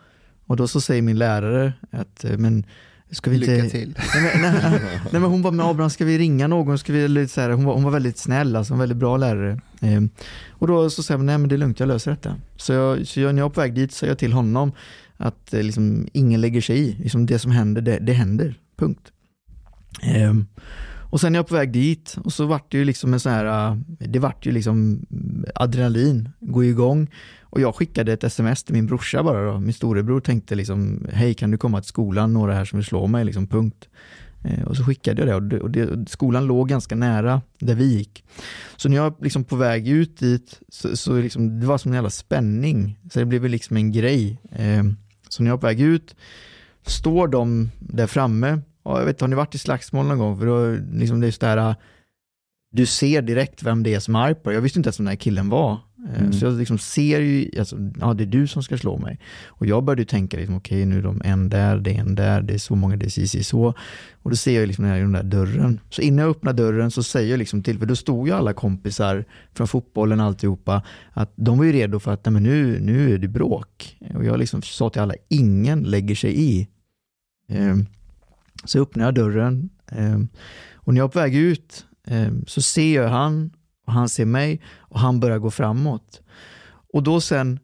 Och 0.45 0.55
då 0.55 0.67
så 0.67 0.81
säger 0.81 1.01
min 1.01 1.17
lärare 1.17 1.73
att, 1.91 2.25
men 2.37 2.65
ska 3.11 3.29
vi 3.29 3.35
inte... 3.35 3.55
Lycka 3.55 3.69
till. 3.69 3.95
Nej, 4.15 4.39
men, 4.41 4.41
nej, 4.41 4.81
nej, 5.11 5.21
men 5.21 5.23
hon 5.23 5.41
bara, 5.41 5.51
men 5.51 5.65
Abraham 5.65 5.89
ska 5.89 6.05
vi 6.05 6.17
ringa 6.17 6.47
någon? 6.47 6.79
Ska 6.79 6.93
vi, 6.93 7.07
lite 7.07 7.33
så 7.33 7.41
här, 7.41 7.49
hon, 7.49 7.65
var, 7.65 7.73
hon 7.73 7.83
var 7.83 7.91
väldigt 7.91 8.17
snäll, 8.17 8.55
alltså 8.55 8.73
en 8.73 8.79
väldigt 8.79 8.97
bra 8.97 9.17
lärare. 9.17 9.61
Eh, 9.81 10.01
och 10.49 10.67
då 10.67 10.89
så 10.89 11.03
säger 11.03 11.17
jag, 11.17 11.25
nej 11.25 11.37
men 11.37 11.49
det 11.49 11.55
är 11.55 11.57
lugnt, 11.57 11.79
jag 11.79 11.87
löser 11.87 12.11
detta. 12.11 12.35
Så, 12.55 12.73
jag, 12.73 13.07
så 13.07 13.19
jag, 13.19 13.35
när 13.35 13.41
jag 13.41 13.49
är 13.49 13.53
på 13.53 13.61
väg 13.61 13.73
dit 13.73 13.91
säger 13.91 14.11
jag 14.11 14.17
till 14.17 14.33
honom 14.33 14.71
att 15.17 15.53
eh, 15.53 15.63
liksom, 15.63 16.07
ingen 16.13 16.41
lägger 16.41 16.61
sig 16.61 16.77
i. 16.77 16.95
Liksom, 16.99 17.25
det 17.25 17.39
som 17.39 17.51
händer, 17.51 17.81
det, 17.81 17.99
det 17.99 18.13
händer. 18.13 18.55
Punkt. 18.77 19.11
Eh, 20.01 20.33
och 21.09 21.21
sen 21.21 21.35
är 21.35 21.39
jag 21.39 21.47
på 21.47 21.55
väg 21.55 21.71
dit 21.71 22.15
och 22.23 22.33
så 22.33 22.45
vart 22.45 22.71
det 22.71 22.77
ju 22.77 22.85
liksom 22.85 23.13
en 23.13 23.19
sån 23.19 23.31
här, 23.31 23.71
äh, 23.71 23.77
det 23.99 24.19
vart 24.19 24.45
ju 24.45 24.51
liksom 24.51 25.05
äh, 25.11 25.51
adrenalin, 25.55 26.29
går 26.39 26.65
igång. 26.65 27.07
Och 27.41 27.61
jag 27.61 27.75
skickade 27.75 28.13
ett 28.13 28.23
sms 28.23 28.63
till 28.63 28.75
min 28.75 28.85
brorsa 28.85 29.23
bara 29.23 29.51
då. 29.51 29.59
Min 29.59 29.73
storebror 29.73 30.21
tänkte 30.21 30.55
liksom, 30.55 31.07
hej 31.13 31.33
kan 31.33 31.51
du 31.51 31.57
komma 31.57 31.81
till 31.81 31.89
skolan, 31.89 32.33
några 32.33 32.53
här 32.53 32.65
som 32.65 32.79
vill 32.79 32.85
slå 32.85 33.07
mig, 33.07 33.25
liksom 33.25 33.47
punkt. 33.47 33.87
Eh, 34.43 34.63
och 34.63 34.77
så 34.77 34.83
skickade 34.83 35.21
jag 35.21 35.27
det 35.27 35.35
och, 35.35 35.43
det, 35.43 35.59
och 35.59 35.71
det, 35.71 36.09
skolan 36.09 36.45
låg 36.45 36.69
ganska 36.69 36.95
nära 36.95 37.41
där 37.59 37.75
vi 37.75 37.97
gick. 37.97 38.23
Så 38.75 38.89
när 38.89 38.97
jag 38.97 39.15
liksom 39.21 39.43
på 39.43 39.55
väg 39.55 39.87
ut 39.87 40.17
dit, 40.17 40.59
så, 40.69 40.97
så 40.97 41.21
liksom, 41.21 41.59
det 41.59 41.67
var 41.67 41.77
som 41.77 41.91
en 41.91 41.95
jävla 41.95 42.09
spänning. 42.09 42.99
Så 43.11 43.19
det 43.19 43.25
blev 43.25 43.45
liksom 43.45 43.77
en 43.77 43.91
grej. 43.91 44.41
Eh, 44.51 44.83
så 45.29 45.43
när 45.43 45.49
jag 45.49 45.57
är 45.57 45.61
på 45.61 45.67
väg 45.67 45.81
ut, 45.81 46.15
står 46.85 47.27
de 47.27 47.69
där 47.79 48.07
framme 48.07 48.61
jag 48.97 49.05
vet, 49.05 49.21
har 49.21 49.27
ni 49.27 49.35
varit 49.35 49.55
i 49.55 49.57
slagsmål 49.57 50.05
någon 50.05 50.17
gång? 50.17 50.39
För 50.39 50.45
då, 50.45 50.77
liksom 50.97 51.19
det 51.19 51.27
är 51.27 51.55
där, 51.55 51.75
du 52.71 52.85
ser 52.85 53.21
direkt 53.21 53.63
vem 53.63 53.83
det 53.83 53.93
är 53.93 53.99
som 53.99 54.15
är 54.15 54.19
arg 54.19 54.35
på 54.35 54.53
Jag 54.53 54.61
visste 54.61 54.79
inte 54.79 54.87
ens 54.87 54.99
vem 54.99 55.05
den 55.05 55.11
här 55.11 55.15
killen 55.15 55.49
var. 55.49 55.77
Mm. 56.17 56.33
Så 56.33 56.45
jag 56.45 56.53
liksom 56.53 56.77
ser 56.77 57.21
ju, 57.21 57.59
alltså, 57.59 57.77
ja 57.99 58.13
det 58.13 58.23
är 58.23 58.25
du 58.25 58.47
som 58.47 58.63
ska 58.63 58.77
slå 58.77 58.97
mig. 58.97 59.19
Och 59.47 59.65
jag 59.65 59.83
började 59.83 60.05
tänka, 60.05 60.37
liksom, 60.37 60.55
okej 60.55 60.77
okay, 60.77 60.85
nu 60.85 60.97
är 60.97 61.01
de 61.01 61.21
en 61.25 61.49
där, 61.49 61.77
det 61.77 61.95
är 61.95 61.99
en 61.99 62.15
där, 62.15 62.41
det 62.41 62.53
är 62.53 62.57
så 62.57 62.75
många, 62.75 62.95
det 62.95 63.05
är 63.05 63.09
si, 63.09 63.43
så. 63.43 63.73
Och 64.13 64.29
då 64.29 64.35
ser 64.35 64.59
jag 64.59 64.67
liksom 64.67 64.85
den 64.85 65.11
där 65.11 65.23
dörren. 65.23 65.79
Så 65.89 66.01
innan 66.01 66.25
jag 66.25 66.31
öppnar 66.31 66.53
dörren 66.53 66.91
så 66.91 67.03
säger 67.03 67.29
jag 67.31 67.37
liksom 67.37 67.63
till, 67.63 67.79
för 67.79 67.85
då 67.85 67.95
stod 67.95 68.27
ju 68.27 68.33
alla 68.33 68.53
kompisar 68.53 69.25
från 69.53 69.67
fotbollen 69.67 70.19
alltihopa, 70.19 70.83
att 71.11 71.33
de 71.35 71.57
var 71.57 71.65
ju 71.65 71.71
redo 71.71 71.99
för 71.99 72.13
att 72.13 72.25
nej, 72.25 72.33
men 72.33 72.43
nu, 72.43 72.79
nu 72.79 73.13
är 73.13 73.17
det 73.17 73.27
bråk. 73.27 73.97
Och 74.15 74.25
jag 74.25 74.39
liksom 74.39 74.61
sa 74.61 74.89
till 74.89 75.01
alla, 75.01 75.13
ingen 75.29 75.83
lägger 75.83 76.15
sig 76.15 76.41
i. 76.41 76.67
Um, 77.51 77.85
så 78.63 78.81
öppnar 78.81 79.05
jag 79.05 79.15
dörren 79.15 79.69
eh, 79.91 80.19
och 80.73 80.93
när 80.93 81.01
jag 81.01 81.07
är 81.07 81.11
på 81.11 81.19
väg 81.19 81.35
ut 81.35 81.85
eh, 82.07 82.31
så 82.47 82.61
ser 82.61 82.95
jag 82.95 83.09
han 83.09 83.51
och 83.87 83.93
han 83.93 84.09
ser 84.09 84.25
mig 84.25 84.61
och 84.77 84.99
han 84.99 85.19
börjar 85.19 85.39
gå 85.39 85.51
framåt. 85.51 86.21
Och 86.93 87.03
då 87.03 87.21
sen 87.21 87.59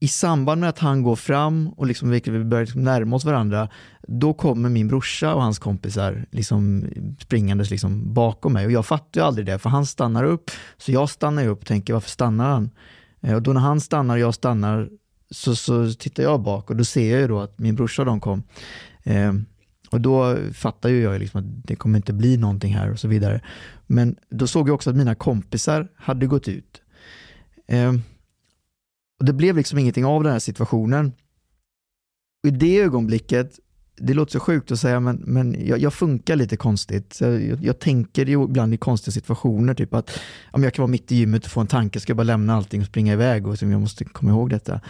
i 0.00 0.08
samband 0.08 0.60
med 0.60 0.68
att 0.68 0.78
han 0.78 1.02
går 1.02 1.16
fram 1.16 1.68
och 1.68 1.86
liksom, 1.86 2.10
vi 2.10 2.44
börjar 2.44 2.64
liksom 2.64 2.84
närma 2.84 3.16
oss 3.16 3.24
varandra, 3.24 3.68
då 4.08 4.34
kommer 4.34 4.68
min 4.68 4.88
brorsa 4.88 5.34
och 5.34 5.42
hans 5.42 5.58
kompisar 5.58 6.26
liksom 6.30 6.84
springandes 7.20 7.70
liksom 7.70 8.14
bakom 8.14 8.52
mig. 8.52 8.66
Och 8.66 8.72
jag 8.72 8.86
fattar 8.86 9.20
ju 9.20 9.26
aldrig 9.26 9.46
det, 9.46 9.58
för 9.58 9.70
han 9.70 9.86
stannar 9.86 10.24
upp. 10.24 10.50
Så 10.76 10.92
jag 10.92 11.10
stannar 11.10 11.46
upp 11.46 11.60
och 11.60 11.66
tänker, 11.66 11.92
varför 11.92 12.10
stannar 12.10 12.50
han? 12.50 12.70
Eh, 13.20 13.34
och 13.34 13.42
då 13.42 13.52
när 13.52 13.60
han 13.60 13.80
stannar 13.80 14.14
och 14.14 14.20
jag 14.20 14.34
stannar, 14.34 14.88
så, 15.30 15.56
så 15.56 15.92
tittar 15.92 16.22
jag 16.22 16.42
bak 16.42 16.70
och 16.70 16.76
då 16.76 16.84
ser 16.84 17.10
jag 17.10 17.20
ju 17.20 17.28
då 17.28 17.40
att 17.40 17.58
min 17.58 17.74
brorsa 17.74 18.02
och 18.02 18.06
de 18.06 18.20
kom. 18.20 18.42
Ehm, 19.04 19.46
och 19.90 20.00
då 20.00 20.36
fattar 20.52 20.88
ju 20.88 21.02
jag 21.02 21.20
liksom 21.20 21.40
att 21.40 21.46
det 21.64 21.76
kommer 21.76 21.98
inte 21.98 22.12
bli 22.12 22.36
någonting 22.36 22.74
här 22.74 22.90
och 22.90 22.98
så 22.98 23.08
vidare. 23.08 23.40
Men 23.86 24.16
då 24.30 24.46
såg 24.46 24.68
jag 24.68 24.74
också 24.74 24.90
att 24.90 24.96
mina 24.96 25.14
kompisar 25.14 25.88
hade 25.96 26.26
gått 26.26 26.48
ut. 26.48 26.82
Eh, 27.66 27.92
och 29.18 29.24
Det 29.24 29.32
blev 29.32 29.56
liksom 29.56 29.78
ingenting 29.78 30.04
av 30.04 30.22
den 30.22 30.32
här 30.32 30.38
situationen. 30.38 31.12
Och 32.42 32.48
I 32.48 32.50
det 32.50 32.80
ögonblicket, 32.80 33.58
det 33.96 34.14
låter 34.14 34.32
så 34.32 34.40
sjukt 34.40 34.72
att 34.72 34.80
säga, 34.80 35.00
men, 35.00 35.16
men 35.16 35.66
jag, 35.66 35.78
jag 35.78 35.94
funkar 35.94 36.36
lite 36.36 36.56
konstigt. 36.56 37.20
Jag, 37.20 37.64
jag, 37.64 37.78
tänker 37.78 38.26
ju 38.26 38.44
ibland 38.44 38.74
i 38.74 38.76
konstiga 38.76 39.12
situationer, 39.12 39.74
typ 39.74 39.94
att 39.94 40.20
om 40.50 40.64
jag 40.64 40.74
kan 40.74 40.82
vara 40.82 40.90
mitt 40.90 41.12
i 41.12 41.16
gymmet 41.16 41.44
och 41.44 41.50
få 41.50 41.60
en 41.60 41.66
tanke, 41.66 42.00
ska 42.00 42.10
jag 42.10 42.16
bara 42.16 42.22
lämna 42.22 42.54
allting 42.54 42.80
och 42.80 42.86
springa 42.86 43.12
iväg 43.12 43.46
och 43.46 43.58
så 43.58 43.64
jag 43.64 43.80
måste 43.80 44.04
komma 44.04 44.30
ihåg 44.30 44.50
detta. 44.50 44.80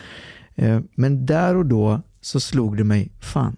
Eh, 0.55 0.81
men 0.95 1.27
där 1.27 1.57
och 1.57 1.67
då 1.67 2.03
så 2.21 2.41
slog 2.41 2.77
det 2.77 2.85
mig, 2.85 3.13
fan, 3.21 3.57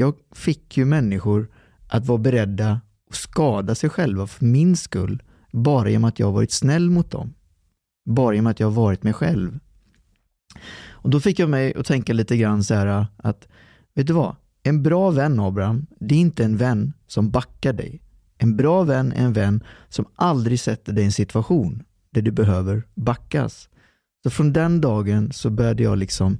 jag 0.00 0.14
fick 0.32 0.76
ju 0.76 0.84
människor 0.84 1.48
att 1.88 2.06
vara 2.06 2.18
beredda 2.18 2.80
att 3.10 3.16
skada 3.16 3.74
sig 3.74 3.90
själva 3.90 4.26
för 4.26 4.44
min 4.44 4.76
skull, 4.76 5.22
bara 5.52 5.90
genom 5.90 6.04
att 6.04 6.18
jag 6.18 6.32
varit 6.32 6.52
snäll 6.52 6.90
mot 6.90 7.10
dem. 7.10 7.34
Bara 8.04 8.34
genom 8.34 8.50
att 8.50 8.60
jag 8.60 8.70
varit 8.70 9.02
mig 9.02 9.12
själv. 9.12 9.58
Och 10.90 11.10
Då 11.10 11.20
fick 11.20 11.38
jag 11.38 11.50
mig 11.50 11.74
att 11.74 11.86
tänka 11.86 12.12
lite 12.12 12.36
grann 12.36 12.64
så 12.64 12.74
här 12.74 13.06
att, 13.16 13.48
vet 13.94 14.06
du 14.06 14.12
vad? 14.12 14.36
En 14.62 14.82
bra 14.82 15.10
vän 15.10 15.40
Abraham, 15.40 15.86
det 16.00 16.14
är 16.14 16.18
inte 16.18 16.44
en 16.44 16.56
vän 16.56 16.92
som 17.06 17.30
backar 17.30 17.72
dig. 17.72 18.02
En 18.38 18.56
bra 18.56 18.82
vän 18.82 19.12
är 19.12 19.24
en 19.24 19.32
vän 19.32 19.64
som 19.88 20.04
aldrig 20.14 20.60
sätter 20.60 20.92
dig 20.92 21.02
i 21.02 21.06
en 21.06 21.12
situation 21.12 21.82
där 22.10 22.22
du 22.22 22.30
behöver 22.30 22.82
backas. 22.94 23.68
Så 24.22 24.30
från 24.30 24.52
den 24.52 24.80
dagen 24.80 25.32
så 25.32 25.50
började 25.50 25.82
jag 25.82 25.98
liksom, 25.98 26.38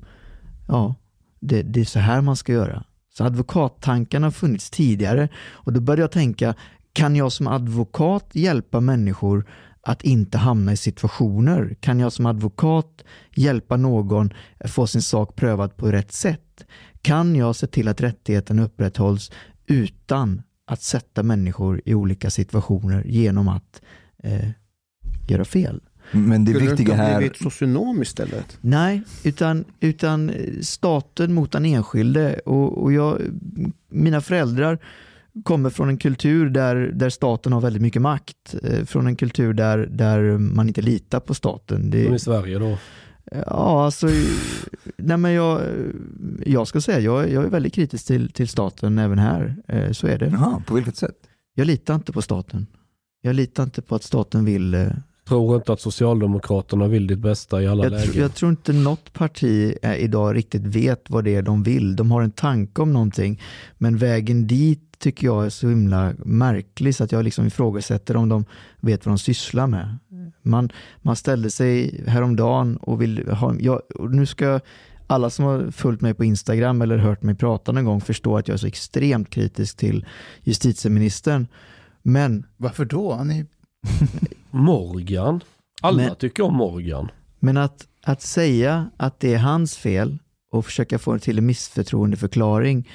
ja, 0.69 0.95
det, 1.41 1.63
det 1.63 1.81
är 1.81 1.85
så 1.85 1.99
här 1.99 2.21
man 2.21 2.37
ska 2.37 2.53
göra. 2.53 2.85
Så 3.21 3.25
advokattankarna 3.25 4.27
har 4.27 4.31
funnits 4.31 4.71
tidigare 4.71 5.29
och 5.49 5.73
då 5.73 5.81
började 5.81 6.03
jag 6.03 6.11
tänka, 6.11 6.55
kan 6.93 7.17
jag 7.17 7.33
som 7.33 7.47
advokat 7.47 8.31
hjälpa 8.33 8.81
människor 8.81 9.47
att 9.83 10.03
inte 10.03 10.39
hamna 10.39 10.73
i 10.73 10.77
situationer? 10.77 11.77
Kan 11.81 12.01
jag 12.01 12.13
som 12.13 12.27
advokat 12.27 13.05
hjälpa 13.35 13.77
någon 13.77 14.33
att 14.59 14.71
få 14.71 14.87
sin 14.87 15.03
sak 15.03 15.37
prövad 15.37 15.77
på 15.77 15.93
rätt 15.93 16.13
sätt? 16.13 16.65
Kan 17.03 17.37
jag 17.37 17.57
se 17.57 17.67
till 17.67 17.89
att 17.89 18.01
rättigheten 18.01 18.59
upprätthålls 18.59 19.31
utan 19.67 20.43
att 20.67 20.83
sätta 20.83 21.23
människor 21.23 21.81
i 21.85 21.95
olika 21.95 22.31
situationer 22.31 23.05
genom 23.07 23.49
att 23.49 23.83
eh, 24.23 24.49
göra 25.29 25.45
fel? 25.45 25.81
Men 26.13 26.45
det 26.45 26.53
Skulle 26.53 26.67
viktiga 26.71 26.87
du 26.87 26.93
inte 26.93 27.03
ha 27.03 27.09
här... 27.09 27.19
blivit 27.19 27.37
socionom 27.37 28.03
istället? 28.03 28.59
Nej, 28.61 29.03
utan, 29.25 29.65
utan 29.81 30.33
staten 30.63 31.33
mot 31.35 31.53
den 31.53 31.65
enskilde. 31.65 32.35
Och, 32.45 32.83
och 32.83 32.93
jag, 32.93 33.21
mina 33.89 34.21
föräldrar 34.21 34.79
kommer 35.43 35.71
från 35.71 35.89
en 35.89 35.97
kultur 35.97 36.51
där, 36.51 36.77
där 36.77 37.11
staten 37.11 37.53
har 37.53 37.61
väldigt 37.61 37.83
mycket 37.83 38.03
makt. 38.03 38.55
Eh, 38.63 38.85
från 38.85 39.07
en 39.07 39.17
kultur 39.17 39.53
där, 39.53 39.79
där 39.79 40.39
man 40.39 40.69
inte 40.69 40.83
litar 40.83 41.21
på 41.21 41.35
staten. 41.35 41.91
Det, 41.91 42.05
Som 42.05 42.15
i 42.15 42.19
Sverige 42.19 42.59
då? 42.59 42.79
Ja, 43.47 43.85
alltså, 43.85 44.07
nej 44.97 45.17
men 45.17 45.33
jag, 45.33 45.61
jag 46.47 46.69
ska 46.69 46.81
säga, 46.81 47.01
jag, 47.01 47.31
jag 47.31 47.45
är 47.45 47.49
väldigt 47.49 47.75
kritisk 47.75 48.07
till, 48.07 48.33
till 48.33 48.49
staten 48.49 48.99
även 48.99 49.19
här. 49.19 49.57
Eh, 49.69 49.93
Så 49.93 50.07
är 50.07 50.19
det. 50.19 50.27
Jaha, 50.27 50.63
på 50.67 50.75
vilket 50.75 50.97
sätt? 50.97 51.17
Jag 51.55 51.67
litar 51.67 51.95
inte 51.95 52.13
på 52.13 52.23
staten. 52.23 52.67
Jag 53.23 53.35
litar 53.37 53.63
inte 53.63 53.83
på 53.83 53.95
att 53.95 54.03
staten 54.03 54.45
vill 54.45 54.75
eh, 54.75 54.87
Tror 55.31 55.57
inte 55.57 55.73
att 55.73 55.81
Socialdemokraterna 55.81 56.89
vill 56.89 57.07
ditt 57.07 57.19
bästa 57.19 57.63
i 57.63 57.67
alla 57.67 57.85
jag, 57.85 57.91
lägen. 57.91 58.15
tr- 58.15 58.19
jag 58.19 58.35
tror 58.35 58.51
inte 58.51 58.73
något 58.73 59.13
parti 59.13 59.75
eh, 59.83 59.95
idag 59.95 60.37
riktigt 60.37 60.67
vet 60.67 61.11
vad 61.11 61.25
det 61.25 61.35
är 61.35 61.43
de 61.43 61.63
vill. 61.63 61.97
De 61.97 62.11
har 62.11 62.23
en 62.23 62.31
tanke 62.31 62.83
om 62.83 62.93
någonting, 62.93 63.41
men 63.79 63.97
vägen 63.97 64.47
dit 64.47 64.81
tycker 64.99 65.27
jag 65.27 65.47
är 65.47 65.51
så 65.51 65.69
himla 65.69 66.13
märklig 66.19 66.95
så 66.95 67.05
att 67.05 67.13
jag 67.13 67.25
liksom 67.25 67.47
ifrågasätter 67.47 68.17
om 68.17 68.29
de 68.29 68.45
vet 68.81 69.07
vad 69.07 69.13
de 69.13 69.19
sysslar 69.19 69.67
med. 69.67 69.99
Man, 70.43 70.71
man 71.03 71.17
ställde 71.17 71.51
sig 71.51 72.05
häromdagen 72.07 72.77
och 72.77 73.03
vill 73.03 73.29
ha, 73.29 73.55
jag, 73.61 73.81
och 73.95 74.11
nu 74.11 74.27
ska 74.27 74.61
alla 75.07 75.31
som 75.31 75.45
har 75.45 75.71
följt 75.71 76.01
mig 76.01 76.15
på 76.15 76.25
Instagram 76.25 76.83
eller 76.83 76.99
hört 76.99 77.23
mig 77.23 77.35
prata 77.35 77.73
någon 77.73 77.85
gång 77.85 78.01
förstå 78.01 78.37
att 78.37 78.49
jag 78.49 78.55
är 78.55 78.59
så 78.59 78.67
extremt 78.67 79.31
kritisk 79.31 79.77
till 79.77 80.07
justitieministern. 80.43 81.47
Men 82.03 82.47
Varför 82.57 82.85
då? 82.85 83.13
Han 83.13 83.31
är... 83.31 83.47
Morgan. 84.51 85.41
Alla 85.83 85.97
Men- 85.97 86.15
tycker 86.15 86.43
om 86.43 86.55
Morgan. 86.55 87.11
Men 87.39 87.57
att, 87.57 87.87
att 88.05 88.23
säga 88.23 88.91
att 88.97 89.21
det 89.21 89.35
är 89.35 89.39
hans 89.39 89.77
fel 89.77 90.19
och 90.53 90.65
försöka 90.65 90.99
få 90.99 91.19
till 91.19 91.39
en 91.39 91.47
missförtroendeförklaring, 91.47 92.89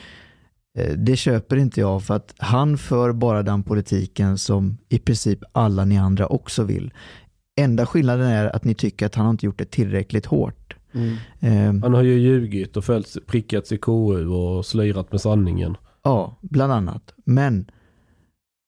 eh, 0.77 0.93
det 0.97 1.15
köper 1.15 1.55
inte 1.57 1.79
jag 1.79 2.03
för 2.03 2.13
att 2.13 2.33
han 2.37 2.77
för 2.77 3.11
bara 3.11 3.43
den 3.43 3.63
politiken 3.63 4.37
som 4.37 4.77
i 4.89 4.99
princip 4.99 5.39
alla 5.51 5.85
ni 5.85 5.97
andra 5.97 6.27
också 6.27 6.63
vill. 6.63 6.93
Enda 7.57 7.85
skillnaden 7.85 8.27
är 8.27 8.55
att 8.55 8.63
ni 8.63 8.73
tycker 8.73 9.05
att 9.05 9.15
han 9.15 9.29
inte 9.29 9.45
gjort 9.45 9.57
det 9.57 9.71
tillräckligt 9.71 10.25
hårt. 10.25 10.75
Eh, 11.39 11.51
Han 11.51 11.93
har 11.93 12.03
ju 12.03 12.19
ljugit 12.19 12.77
och 12.77 12.85
följts, 12.85 13.17
prickats 13.27 13.71
i 13.71 13.77
KU 13.77 14.27
och 14.27 14.65
slirat 14.65 15.11
med 15.11 15.21
sanningen. 15.21 15.77
Ja, 16.03 16.37
bland 16.41 16.73
annat. 16.73 17.13
Men 17.25 17.71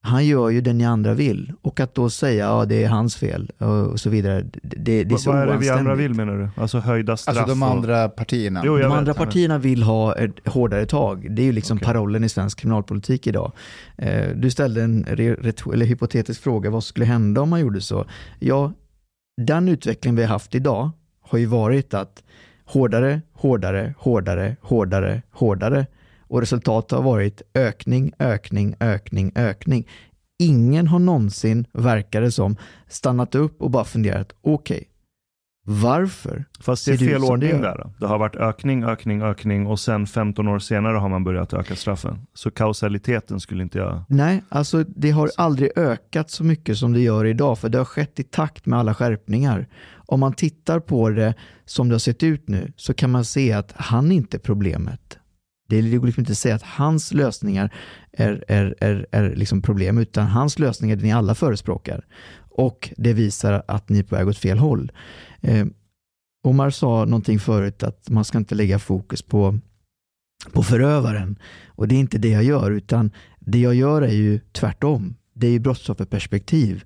han 0.01 0.25
gör 0.25 0.49
ju 0.49 0.61
det 0.61 0.73
ni 0.73 0.85
andra 0.85 1.13
vill. 1.13 1.53
Och 1.61 1.79
att 1.79 1.95
då 1.95 2.09
säga 2.09 2.45
ja 2.45 2.65
det 2.65 2.83
är 2.83 2.87
hans 2.89 3.15
fel 3.15 3.51
och 3.57 3.99
så 3.99 4.09
vidare. 4.09 4.41
Det, 4.63 5.03
det, 5.03 5.13
är 5.15 5.17
så 5.17 5.31
Vad 5.31 5.41
är 5.41 5.47
det 5.47 5.57
vi 5.57 5.69
andra 5.69 5.95
vill 5.95 6.13
menar 6.13 6.37
du? 6.37 6.61
Alltså 6.61 6.79
höjda 6.79 7.17
straff? 7.17 7.37
Alltså 7.37 7.53
de 7.55 7.63
och- 7.63 7.69
andra 7.71 8.09
partierna. 8.09 8.61
Jo, 8.65 8.77
De 8.77 8.81
vet, 8.83 8.91
andra 8.91 9.13
partierna 9.13 9.57
vill 9.57 9.83
ha 9.83 10.15
ett 10.15 10.47
hårdare 10.47 10.85
tag. 10.85 11.35
Det 11.35 11.41
är 11.41 11.45
ju 11.45 11.51
liksom 11.51 11.77
Okej. 11.77 11.85
parollen 11.85 12.23
i 12.23 12.29
svensk 12.29 12.59
kriminalpolitik 12.59 13.27
idag. 13.27 13.51
Eh, 13.97 14.29
Du 14.35 14.49
ställde 14.51 14.83
en 14.83 15.05
eller 15.05 15.85
hypotetisk 15.85 16.41
fråga, 16.41 16.69
vad 16.69 16.83
skulle 16.83 17.05
hända 17.05 17.41
om 17.41 17.49
man 17.49 17.59
gjorde 17.59 17.81
så? 17.81 18.05
Ja, 18.39 18.71
den 19.41 19.67
utveckling 19.67 20.15
vi 20.15 20.21
har 20.21 20.29
haft 20.29 20.55
idag 20.55 20.89
har 21.21 21.37
ju 21.39 21.45
varit 21.45 21.93
att 21.93 22.23
hårdare, 22.65 23.21
hårdare, 23.33 23.93
hårdare, 23.99 24.55
hårdare, 24.61 25.21
hårdare. 25.31 25.85
Och 26.27 26.39
resultatet 26.39 26.91
har 26.91 27.03
varit 27.03 27.41
ökning, 27.53 28.11
ökning, 28.19 28.75
ökning, 28.79 29.31
ökning. 29.35 29.87
Ingen 30.39 30.87
har 30.87 30.99
någonsin, 30.99 31.67
verkar 31.73 32.21
det 32.21 32.31
som, 32.31 32.57
stannat 32.87 33.35
upp 33.35 33.61
och 33.61 33.71
bara 33.71 33.85
funderat, 33.85 34.33
okej, 34.41 34.89
varför 35.69 36.45
Fast 36.59 36.85
det 36.85 36.91
är 36.91 36.97
fel 36.97 37.23
ordning 37.23 37.61
där. 37.61 37.89
Det 37.99 38.07
har 38.07 38.19
varit 38.19 38.35
ökning, 38.35 38.83
ökning, 38.83 39.21
ökning 39.21 39.67
och 39.67 39.79
sen 39.79 40.07
15 40.07 40.47
år 40.47 40.59
senare 40.59 40.97
har 40.97 41.09
man 41.09 41.23
börjat 41.23 41.53
öka 41.53 41.75
straffen. 41.75 42.27
Så 42.33 42.51
kausaliteten 42.51 43.39
skulle 43.39 43.63
inte 43.63 43.77
jag... 43.77 44.03
Nej, 44.09 44.43
alltså 44.49 44.83
det 44.83 45.11
har 45.11 45.31
aldrig 45.37 45.71
ökat 45.75 46.29
så 46.29 46.43
mycket 46.43 46.77
som 46.77 46.93
det 46.93 46.99
gör 46.99 47.25
idag, 47.25 47.59
för 47.59 47.69
det 47.69 47.77
har 47.77 47.85
skett 47.85 48.19
i 48.19 48.23
takt 48.23 48.65
med 48.65 48.79
alla 48.79 48.93
skärpningar. 48.93 49.67
Om 49.95 50.19
man 50.19 50.33
tittar 50.33 50.79
på 50.79 51.09
det 51.09 51.33
som 51.65 51.89
det 51.89 51.93
har 51.93 51.99
sett 51.99 52.23
ut 52.23 52.47
nu, 52.47 52.73
så 52.75 52.93
kan 52.93 53.11
man 53.11 53.25
se 53.25 53.53
att 53.53 53.73
han 53.75 54.11
inte 54.11 54.37
är 54.37 54.41
problemet. 54.41 55.17
Det 55.67 55.81
går 55.81 56.05
liksom 56.05 56.21
inte 56.21 56.31
att 56.31 56.37
säga 56.37 56.55
att 56.55 56.63
hans 56.63 57.13
lösningar 57.13 57.73
är, 58.11 58.43
är, 58.47 58.75
är, 58.79 59.07
är 59.11 59.35
liksom 59.35 59.61
problem, 59.61 59.97
utan 59.97 60.27
hans 60.27 60.59
lösningar 60.59 60.95
är 60.95 60.99
det 60.99 61.05
ni 61.05 61.11
alla 61.11 61.35
förespråkar. 61.35 62.05
Och 62.49 62.93
det 62.97 63.13
visar 63.13 63.63
att 63.67 63.89
ni 63.89 63.99
är 63.99 64.03
på 64.03 64.15
väg 64.15 64.27
åt 64.27 64.37
fel 64.37 64.57
håll. 64.57 64.91
Eh, 65.41 65.65
Omar 66.43 66.69
sa 66.69 67.05
någonting 67.05 67.39
förut 67.39 67.83
att 67.83 68.09
man 68.09 68.25
ska 68.25 68.37
inte 68.37 68.55
lägga 68.55 68.79
fokus 68.79 69.21
på, 69.21 69.59
på 70.53 70.63
förövaren. 70.63 71.39
Och 71.67 71.87
det 71.87 71.95
är 71.95 71.99
inte 71.99 72.17
det 72.17 72.29
jag 72.29 72.43
gör, 72.43 72.71
utan 72.71 73.11
det 73.39 73.59
jag 73.59 73.75
gör 73.75 74.01
är 74.01 74.13
ju 74.13 74.39
tvärtom. 74.51 75.15
Det 75.33 75.47
är 75.47 75.51
ju 75.51 75.59
brottsofferperspektiv. 75.59 76.83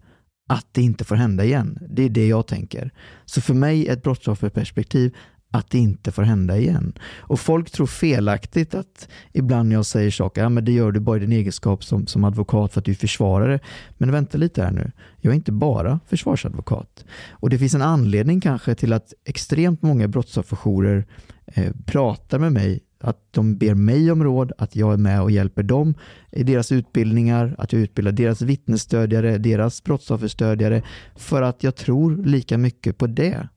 Att 0.49 0.67
det 0.71 0.81
inte 0.81 1.03
får 1.03 1.15
hända 1.15 1.43
igen. 1.43 1.79
Det 1.89 2.03
är 2.03 2.09
det 2.09 2.27
jag 2.27 2.47
tänker. 2.47 2.91
Så 3.25 3.41
för 3.41 3.53
mig 3.53 3.87
är 3.87 3.93
ett 3.93 4.03
brottsofferperspektiv 4.03 5.15
att 5.51 5.69
det 5.69 5.77
inte 5.77 6.11
får 6.11 6.23
hända 6.23 6.57
igen. 6.57 6.93
Och 7.17 7.39
folk 7.39 7.71
tror 7.71 7.87
felaktigt 7.87 8.75
att 8.75 9.07
ibland 9.33 9.69
när 9.69 9.75
jag 9.75 9.85
säger 9.85 10.11
saker, 10.11 10.41
ja 10.41 10.49
men 10.49 10.65
det 10.65 10.71
gör 10.71 10.91
du 10.91 10.99
bara 10.99 11.17
i 11.17 11.19
din 11.19 11.31
egenskap 11.31 11.83
som, 11.83 12.07
som 12.07 12.23
advokat 12.23 12.73
för 12.73 12.79
att 12.79 12.85
du 12.85 12.91
är 12.91 12.95
försvarare. 12.95 13.59
Men 13.97 14.11
vänta 14.11 14.37
lite 14.37 14.63
här 14.63 14.71
nu, 14.71 14.91
jag 15.17 15.31
är 15.31 15.35
inte 15.35 15.51
bara 15.51 15.99
försvarsadvokat. 16.07 17.05
Och 17.29 17.49
det 17.49 17.57
finns 17.57 17.75
en 17.75 17.81
anledning 17.81 18.41
kanske 18.41 18.75
till 18.75 18.93
att 18.93 19.13
extremt 19.25 19.81
många 19.81 20.07
brottsofferjourer 20.07 21.05
eh, 21.45 21.71
pratar 21.85 22.39
med 22.39 22.53
mig 22.53 22.79
att 23.03 23.17
de 23.31 23.57
ber 23.57 23.73
mig 23.73 24.11
om 24.11 24.23
råd, 24.23 24.51
att 24.57 24.75
jag 24.75 24.93
är 24.93 24.97
med 24.97 25.21
och 25.21 25.31
hjälper 25.31 25.63
dem 25.63 25.93
i 26.31 26.43
deras 26.43 26.71
utbildningar, 26.71 27.55
att 27.57 27.73
jag 27.73 27.81
utbildar 27.81 28.11
deras 28.11 28.41
vittnesstödjare, 28.41 29.37
deras 29.37 29.83
brottsofferstödjare, 29.83 30.83
för 31.15 31.41
att 31.41 31.63
jag 31.63 31.75
tror 31.75 32.17
lika 32.25 32.57
mycket 32.57 32.97
på 32.97 33.07
det. 33.07 33.47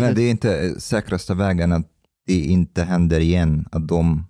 Men 0.00 0.14
det 0.14 0.22
är 0.22 0.30
inte 0.30 0.80
säkraste 0.80 1.34
vägen 1.34 1.72
att 1.72 1.86
det 2.26 2.40
inte 2.40 2.82
händer 2.82 3.20
igen, 3.20 3.68
att 3.72 3.88
de 3.88 4.26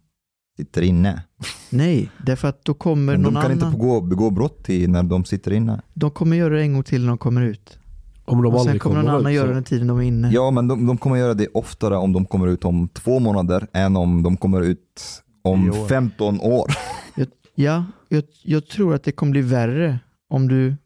sitter 0.57 0.83
inne. 0.83 1.23
Nej, 1.71 2.11
därför 2.27 2.49
att 2.49 2.65
då 2.65 2.75
kommer 2.75 3.13
Men 3.13 3.23
någon 3.23 3.35
de 3.35 3.43
kan 3.43 3.53
annan. 3.53 3.67
inte 3.69 3.79
begå, 3.79 4.01
begå 4.01 4.31
brott 4.31 4.71
i 4.71 4.87
när 4.87 5.03
de 5.03 5.25
sitter 5.25 5.53
inne. 5.53 5.81
De 5.95 6.11
kommer 6.11 6.37
göra 6.37 6.55
det 6.55 6.61
en 6.63 6.73
gång 6.73 6.83
till 6.83 7.01
när 7.01 7.09
de 7.09 7.19
kommer 7.19 7.43
ut. 7.43 7.79
Om 8.25 8.43
de 8.43 8.55
och 8.55 8.61
sen 8.61 8.79
kommer 8.79 8.97
någon 8.97 9.09
annan 9.09 9.27
ut, 9.27 9.33
göra 9.35 9.49
det 9.49 9.55
den 9.55 9.65
tiden 9.65 9.87
de 9.87 9.99
är 9.99 10.03
inne. 10.03 10.31
Ja, 10.33 10.51
men 10.51 10.69
de, 10.69 10.87
de 10.87 10.99
kommer 10.99 11.17
göra 11.17 11.35
det 11.35 11.49
oftare 11.49 11.97
om 11.97 12.13
de 12.13 12.25
kommer 12.25 12.47
ut 12.47 12.65
om 12.65 12.89
två 12.89 13.19
månader 13.19 13.67
än 13.73 13.97
om 13.97 14.23
de 14.23 14.37
kommer 14.37 14.61
ut 14.63 15.03
om 15.43 15.71
år. 15.71 15.89
15 15.89 16.41
år. 16.41 16.71
Jag, 17.15 17.27
ja, 17.55 17.85
jag, 18.09 18.25
jag 18.43 18.67
tror 18.67 18.95
att 18.95 19.05
det 19.05 19.13
kommer 19.13 19.31
bli 19.31 19.41
värre 19.43 19.99
om 20.29 20.49
du, 20.49 20.77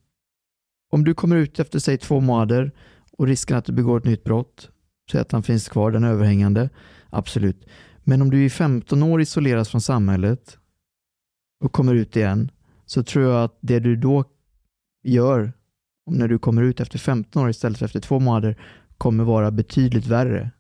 om 0.92 1.04
du 1.04 1.14
kommer 1.14 1.36
ut 1.36 1.60
efter 1.60 1.78
säg 1.78 1.98
två 1.98 2.20
månader 2.20 2.72
och 3.20 3.26
risken 3.26 3.56
att 3.56 3.64
du 3.64 3.72
begår 3.72 3.98
ett 3.98 4.04
nytt 4.04 4.24
brott, 4.24 4.70
så 5.10 5.18
att 5.18 5.32
han 5.32 5.42
finns 5.42 5.68
kvar, 5.68 5.90
den 5.90 6.04
är 6.04 6.08
överhängande, 6.08 6.68
absolut. 7.10 7.66
Men 8.04 8.22
om 8.22 8.30
du 8.30 8.44
i 8.44 8.50
15 8.50 9.02
år 9.02 9.20
isoleras 9.20 9.68
från 9.68 9.80
samhället 9.80 10.58
och 11.64 11.72
kommer 11.72 11.94
ut 11.94 12.16
igen, 12.16 12.50
så 12.86 13.02
tror 13.02 13.24
jag 13.24 13.44
att 13.44 13.58
det 13.60 13.78
du 13.80 13.96
då 13.96 14.24
gör, 15.04 15.52
om 16.06 16.14
när 16.14 16.28
du 16.28 16.38
kommer 16.38 16.62
ut 16.62 16.80
efter 16.80 16.98
15 16.98 17.42
år 17.42 17.50
istället 17.50 17.78
för 17.78 17.86
efter 17.86 18.00
två 18.00 18.18
månader, 18.20 18.58
kommer 18.98 19.24
vara 19.24 19.50
betydligt 19.50 20.06
värre. 20.06 20.50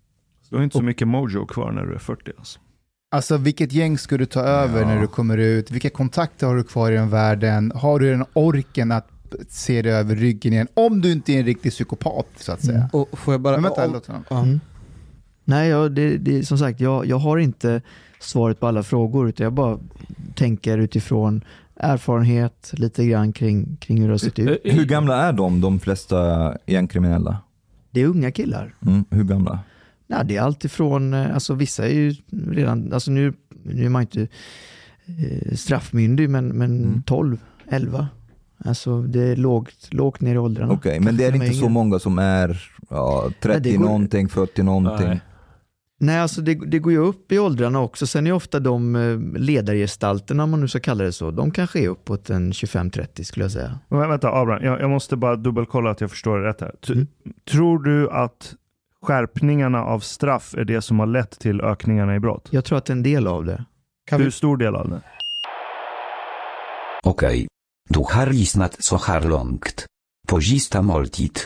Du 0.50 0.56
har 0.56 0.62
inte 0.64 0.78
så 0.78 0.84
mycket 0.84 1.08
mojo 1.08 1.46
kvar 1.46 1.72
när 1.72 1.86
du 1.86 1.94
är 1.94 1.98
40 1.98 2.32
alltså. 2.38 2.60
Alltså 3.10 3.36
vilket 3.36 3.72
gäng 3.72 3.98
ska 3.98 4.16
du 4.18 4.26
ta 4.26 4.40
över 4.40 4.80
Ja. 4.80 4.86
när 4.86 5.00
du 5.00 5.06
kommer 5.06 5.38
ut? 5.38 5.70
Vilka 5.70 5.90
kontakter 5.90 6.46
har 6.46 6.56
du 6.56 6.64
kvar 6.64 6.92
i 6.92 6.94
den 6.94 7.10
världen? 7.10 7.72
Har 7.74 7.98
du 7.98 8.10
den 8.10 8.24
orken 8.32 8.92
att 8.92 9.08
se 9.48 9.82
dig 9.82 9.92
över 9.92 10.16
ryggen 10.16 10.52
igen? 10.52 10.68
Om 10.74 11.00
du 11.00 11.12
inte 11.12 11.32
är 11.32 11.38
en 11.38 11.44
riktig 11.46 11.72
psykopat 11.72 12.26
så 12.36 12.52
att 12.52 12.64
säga. 12.64 12.90
Och 12.92 13.18
får 13.18 13.34
jag 13.34 13.40
bara... 13.40 13.54
Men 13.56 13.62
vänta, 13.62 13.86
om- 13.86 13.92
låt 13.92 14.06
honom. 14.06 14.24
ja. 14.30 14.42
Mm. 14.42 14.60
Nej, 15.44 15.68
jag, 15.68 15.92
det, 15.92 16.16
det, 16.18 16.46
som 16.46 16.58
sagt, 16.58 16.80
jag, 16.80 17.06
jag 17.06 17.18
har 17.18 17.38
inte 17.38 17.82
svaret 18.20 18.60
på 18.60 18.66
alla 18.66 18.82
frågor, 18.82 19.28
utan 19.28 19.44
jag 19.44 19.52
bara 19.52 19.78
tänker 20.34 20.78
utifrån 20.78 21.44
erfarenhet, 21.76 22.70
lite 22.72 23.06
grann 23.06 23.32
kring, 23.32 23.76
kring 23.76 24.00
hur 24.00 24.06
det 24.06 24.12
har 24.12 24.18
sett 24.18 24.38
ut. 24.38 24.60
Eh, 24.64 24.74
Hur 24.74 24.84
gamla 24.84 25.22
är 25.22 25.32
de, 25.32 25.60
de 25.60 25.80
flesta 25.80 26.54
gängkriminella? 26.66 27.38
Det 27.90 28.00
är 28.00 28.06
unga 28.06 28.30
killar. 28.30 28.74
Mm, 28.86 29.04
hur 29.10 29.24
gamla? 29.24 29.58
Ja, 30.06 30.22
det 30.22 30.36
är 30.36 30.40
allt 30.42 30.64
ifrån, 30.64 31.14
eh, 31.14 31.34
alltså 31.34 31.54
vissa 31.54 31.88
är 31.88 31.92
ju 31.94 32.14
redan, 32.50 32.92
alltså 32.92 33.10
nu, 33.10 33.32
nu 33.62 33.84
är 33.84 33.88
man 33.88 34.02
inte 34.02 34.22
eh, 35.06 35.54
straffmyndig, 35.54 36.30
men, 36.30 36.48
men 36.48 36.84
Mm. 36.84 37.02
12, 37.02 37.36
11. 37.68 38.08
Alltså 38.64 39.02
det 39.02 39.22
är 39.22 39.36
lågt, 39.36 39.88
lågt 39.90 40.20
ner 40.20 40.34
i 40.34 40.38
åldrarna. 40.38 40.72
Okej, 40.72 41.00
men 41.00 41.16
det 41.16 41.24
är 41.24 41.34
inte 41.34 41.52
så 41.54 41.68
många 41.68 41.98
som 41.98 42.18
är 42.18 42.62
ja, 42.90 43.30
30 43.42 43.60
det 43.60 43.76
går- 43.76 43.84
någonting, 43.84 44.28
40 44.28 44.62
någonting. 44.62 45.06
Nej. 45.08 45.20
Nej, 46.02 46.18
alltså 46.18 46.40
det, 46.40 46.54
det 46.54 46.78
går 46.78 46.92
ju 46.92 46.98
upp 46.98 47.32
i 47.32 47.38
åldrarna 47.38 47.80
också. 47.80 48.06
Sen 48.06 48.26
är 48.26 48.32
ofta 48.32 48.60
de 48.60 48.96
eh, 48.96 49.40
ledargestalterna, 49.40 50.44
om 50.44 50.50
man 50.50 50.60
nu 50.60 50.68
ska 50.68 50.80
kalla 50.80 51.04
det 51.04 51.12
så, 51.12 51.30
de 51.30 51.50
kanske 51.50 51.80
är 51.80 51.88
uppåt 51.88 52.30
en 52.30 52.52
25-30 52.52 53.22
skulle 53.22 53.44
jag 53.44 53.52
säga. 53.52 53.78
Men 53.88 54.08
vänta 54.08 54.32
Abraham, 54.32 54.64
jag, 54.64 54.80
jag 54.80 54.90
måste 54.90 55.16
bara 55.16 55.36
dubbelkolla 55.36 55.90
att 55.90 56.00
jag 56.00 56.10
förstår 56.10 56.38
det 56.38 56.48
rätt 56.48 56.60
här. 56.60 56.74
T- 56.86 56.92
Mm. 56.92 57.06
Tror 57.50 57.78
du 57.78 58.10
att 58.10 58.54
skärpningarna 59.02 59.84
av 59.84 60.00
straff 60.00 60.54
är 60.54 60.64
det 60.64 60.82
som 60.82 60.98
har 60.98 61.06
lett 61.06 61.30
till 61.38 61.60
ökningarna 61.60 62.14
i 62.16 62.20
brott? 62.20 62.48
Jag 62.50 62.64
tror 62.64 62.78
att 62.78 62.90
en 62.90 63.02
del 63.02 63.26
av 63.26 63.44
det. 63.44 63.64
Kan 64.06 64.18
Hur 64.18 64.24
vi, 64.26 64.32
stor 64.32 64.56
del 64.56 64.74
av 64.76 64.88
det? 64.90 65.00
Okej. 67.04 67.46
Du 67.94 68.00
har 68.00 68.26
lyssnat 68.26 68.76
så 68.78 68.96
här 68.96 69.20
långt. 69.20 69.86
På 70.28 70.40
måltid. 70.82 71.38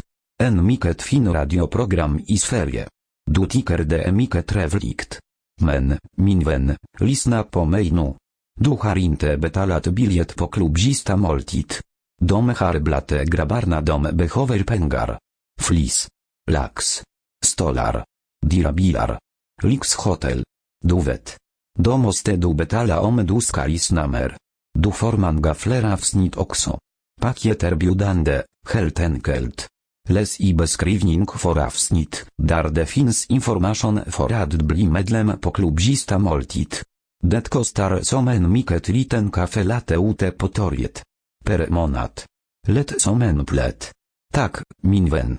En 0.42 0.66
mycket 0.66 1.02
fin 1.02 1.32
radioprogram 1.32 2.20
i 2.26 2.38
Sverige. 2.38 2.88
Du 3.30 3.46
tycker 3.46 3.78
det 3.78 4.02
är 4.02 4.12
mycket 4.12 4.46
trevligt. 4.46 5.18
Men, 5.60 5.98
min 6.16 6.44
vän, 6.44 6.76
lyssna 6.98 7.42
på 7.42 7.64
mig 7.64 7.90
nu. 7.90 8.14
Du 8.60 8.70
har 8.70 8.96
inte 8.96 9.36
betalat 9.36 9.86
biljett 9.86 10.36
på 10.36 10.46
klubb 10.46 10.76
moltit. 10.78 11.10
måltid. 11.16 11.72
De 12.20 12.48
har 12.48 12.78
dom 12.78 13.24
grabbarna 13.30 13.80
de 13.80 14.02
behöver 14.02 14.64
pengar. 14.64 15.18
Flis. 15.60 16.08
Lax. 16.50 17.02
Stolar. 17.44 18.04
Dyra 18.46 18.72
bilar. 18.72 19.18
Lyxhotel. 19.62 20.44
Du 20.84 21.00
vet. 21.00 21.36
Då 21.78 21.96
måste 21.96 22.36
du 22.36 22.54
betala 22.54 23.00
om 23.00 23.26
du 23.26 23.40
ska 23.40 23.66
lyssna 23.66 24.06
mer. 24.06 24.36
Du 24.78 24.92
får 24.92 25.12
många 25.12 25.54
fler 25.54 25.92
avsnitt 25.92 26.36
också. 26.36 26.78
Paket 27.20 27.62
erbjudande, 27.62 28.42
helt 28.68 29.00
enkelt. 29.00 29.68
Läs 30.08 30.40
i 30.40 30.54
beskrivning 30.54 31.26
för 31.26 31.58
avsnitt, 31.58 32.26
där 32.42 32.68
det 32.68 32.86
finns 32.86 33.26
information 33.26 34.00
för 34.06 34.32
att 34.32 34.52
bli 34.52 34.86
medlem 34.86 35.38
på 35.40 35.50
klubbista 35.50 36.18
måltid. 36.18 36.74
Det 37.22 37.48
kostar 37.48 38.00
som 38.02 38.28
en 38.28 38.52
mycket 38.52 38.88
liten 38.88 39.30
kaffe 39.30 39.64
latte 39.64 39.94
ute 39.94 40.30
på 40.30 40.48
torget. 40.48 41.02
Per 41.44 41.68
månad. 41.68 42.22
Lätt 42.68 43.00
som 43.00 43.22
en 43.22 43.46
plätt. 43.46 43.92
Tack, 44.32 44.56
min 44.82 45.10
vän. 45.10 45.38